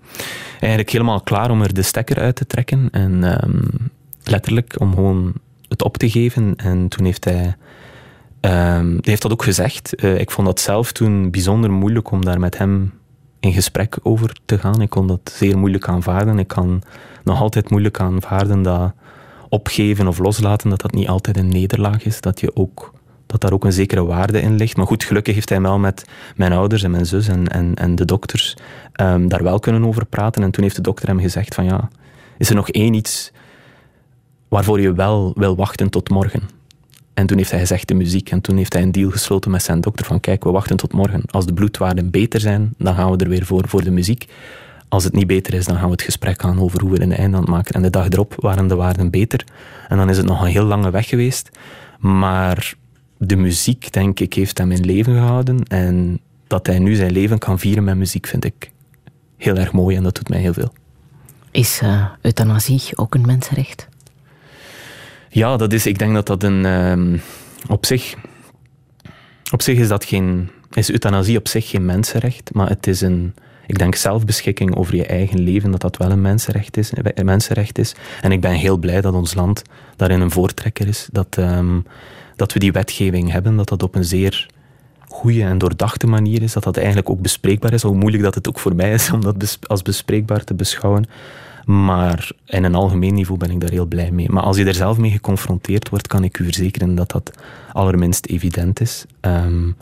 eigenlijk 0.60 0.90
helemaal 0.90 1.22
klaar 1.22 1.52
om 1.52 1.62
er 1.62 1.74
de 1.74 1.82
stekker 1.82 2.20
uit 2.20 2.36
te 2.36 2.48
trekken. 2.48 2.88
En 2.92 3.44
um, 3.44 3.70
letterlijk 4.32 4.76
om 4.80 4.94
gewoon 4.94 5.34
het 5.68 5.84
op 5.84 5.98
te 5.98 6.10
geven. 6.10 6.56
En 6.56 6.88
toen 6.88 7.06
heeft 7.06 7.26
hij 7.26 7.56
Um, 8.46 8.52
hij 8.92 9.00
heeft 9.02 9.22
dat 9.22 9.32
ook 9.32 9.44
gezegd. 9.44 10.04
Uh, 10.04 10.20
ik 10.20 10.32
vond 10.32 10.48
dat 10.48 10.60
zelf 10.60 10.92
toen 10.92 11.32
bijzonder 11.32 11.72
moeilijk 11.72 12.12
om 12.12 12.26
daar 12.26 12.40
met 12.40 12.58
hem 12.58 12.94
in 13.40 13.54
gesprek 13.54 13.98
over 14.04 14.36
te 14.46 14.58
gaan. 14.58 14.82
Ik 14.82 14.90
kon 14.90 15.08
dat 15.08 15.34
zeer 15.36 15.58
moeilijk 15.58 15.88
aanvaarden. 15.88 16.40
Ik 16.40 16.48
kan 16.48 16.82
nog 17.24 17.42
altijd 17.42 17.70
moeilijk 17.70 18.00
aanvaarden 18.00 18.62
dat 18.62 18.94
opgeven 19.50 20.08
of 20.08 20.18
loslaten, 20.18 20.70
dat 20.70 20.82
dat 20.82 20.92
niet 20.92 21.08
altijd 21.08 21.38
een 21.38 21.48
nederlaag 21.48 22.04
is. 22.04 22.22
Dat, 22.22 22.40
je 22.40 22.56
ook, 22.56 22.94
dat 23.26 23.42
daar 23.42 23.54
ook 23.54 23.66
een 23.66 23.72
zekere 23.74 24.06
waarde 24.06 24.42
in 24.42 24.56
ligt. 24.56 24.78
Maar 24.78 24.88
goed, 24.88 25.04
gelukkig 25.04 25.34
heeft 25.34 25.50
hij 25.50 25.62
wel 25.62 25.80
met 25.80 26.06
mijn 26.36 26.54
ouders 26.54 26.84
en 26.84 26.92
mijn 26.92 27.06
zus 27.06 27.28
en, 27.28 27.48
en, 27.48 27.76
en 27.76 27.96
de 27.96 28.06
dokters 28.06 28.58
um, 29.02 29.28
daar 29.28 29.44
wel 29.44 29.60
kunnen 29.60 29.86
over 29.86 30.06
praten. 30.06 30.44
En 30.44 30.52
toen 30.52 30.64
heeft 30.64 30.76
de 30.76 30.82
dokter 30.82 31.08
hem 31.08 31.20
gezegd 31.20 31.56
van 31.56 31.66
ja, 31.66 31.90
is 32.38 32.50
er 32.50 32.56
nog 32.56 32.70
één 32.70 32.94
iets 32.94 33.32
waarvoor 34.52 34.82
je 34.82 34.94
wel 34.94 35.32
wil 35.36 35.56
wachten 35.56 35.90
tot 35.90 36.10
morgen? 36.10 36.42
En 37.14 37.26
toen 37.28 37.38
heeft 37.38 37.52
hij 37.52 37.60
gezegd 37.60 37.88
de 37.88 37.94
muziek. 37.94 38.32
En 38.32 38.42
toen 38.42 38.58
heeft 38.58 38.74
hij 38.74 38.82
een 38.82 38.92
deal 38.92 39.10
gesloten 39.10 39.52
met 39.52 39.64
zijn 39.64 39.82
dokter 39.82 40.06
van 40.06 40.20
kijk, 40.20 40.44
we 40.44 40.52
wachten 40.52 40.78
tot 40.78 40.94
morgen. 40.94 41.24
Als 41.26 41.46
de 41.46 41.54
bloedwaarden 41.54 42.10
beter 42.10 42.40
zijn, 42.40 42.74
dan 42.78 42.96
gaan 42.96 43.12
we 43.12 43.18
er 43.18 43.30
weer 43.30 43.46
voor, 43.46 43.68
voor 43.68 43.84
de 43.84 43.92
muziek. 43.92 44.26
Als 44.88 45.04
het 45.04 45.14
niet 45.14 45.28
beter 45.28 45.54
is, 45.54 45.66
dan 45.66 45.76
gaan 45.76 45.86
we 45.86 45.92
het 45.92 46.02
gesprek 46.02 46.44
aan 46.44 46.60
over 46.60 46.82
hoe 46.82 46.92
we 46.92 47.02
een 47.02 47.12
einde 47.12 47.38
aan 47.38 47.44
maken. 47.50 47.74
En 47.74 47.82
de 47.82 47.90
dag 47.90 48.10
erop 48.10 48.36
waren 48.38 48.68
de 48.68 48.76
waarden 48.76 49.10
beter. 49.10 49.44
En 49.88 49.98
dan 49.98 50.10
is 50.10 50.18
het 50.18 50.26
nog 50.26 50.42
een 50.42 50.48
heel 50.48 50.64
lange 50.64 50.92
weg 50.92 51.08
geweest. 51.08 51.50
Maar 52.00 52.74
de 53.18 53.36
muziek, 53.36 53.94
denk 53.94 54.20
ik, 54.20 54.34
heeft 54.34 54.58
hem 54.58 54.72
in 54.72 54.86
leven 54.86 55.14
gehouden. 55.14 55.64
En 55.68 56.20
dat 56.48 56.68
hij 56.68 56.80
nu 56.80 56.96
zijn 56.96 57.12
leven 57.12 57.38
kan 57.38 57.60
vieren 57.60 57.84
met 57.84 57.98
muziek, 57.98 58.28
vind 58.28 58.46
ik 58.46 58.72
heel 59.38 59.58
erg 59.58 59.72
mooi. 59.72 59.96
En 59.96 60.04
dat 60.04 60.16
doet 60.16 60.30
mij 60.30 60.40
heel 60.40 60.54
veel. 60.54 60.74
Is 61.52 61.82
uh, 61.84 62.06
euthanasie 62.22 62.98
ook 62.98 63.16
een 63.16 63.26
mensenrecht? 63.26 63.90
Ja, 65.34 65.58
dat 65.58 65.74
is, 65.74 65.86
ik 65.86 66.00
denk 66.00 66.14
dat 66.14 66.26
dat 66.26 66.44
een. 66.44 66.66
Um, 66.66 67.22
op 67.68 67.86
zich. 67.86 68.16
Op 69.52 69.62
zich 69.62 69.78
is 69.78 69.88
dat 69.88 70.06
geen. 70.06 70.50
Is 70.72 70.92
euthanasie 70.92 71.38
op 71.38 71.48
zich 71.48 71.70
geen 71.70 71.86
mensenrecht, 71.86 72.54
maar 72.54 72.70
het 72.70 72.88
is 72.88 73.02
een. 73.02 73.34
Ik 73.68 73.78
denk 73.78 73.96
zelfbeschikking 73.96 74.76
over 74.76 74.96
je 74.96 75.06
eigen 75.06 75.40
leven, 75.40 75.72
dat 75.72 75.82
dat 75.82 75.98
wel 75.98 76.12
een 76.12 76.22
mensenrecht 76.22 76.78
is. 76.78 76.92
Een 76.94 77.26
mensenrecht 77.26 77.78
is. 77.78 77.96
En 78.22 78.32
ik 78.32 78.42
ben 78.42 78.52
heel 78.52 78.78
blij 78.78 79.02
dat 79.02 79.14
ons 79.14 79.34
land 79.34 79.62
daarin 79.96 80.22
een 80.22 80.32
voortrekker 80.32 80.88
is. 80.88 81.08
Dat, 81.12 81.38
um, 81.40 81.86
dat 82.36 82.54
we 82.54 82.60
die 82.60 82.72
wetgeving 82.72 83.32
hebben, 83.32 83.56
dat 83.56 83.70
dat 83.70 83.84
op 83.84 83.96
een 83.96 84.06
zeer 84.06 84.48
goede 85.08 85.44
en 85.44 85.58
doordachte 85.58 86.08
manier 86.08 86.42
is. 86.42 86.54
Dat 86.54 86.64
dat 86.64 86.78
eigenlijk 86.78 87.10
ook 87.10 87.22
bespreekbaar 87.22 87.74
is. 87.74 87.82
Hoe 87.82 87.96
moeilijk 87.96 88.24
dat 88.24 88.36
het 88.36 88.48
ook 88.48 88.60
voor 88.60 88.76
mij 88.76 88.94
is 88.94 89.12
om 89.12 89.22
dat 89.22 89.60
als 89.68 89.82
bespreekbaar 89.82 90.44
te 90.44 90.54
beschouwen. 90.54 91.06
Maar 91.72 92.32
in 92.46 92.64
een 92.64 92.76
algemeen 92.76 93.14
niveau 93.14 93.40
ben 93.40 93.52
ik 93.52 93.60
daar 93.60 93.70
heel 93.70 93.86
blij 93.86 94.12
mee. 94.12 94.30
Maar 94.30 94.44
als 94.44 94.58
je 94.58 94.66
er 94.66 94.74
zelf 94.74 94.98
mee 94.98 95.12
geconfronteerd 95.12 95.90
wordt, 95.90 96.08
kan 96.08 96.24
ik 96.24 96.40
u 96.40 96.44
verzekeren 96.44 96.96
dat 96.96 97.12
dat 97.12 97.32
allerminst 97.72 98.26
evident 98.26 98.82
is. 98.82 99.06
Um, 99.22 99.76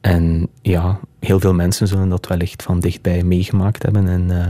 en 0.00 0.48
ja, 0.62 1.00
heel 1.20 1.40
veel 1.40 1.54
mensen 1.54 1.88
zullen 1.88 2.08
dat 2.08 2.26
wellicht 2.26 2.62
van 2.62 2.80
dichtbij 2.80 3.22
meegemaakt 3.22 3.82
hebben. 3.82 4.08
En, 4.08 4.30
uh, 4.30 4.46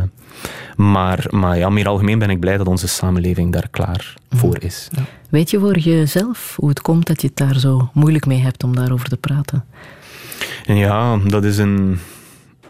maar, 0.77 1.27
maar 1.31 1.59
ja, 1.59 1.69
meer 1.69 1.89
algemeen 1.89 2.19
ben 2.19 2.31
ik 2.31 2.40
blij 2.40 2.56
dat 2.56 2.66
onze 2.66 2.89
samenleving 2.89 3.52
daar 3.52 3.69
klaar 3.70 4.15
voor 4.31 4.62
is. 4.62 4.89
Ja. 4.90 5.02
Weet 5.28 5.51
je 5.51 5.59
voor 5.59 5.78
jezelf 5.78 6.56
hoe 6.56 6.69
het 6.69 6.81
komt 6.81 7.06
dat 7.06 7.20
je 7.20 7.27
het 7.27 7.36
daar 7.36 7.59
zo 7.59 7.90
moeilijk 7.93 8.27
mee 8.27 8.39
hebt 8.39 8.65
om 8.65 8.74
daarover 8.74 9.09
te 9.09 9.16
praten? 9.16 9.65
Ja, 10.65 11.16
dat 11.16 11.44
is 11.44 11.59
een 11.59 11.98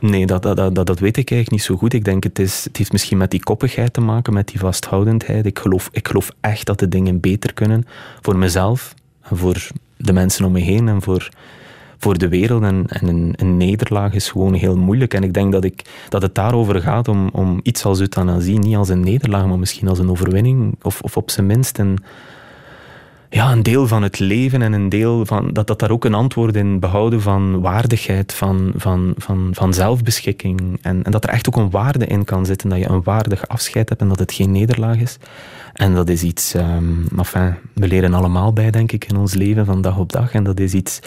Nee, 0.00 0.26
dat, 0.26 0.42
dat, 0.42 0.56
dat, 0.56 0.86
dat 0.86 0.98
weet 0.98 1.16
ik 1.16 1.30
eigenlijk 1.30 1.50
niet 1.50 1.62
zo 1.62 1.76
goed. 1.76 1.92
Ik 1.92 2.04
denk 2.04 2.22
het, 2.22 2.38
is, 2.38 2.64
het 2.64 2.76
heeft 2.76 2.92
misschien 2.92 3.18
met 3.18 3.30
die 3.30 3.42
koppigheid 3.42 3.92
te 3.92 4.00
maken, 4.00 4.32
met 4.32 4.48
die 4.48 4.58
vasthoudendheid. 4.58 5.46
Ik 5.46 5.58
geloof, 5.58 5.88
ik 5.92 6.08
geloof 6.08 6.30
echt 6.40 6.66
dat 6.66 6.78
de 6.78 6.88
dingen 6.88 7.20
beter 7.20 7.54
kunnen 7.54 7.86
voor 8.20 8.36
mezelf, 8.36 8.94
voor 9.22 9.68
de 9.96 10.12
mensen 10.12 10.44
om 10.44 10.52
me 10.52 10.60
heen 10.60 10.88
en 10.88 11.02
voor, 11.02 11.28
voor 11.98 12.18
de 12.18 12.28
wereld. 12.28 12.62
En, 12.62 12.84
en 12.88 13.08
een, 13.08 13.34
een, 13.36 13.56
nederlaag 13.56 14.14
is 14.14 14.30
gewoon 14.30 14.54
heel 14.54 14.76
moeilijk. 14.76 15.14
En 15.14 15.22
ik 15.22 15.34
denk 15.34 15.52
dat, 15.52 15.64
ik, 15.64 16.06
dat 16.08 16.22
het 16.22 16.34
daarover 16.34 16.80
gaat 16.80 17.08
om, 17.08 17.28
om 17.32 17.60
iets 17.62 17.84
als 17.84 18.00
euthanasie, 18.00 18.58
niet 18.58 18.76
als 18.76 18.88
een 18.88 19.00
nederlaag, 19.00 19.46
maar 19.46 19.58
misschien 19.58 19.88
als 19.88 19.98
een 19.98 20.10
overwinning, 20.10 20.74
of, 20.82 21.00
of 21.00 21.16
op 21.16 21.30
zijn 21.30 21.46
minst 21.46 21.78
een 21.78 21.98
ja, 23.30 23.52
een 23.52 23.62
deel 23.62 23.86
van 23.86 24.02
het 24.02 24.18
leven 24.18 24.62
en 24.62 24.72
een 24.72 24.88
deel 24.88 25.26
van 25.26 25.52
dat, 25.52 25.66
dat 25.66 25.78
daar 25.78 25.90
ook 25.90 26.04
een 26.04 26.14
antwoord 26.14 26.56
in 26.56 26.78
behouden 26.78 27.20
van 27.20 27.60
waardigheid, 27.60 28.34
van, 28.34 28.72
van, 28.76 29.14
van, 29.16 29.48
van 29.52 29.74
zelfbeschikking. 29.74 30.78
En, 30.82 31.02
en 31.02 31.10
dat 31.10 31.24
er 31.24 31.30
echt 31.30 31.48
ook 31.48 31.56
een 31.56 31.70
waarde 31.70 32.06
in 32.06 32.24
kan 32.24 32.46
zitten, 32.46 32.68
dat 32.68 32.78
je 32.78 32.88
een 32.88 33.02
waardig 33.02 33.48
afscheid 33.48 33.88
hebt 33.88 34.00
en 34.00 34.08
dat 34.08 34.18
het 34.18 34.32
geen 34.32 34.52
nederlaag 34.52 34.96
is. 34.96 35.18
En 35.72 35.94
dat 35.94 36.08
is 36.08 36.22
iets, 36.22 36.54
um, 36.54 37.06
enfin, 37.16 37.54
we 37.72 37.86
leren 37.86 38.14
allemaal 38.14 38.52
bij, 38.52 38.70
denk 38.70 38.92
ik, 38.92 39.04
in 39.04 39.16
ons 39.16 39.34
leven 39.34 39.64
van 39.64 39.82
dag 39.82 39.98
op 39.98 40.12
dag. 40.12 40.32
En 40.32 40.44
dat 40.44 40.60
is 40.60 40.72
iets 40.72 41.00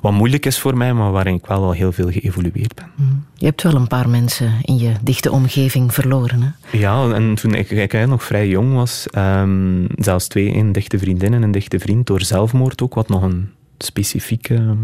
wat 0.00 0.12
moeilijk 0.12 0.46
is 0.46 0.58
voor 0.58 0.76
mij, 0.76 0.94
maar 0.94 1.10
waarin 1.10 1.34
ik 1.34 1.46
wel 1.46 1.62
al 1.62 1.72
heel 1.72 1.92
veel 1.92 2.10
geëvolueerd 2.10 2.74
ben. 2.74 2.90
Mm. 2.94 3.24
Je 3.34 3.46
hebt 3.46 3.62
wel 3.62 3.74
een 3.74 3.86
paar 3.86 4.08
mensen 4.08 4.52
in 4.62 4.78
je 4.78 4.92
dichte 5.02 5.30
omgeving 5.30 5.94
verloren, 5.94 6.42
hè? 6.42 6.78
Ja, 6.78 7.10
en 7.10 7.34
toen 7.34 7.54
ik, 7.54 7.70
ik 7.70 8.06
nog 8.06 8.24
vrij 8.24 8.48
jong 8.48 8.74
was, 8.74 9.06
um, 9.16 9.86
zelfs 9.96 10.26
twee, 10.26 10.54
een 10.54 10.72
dichte 10.72 10.98
vriendin 10.98 11.34
en 11.34 11.42
een 11.42 11.50
dichte 11.50 11.78
vriend, 11.78 12.06
door 12.06 12.22
zelfmoord 12.22 12.82
ook, 12.82 12.94
wat 12.94 13.08
nog 13.08 13.22
een 13.22 13.48
specifieke 13.78 14.76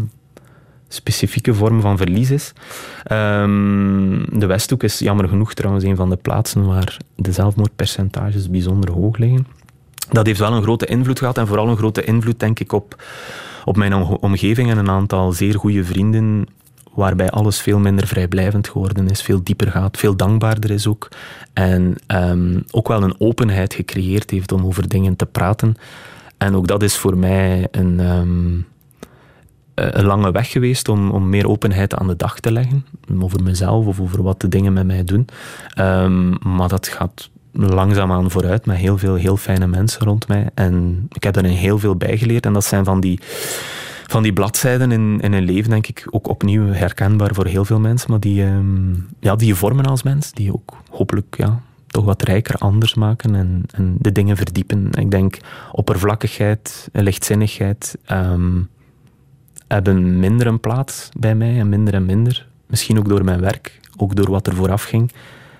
specifieke 0.87 1.53
vorm 1.53 1.81
van 1.81 1.97
verlies 1.97 2.31
is. 2.31 2.53
Ehm, 3.03 4.39
de 4.39 4.45
Westhoek 4.45 4.83
is 4.83 4.99
jammer 4.99 5.27
genoeg 5.27 5.53
trouwens 5.53 5.83
een 5.83 5.95
van 5.95 6.09
de 6.09 6.15
plaatsen 6.15 6.65
waar 6.65 6.97
de 7.15 7.31
zelfmoordpercentages 7.31 8.49
bijzonder 8.49 8.91
hoog 8.91 9.17
liggen. 9.17 9.47
Dat 10.09 10.25
heeft 10.25 10.39
wel 10.39 10.53
een 10.53 10.63
grote 10.63 10.85
invloed 10.85 11.19
gehad 11.19 11.37
en 11.37 11.47
vooral 11.47 11.67
een 11.67 11.77
grote 11.77 12.03
invloed 12.03 12.39
denk 12.39 12.59
ik 12.59 12.71
op, 12.71 13.03
op 13.65 13.77
mijn 13.77 13.93
omgeving 14.03 14.69
en 14.69 14.77
een 14.77 14.89
aantal 14.89 15.31
zeer 15.31 15.55
goede 15.55 15.83
vrienden 15.83 16.47
waarbij 16.93 17.29
alles 17.29 17.61
veel 17.61 17.79
minder 17.79 18.07
vrijblijvend 18.07 18.69
geworden 18.69 19.09
is, 19.09 19.21
veel 19.21 19.43
dieper 19.43 19.71
gaat, 19.71 19.97
veel 19.97 20.15
dankbaarder 20.15 20.71
is 20.71 20.87
ook. 20.87 21.07
En 21.53 21.95
um, 22.07 22.63
ook 22.71 22.87
wel 22.87 23.03
een 23.03 23.15
openheid 23.17 23.73
gecreëerd 23.73 24.29
heeft 24.31 24.51
om 24.51 24.65
over 24.65 24.87
dingen 24.87 25.15
te 25.15 25.25
praten. 25.25 25.75
En 26.37 26.55
ook 26.55 26.67
dat 26.67 26.83
is 26.83 26.97
voor 26.97 27.17
mij 27.17 27.67
een, 27.71 27.99
um, 27.99 28.65
een 29.77 30.05
lange 30.05 30.31
weg 30.31 30.51
geweest 30.51 30.89
om, 30.89 31.11
om 31.11 31.29
meer 31.29 31.47
openheid 31.47 31.95
aan 31.95 32.07
de 32.07 32.15
dag 32.15 32.39
te 32.39 32.51
leggen. 32.51 32.85
Over 33.19 33.43
mezelf 33.43 33.85
of 33.85 33.99
over 33.99 34.23
wat 34.23 34.41
de 34.41 34.47
dingen 34.47 34.73
met 34.73 34.85
mij 34.85 35.03
doen. 35.03 35.27
Um, 35.79 36.37
maar 36.41 36.69
dat 36.69 36.87
gaat 36.87 37.29
langzaamaan 37.51 38.31
vooruit 38.31 38.65
met 38.65 38.77
heel 38.77 38.97
veel 38.97 39.15
heel 39.15 39.37
fijne 39.37 39.67
mensen 39.67 40.05
rond 40.05 40.27
mij. 40.27 40.49
En 40.53 41.07
ik 41.11 41.23
heb 41.23 41.33
daarin 41.33 41.51
heel 41.51 41.79
veel 41.79 41.95
bijgeleerd. 41.95 42.45
En 42.45 42.53
dat 42.53 42.65
zijn 42.65 42.85
van 42.85 42.99
die 42.99 43.19
van 44.07 44.23
die 44.23 44.33
bladzijden 44.33 44.91
in, 44.91 45.19
in 45.21 45.33
een 45.33 45.43
leven, 45.43 45.69
denk 45.69 45.87
ik, 45.87 46.07
ook 46.09 46.27
opnieuw 46.27 46.65
herkenbaar 46.65 47.33
voor 47.33 47.45
heel 47.45 47.65
veel 47.65 47.79
mensen, 47.79 48.11
maar 48.11 48.19
die, 48.19 48.43
um, 48.43 49.07
ja, 49.19 49.35
die 49.35 49.47
je 49.47 49.55
vormen 49.55 49.85
als 49.85 50.03
mens, 50.03 50.31
die 50.31 50.53
ook 50.53 50.77
hopelijk 50.89 51.35
ja, 51.37 51.61
toch 51.87 52.05
wat 52.05 52.21
rijker 52.21 52.55
anders 52.55 52.93
maken 52.93 53.35
en, 53.35 53.63
en 53.71 53.95
de 53.99 54.11
dingen 54.11 54.37
verdiepen. 54.37 54.89
Ik 54.91 55.11
denk 55.11 55.37
oppervlakkigheid, 55.71 56.89
lichtzinnigheid 56.91 57.97
um, 58.11 58.69
hebben 59.67 60.19
minder 60.19 60.47
een 60.47 60.59
plaats 60.59 61.09
bij 61.17 61.35
mij 61.35 61.59
en 61.59 61.69
minder 61.69 61.93
en 61.93 62.05
minder. 62.05 62.47
Misschien 62.65 62.97
ook 62.97 63.09
door 63.09 63.23
mijn 63.23 63.41
werk, 63.41 63.79
ook 63.97 64.15
door 64.15 64.29
wat 64.29 64.47
er 64.47 64.55
vooraf 64.55 64.83
ging. 64.83 65.11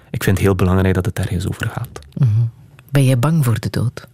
Ik 0.09 0.23
vind 0.23 0.37
het 0.37 0.45
heel 0.45 0.55
belangrijk 0.55 0.93
dat 0.93 1.05
het 1.05 1.19
ergens 1.19 1.47
over 1.47 1.67
gaat. 1.67 1.99
Mm 2.13 2.27
-hmm. 2.27 2.49
Ben 2.89 3.05
jij 3.05 3.19
bang 3.19 3.45
voor 3.45 3.59
de 3.59 3.69
dood? 3.69 4.07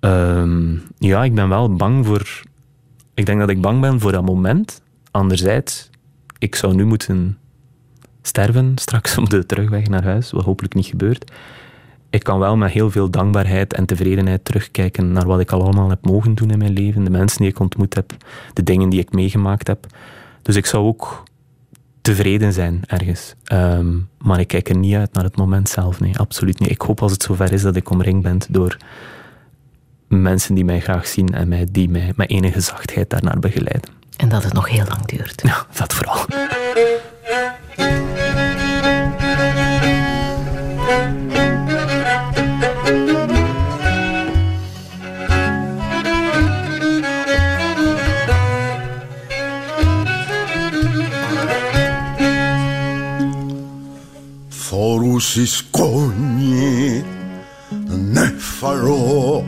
Um, 0.00 0.82
ja, 0.98 1.24
ik 1.24 1.34
ben 1.34 1.48
wel 1.48 1.74
bang 1.74 2.06
voor. 2.06 2.42
Ik 3.14 3.26
denk 3.26 3.40
dat 3.40 3.48
ik 3.48 3.60
bang 3.60 3.80
ben 3.80 4.00
voor 4.00 4.12
dat 4.12 4.24
moment. 4.24 4.82
Anderzijds, 5.10 5.90
ik 6.38 6.54
zou 6.54 6.74
nu 6.74 6.84
moeten 6.84 7.38
sterven 8.22 8.72
straks 8.74 9.18
op 9.18 9.30
de 9.30 9.46
terugweg 9.46 9.88
naar 9.88 10.04
huis, 10.04 10.30
wat 10.30 10.44
hopelijk 10.44 10.74
niet 10.74 10.86
gebeurt. 10.86 11.32
Ik 12.16 12.22
kan 12.22 12.38
wel 12.38 12.56
met 12.56 12.70
heel 12.70 12.90
veel 12.90 13.10
dankbaarheid 13.10 13.74
en 13.74 13.86
tevredenheid 13.86 14.44
terugkijken 14.44 15.12
naar 15.12 15.26
wat 15.26 15.40
ik 15.40 15.52
al 15.52 15.62
allemaal 15.62 15.88
heb 15.88 16.04
mogen 16.04 16.34
doen 16.34 16.50
in 16.50 16.58
mijn 16.58 16.72
leven, 16.72 17.04
de 17.04 17.10
mensen 17.10 17.38
die 17.38 17.48
ik 17.48 17.58
ontmoet 17.58 17.94
heb, 17.94 18.12
de 18.52 18.62
dingen 18.62 18.88
die 18.88 19.00
ik 19.00 19.12
meegemaakt 19.12 19.66
heb. 19.66 19.86
Dus 20.42 20.56
ik 20.56 20.66
zou 20.66 20.86
ook 20.86 21.22
tevreden 22.00 22.52
zijn 22.52 22.82
ergens. 22.86 23.34
Um, 23.52 24.08
maar 24.18 24.40
ik 24.40 24.48
kijk 24.48 24.68
er 24.68 24.76
niet 24.76 24.94
uit 24.94 25.12
naar 25.12 25.24
het 25.24 25.36
moment 25.36 25.68
zelf. 25.68 26.00
Nee, 26.00 26.18
absoluut 26.18 26.58
niet. 26.58 26.70
Ik 26.70 26.80
hoop 26.80 27.02
als 27.02 27.12
het 27.12 27.22
zover 27.22 27.52
is 27.52 27.62
dat 27.62 27.76
ik 27.76 27.90
omringd 27.90 28.22
ben 28.22 28.38
door 28.48 28.76
mensen 30.08 30.54
die 30.54 30.64
mij 30.64 30.80
graag 30.80 31.06
zien 31.06 31.34
en 31.34 31.48
mij, 31.48 31.66
die 31.70 31.88
mij 31.88 32.12
met 32.16 32.30
enige 32.30 32.60
zachtheid 32.60 33.10
daarnaar 33.10 33.38
begeleiden. 33.38 33.90
En 34.16 34.28
dat 34.28 34.44
het 34.44 34.52
nog 34.52 34.68
heel 34.68 34.84
lang 34.88 35.06
duurt. 35.06 35.42
Ja, 35.42 35.66
dat 35.78 35.94
vooral. 35.94 36.24
Φορούσες 54.78 55.64
κόνη 55.70 57.04
νεφαρό 58.12 59.44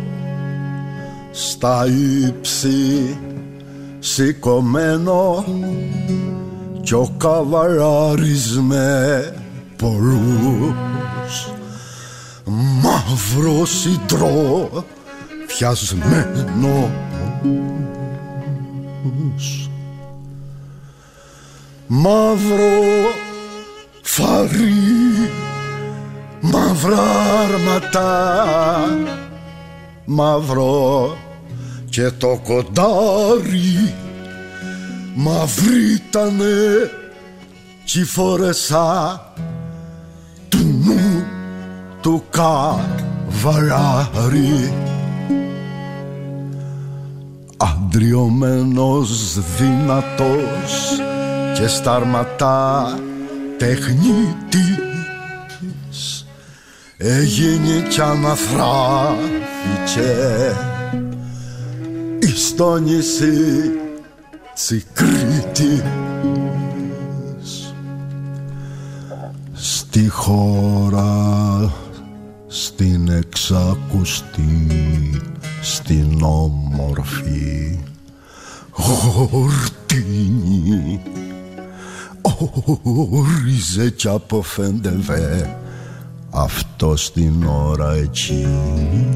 στα 1.30 1.86
ύψη 2.26 3.16
σηκωμένο 3.98 5.44
κι 6.82 6.94
ο 6.94 7.14
καβαράρης 7.18 8.58
με 8.60 9.34
πολλούς 9.76 11.52
μαύρος 12.82 13.80
συντρό 13.80 14.70
φιασμένο 15.46 16.90
μαύρο 21.86 22.66
φαρί 24.02 24.97
μαύρα 26.40 27.02
αρματά 27.44 28.36
μαύρο 30.04 31.16
και 31.90 32.10
το 32.10 32.40
κοντάρι. 32.44 33.94
Μαυρίτανε 35.14 36.90
κι 37.84 38.04
φορεσά 38.04 39.22
του 40.48 40.58
νου 40.84 41.24
του 42.00 42.24
καβαλάρι. 42.30 43.52
Αντριωμένος 47.56 49.38
δυνατός 49.58 51.00
και 51.54 51.66
σταρματά 51.66 52.98
τεχνίτης 53.58 54.87
έγινε 57.00 57.86
κι 57.88 58.00
αναθράφηκε 58.00 58.56
στο 62.36 62.76
νησί 62.76 63.70
της 64.54 64.86
Κρήτης 64.92 65.82
στη 69.52 70.08
χώρα 70.08 71.72
στην 72.46 73.08
εξακουστή 73.08 74.66
στην 75.62 76.22
όμορφη 76.22 77.78
χορτίνη 78.70 80.20
όριζε 82.82 83.90
κι 83.90 84.08
αποφέντευε 84.08 85.57
αυτό 86.42 86.96
στην 86.96 87.46
ώρα 87.46 87.92
εκείνη 87.92 89.06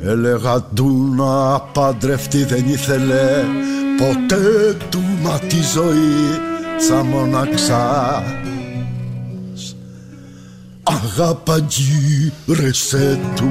Έλεγα 0.00 0.62
του 0.62 1.14
να 1.16 1.60
παντρευτεί 1.60 2.44
δεν 2.44 2.68
ήθελε 2.68 3.44
ποτέ 3.98 4.76
του 4.90 5.02
μα 5.22 5.38
τη 5.38 5.56
ζωή 5.74 6.40
σαν 6.88 7.06
μοναξάς 7.06 8.22
Αγάπα 10.82 11.58
γύρεσε 11.58 13.20
του 13.34 13.50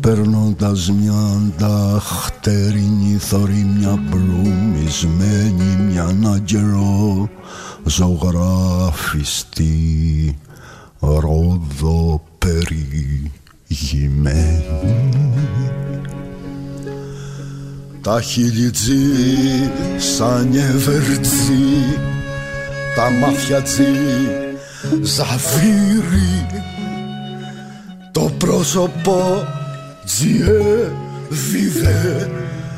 Περνώντας 0.00 0.90
μια 0.90 1.12
ανταχτερινή 1.12 3.16
θωρή 3.18 3.66
μια 3.78 4.02
μπλουμισμένη 4.08 5.76
μια 5.90 6.04
αναγερό 6.04 7.28
ζωγράφιστη 7.86 9.74
ρόδο 11.00 12.22
περιηγημένη 12.38 14.64
τα 18.06 18.20
χιλιτζή 18.20 19.70
σαν 19.96 20.54
ευερτζή 20.54 21.98
τα 22.96 23.10
μάτια 23.10 23.62
τζι 23.62 23.84
ζαβύρι. 25.02 26.46
Το 28.12 28.30
πρόσωπο 28.38 29.46
τζιέ 30.04 30.90
βιδέ 31.28 32.30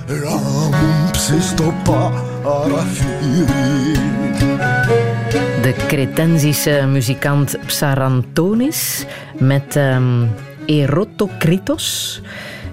ράμψε 0.07 1.41
στο 1.41 1.75
De 5.63 5.75
Cretensische 5.87 6.87
muzikant 6.89 7.59
Psarantonis 7.67 9.05
met 9.39 9.77
um, 9.77 10.31
Erotokritos. 10.67 12.23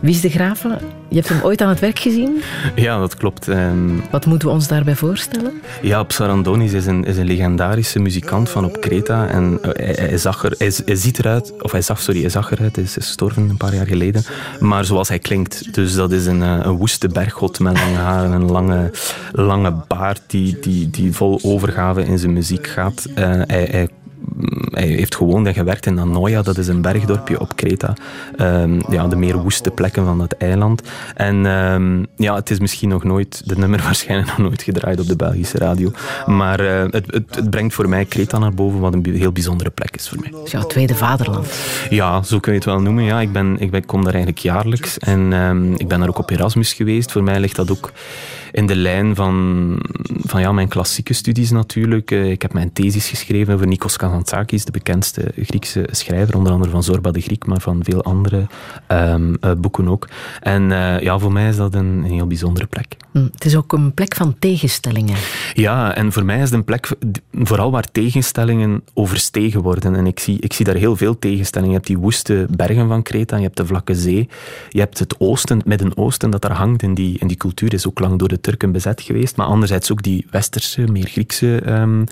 Wie 0.05 0.13
is 0.13 0.21
de 0.21 0.29
Graven? 0.29 0.77
Je 1.09 1.15
hebt 1.15 1.29
hem 1.29 1.41
ooit 1.41 1.61
aan 1.61 1.69
het 1.69 1.79
werk 1.79 1.99
gezien? 1.99 2.41
Ja, 2.75 2.99
dat 2.99 3.15
klopt. 3.15 3.47
Ehm, 3.47 3.89
Wat 4.11 4.25
moeten 4.25 4.47
we 4.47 4.53
ons 4.53 4.67
daarbij 4.67 4.95
voorstellen? 4.95 5.51
Ja, 5.81 6.03
Psarandonis 6.03 6.73
is 6.73 6.85
een, 6.85 7.03
is 7.05 7.17
een 7.17 7.25
legendarische 7.25 7.99
muzikant 7.99 8.49
van 8.49 8.65
op 8.65 8.81
Kreta. 8.81 9.27
En 9.27 9.59
eh, 9.61 9.97
hij, 9.97 10.17
zag 10.17 10.43
er, 10.43 10.55
hij, 10.57 10.95
ziet 10.95 11.19
eruit, 11.19 11.53
of 11.61 11.71
hij 11.71 11.81
zag, 11.81 12.01
sorry, 12.01 12.21
hij 12.21 12.29
zag 12.29 12.51
eruit, 12.51 12.75
hij 12.75 12.85
is 12.85 12.93
gestorven 12.93 13.49
een 13.49 13.57
paar 13.57 13.75
jaar 13.75 13.87
geleden. 13.87 14.23
Maar 14.59 14.85
zoals 14.85 15.07
hij 15.07 15.19
klinkt. 15.19 15.73
Dus 15.73 15.93
dat 15.93 16.11
is 16.11 16.25
een, 16.25 16.43
eh, 16.43 16.59
een 16.61 16.77
woeste 16.77 17.07
berggod 17.07 17.59
met 17.59 17.79
lange 17.79 17.97
haren 17.97 18.33
en 18.33 18.41
een 18.41 18.51
lange, 18.51 18.91
lange 19.31 19.73
baard 19.87 20.21
die, 20.27 20.59
die, 20.59 20.89
die 20.89 21.13
vol 21.13 21.39
overgave 21.43 22.05
in 22.05 22.19
zijn 22.19 22.33
muziek 22.33 22.67
gaat. 22.67 23.05
Uh, 23.09 23.15
hij, 23.45 23.67
hij 23.71 23.89
hij 24.75 24.87
heeft 24.87 25.15
gewoond 25.15 25.47
en 25.47 25.53
gewerkt 25.53 25.85
in 25.85 25.99
Anoia, 25.99 26.41
dat 26.41 26.57
is 26.57 26.67
een 26.67 26.81
bergdorpje 26.81 27.39
op 27.39 27.55
Kreta. 27.55 27.93
Um, 28.37 28.81
ja, 28.89 29.07
de 29.07 29.15
meer 29.15 29.37
woeste 29.37 29.71
plekken 29.71 30.05
van 30.05 30.21
het 30.21 30.37
eiland. 30.37 30.81
En 31.15 31.45
um, 31.45 32.05
ja, 32.15 32.35
het 32.35 32.49
is 32.49 32.59
misschien 32.59 32.89
nog 32.89 33.03
nooit, 33.03 33.41
de 33.45 33.57
nummer 33.57 33.81
waarschijnlijk 33.89 34.29
nog 34.29 34.37
nooit 34.37 34.63
gedraaid 34.63 34.99
op 34.99 35.07
de 35.07 35.15
Belgische 35.15 35.57
radio. 35.57 35.91
Maar 36.25 36.61
uh, 36.61 36.81
het, 36.81 37.05
het, 37.07 37.35
het, 37.35 37.49
brengt 37.49 37.73
voor 37.73 37.89
mij 37.89 38.05
Kreta 38.05 38.37
naar 38.37 38.53
boven, 38.53 38.79
wat 38.79 38.93
een 38.93 39.05
heel 39.15 39.31
bijzondere 39.31 39.69
plek 39.69 39.95
is 39.95 40.09
voor 40.09 40.19
mij. 40.19 40.29
Het 40.33 40.45
is 40.45 40.51
jouw 40.51 40.67
tweede 40.67 40.95
vaderland. 40.95 41.47
Ja, 41.89 42.23
zo 42.23 42.39
kun 42.39 42.51
je 42.51 42.57
het 42.57 42.67
wel 42.67 42.81
noemen. 42.81 43.03
Ja, 43.03 43.21
ik, 43.21 43.31
ben, 43.31 43.59
ik, 43.59 43.71
ben, 43.71 43.79
ik 43.79 43.87
kom 43.87 44.03
daar 44.03 44.13
eigenlijk 44.13 44.43
jaarlijks. 44.43 44.97
En 44.97 45.33
um, 45.33 45.73
ik 45.73 45.87
ben 45.87 45.99
daar 45.99 46.09
ook 46.09 46.19
op 46.19 46.29
Erasmus 46.29 46.73
geweest. 46.73 47.11
Voor 47.11 47.23
mij 47.23 47.39
ligt 47.39 47.55
dat 47.55 47.71
ook 47.71 47.91
in 48.55 48.65
de 48.65 48.75
lijn 48.75 49.15
van, 49.15 49.79
van 50.23 50.41
ja, 50.41 50.51
mijn 50.51 50.67
klassieke 50.67 51.13
studies 51.13 51.51
natuurlijk. 51.51 52.11
Eh, 52.11 52.31
ik 52.31 52.41
heb 52.41 52.53
mijn 52.53 52.73
thesis 52.73 53.09
geschreven 53.09 53.53
over 53.53 53.67
Nikos 53.67 53.97
Kazantzakis, 53.97 54.65
de 54.65 54.71
bekendste 54.71 55.31
Griekse 55.35 55.87
schrijver, 55.91 56.37
onder 56.37 56.51
andere 56.51 56.71
van 56.71 56.83
Zorba 56.83 57.11
de 57.11 57.21
Griek, 57.21 57.45
maar 57.45 57.61
van 57.61 57.83
veel 57.83 58.03
andere 58.03 58.47
um, 58.87 59.37
uh, 59.41 59.51
boeken 59.57 59.87
ook. 59.87 60.07
En 60.41 60.69
uh, 60.69 60.99
ja, 60.99 61.19
voor 61.19 61.31
mij 61.31 61.47
is 61.47 61.55
dat 61.55 61.73
een, 61.73 61.85
een 61.85 62.11
heel 62.11 62.27
bijzondere 62.27 62.65
plek. 62.65 62.95
Hm, 63.11 63.23
het 63.23 63.45
is 63.45 63.55
ook 63.55 63.73
een 63.73 63.93
plek 63.93 64.15
van 64.15 64.35
tegenstellingen. 64.39 65.15
Ja, 65.53 65.95
en 65.95 66.11
voor 66.11 66.25
mij 66.25 66.37
is 66.37 66.43
het 66.43 66.53
een 66.53 66.63
plek 66.63 66.89
vooral 67.31 67.71
waar 67.71 67.91
tegenstellingen 67.91 68.83
overstegen 68.93 69.61
worden. 69.61 69.95
En 69.95 70.07
ik 70.07 70.19
zie, 70.19 70.39
ik 70.39 70.53
zie 70.53 70.65
daar 70.65 70.75
heel 70.75 70.95
veel 70.95 71.19
tegenstellingen. 71.19 71.73
Je 71.73 71.77
hebt 71.77 71.89
die 71.89 72.03
woeste 72.03 72.47
bergen 72.49 72.87
van 72.87 73.01
Kreta, 73.01 73.37
je 73.37 73.43
hebt 73.43 73.57
de 73.57 73.65
vlakke 73.65 73.95
zee, 73.95 74.29
je 74.69 74.79
hebt 74.79 74.99
het 74.99 75.19
oosten, 75.19 75.57
het 75.57 75.65
Midden-Oosten 75.65 76.29
dat 76.29 76.41
daar 76.41 76.51
hangt 76.51 76.83
in 76.83 76.93
die, 76.93 77.19
in 77.19 77.27
die 77.27 77.37
cultuur, 77.37 77.73
is 77.73 77.87
ook 77.87 77.99
lang 77.99 78.19
door 78.19 78.27
de 78.27 78.39
Turken 78.45 78.71
bezet 78.71 79.01
geweest, 79.01 79.35
maar 79.35 79.45
anderzijds 79.45 79.91
ook 79.91 80.03
die 80.03 80.25
westerse, 80.31 80.81
meer 80.81 81.07
Griekse 81.07 81.61
um, 81.67 82.03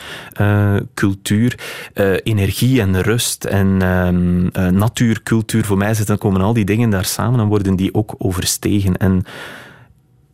uh, 0.42 0.76
cultuur, 0.94 1.60
uh, 1.94 2.16
energie 2.24 2.82
en 2.82 3.02
rust 3.02 3.46
en 3.46 3.82
um, 3.82 4.44
uh, 4.44 4.68
natuurcultuur. 4.68 5.66
Voor 5.66 5.78
mij 5.78 5.94
zitten, 5.94 6.18
komen 6.18 6.42
al 6.42 6.54
die 6.54 6.66
dingen 6.66 6.90
daar 6.90 7.06
samen 7.06 7.40
en 7.40 7.48
worden 7.48 7.76
die 7.76 7.94
ook 7.94 8.16
overstegen. 8.18 8.98
En 8.98 9.24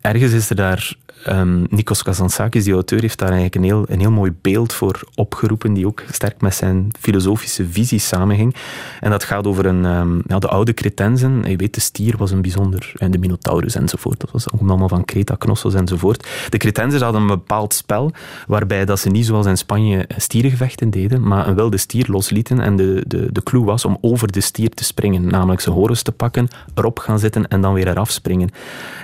ergens 0.02 0.32
is 0.32 0.50
er 0.50 0.56
daar 0.56 0.96
Um, 1.28 1.66
Nikos 1.70 2.04
Kazantzakis, 2.04 2.64
die 2.64 2.74
auteur, 2.74 3.02
heeft 3.02 3.20
daar 3.20 3.32
eigenlijk 3.32 3.56
een 3.56 3.64
heel, 3.64 3.86
een 3.88 4.00
heel 4.00 4.12
mooi 4.12 4.34
beeld 4.42 4.74
voor 4.74 5.02
opgeroepen, 5.16 5.74
die 5.74 5.88
ook 5.88 6.04
sterk 6.12 6.42
met 6.42 6.56
zijn 6.56 6.92
filosofische 7.00 7.68
visie 7.68 8.00
samenhing. 8.00 8.56
En 9.00 9.10
dat 9.10 9.24
gaat 9.24 9.48
over 9.48 9.66
een, 9.66 9.86
um, 9.86 10.22
ja, 10.28 10.40
de 10.40 10.48
oude 10.48 10.74
Cretensen. 10.74 11.44
Je 11.44 11.56
weet, 11.56 11.74
de 11.74 11.82
stier 11.82 12.18
was 12.18 12.32
een 12.32 12.42
bijzonder, 12.42 12.92
en 12.98 13.12
de 13.12 13.18
Minotaurus 13.18 13.76
enzovoort. 13.76 14.20
Dat 14.20 14.32
was 14.32 14.52
allemaal 14.52 14.88
van 14.88 15.06
Creta, 15.06 15.36
Knossos 15.36 15.74
enzovoort. 15.74 16.28
De 16.50 16.58
Cretensers 16.58 17.02
hadden 17.02 17.22
een 17.22 17.28
bepaald 17.28 17.74
spel, 17.74 18.12
waarbij 18.48 18.86
dat 18.86 19.00
ze 19.00 19.10
niet 19.10 19.26
zoals 19.26 19.46
in 19.46 19.58
Spanje 19.58 20.06
stierengevechten 20.18 20.90
deden, 20.90 21.28
maar 21.28 21.56
wel 21.56 21.70
de 21.70 21.78
stier 21.78 22.06
loslieten. 22.10 22.60
En 22.60 22.76
de, 22.76 23.04
de, 23.08 23.32
de 23.32 23.44
clue 23.44 23.64
was 23.64 23.86
om 23.86 23.98
over 24.02 24.32
de 24.32 24.42
stier 24.42 24.70
te 24.70 24.84
springen, 24.84 25.28
namelijk 25.28 25.62
zijn 25.62 25.76
horens 25.76 26.02
te 26.02 26.12
pakken, 26.12 26.48
erop 26.76 27.00
gaan 27.00 27.20
zitten 27.20 27.48
en 27.48 27.62
dan 27.62 27.74
weer 27.74 27.88
eraf 27.88 28.12
springen. 28.12 28.50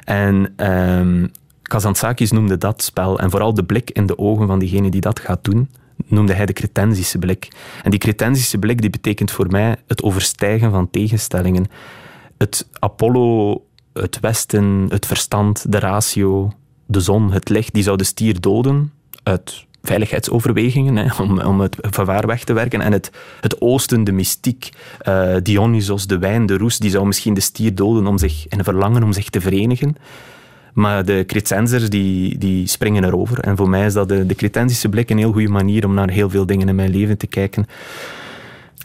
En... 0.04 0.54
Um, 0.72 1.32
Kazantzakis 1.68 2.32
noemde 2.32 2.58
dat 2.58 2.84
spel, 2.84 3.20
en 3.20 3.30
vooral 3.30 3.54
de 3.54 3.64
blik 3.64 3.90
in 3.90 4.06
de 4.06 4.18
ogen 4.18 4.48
van 4.48 4.60
diegene 4.60 4.90
die 4.90 5.02
dat 5.02 5.20
gaat 5.20 5.44
doen, 5.44 5.70
noemde 6.06 6.34
hij 6.34 6.46
de 6.46 6.54
cretensische 6.54 7.20
blik. 7.20 7.48
En 7.84 7.92
die 7.92 8.00
cretensische 8.00 8.58
blik 8.58 8.82
die 8.82 8.90
betekent 8.90 9.32
voor 9.32 9.48
mij 9.50 9.76
het 9.88 10.04
overstijgen 10.04 10.72
van 10.72 10.90
tegenstellingen. 10.90 11.66
Het 12.38 12.68
Apollo, 12.80 13.62
het 13.94 14.20
Westen, 14.20 14.86
het 14.90 15.06
verstand, 15.06 15.72
de 15.72 15.80
ratio, 15.80 16.54
de 16.86 17.00
zon, 17.00 17.32
het 17.32 17.50
licht, 17.50 17.74
die 17.74 17.84
zou 17.84 17.98
de 17.98 18.04
stier 18.04 18.42
doden 18.42 18.92
uit 19.24 19.66
veiligheidsoverwegingen, 19.82 20.96
hè, 20.96 21.24
om, 21.24 21.40
om 21.42 21.60
het 21.60 21.76
vervaar 21.82 22.28
weg 22.28 22.44
te 22.44 22.54
werken. 22.54 22.82
En 22.82 22.92
het, 22.92 23.12
het 23.42 23.62
oosten, 23.62 24.04
de 24.04 24.12
mystiek, 24.12 24.70
uh, 25.08 25.36
Dionysos, 25.42 26.08
de 26.08 26.18
wijn, 26.18 26.46
de 26.46 26.58
roes, 26.58 26.78
die 26.78 26.90
zou 26.90 27.06
misschien 27.06 27.34
de 27.34 27.42
stier 27.42 27.76
doden 27.76 28.08
om 28.08 28.18
zich, 28.18 28.48
en 28.48 28.64
verlangen 28.64 29.04
om 29.04 29.14
zich 29.14 29.30
te 29.30 29.42
verenigen. 29.42 29.96
Maar 30.76 31.06
de 31.06 31.24
cretensers 31.28 31.90
die, 31.90 32.38
die 32.38 32.68
springen 32.68 33.04
erover. 33.04 33.40
En 33.40 33.58
voor 33.58 33.70
mij 33.70 33.86
is 33.86 33.94
dat 33.94 34.10
de, 34.10 34.26
de 34.26 34.36
cretensische 34.36 34.90
blik 34.90 35.10
een 35.10 35.18
heel 35.18 35.32
goede 35.32 35.50
manier 35.50 35.86
om 35.86 35.94
naar 35.94 36.10
heel 36.10 36.30
veel 36.30 36.46
dingen 36.46 36.68
in 36.68 36.76
mijn 36.76 36.90
leven 36.90 37.18
te 37.18 37.28
kijken. 37.28 37.66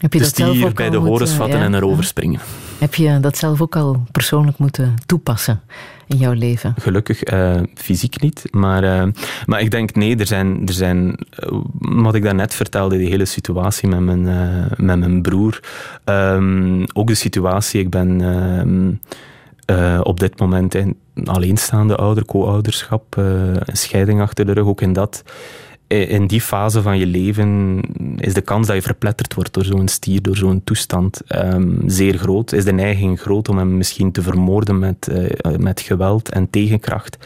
Heb 0.00 0.12
je 0.12 0.18
dus 0.18 0.34
dat 0.34 0.46
zelf 0.46 0.64
ook 0.64 0.74
bij 0.74 0.90
de 0.90 0.96
horens 0.96 1.32
vatten 1.32 1.58
ja, 1.58 1.64
en 1.64 1.74
erover 1.74 2.04
springen. 2.04 2.40
Heb 2.78 2.94
je 2.94 3.20
dat 3.20 3.36
zelf 3.36 3.60
ook 3.60 3.76
al 3.76 4.02
persoonlijk 4.12 4.58
moeten 4.58 4.94
toepassen 5.06 5.60
in 6.06 6.16
jouw 6.16 6.32
leven? 6.32 6.74
Gelukkig 6.78 7.32
uh, 7.32 7.60
fysiek 7.74 8.20
niet. 8.20 8.42
Maar, 8.50 8.84
uh, 8.84 9.12
maar 9.46 9.60
ik 9.60 9.70
denk, 9.70 9.94
nee, 9.94 10.16
er 10.16 10.26
zijn, 10.26 10.66
er 10.66 10.72
zijn 10.72 11.08
uh, 11.08 11.60
wat 11.78 12.14
ik 12.14 12.22
daarnet 12.22 12.54
vertelde, 12.54 12.96
die 12.96 13.08
hele 13.08 13.24
situatie 13.24 13.88
met 13.88 14.00
mijn, 14.00 14.22
met 14.76 14.98
mijn 14.98 15.22
broer. 15.22 15.60
Um, 16.04 16.84
ook 16.92 17.06
de 17.06 17.14
situatie, 17.14 17.80
ik 17.80 17.90
ben 17.90 18.20
ehm, 19.66 20.02
op 20.02 20.20
dit 20.20 20.38
moment 20.38 20.74
een 20.74 20.96
alleenstaande 21.24 21.96
ouder, 21.96 22.24
co-ouderschap, 22.24 23.16
uh, 23.16 23.24
een 23.54 23.76
scheiding 23.76 24.20
achter 24.20 24.46
de 24.46 24.52
rug, 24.52 24.66
ook 24.66 24.80
in 24.80 24.92
dat 24.92 25.22
in 25.96 26.26
die 26.26 26.40
fase 26.40 26.82
van 26.82 26.98
je 26.98 27.06
leven 27.06 27.80
is 28.16 28.34
de 28.34 28.40
kans 28.40 28.66
dat 28.66 28.76
je 28.76 28.82
verpletterd 28.82 29.34
wordt 29.34 29.54
door 29.54 29.64
zo'n 29.64 29.88
stier, 29.88 30.22
door 30.22 30.36
zo'n 30.36 30.64
toestand, 30.64 31.20
um, 31.28 31.82
zeer 31.86 32.18
groot. 32.18 32.52
Is 32.52 32.64
de 32.64 32.72
neiging 32.72 33.20
groot 33.20 33.48
om 33.48 33.58
hem 33.58 33.76
misschien 33.76 34.12
te 34.12 34.22
vermoorden 34.22 34.78
met, 34.78 35.08
uh, 35.10 35.56
met 35.56 35.80
geweld 35.80 36.28
en 36.28 36.50
tegenkracht. 36.50 37.16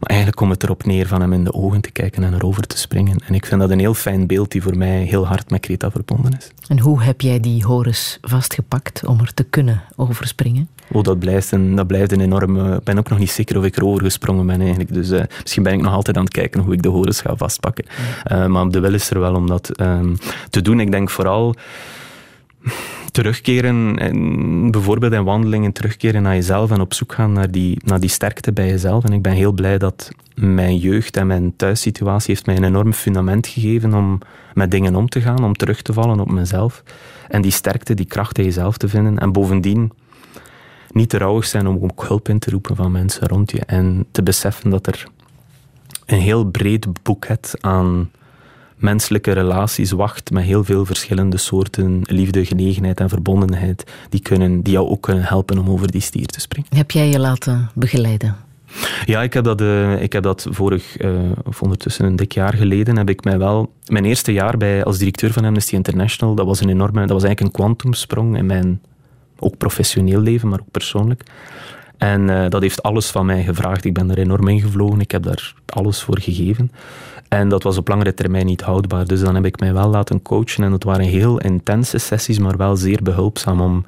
Maar 0.00 0.08
eigenlijk 0.08 0.38
komt 0.38 0.52
het 0.52 0.62
erop 0.62 0.84
neer 0.84 1.06
van 1.06 1.20
hem 1.20 1.32
in 1.32 1.44
de 1.44 1.52
ogen 1.52 1.80
te 1.80 1.90
kijken 1.90 2.24
en 2.24 2.34
erover 2.34 2.66
te 2.66 2.78
springen. 2.78 3.18
En 3.26 3.34
ik 3.34 3.46
vind 3.46 3.60
dat 3.60 3.70
een 3.70 3.78
heel 3.78 3.94
fijn 3.94 4.26
beeld 4.26 4.50
die 4.50 4.62
voor 4.62 4.76
mij 4.76 5.02
heel 5.02 5.26
hard 5.26 5.50
met 5.50 5.60
Kreta 5.60 5.90
verbonden 5.90 6.36
is. 6.38 6.50
En 6.68 6.78
hoe 6.78 7.02
heb 7.02 7.20
jij 7.20 7.40
die 7.40 7.64
Horus 7.64 8.18
vastgepakt 8.20 9.06
om 9.06 9.20
er 9.20 9.34
te 9.34 9.44
kunnen 9.44 9.82
overspringen? 9.96 10.68
Oh, 10.92 11.02
dat 11.02 11.18
blijft 11.18 11.52
een, 11.52 11.74
dat 11.74 11.86
blijft 11.86 12.12
een 12.12 12.20
enorme... 12.20 12.74
Ik 12.74 12.84
ben 12.84 12.98
ook 12.98 13.08
nog 13.08 13.18
niet 13.18 13.30
zeker 13.30 13.58
of 13.58 13.64
ik 13.64 13.76
erover 13.76 14.02
gesprongen 14.02 14.46
ben 14.46 14.60
eigenlijk. 14.60 14.92
Dus 14.92 15.10
uh, 15.10 15.22
misschien 15.42 15.62
ben 15.62 15.72
ik 15.72 15.82
nog 15.82 15.92
altijd 15.92 16.16
aan 16.16 16.24
het 16.24 16.32
kijken 16.32 16.60
hoe 16.60 16.72
ik 16.72 16.82
de 16.82 16.88
horens 16.88 17.20
ga 17.20 17.36
vastpakken. 17.36 17.84
Uh, 18.32 18.46
maar 18.46 18.68
de 18.68 18.80
wil 18.80 18.94
is 18.94 19.10
er 19.10 19.20
wel 19.20 19.34
om 19.34 19.46
dat 19.46 19.80
um, 19.80 20.16
te 20.50 20.62
doen. 20.62 20.80
Ik 20.80 20.90
denk 20.90 21.10
vooral 21.10 21.54
terugkeren, 23.12 23.98
en 23.98 24.70
bijvoorbeeld 24.70 25.12
in 25.12 25.24
wandelingen, 25.24 25.72
terugkeren 25.72 26.22
naar 26.22 26.34
jezelf 26.34 26.70
en 26.70 26.80
op 26.80 26.94
zoek 26.94 27.12
gaan 27.12 27.32
naar 27.32 27.50
die, 27.50 27.80
naar 27.84 28.00
die 28.00 28.10
sterkte 28.10 28.52
bij 28.52 28.68
jezelf. 28.68 29.04
En 29.04 29.12
ik 29.12 29.22
ben 29.22 29.32
heel 29.32 29.52
blij 29.52 29.78
dat 29.78 30.10
mijn 30.34 30.76
jeugd 30.76 31.16
en 31.16 31.26
mijn 31.26 31.56
thuissituatie 31.56 32.34
heeft 32.34 32.46
mij 32.46 32.56
een 32.56 32.64
enorm 32.64 32.92
fundament 32.92 33.46
gegeven 33.46 33.94
om 33.94 34.18
met 34.54 34.70
dingen 34.70 34.94
om 34.94 35.08
te 35.08 35.20
gaan, 35.20 35.44
om 35.44 35.54
terug 35.54 35.82
te 35.82 35.92
vallen 35.92 36.20
op 36.20 36.30
mezelf. 36.30 36.82
En 37.28 37.42
die 37.42 37.50
sterkte, 37.50 37.94
die 37.94 38.06
kracht 38.06 38.38
in 38.38 38.44
jezelf 38.44 38.76
te 38.76 38.88
vinden. 38.88 39.18
En 39.18 39.32
bovendien 39.32 39.92
niet 40.92 41.08
te 41.08 41.18
rouwig 41.18 41.44
zijn 41.44 41.66
om 41.66 41.78
ook 41.82 42.04
hulp 42.08 42.28
in 42.28 42.38
te 42.38 42.50
roepen 42.50 42.76
van 42.76 42.92
mensen 42.92 43.28
rond 43.28 43.50
je. 43.50 43.60
En 43.60 44.06
te 44.10 44.22
beseffen 44.22 44.70
dat 44.70 44.86
er 44.86 45.06
een 46.06 46.20
heel 46.20 46.44
breed 46.44 47.02
boeket 47.02 47.54
aan 47.60 48.10
menselijke 48.76 49.32
relaties 49.32 49.90
wacht 49.90 50.30
met 50.30 50.44
heel 50.44 50.64
veel 50.64 50.84
verschillende 50.84 51.36
soorten 51.36 52.02
liefde, 52.02 52.44
genegenheid 52.44 53.00
en 53.00 53.08
verbondenheid 53.08 53.84
die, 54.08 54.20
kunnen, 54.20 54.62
die 54.62 54.72
jou 54.72 54.88
ook 54.88 55.02
kunnen 55.02 55.24
helpen 55.24 55.58
om 55.58 55.70
over 55.70 55.90
die 55.90 56.00
stier 56.00 56.26
te 56.26 56.40
springen. 56.40 56.76
Heb 56.76 56.90
jij 56.90 57.08
je 57.08 57.18
laten 57.18 57.70
begeleiden? 57.74 58.36
Ja, 59.04 59.22
ik 59.22 59.32
heb 59.32 59.44
dat, 59.44 59.60
uh, 59.60 60.02
ik 60.02 60.12
heb 60.12 60.22
dat 60.22 60.46
vorig, 60.50 61.02
uh, 61.02 61.20
of 61.44 61.62
ondertussen 61.62 62.04
een 62.04 62.16
dik 62.16 62.32
jaar 62.32 62.54
geleden, 62.54 62.96
heb 62.96 63.08
ik 63.08 63.24
mij 63.24 63.38
wel... 63.38 63.72
Mijn 63.86 64.04
eerste 64.04 64.32
jaar 64.32 64.56
bij, 64.56 64.84
als 64.84 64.98
directeur 64.98 65.32
van 65.32 65.44
Amnesty 65.44 65.74
International, 65.74 66.34
dat 66.34 66.46
was 66.46 66.60
een 66.60 66.68
enorme... 66.68 67.00
Dat 67.00 67.10
was 67.10 67.24
eigenlijk 67.24 67.40
een 67.40 67.62
kwantumsprong 67.64 68.36
in 68.36 68.46
mijn 68.46 68.80
ook 69.38 69.56
professioneel 69.56 70.20
leven, 70.20 70.48
maar 70.48 70.60
ook 70.60 70.70
persoonlijk. 70.70 71.22
En 71.98 72.28
uh, 72.28 72.48
dat 72.48 72.62
heeft 72.62 72.82
alles 72.82 73.10
van 73.10 73.26
mij 73.26 73.42
gevraagd. 73.42 73.84
Ik 73.84 73.94
ben 73.94 74.10
er 74.10 74.18
enorm 74.18 74.48
ingevlogen. 74.48 75.00
Ik 75.00 75.10
heb 75.10 75.22
daar 75.22 75.54
alles 75.66 76.02
voor 76.02 76.18
gegeven. 76.20 76.70
En 77.28 77.48
dat 77.48 77.62
was 77.62 77.76
op 77.76 77.88
langere 77.88 78.14
termijn 78.14 78.46
niet 78.46 78.60
houdbaar. 78.60 79.06
Dus 79.06 79.20
dan 79.20 79.34
heb 79.34 79.44
ik 79.44 79.60
mij 79.60 79.72
wel 79.72 79.88
laten 79.88 80.22
coachen. 80.22 80.64
En 80.64 80.70
dat 80.70 80.82
waren 80.82 81.04
heel 81.04 81.38
intense 81.38 81.98
sessies, 81.98 82.38
maar 82.38 82.56
wel 82.56 82.76
zeer 82.76 83.02
behulpzaam 83.02 83.60
om, 83.60 83.84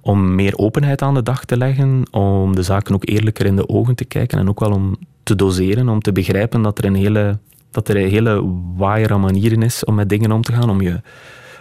om 0.00 0.34
meer 0.34 0.56
openheid 0.56 1.02
aan 1.02 1.14
de 1.14 1.22
dag 1.22 1.44
te 1.44 1.56
leggen. 1.56 2.02
Om 2.10 2.54
de 2.54 2.62
zaken 2.62 2.94
ook 2.94 3.08
eerlijker 3.08 3.46
in 3.46 3.56
de 3.56 3.68
ogen 3.68 3.94
te 3.94 4.04
kijken. 4.04 4.38
En 4.38 4.48
ook 4.48 4.60
wel 4.60 4.72
om 4.72 4.96
te 5.22 5.36
doseren, 5.36 5.88
om 5.88 6.00
te 6.00 6.12
begrijpen 6.12 6.62
dat 6.62 6.78
er 6.78 6.84
een 6.84 6.94
hele, 6.94 7.38
dat 7.70 7.88
er 7.88 7.96
een 7.96 8.10
hele 8.10 8.44
waaier 8.76 9.12
aan 9.12 9.20
manieren 9.20 9.62
is 9.62 9.84
om 9.84 9.94
met 9.94 10.08
dingen 10.08 10.32
om 10.32 10.42
te 10.42 10.52
gaan. 10.52 10.70
Om 10.70 10.80
je, 10.80 11.00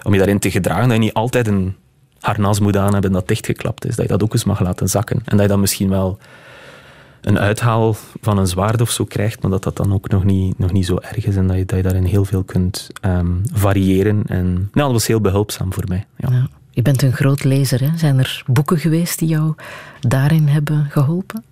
om 0.04 0.12
je 0.12 0.18
daarin 0.18 0.40
te 0.40 0.52
gedragen. 0.52 0.88
Dat 0.88 0.98
je 0.98 1.04
niet 1.04 1.14
altijd 1.14 1.48
een 1.48 1.76
harnas 2.20 2.60
moet 2.60 2.78
aan 2.78 2.94
hebben 2.94 3.12
dat 3.12 3.28
dichtgeklapt 3.28 3.86
is. 3.86 3.96
Dat 3.96 4.06
je 4.06 4.12
dat 4.12 4.24
ook 4.24 4.34
eens 4.34 4.44
mag 4.44 4.60
laten 4.60 4.90
zakken. 4.90 5.22
En 5.26 5.38
dat 5.38 5.42
je 5.42 5.52
dan 5.52 5.60
misschien 5.60 5.90
wel 5.90 6.20
een 7.22 7.40
uithaal 7.40 7.96
van 8.22 8.38
een 8.38 8.48
zwaard 8.48 8.82
of 8.82 8.92
zo 8.92 9.06
krijgt, 9.06 9.42
maar 9.42 9.52
dat 9.52 9.64
dat 9.64 9.78
dan 9.78 9.94
ook 9.94 10.10
nog 10.10 10.24
niet, 10.24 10.60
nog 10.60 10.72
niet 10.72 10.86
zo 10.86 10.98
erg 11.02 11.26
is 11.26 11.36
en 11.36 11.48
dat 11.48 11.58
je, 11.58 11.66
dat 11.66 11.78
je 11.78 11.84
daarin 11.84 12.04
heel 12.04 12.26
veel 12.26 12.44
kunt 12.44 12.90
ehm, 13.02 13.32
variëren. 13.54 14.24
En 14.26 14.54
nou, 14.54 14.70
dat 14.72 14.92
was 14.92 15.08
heel 15.08 15.22
behulpzaam 15.22 15.74
voor 15.74 15.84
mij. 15.88 16.06
Ja. 16.18 16.48
Je 16.72 16.82
bent 16.82 17.02
een 17.02 17.14
groot 17.14 17.44
lezer. 17.44 17.82
Hè? 17.82 17.98
Zijn 17.98 18.20
er 18.20 18.44
boeken 18.46 18.78
geweest 18.78 19.20
die 19.20 19.28
jou 19.28 19.54
daarin 20.00 20.48
hebben 20.48 20.88
geholpen? 20.90 21.44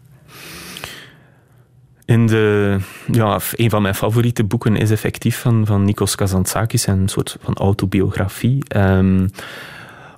In 2.05 2.27
de, 2.27 2.77
ja, 3.11 3.39
een 3.51 3.69
van 3.69 3.81
mijn 3.81 3.95
favoriete 3.95 4.43
boeken 4.43 4.75
is 4.75 4.91
effectief 4.91 5.39
van, 5.39 5.65
van 5.65 5.83
Nikos 5.83 6.15
Kazantzakis, 6.15 6.87
een 6.87 7.07
soort 7.07 7.37
van 7.41 7.53
autobiografie. 7.53 8.63
Um, 8.77 9.29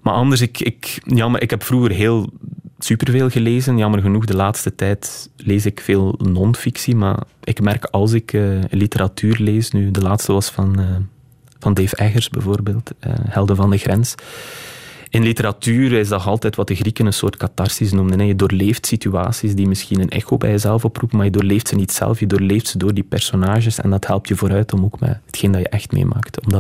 maar 0.08 0.16
anders, 0.16 0.42
ik, 0.42 0.60
ik, 0.60 1.00
jammer, 1.04 1.42
ik 1.42 1.50
heb 1.50 1.64
vroeger 1.64 1.92
heel 1.92 2.30
superveel 2.80 3.30
gelezen. 3.30 3.78
Jammer 3.78 4.02
genoeg, 4.02 4.26
de 4.26 4.36
laatste 4.36 4.76
tijd 4.76 5.30
lees 5.36 5.66
ik 5.66 5.80
veel 5.80 6.16
non-fictie. 6.18 6.96
Maar 6.96 7.24
ik 7.44 7.62
merk 7.62 7.86
als 7.86 8.12
ik 8.12 8.34
uh, 8.34 8.60
literatuur 8.70 9.38
lees, 9.40 9.72
nu 9.72 9.92
de 9.92 10.02
laatste 10.02 10.34
was 10.34 10.50
van, 10.50 10.80
uh, 10.80 10.86
van 11.60 11.74
Dave 11.74 11.96
Eggers 11.96 12.30
bijvoorbeeld, 12.30 12.92
uh, 13.08 13.14
Helden 13.22 13.56
van 13.56 13.70
de 13.70 13.78
Grens. 13.78 14.16
In 15.10 15.24
literatuur 15.24 15.94
is 15.94 16.08
dat 16.08 16.26
altijd 16.26 16.56
wat 16.56 16.68
de 16.68 16.76
Grieken 16.76 17.06
een 17.06 17.14
soort 17.14 17.38
catharsis 17.38 17.92
noemden. 17.92 18.26
Je 18.26 18.36
doorleeft 18.36 18.86
situaties 18.86 19.56
die 19.56 19.68
misschien 19.68 20.00
een 20.00 20.10
echo 20.10 20.38
bij 20.38 20.50
jezelf 20.50 20.86
oproepen, 20.86 21.18
maar 21.18 21.26
je 21.26 21.32
doorleeft 21.32 21.68
ze 21.68 21.76
niet 21.76 21.92
zelf, 21.92 22.20
je 22.20 22.28
doorleeft 22.28 22.68
ze 22.68 22.78
door 22.78 22.94
die 22.94 23.04
personages 23.04 23.80
en 23.80 23.90
dat 23.90 24.08
helpt 24.08 24.28
je 24.28 24.36
vooruit 24.36 24.74
om 24.74 24.84
ook 24.84 25.00
met 25.00 25.20
hetgeen 25.26 25.52
dat 25.52 25.62
je 25.62 25.70
echt 25.70 25.92
meemaakt, 25.92 26.46
om 26.46 26.52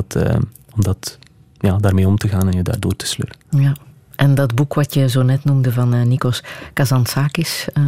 dat 0.83 1.17
ja, 1.59 1.77
daarmee 1.77 2.07
om 2.07 2.17
te 2.17 2.27
gaan 2.27 2.47
en 2.47 2.55
je 2.55 2.63
daardoor 2.63 2.95
te 2.95 3.05
sleuren. 3.05 3.36
Ja. 3.61 3.73
En 4.17 4.35
dat 4.35 4.55
boek 4.55 4.73
wat 4.73 4.93
je 4.93 5.09
zo 5.09 5.21
net 5.21 5.43
noemde 5.43 5.71
van 5.71 5.95
uh, 5.95 6.01
Nikos 6.01 6.43
Kazantzakis, 6.73 7.67
uh, 7.77 7.83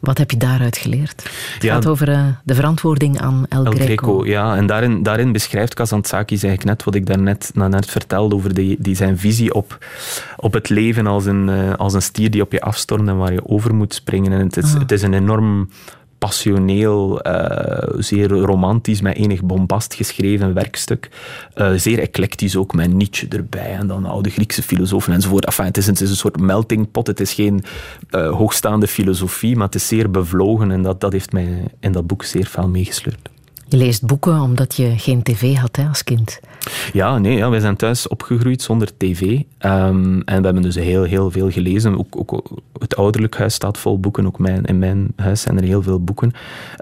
wat 0.00 0.18
heb 0.18 0.30
je 0.30 0.36
daaruit 0.36 0.76
geleerd? 0.76 1.22
Het 1.54 1.64
gaat 1.64 1.86
over 1.86 2.08
uh, 2.08 2.26
de 2.44 2.54
verantwoording 2.54 3.20
aan 3.20 3.46
El, 3.48 3.64
El 3.64 3.72
Greco. 3.72 4.26
Ja, 4.26 4.56
en 4.56 4.66
daarin, 4.66 5.02
daarin 5.02 5.32
beschrijft 5.32 5.74
Kazantzakis 5.74 6.42
eigenlijk 6.42 6.64
net 6.64 6.84
wat 6.84 6.94
ik 6.94 7.06
daarnet 7.06 7.50
net, 7.54 7.70
net 7.70 7.86
vertelde 7.86 8.34
over 8.34 8.54
die, 8.54 8.76
die 8.78 8.94
zijn 8.94 9.18
visie 9.18 9.54
op, 9.54 9.78
op 10.36 10.52
het 10.52 10.68
leven 10.68 11.06
als 11.06 11.26
een, 11.26 11.76
als 11.76 11.94
een 11.94 12.02
stier 12.02 12.30
die 12.30 12.42
op 12.42 12.52
je 12.52 12.60
afstormt 12.60 13.08
en 13.08 13.16
waar 13.16 13.32
je 13.32 13.48
over 13.48 13.74
moet 13.74 13.94
springen. 13.94 14.32
En 14.32 14.40
het 14.40 14.56
is, 14.56 14.74
ah. 14.74 14.80
het 14.80 14.92
is 14.92 15.02
een 15.02 15.14
enorm 15.14 15.68
passioneel, 16.20 17.26
uh, 17.26 17.98
zeer 17.98 18.28
romantisch, 18.28 19.00
met 19.00 19.16
enig 19.16 19.42
bombast 19.42 19.94
geschreven 19.94 20.54
werkstuk. 20.54 21.08
Uh, 21.54 21.72
zeer 21.76 21.98
eclectisch 21.98 22.56
ook, 22.56 22.74
met 22.74 22.92
Nietzsche 22.92 23.28
erbij 23.28 23.72
en 23.72 23.86
dan 23.86 24.04
oude 24.04 24.30
Griekse 24.30 24.62
filosofen 24.62 25.12
enzovoort. 25.12 25.44
Enfin, 25.44 25.64
het, 25.64 25.76
is 25.76 25.86
een, 25.86 25.92
het 25.92 26.08
een 26.08 26.16
soort 26.16 26.40
melting 26.40 26.90
pot. 26.90 27.06
Het 27.06 27.20
is 27.20 27.32
geen 27.32 27.62
uh, 28.10 28.30
hoogstaande 28.30 28.86
filosofie, 28.86 29.56
maar 29.56 29.66
het 29.66 29.74
is 29.74 29.88
zeer 29.88 30.10
bevlogen 30.10 30.70
en 30.70 30.82
dat, 30.82 31.00
dat 31.00 31.12
heeft 31.12 31.32
mij 31.32 31.64
in 31.80 31.92
dat 31.92 32.06
boek 32.06 32.24
zeer 32.24 32.46
veel 32.46 32.68
meegesleurd. 32.68 33.28
Je 33.70 33.76
leest 33.76 34.06
boeken 34.06 34.40
omdat 34.40 34.74
je 34.76 34.98
geen 34.98 35.22
tv 35.22 35.56
had 35.56 35.76
hè, 35.76 35.88
als 35.88 36.04
kind. 36.04 36.40
Ja, 36.92 37.18
nee, 37.18 37.36
ja, 37.36 37.50
wij 37.50 37.60
zijn 37.60 37.76
thuis 37.76 38.08
opgegroeid 38.08 38.62
zonder 38.62 38.96
tv. 38.96 39.20
Um, 39.20 40.22
en 40.24 40.38
we 40.38 40.44
hebben 40.44 40.62
dus 40.62 40.74
heel, 40.74 41.02
heel 41.02 41.30
veel 41.30 41.50
gelezen. 41.50 41.98
Ook, 41.98 42.16
ook, 42.16 42.42
het 42.78 42.96
ouderlijk 42.96 43.36
huis 43.36 43.54
staat 43.54 43.78
vol 43.78 44.00
boeken. 44.00 44.26
Ook 44.26 44.38
mijn, 44.38 44.64
in 44.64 44.78
mijn 44.78 45.12
huis 45.16 45.40
zijn 45.40 45.56
er 45.56 45.64
heel 45.64 45.82
veel 45.82 46.04
boeken. 46.04 46.32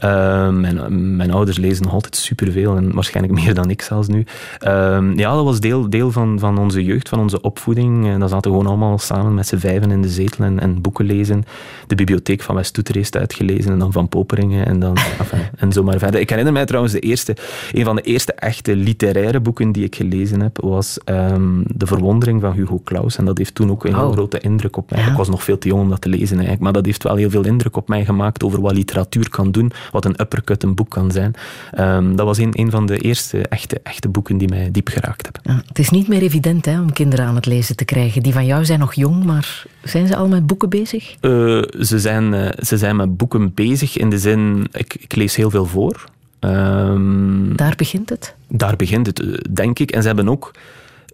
Um, 0.05 0.61
mijn, 0.61 1.17
mijn 1.17 1.33
ouders 1.33 1.59
lezen 1.59 1.85
nog 1.85 1.93
altijd 1.93 2.17
superveel. 2.17 2.77
En 2.77 2.95
waarschijnlijk 2.95 3.39
meer 3.41 3.55
dan 3.55 3.71
ik 3.71 3.83
zelfs 3.83 4.09
nu. 4.09 4.25
Um, 4.67 5.19
ja, 5.19 5.35
dat 5.35 5.45
was 5.45 5.61
deel, 5.61 5.91
deel 5.91 6.13
van, 6.13 6.39
van 6.39 6.59
onze 6.59 6.85
jeugd, 6.85 7.09
van 7.09 7.21
onze 7.21 7.41
opvoeding. 7.41 8.07
En 8.07 8.21
dat 8.21 8.31
zaten 8.31 8.51
gewoon 8.51 8.67
allemaal 8.67 8.99
samen 8.99 9.35
met 9.35 9.47
z'n 9.47 9.57
vijven 9.57 9.91
in 9.91 10.03
de 10.03 10.09
zetel 10.09 10.45
en, 10.45 10.61
en 10.61 10.81
boeken 10.81 11.05
lezen. 11.05 11.45
De 11.87 11.95
bibliotheek 11.95 12.43
van 12.43 12.55
West 12.55 12.81
heeft 12.93 13.17
uitgelezen. 13.17 13.73
En 13.73 13.79
dan 13.79 13.93
van 13.93 14.09
Poperingen. 14.09 14.67
En, 14.67 14.79
dan, 14.79 14.97
en 15.57 15.73
zo 15.73 15.83
maar 15.83 15.99
verder. 15.99 16.21
Ik 16.21 16.29
herinner 16.29 16.53
mij 16.53 16.65
trouwens 16.65 16.78
de 16.87 17.01
eerste, 17.01 17.37
een 17.73 17.85
van 17.85 17.97
de 17.97 18.03
eerste 18.03 18.33
echte 18.33 18.77
literaire 18.77 19.41
boeken 19.41 19.73
die 19.73 19.85
ik 19.85 19.95
gelezen 19.95 20.41
heb, 20.41 20.61
was 20.61 20.99
um, 21.05 21.63
De 21.75 21.87
Verwondering 21.87 22.41
van 22.41 22.53
Hugo 22.53 22.81
Claus. 22.85 23.17
En 23.17 23.25
dat 23.25 23.39
heeft 23.39 23.55
toen 23.55 23.71
ook 23.71 23.85
een 23.85 23.95
heel 23.95 24.07
oh. 24.07 24.13
grote 24.13 24.41
indruk 24.41 24.77
op 24.77 24.91
mij. 24.91 25.07
Ik 25.07 25.17
was 25.17 25.29
nog 25.29 25.43
veel 25.43 25.59
te 25.59 25.69
jong 25.69 25.83
om 25.83 25.91
dat 25.91 26.01
te 26.01 26.09
lezen 26.09 26.37
eigenlijk, 26.37 26.61
maar 26.61 26.73
dat 26.73 26.87
heeft 26.87 27.03
wel 27.03 27.17
heel 27.17 27.31
veel 27.31 27.45
indruk 27.45 27.77
op 27.77 27.89
mij 27.89 28.05
gemaakt 28.05 28.43
over 28.43 28.61
wat 28.61 28.73
literatuur 28.73 29.31
kan 29.31 29.51
doen, 29.51 29.73
wat 29.93 30.05
een 30.05 30.21
uppercut 30.21 30.63
een 30.63 30.75
boek 30.75 30.91
kan 30.91 31.11
zijn. 31.11 31.35
Um, 31.79 32.17
dat 32.17 32.27
was 32.27 32.39
een, 32.39 32.51
een 32.53 32.71
van 32.71 32.87
de 32.87 32.99
eerste 32.99 33.49
echte, 33.49 33.81
echte 33.83 34.09
boeken 34.09 34.39
die 34.39 34.49
mij 34.49 34.69
diep 34.71 34.89
geraakt 34.89 35.29
hebben. 35.33 35.53
Ja, 35.55 35.63
het 35.69 35.79
is 35.79 35.91
niet 35.91 36.09
meer 36.09 36.23
evident 36.23 36.65
hè, 36.65 36.81
om 36.81 36.93
kinderen 36.93 37.25
aan 37.25 37.35
het 37.35 37.47
lezen 37.47 37.77
te 37.77 37.85
krijgen. 37.85 38.23
Die 38.23 38.33
van 38.33 38.47
jou 38.47 38.65
zijn 38.65 38.79
nog 38.79 38.95
jong, 38.95 39.25
maar 39.25 39.65
zijn 39.83 40.07
ze 40.07 40.17
al 40.17 40.29
met 40.29 40.47
boeken 40.47 40.69
bezig? 40.69 41.15
Uh, 41.21 41.63
ze, 41.81 41.99
zijn, 41.99 42.33
uh, 42.33 42.49
ze 42.59 42.77
zijn 42.77 42.97
met 42.97 43.17
boeken 43.17 43.55
bezig 43.55 43.97
in 43.97 44.11
de 44.11 44.19
zin, 44.19 44.67
ik, 44.73 44.97
ik 45.01 45.17
lees 45.17 45.37
heel 45.37 45.51
veel 45.51 45.67
voor. 45.67 46.05
Um, 46.41 47.57
daar 47.57 47.75
begint 47.77 48.09
het? 48.09 48.35
Daar 48.49 48.77
begint 48.77 49.07
het, 49.07 49.21
eh, 49.21 49.29
denk 49.51 49.79
ik. 49.79 49.91
En 49.91 50.01
ze 50.01 50.07
hebben 50.07 50.29
ook 50.29 50.53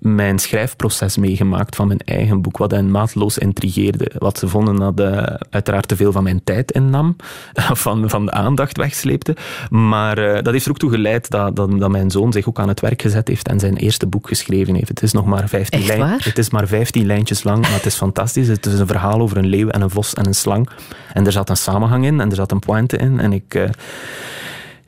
mijn 0.05 0.39
schrijfproces 0.39 1.17
meegemaakt 1.17 1.77
van 1.77 1.87
mijn 1.87 2.01
eigen 2.05 2.43
boek, 2.43 2.57
wat 2.57 2.71
hen 2.71 2.91
maatloos 2.91 3.39
intrigeerde. 3.39 4.11
Wat 4.19 4.39
ze 4.39 4.49
vonden 4.49 4.77
dat 4.77 5.01
uh, 5.01 5.23
uiteraard 5.51 5.89
te 5.89 5.97
veel 5.97 6.13
van 6.13 6.23
mijn 6.23 6.45
tijd 6.45 6.71
innam, 6.73 7.17
van, 7.85 8.11
van 8.11 8.25
de 8.25 8.31
aandacht 8.31 8.77
wegsleepte. 8.77 9.37
Maar 9.71 10.19
uh, 10.19 10.35
dat 10.35 10.53
heeft 10.53 10.65
er 10.65 10.71
ook 10.71 10.79
toe 10.79 10.91
geleid 10.91 11.31
dat, 11.31 11.57
dat, 11.57 11.81
dat, 11.81 11.91
mijn 11.91 12.11
zoon 12.11 12.33
zich 12.33 12.49
ook 12.49 12.59
aan 12.59 12.69
het 12.69 12.81
werk 12.81 13.03
gezet 13.03 13.29
heeft 13.29 13.49
en 13.49 13.61
zijn 13.61 13.77
eerste 13.77 14.07
boek 14.07 14.29
geschreven 14.29 14.75
heeft. 14.75 14.89
Het 14.89 15.03
is 15.03 15.13
nog 15.13 15.27
maar 15.27 15.49
15, 15.49 15.87
lijn, 15.87 16.21
het 16.23 16.39
is 16.39 16.51
maar 16.51 16.67
15 16.67 17.07
lijntjes 17.07 17.45
lang, 17.45 17.61
maar 17.61 17.73
het 17.73 17.87
is 17.87 17.95
fantastisch. 17.95 18.49
Het 18.49 18.67
is 18.67 18.79
een 18.79 18.87
verhaal 18.87 19.21
over 19.21 19.37
een 19.37 19.47
leeuw 19.47 19.69
en 19.69 19.81
een 19.81 19.91
vos 19.91 20.15
en 20.15 20.27
een 20.27 20.35
slang. 20.35 20.69
En 21.13 21.27
er 21.27 21.33
zat 21.33 21.51
een 21.51 21.57
samenhang 21.57 22.05
in 22.05 22.21
en 22.21 22.31
er 22.31 22.37
zat 22.37 22.51
een 22.51 22.59
pointe 22.59 22.97
in. 22.97 23.21
En 23.21 23.33
ik... 23.33 23.55
Uh, 23.55 23.65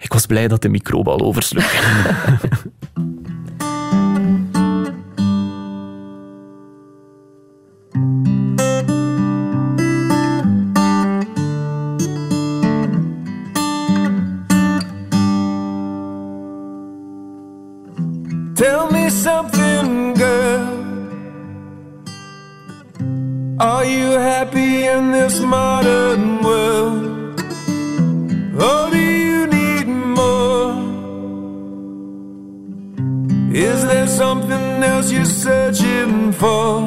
ik 0.07 0.12
was 0.12 0.27
blij 0.27 0.49
dat 0.49 0.62
de 0.62 0.69
microbe 0.69 1.11
al 1.11 1.20
oversloeg. 1.20 1.73
Tell 18.55 18.87
me 18.91 19.11
something, 19.11 20.16
girl. 20.19 20.85
Are 23.59 23.85
you 23.85 24.19
happy 24.19 24.87
in 24.87 25.11
this 25.12 25.41
modern 25.41 26.43
world? 26.43 27.15
Something 34.16 34.82
else 34.82 35.12
you're 35.12 35.26
searching 35.26 36.32
for? 36.32 36.78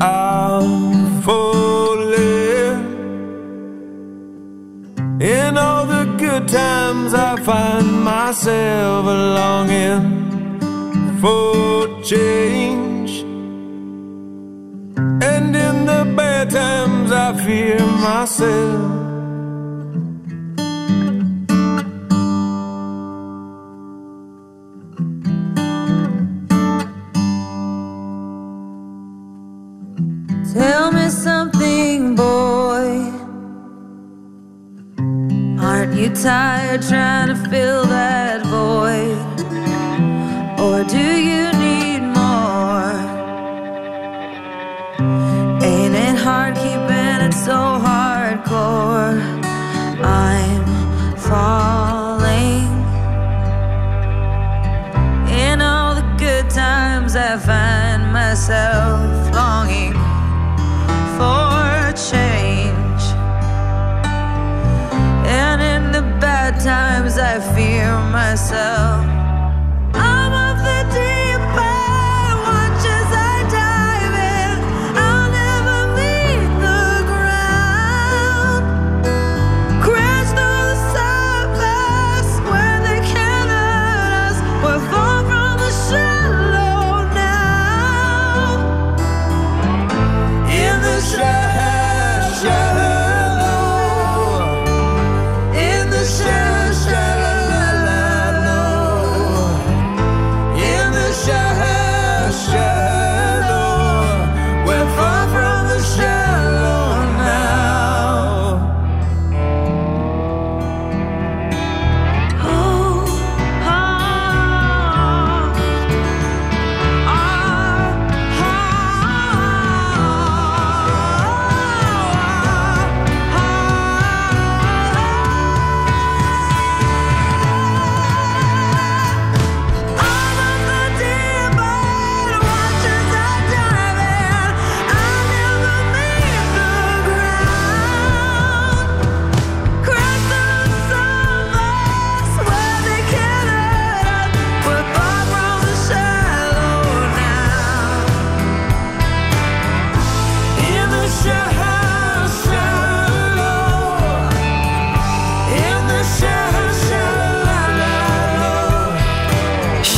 I'm 0.00 1.20
falling. 1.22 2.78
In 5.20 5.58
all 5.58 5.84
the 5.84 6.04
good 6.18 6.48
times, 6.48 7.12
I 7.12 7.36
find 7.36 8.02
myself 8.02 9.04
longing 9.04 10.58
for 11.20 12.02
change. 12.02 13.12
And 15.30 15.54
in 15.54 15.76
the 15.84 16.02
bad 16.16 16.50
times, 16.50 17.12
I 17.12 17.34
fear 17.44 17.78
myself. 18.08 19.05
Tired 36.22 36.80
trying 36.80 37.28
to 37.28 37.34
fill 37.50 37.84
that 37.84 38.15
myself. 68.36 69.05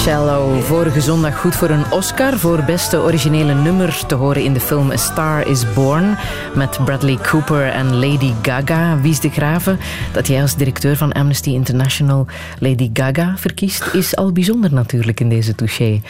Shallow. 0.09 0.61
Vorige 0.61 1.01
zondag 1.01 1.41
goed 1.41 1.55
voor 1.57 1.71
een 1.71 1.93
Oscar 1.93 2.39
voor 2.39 2.63
beste 2.63 3.01
originele 3.01 3.55
nummer 3.55 4.07
te 4.07 4.15
horen 4.15 4.45
in 4.45 4.53
de 4.53 4.61
film 4.61 4.91
A 4.91 4.97
Star 4.97 5.47
is 5.47 5.73
Born 5.73 6.17
met 6.55 6.79
Bradley 6.85 7.19
Cooper 7.23 7.69
en 7.69 7.95
Lady 7.95 8.33
Gaga. 8.43 9.01
Wies 9.01 9.21
de 9.21 9.31
Graven, 9.31 9.79
dat 10.13 10.27
jij 10.27 10.43
als 10.43 10.57
directeur 10.57 10.97
van 10.97 11.13
Amnesty 11.13 11.51
International 11.51 12.27
Lady 12.59 12.91
Gaga 12.93 13.35
verkiest, 13.37 13.95
is 13.95 14.17
al 14.17 14.33
bijzonder 14.33 14.73
natuurlijk 14.73 15.21
in 15.21 15.29
deze 15.29 15.55
touché. 15.55 16.01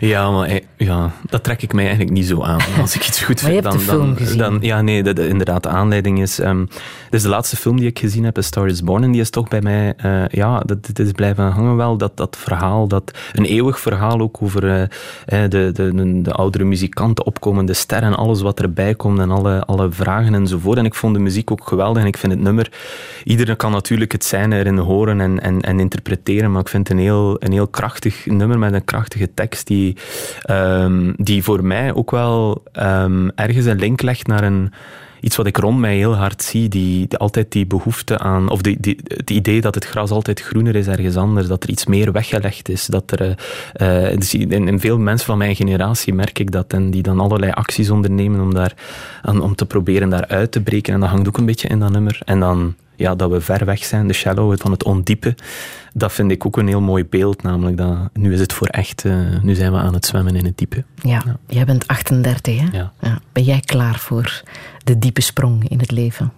Ja, 0.00 0.30
maar 0.30 0.48
eh, 0.48 0.60
ja, 0.76 1.10
dat 1.30 1.44
trek 1.44 1.62
ik 1.62 1.72
mij 1.72 1.84
eigenlijk 1.84 2.12
niet 2.12 2.26
zo 2.26 2.42
aan. 2.42 2.60
Als 2.80 2.94
ik 2.94 3.06
iets 3.06 3.22
goed 3.22 3.40
vind, 3.48 3.62
dan, 3.86 4.16
dan, 4.36 4.58
ja, 4.60 4.80
nee, 4.82 5.02
de- 5.02 5.28
inderdaad, 5.28 5.62
de 5.62 5.68
aanleiding 5.68 6.20
is... 6.20 6.38
ehm 6.40 6.64
dit 7.04 7.22
is 7.22 7.22
de 7.22 7.28
laatste 7.28 7.56
film 7.56 7.76
die 7.76 7.88
ik 7.88 7.98
gezien 7.98 8.24
heb, 8.24 8.38
A 8.38 8.40
Star 8.40 8.66
is 8.66 8.82
Born, 8.82 9.02
en 9.02 9.10
die 9.12 9.20
is 9.20 9.30
toch 9.30 9.48
bij 9.48 9.60
mij... 9.60 9.94
eh, 9.96 10.26
ja, 10.28 10.60
dat, 10.60 10.86
dit 10.86 10.98
is 10.98 11.12
blijven 11.12 11.50
hangen 11.50 11.76
wel, 11.76 11.96
dat, 11.96 12.16
dat 12.16 12.36
verhaal, 12.40 12.88
dat 12.88 13.12
een 13.32 13.44
eeuwig 13.44 13.80
verhaal 13.80 14.20
ook 14.20 14.42
over 14.42 14.80
eh, 14.80 14.88
de, 15.48 15.70
de, 15.72 15.72
de, 15.72 16.22
de 16.22 16.32
oudere 16.32 16.64
muzikanten, 16.64 17.26
opkomende 17.26 17.72
sterren, 17.72 18.14
alles 18.14 18.40
wat 18.40 18.60
erbij 18.60 18.94
komt 18.94 19.18
en 19.18 19.30
alle, 19.30 19.64
alle 19.64 19.92
vragen 19.92 20.34
enzovoort. 20.34 20.78
En 20.78 20.84
ik 20.84 20.94
vond 20.94 21.14
de 21.14 21.20
muziek 21.20 21.50
ook 21.50 21.68
geweldig 21.68 22.02
en 22.02 22.08
ik 22.08 22.16
vind 22.16 22.32
het 22.32 22.40
nummer... 22.40 22.72
Iedereen 23.24 23.56
kan 23.56 23.72
natuurlijk 23.72 24.12
het 24.12 24.24
zijn 24.24 24.52
erin 24.52 24.78
horen 24.78 25.20
en, 25.20 25.40
en, 25.40 25.60
en 25.60 25.80
interpreteren, 25.80 26.52
maar 26.52 26.60
ik 26.60 26.68
vind 26.68 26.88
het 26.88 26.96
een 26.96 27.02
heel, 27.02 27.36
een 27.38 27.52
heel 27.52 27.66
krachtig 27.66 28.26
nummer 28.26 28.58
met 28.58 28.72
een 28.72 28.84
krachtige 28.84 29.34
tekst 29.34 29.66
die, 29.66 29.96
ehm, 30.42 31.12
die 31.16 31.42
voor 31.42 31.64
mij 31.64 31.94
ook 31.94 32.10
wel 32.10 32.62
ehm, 32.72 33.28
ergens 33.34 33.66
een 33.66 33.78
link 33.78 34.02
legt 34.02 34.26
naar 34.26 34.44
een, 34.44 34.72
iets 35.24 35.36
wat 35.36 35.46
ik 35.46 35.56
rond 35.56 35.78
mij 35.78 35.96
heel 35.96 36.14
hard 36.16 36.42
zie. 36.42 36.68
Die, 36.68 37.06
die- 37.08 37.18
altijd 37.18 37.52
die 37.52 37.66
behoefte 37.66 38.18
aan, 38.18 38.48
of 38.48 38.60
die, 38.60 38.76
die, 38.80 38.98
het 39.04 39.30
idee 39.30 39.60
dat 39.60 39.74
het 39.74 39.84
gras 39.84 40.10
altijd 40.10 40.40
groener 40.40 40.76
is 40.76 40.86
ergens 40.86 41.16
anders, 41.16 41.46
dat 41.46 41.62
er 41.62 41.68
iets 41.68 41.86
meer 41.86 42.12
weggelegd 42.12 42.68
is. 42.68 42.86
Dat 42.86 43.10
er, 43.20 43.38
eh, 43.72 44.16
dus 44.18 44.34
in, 44.34 44.68
in 44.68 44.80
veel 44.80 44.98
mensen 44.98 45.26
van 45.26 45.38
mijn 45.38 45.56
generatie 45.56 46.14
merk 46.14 46.38
ik 46.38 46.50
dat 46.50 46.72
en 46.72 46.90
die 46.90 47.02
dan 47.02 47.20
allerlei 47.20 47.52
acties 47.52 47.90
ondernemen 47.90 48.40
om, 48.40 48.54
daar, 48.54 48.74
aan, 49.22 49.40
om 49.42 49.54
te 49.54 49.66
proberen 49.66 50.08
daar 50.08 50.26
uit 50.26 50.52
te 50.52 50.60
breken. 50.60 50.94
En 50.94 51.00
dat 51.00 51.08
hangt 51.08 51.28
ook 51.28 51.36
een 51.38 51.46
beetje 51.46 51.68
in 51.68 51.78
dat 51.80 51.90
nummer. 51.90 52.18
En 52.24 52.40
dan 52.40 52.74
ja, 52.96 53.14
dat 53.14 53.30
we 53.30 53.40
ver 53.40 53.64
weg 53.64 53.84
zijn, 53.84 54.06
de 54.06 54.12
shallow, 54.14 54.50
het 54.50 54.60
van 54.60 54.70
het 54.70 54.84
ondiepe. 54.84 55.34
Dat 55.94 56.12
vind 56.12 56.30
ik 56.30 56.46
ook 56.46 56.56
een 56.56 56.68
heel 56.68 56.80
mooi 56.80 57.04
beeld, 57.04 57.42
namelijk 57.42 57.76
dat 57.76 57.96
nu 58.12 58.32
is 58.32 58.40
het 58.40 58.52
voor 58.52 58.66
echt, 58.66 59.04
eh, 59.04 59.16
nu 59.42 59.54
zijn 59.54 59.72
we 59.72 59.78
aan 59.78 59.94
het 59.94 60.06
zwemmen 60.06 60.36
in 60.36 60.44
het 60.44 60.58
diepe. 60.58 60.84
Ja, 61.02 61.22
jij 61.46 61.64
bent 61.64 61.86
38, 61.86 62.58
hè? 62.60 62.66
Ja. 62.78 62.92
Ben 63.32 63.42
jij 63.44 63.60
klaar 63.60 63.98
voor 63.98 64.42
de 64.84 64.98
diepe 64.98 65.20
sprong 65.20 65.68
in 65.68 65.78
het 65.78 65.90
leven? 65.90 66.32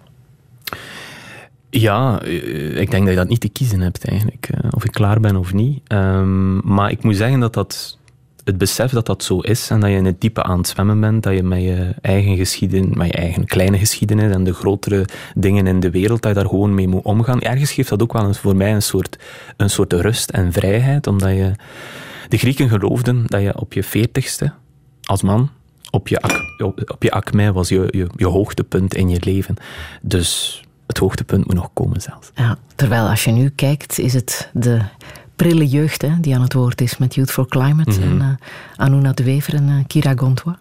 Ja, 1.69 2.21
eh, 2.21 2.79
ik 2.79 2.91
denk 2.91 3.03
dat 3.03 3.13
je 3.13 3.19
dat 3.19 3.29
niet 3.29 3.39
te 3.39 3.49
kiezen 3.49 3.79
hebt 3.79 4.07
eigenlijk, 4.07 4.47
eh, 4.51 4.69
of 4.71 4.85
ik 4.85 4.91
klaar 4.91 5.19
ben 5.19 5.35
of 5.35 5.53
niet. 5.53 5.81
Ehm, 5.87 6.73
maar 6.73 6.91
ik 6.91 7.03
moet 7.03 7.15
zeggen 7.15 7.39
dat 7.39 7.53
dat, 7.53 7.97
het 8.43 8.57
besef 8.57 8.91
dat 8.91 9.05
dat 9.05 9.23
zo 9.23 9.39
is 9.39 9.69
en 9.69 9.79
dat 9.79 9.89
je 9.89 9.95
in 9.95 10.05
het 10.05 10.21
diepe 10.21 10.43
aan 10.43 10.57
het 10.57 10.67
zwemmen 10.67 10.99
bent, 10.99 11.23
dat 11.23 11.33
je 11.33 11.43
met 11.43 11.61
je 11.61 11.93
eigen 12.01 12.37
geschiedenis, 12.37 12.95
met 12.95 13.07
je 13.07 13.13
eigen 13.13 13.45
kleine 13.45 13.77
geschiedenis 13.77 14.31
en 14.31 14.43
de 14.43 14.53
grotere 14.53 15.05
dingen 15.35 15.67
in 15.67 15.79
de 15.79 15.91
wereld, 15.91 16.21
dat 16.21 16.33
je 16.33 16.39
daar 16.39 16.49
gewoon 16.49 16.73
mee 16.73 16.87
moet 16.87 17.03
omgaan. 17.03 17.41
Ergens 17.41 17.71
geeft 17.71 17.89
dat 17.89 18.01
ook 18.01 18.13
wel 18.13 18.27
eens 18.27 18.39
voor 18.39 18.55
mij 18.55 18.73
een 18.73 18.81
soort, 18.81 19.19
een 19.57 19.69
soort 19.69 19.93
rust 19.93 20.29
en 20.29 20.51
vrijheid, 20.51 21.07
omdat 21.07 21.29
je... 21.29 21.51
De 22.27 22.37
Grieken 22.37 22.69
geloofden 22.69 23.23
dat 23.25 23.41
je 23.41 23.59
op 23.59 23.73
je 23.73 23.83
veertigste, 23.83 24.53
als 25.03 25.21
man, 25.21 25.49
op 25.89 26.07
je, 26.07 26.19
ak, 26.21 26.41
op, 26.63 26.91
op 26.91 27.03
je 27.03 27.11
acme 27.11 27.51
was 27.51 27.69
je, 27.69 27.87
je, 27.91 28.07
je 28.15 28.25
hoogtepunt 28.27 28.95
in 28.95 29.09
je 29.09 29.17
leven. 29.19 29.55
Dus 30.01 30.61
het 30.87 30.97
hoogtepunt 30.97 31.45
moet 31.45 31.55
nog 31.55 31.69
komen 31.73 32.01
zelfs. 32.01 32.31
Ja, 32.35 32.57
terwijl 32.75 33.07
als 33.09 33.23
je 33.23 33.31
nu 33.31 33.49
kijkt, 33.49 33.99
is 33.99 34.13
het 34.13 34.49
de 34.53 34.81
prille 35.35 35.67
jeugd 35.67 36.01
hè, 36.01 36.19
die 36.19 36.35
aan 36.35 36.41
het 36.41 36.53
woord 36.53 36.81
is 36.81 36.97
met 36.97 37.15
Youth 37.15 37.31
for 37.31 37.47
Climate 37.47 37.99
Mhm. 37.99 38.01
en 38.01 38.21
eh 38.21 38.47
Anuna 38.85 39.11
de 39.13 39.23
Wever 39.23 39.53
en 39.53 39.69
eh, 39.69 39.75
Kira 39.87 40.13
Gontwa. 40.15 40.59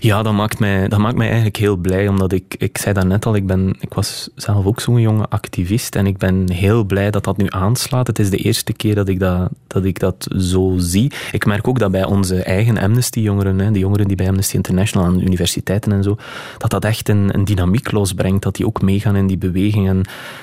Ja, 0.00 0.22
dat 0.22 0.32
maakt 0.32 0.58
mij, 0.58 0.88
dat 0.88 0.98
maakt 0.98 1.16
mij 1.16 1.26
eigenlijk 1.26 1.56
heel 1.56 1.76
blij, 1.76 2.08
omdat 2.08 2.32
ik, 2.32 2.54
ik 2.58 2.78
zei 2.78 2.94
dat 2.94 3.06
net 3.06 3.26
al, 3.26 3.34
ik, 3.34 3.46
ben, 3.46 3.76
ik 3.80 3.94
was 3.94 4.28
zelf 4.34 4.66
ook 4.66 4.80
zo'n 4.80 5.00
jonge 5.00 5.28
activist 5.28 5.96
en 5.96 6.06
ik 6.06 6.18
ben 6.18 6.50
heel 6.52 6.84
blij 6.84 7.10
dat 7.10 7.24
dat 7.24 7.36
nu 7.36 7.46
aanslaat. 7.48 8.06
Het 8.06 8.18
is 8.18 8.30
de 8.30 8.36
eerste 8.36 8.72
keer 8.72 8.94
dat 8.94 9.08
ik 9.08 9.18
dat, 9.18 9.50
dat, 9.66 9.84
ik 9.84 9.98
dat 9.98 10.26
zo 10.38 10.74
zie. 10.76 11.12
Ik 11.32 11.46
merk 11.46 11.68
ook 11.68 11.78
dat 11.78 11.90
bij 11.90 12.04
onze 12.04 12.42
eigen 12.42 12.78
Amnesty-jongeren, 12.78 13.72
de 13.72 13.78
jongeren 13.78 14.06
die 14.06 14.16
bij 14.16 14.28
Amnesty 14.28 14.56
International 14.56 15.06
aan 15.06 15.20
universiteiten 15.20 15.92
en 15.92 16.02
zo, 16.02 16.16
dat 16.58 16.70
dat 16.70 16.84
echt 16.84 17.08
een, 17.08 17.34
een 17.34 17.44
dynamiek 17.44 17.92
losbrengt, 17.92 18.42
dat 18.42 18.56
die 18.56 18.66
ook 18.66 18.82
meegaan 18.82 19.16
in 19.16 19.26
die 19.26 19.38
beweging. 19.38 19.88
En 19.88 20.00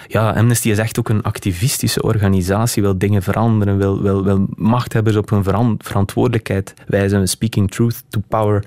ja, 0.08 0.30
Amnesty 0.30 0.70
is 0.70 0.78
echt 0.78 1.00
ook 1.00 1.10
een 1.10 1.24
activistische 1.24 2.02
organisatie, 2.02 2.82
wil 2.82 2.98
dingen 2.98 3.24
veranderen, 3.24 3.78
wil, 3.78 4.02
wil, 4.02 4.24
wil 4.24 4.48
machthebbers 4.56 5.16
op 5.16 5.30
hun 5.30 5.44
veran- 5.44 5.80
verantwoordelijkheid 5.80 6.74
wijzen, 6.88 7.28
speaking 7.28 7.72
truth 7.72 8.04
to 8.10 8.22
power. 8.28 8.64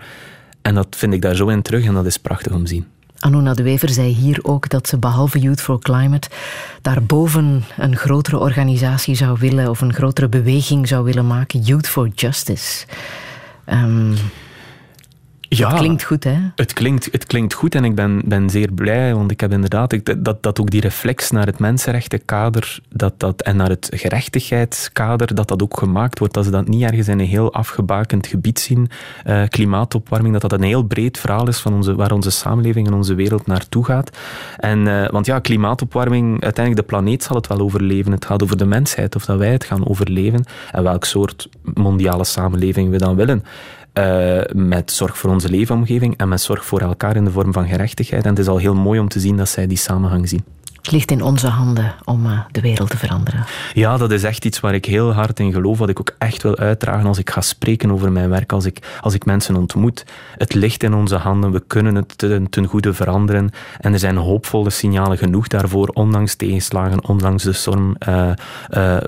En 0.66 0.74
dat 0.74 0.86
vind 0.90 1.12
ik 1.12 1.22
daar 1.22 1.34
zo 1.34 1.48
in 1.48 1.62
terug 1.62 1.84
en 1.84 1.94
dat 1.94 2.06
is 2.06 2.16
prachtig 2.16 2.52
om 2.52 2.64
te 2.64 2.68
zien. 2.68 2.86
Anuna 3.18 3.55
de 3.55 3.62
Wever 3.62 3.88
zei 3.88 4.09
hier 4.09 4.38
ook 4.43 4.68
dat 4.68 4.88
ze 4.88 4.98
behalve 4.98 5.38
Youth 5.38 5.60
for 5.60 5.80
Climate 5.80 6.28
daarboven 6.82 7.64
een 7.76 7.97
grotere 7.97 8.38
organisatie 8.38 9.14
zou 9.14 9.36
willen 9.40 9.70
of 9.70 9.80
een 9.80 9.93
grotere 9.93 10.28
beweging 10.28 10.88
zou 10.88 11.05
willen 11.05 11.26
maken. 11.26 11.60
Youth 11.60 11.88
for 11.88 12.09
Justice. 12.09 12.86
Ehm, 13.64 14.14
Ja, 15.48 15.68
dat 15.68 15.78
klinkt 15.78 16.02
goed, 16.02 16.24
hè? 16.24 16.36
Het 16.55 16.73
klinkt, 16.73 17.09
het 17.12 17.27
klinkt 17.27 17.55
goed 17.55 17.74
en 17.74 17.85
ik 17.85 17.94
ben, 17.94 18.23
ben 18.24 18.51
zeer 18.51 18.73
blij, 18.73 19.14
want 19.14 19.31
ik 19.31 19.40
heb 19.40 19.52
inderdaad 19.52 19.93
ik, 19.93 20.24
dat, 20.24 20.43
dat 20.43 20.60
ook 20.60 20.70
die 20.70 20.81
reflex 20.81 21.31
naar 21.31 21.47
het 21.47 21.59
mensenrechtenkader 21.59 22.78
dat, 22.89 23.14
dat, 23.16 23.43
en 23.43 23.56
naar 23.56 23.68
het 23.68 23.89
gerechtigheidskader, 23.94 25.35
dat 25.35 25.48
dat 25.48 25.62
ook 25.62 25.78
gemaakt 25.78 26.18
wordt. 26.18 26.35
Dat 26.35 26.44
ze 26.44 26.51
dat 26.51 26.68
niet 26.68 26.82
ergens 26.82 27.09
in 27.09 27.18
een 27.18 27.27
heel 27.27 27.52
afgebakend 27.52 28.27
gebied 28.27 28.60
zien. 28.60 28.90
Eh, 29.24 29.43
klimaatopwarming, 29.48 30.32
dat 30.32 30.51
dat 30.51 30.52
een 30.52 30.66
heel 30.66 30.82
breed 30.82 31.18
verhaal 31.18 31.48
is 31.48 31.59
van 31.59 31.74
onze, 31.74 31.94
waar 31.94 32.12
onze 32.12 32.31
samenleving 32.31 32.86
en 32.86 32.94
onze 32.94 33.14
wereld 33.14 33.47
naartoe 33.47 33.85
gaat. 33.85 34.18
En, 34.56 34.89
eh, 34.89 35.10
want 35.10 35.27
ja, 35.27 35.39
klimaatopwarming, 35.39 36.43
uiteindelijk 36.43 36.89
de 36.89 36.94
planeet 36.94 37.23
zal 37.23 37.36
het 37.36 37.47
wel 37.47 37.60
overleven. 37.60 38.12
Het 38.12 38.24
gaat 38.24 38.43
over 38.43 38.56
de 38.56 38.66
mensheid, 38.66 39.16
of 39.16 39.24
dat 39.24 39.39
wij 39.39 39.52
het 39.52 39.64
gaan 39.64 39.89
overleven 39.89 40.44
en 40.73 40.82
welk 40.82 41.05
soort 41.05 41.48
mondiale 41.74 42.24
samenleving 42.24 42.90
we 42.90 42.98
dan 42.98 43.16
willen. 43.16 43.44
Eh, 43.97 44.40
met 44.55 44.93
zorg 44.93 45.18
voor 45.18 45.31
onze 45.31 45.48
leefomgeving 45.48 46.16
en 46.16 46.28
met 46.28 46.40
zorg 46.40 46.64
voor 46.64 46.81
elkaar 46.81 47.16
in 47.16 47.24
de 47.24 47.31
vorm 47.31 47.52
van 47.52 47.66
gerechtigheid. 47.66 48.24
En 48.24 48.31
het 48.31 48.39
is 48.39 48.47
al 48.47 48.56
heel 48.56 48.74
mooi 48.74 49.01
om 49.01 49.09
te 49.09 49.20
zien 49.20 49.36
dat 49.36 49.48
zij 49.48 49.66
die 49.66 49.77
samenhang 49.77 50.28
zien. 50.28 50.44
Het 50.77 50.90
ligt 50.90 51.10
in 51.10 51.23
onze 51.23 51.47
handen 51.47 51.94
om 52.05 52.27
eh, 52.27 52.40
de 52.51 52.60
wereld 52.60 52.90
te 52.90 52.97
veranderen. 52.97 53.44
Ja, 53.74 53.97
dat 53.97 54.10
is 54.10 54.23
echt 54.23 54.44
iets 54.44 54.60
waar 54.60 54.74
ik 54.74 54.85
heel 54.85 55.12
hard 55.12 55.40
in 55.40 55.52
geloof, 55.52 55.78
wat 55.78 55.89
ik 55.89 56.01
ook 56.01 56.14
echt 56.18 56.43
wil 56.43 56.56
uitdragen 56.56 57.06
als 57.06 57.18
ik 57.18 57.31
ga 57.31 57.40
spreken 57.40 57.93
over 57.93 58.12
mijn 58.12 58.28
werk, 58.28 58.52
als 58.52 58.64
ik, 58.64 58.98
als 59.01 59.14
ik 59.14 59.24
mensen 59.24 59.56
ontmoet. 59.56 60.05
Het 60.36 60.55
ligt 60.55 60.82
in 60.82 60.94
onze 60.94 61.16
handen, 61.16 61.52
we 61.52 61.62
kunnen 61.66 61.94
het 61.94 62.18
ten, 62.18 62.51
ten 62.51 62.66
goede 62.66 62.94
veranderen 62.94 63.51
en 63.81 63.93
er 63.93 63.98
zijn 63.98 64.16
hoopvolle 64.16 64.70
signalen 64.70 65.18
genoeg 65.18 65.48
daarvoor, 65.48 65.89
ondanks 65.89 66.35
tegenslagen, 66.35 67.09
ondanks 67.09 67.43
de 67.43 67.52
storm 67.52 67.97
eh, 67.98 68.32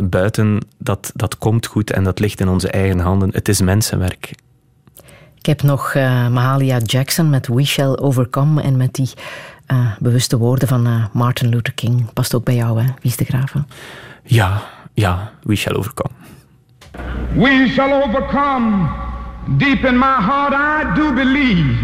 buiten. 0.01 0.59
Dat, 0.79 1.13
dat 1.15 1.39
komt 1.39 1.67
goed 1.67 1.91
en 1.91 2.05
dat 2.05 2.19
ligt 2.19 2.41
in 2.41 2.49
onze 2.49 2.71
eigen 2.71 2.99
handen. 2.99 3.31
Het 3.33 3.49
is 3.49 3.61
mensenwerk. 3.61 4.33
Ik 5.39 5.47
heb 5.47 5.63
nog 5.63 5.95
eh, 5.95 6.29
Mahalia 6.29 6.79
Jackson 6.79 7.31
met 7.31 7.47
We 7.47 7.65
Shall 7.65 7.97
Overcome 7.97 8.63
en 8.63 8.77
met 8.77 8.95
die 8.95 9.11
eh, 9.67 9.79
bewuste 9.99 10.39
woorden 10.39 10.69
van 10.69 10.87
eh, 10.87 11.05
Martin 11.13 11.49
Luther 11.49 11.73
King. 11.73 12.13
Past 12.13 12.35
ook 12.35 12.45
bij 12.45 12.55
jou, 12.55 12.83
hè, 12.83 12.89
Wies 13.03 13.17
de 13.17 13.25
Graven? 13.25 13.69
Ja, 14.23 14.61
ja, 14.95 15.31
we 15.43 15.55
shall 15.57 15.75
overcome. 15.75 16.15
We 17.35 17.71
shall 17.75 18.03
overcome. 18.03 18.89
Deep 19.57 19.85
in 19.85 19.99
my 19.99 20.17
heart, 20.21 20.53
I 20.53 21.01
do 21.01 21.13
believe 21.13 21.79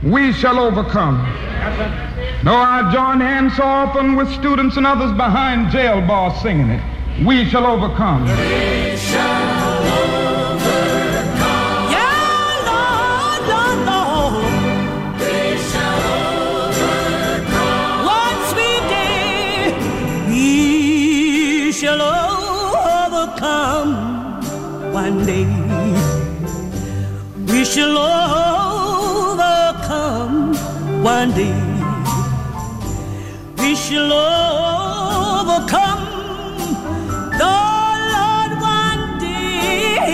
we 0.00 0.32
shall 0.32 0.58
overcome. 0.58 1.18
Though 2.42 2.62
I 2.62 2.90
join 2.92 3.20
hands 3.20 3.54
so 3.54 3.62
often 3.62 4.16
with 4.16 4.30
students 4.30 4.76
and 4.76 4.86
others 4.86 5.16
behind 5.16 5.70
jail 5.70 6.00
bars 6.06 6.40
singing 6.40 6.70
it, 6.70 6.80
we 7.26 7.44
shall 7.44 7.66
overcome. 7.66 8.24
We 8.24 8.96
shall 8.96 9.54
Once 9.94 10.43
We 27.74 27.80
shall 27.80 27.98
overcome 29.32 30.54
one 31.02 31.30
day. 31.32 31.56
We 33.58 33.74
shall 33.74 34.12
overcome 35.42 36.04
the 37.36 37.54
Lord 38.14 38.52
one 38.62 39.18
day. 39.18 40.06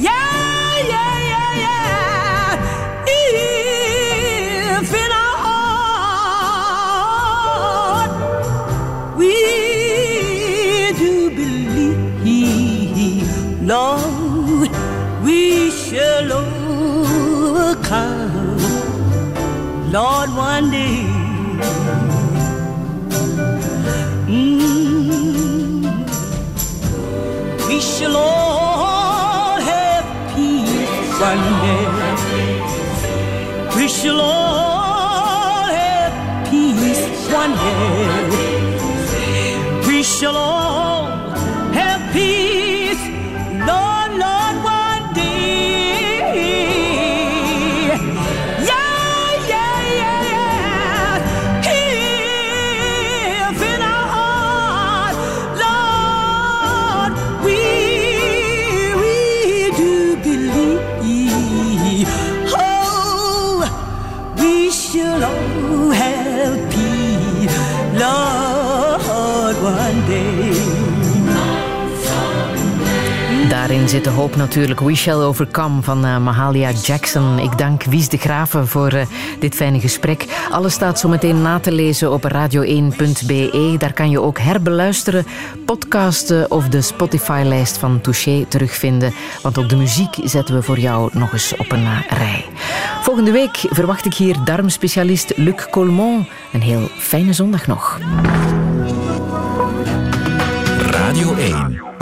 Yeah, 0.00 0.78
yeah, 0.92 1.16
yeah, 1.32 1.62
yeah. 1.62 3.06
If 3.06 4.90
in 4.92 5.10
our 5.12 5.36
heart 7.94 8.10
we 9.16 9.32
do 10.98 11.12
believe 11.30 12.00
we 15.26 15.70
shall 15.72 16.32
overcome, 16.32 17.08
Lord, 19.90 20.30
one 20.30 20.70
day. 20.70 21.02
Mm. 24.28 25.82
We 27.66 27.80
shall 27.80 28.16
all 28.16 29.60
have 29.72 30.06
peace 30.32 31.20
one 31.28 31.46
day. 31.64 31.84
We 33.76 33.84
shall 33.88 34.20
all. 34.20 34.75
Daarin 73.86 74.04
zit 74.04 74.14
de 74.14 74.20
hoop 74.20 74.36
natuurlijk. 74.36 74.80
We 74.80 74.94
Shall 74.94 75.22
Overcome 75.22 75.82
van 75.82 76.04
eh, 76.04 76.18
Mahalia 76.18 76.70
Jackson. 76.70 77.38
Ik 77.38 77.58
dank 77.58 77.82
Wies 77.84 78.08
de 78.08 78.16
Graven 78.16 78.68
voor 78.68 78.88
eh, 78.88 79.06
dit 79.38 79.54
fijne 79.54 79.80
gesprek. 79.80 80.24
Alles 80.50 80.72
staat 80.72 80.98
zo 80.98 81.08
meteen 81.08 81.42
na 81.42 81.58
te 81.58 81.72
lezen 81.72 82.12
op 82.12 82.32
radio1.be. 82.32 83.74
Daar 83.78 83.92
kan 83.92 84.10
je 84.10 84.20
ook 84.20 84.38
herbeluisteren, 84.38 85.26
podcasten 85.64 86.50
of 86.50 86.68
de 86.68 86.82
Spotify-lijst 86.82 87.78
van 87.78 88.00
Touché 88.00 88.44
terugvinden. 88.48 89.12
Want 89.42 89.58
ook 89.58 89.68
de 89.68 89.76
muziek 89.76 90.16
zetten 90.24 90.54
we 90.54 90.62
voor 90.62 90.78
jou 90.78 91.10
nog 91.12 91.32
eens 91.32 91.56
op 91.56 91.72
een 91.72 91.86
rij. 92.08 92.44
Volgende 93.02 93.30
week 93.30 93.56
verwacht 93.70 94.04
ik 94.04 94.14
hier 94.14 94.36
darmspecialist 94.44 95.32
Luc 95.36 95.66
Colmont. 95.70 96.28
Een 96.52 96.62
heel 96.62 96.88
fijne 96.98 97.32
zondag 97.32 97.66
nog. 97.66 98.00
Radio 100.90 101.34
1. 101.34 101.95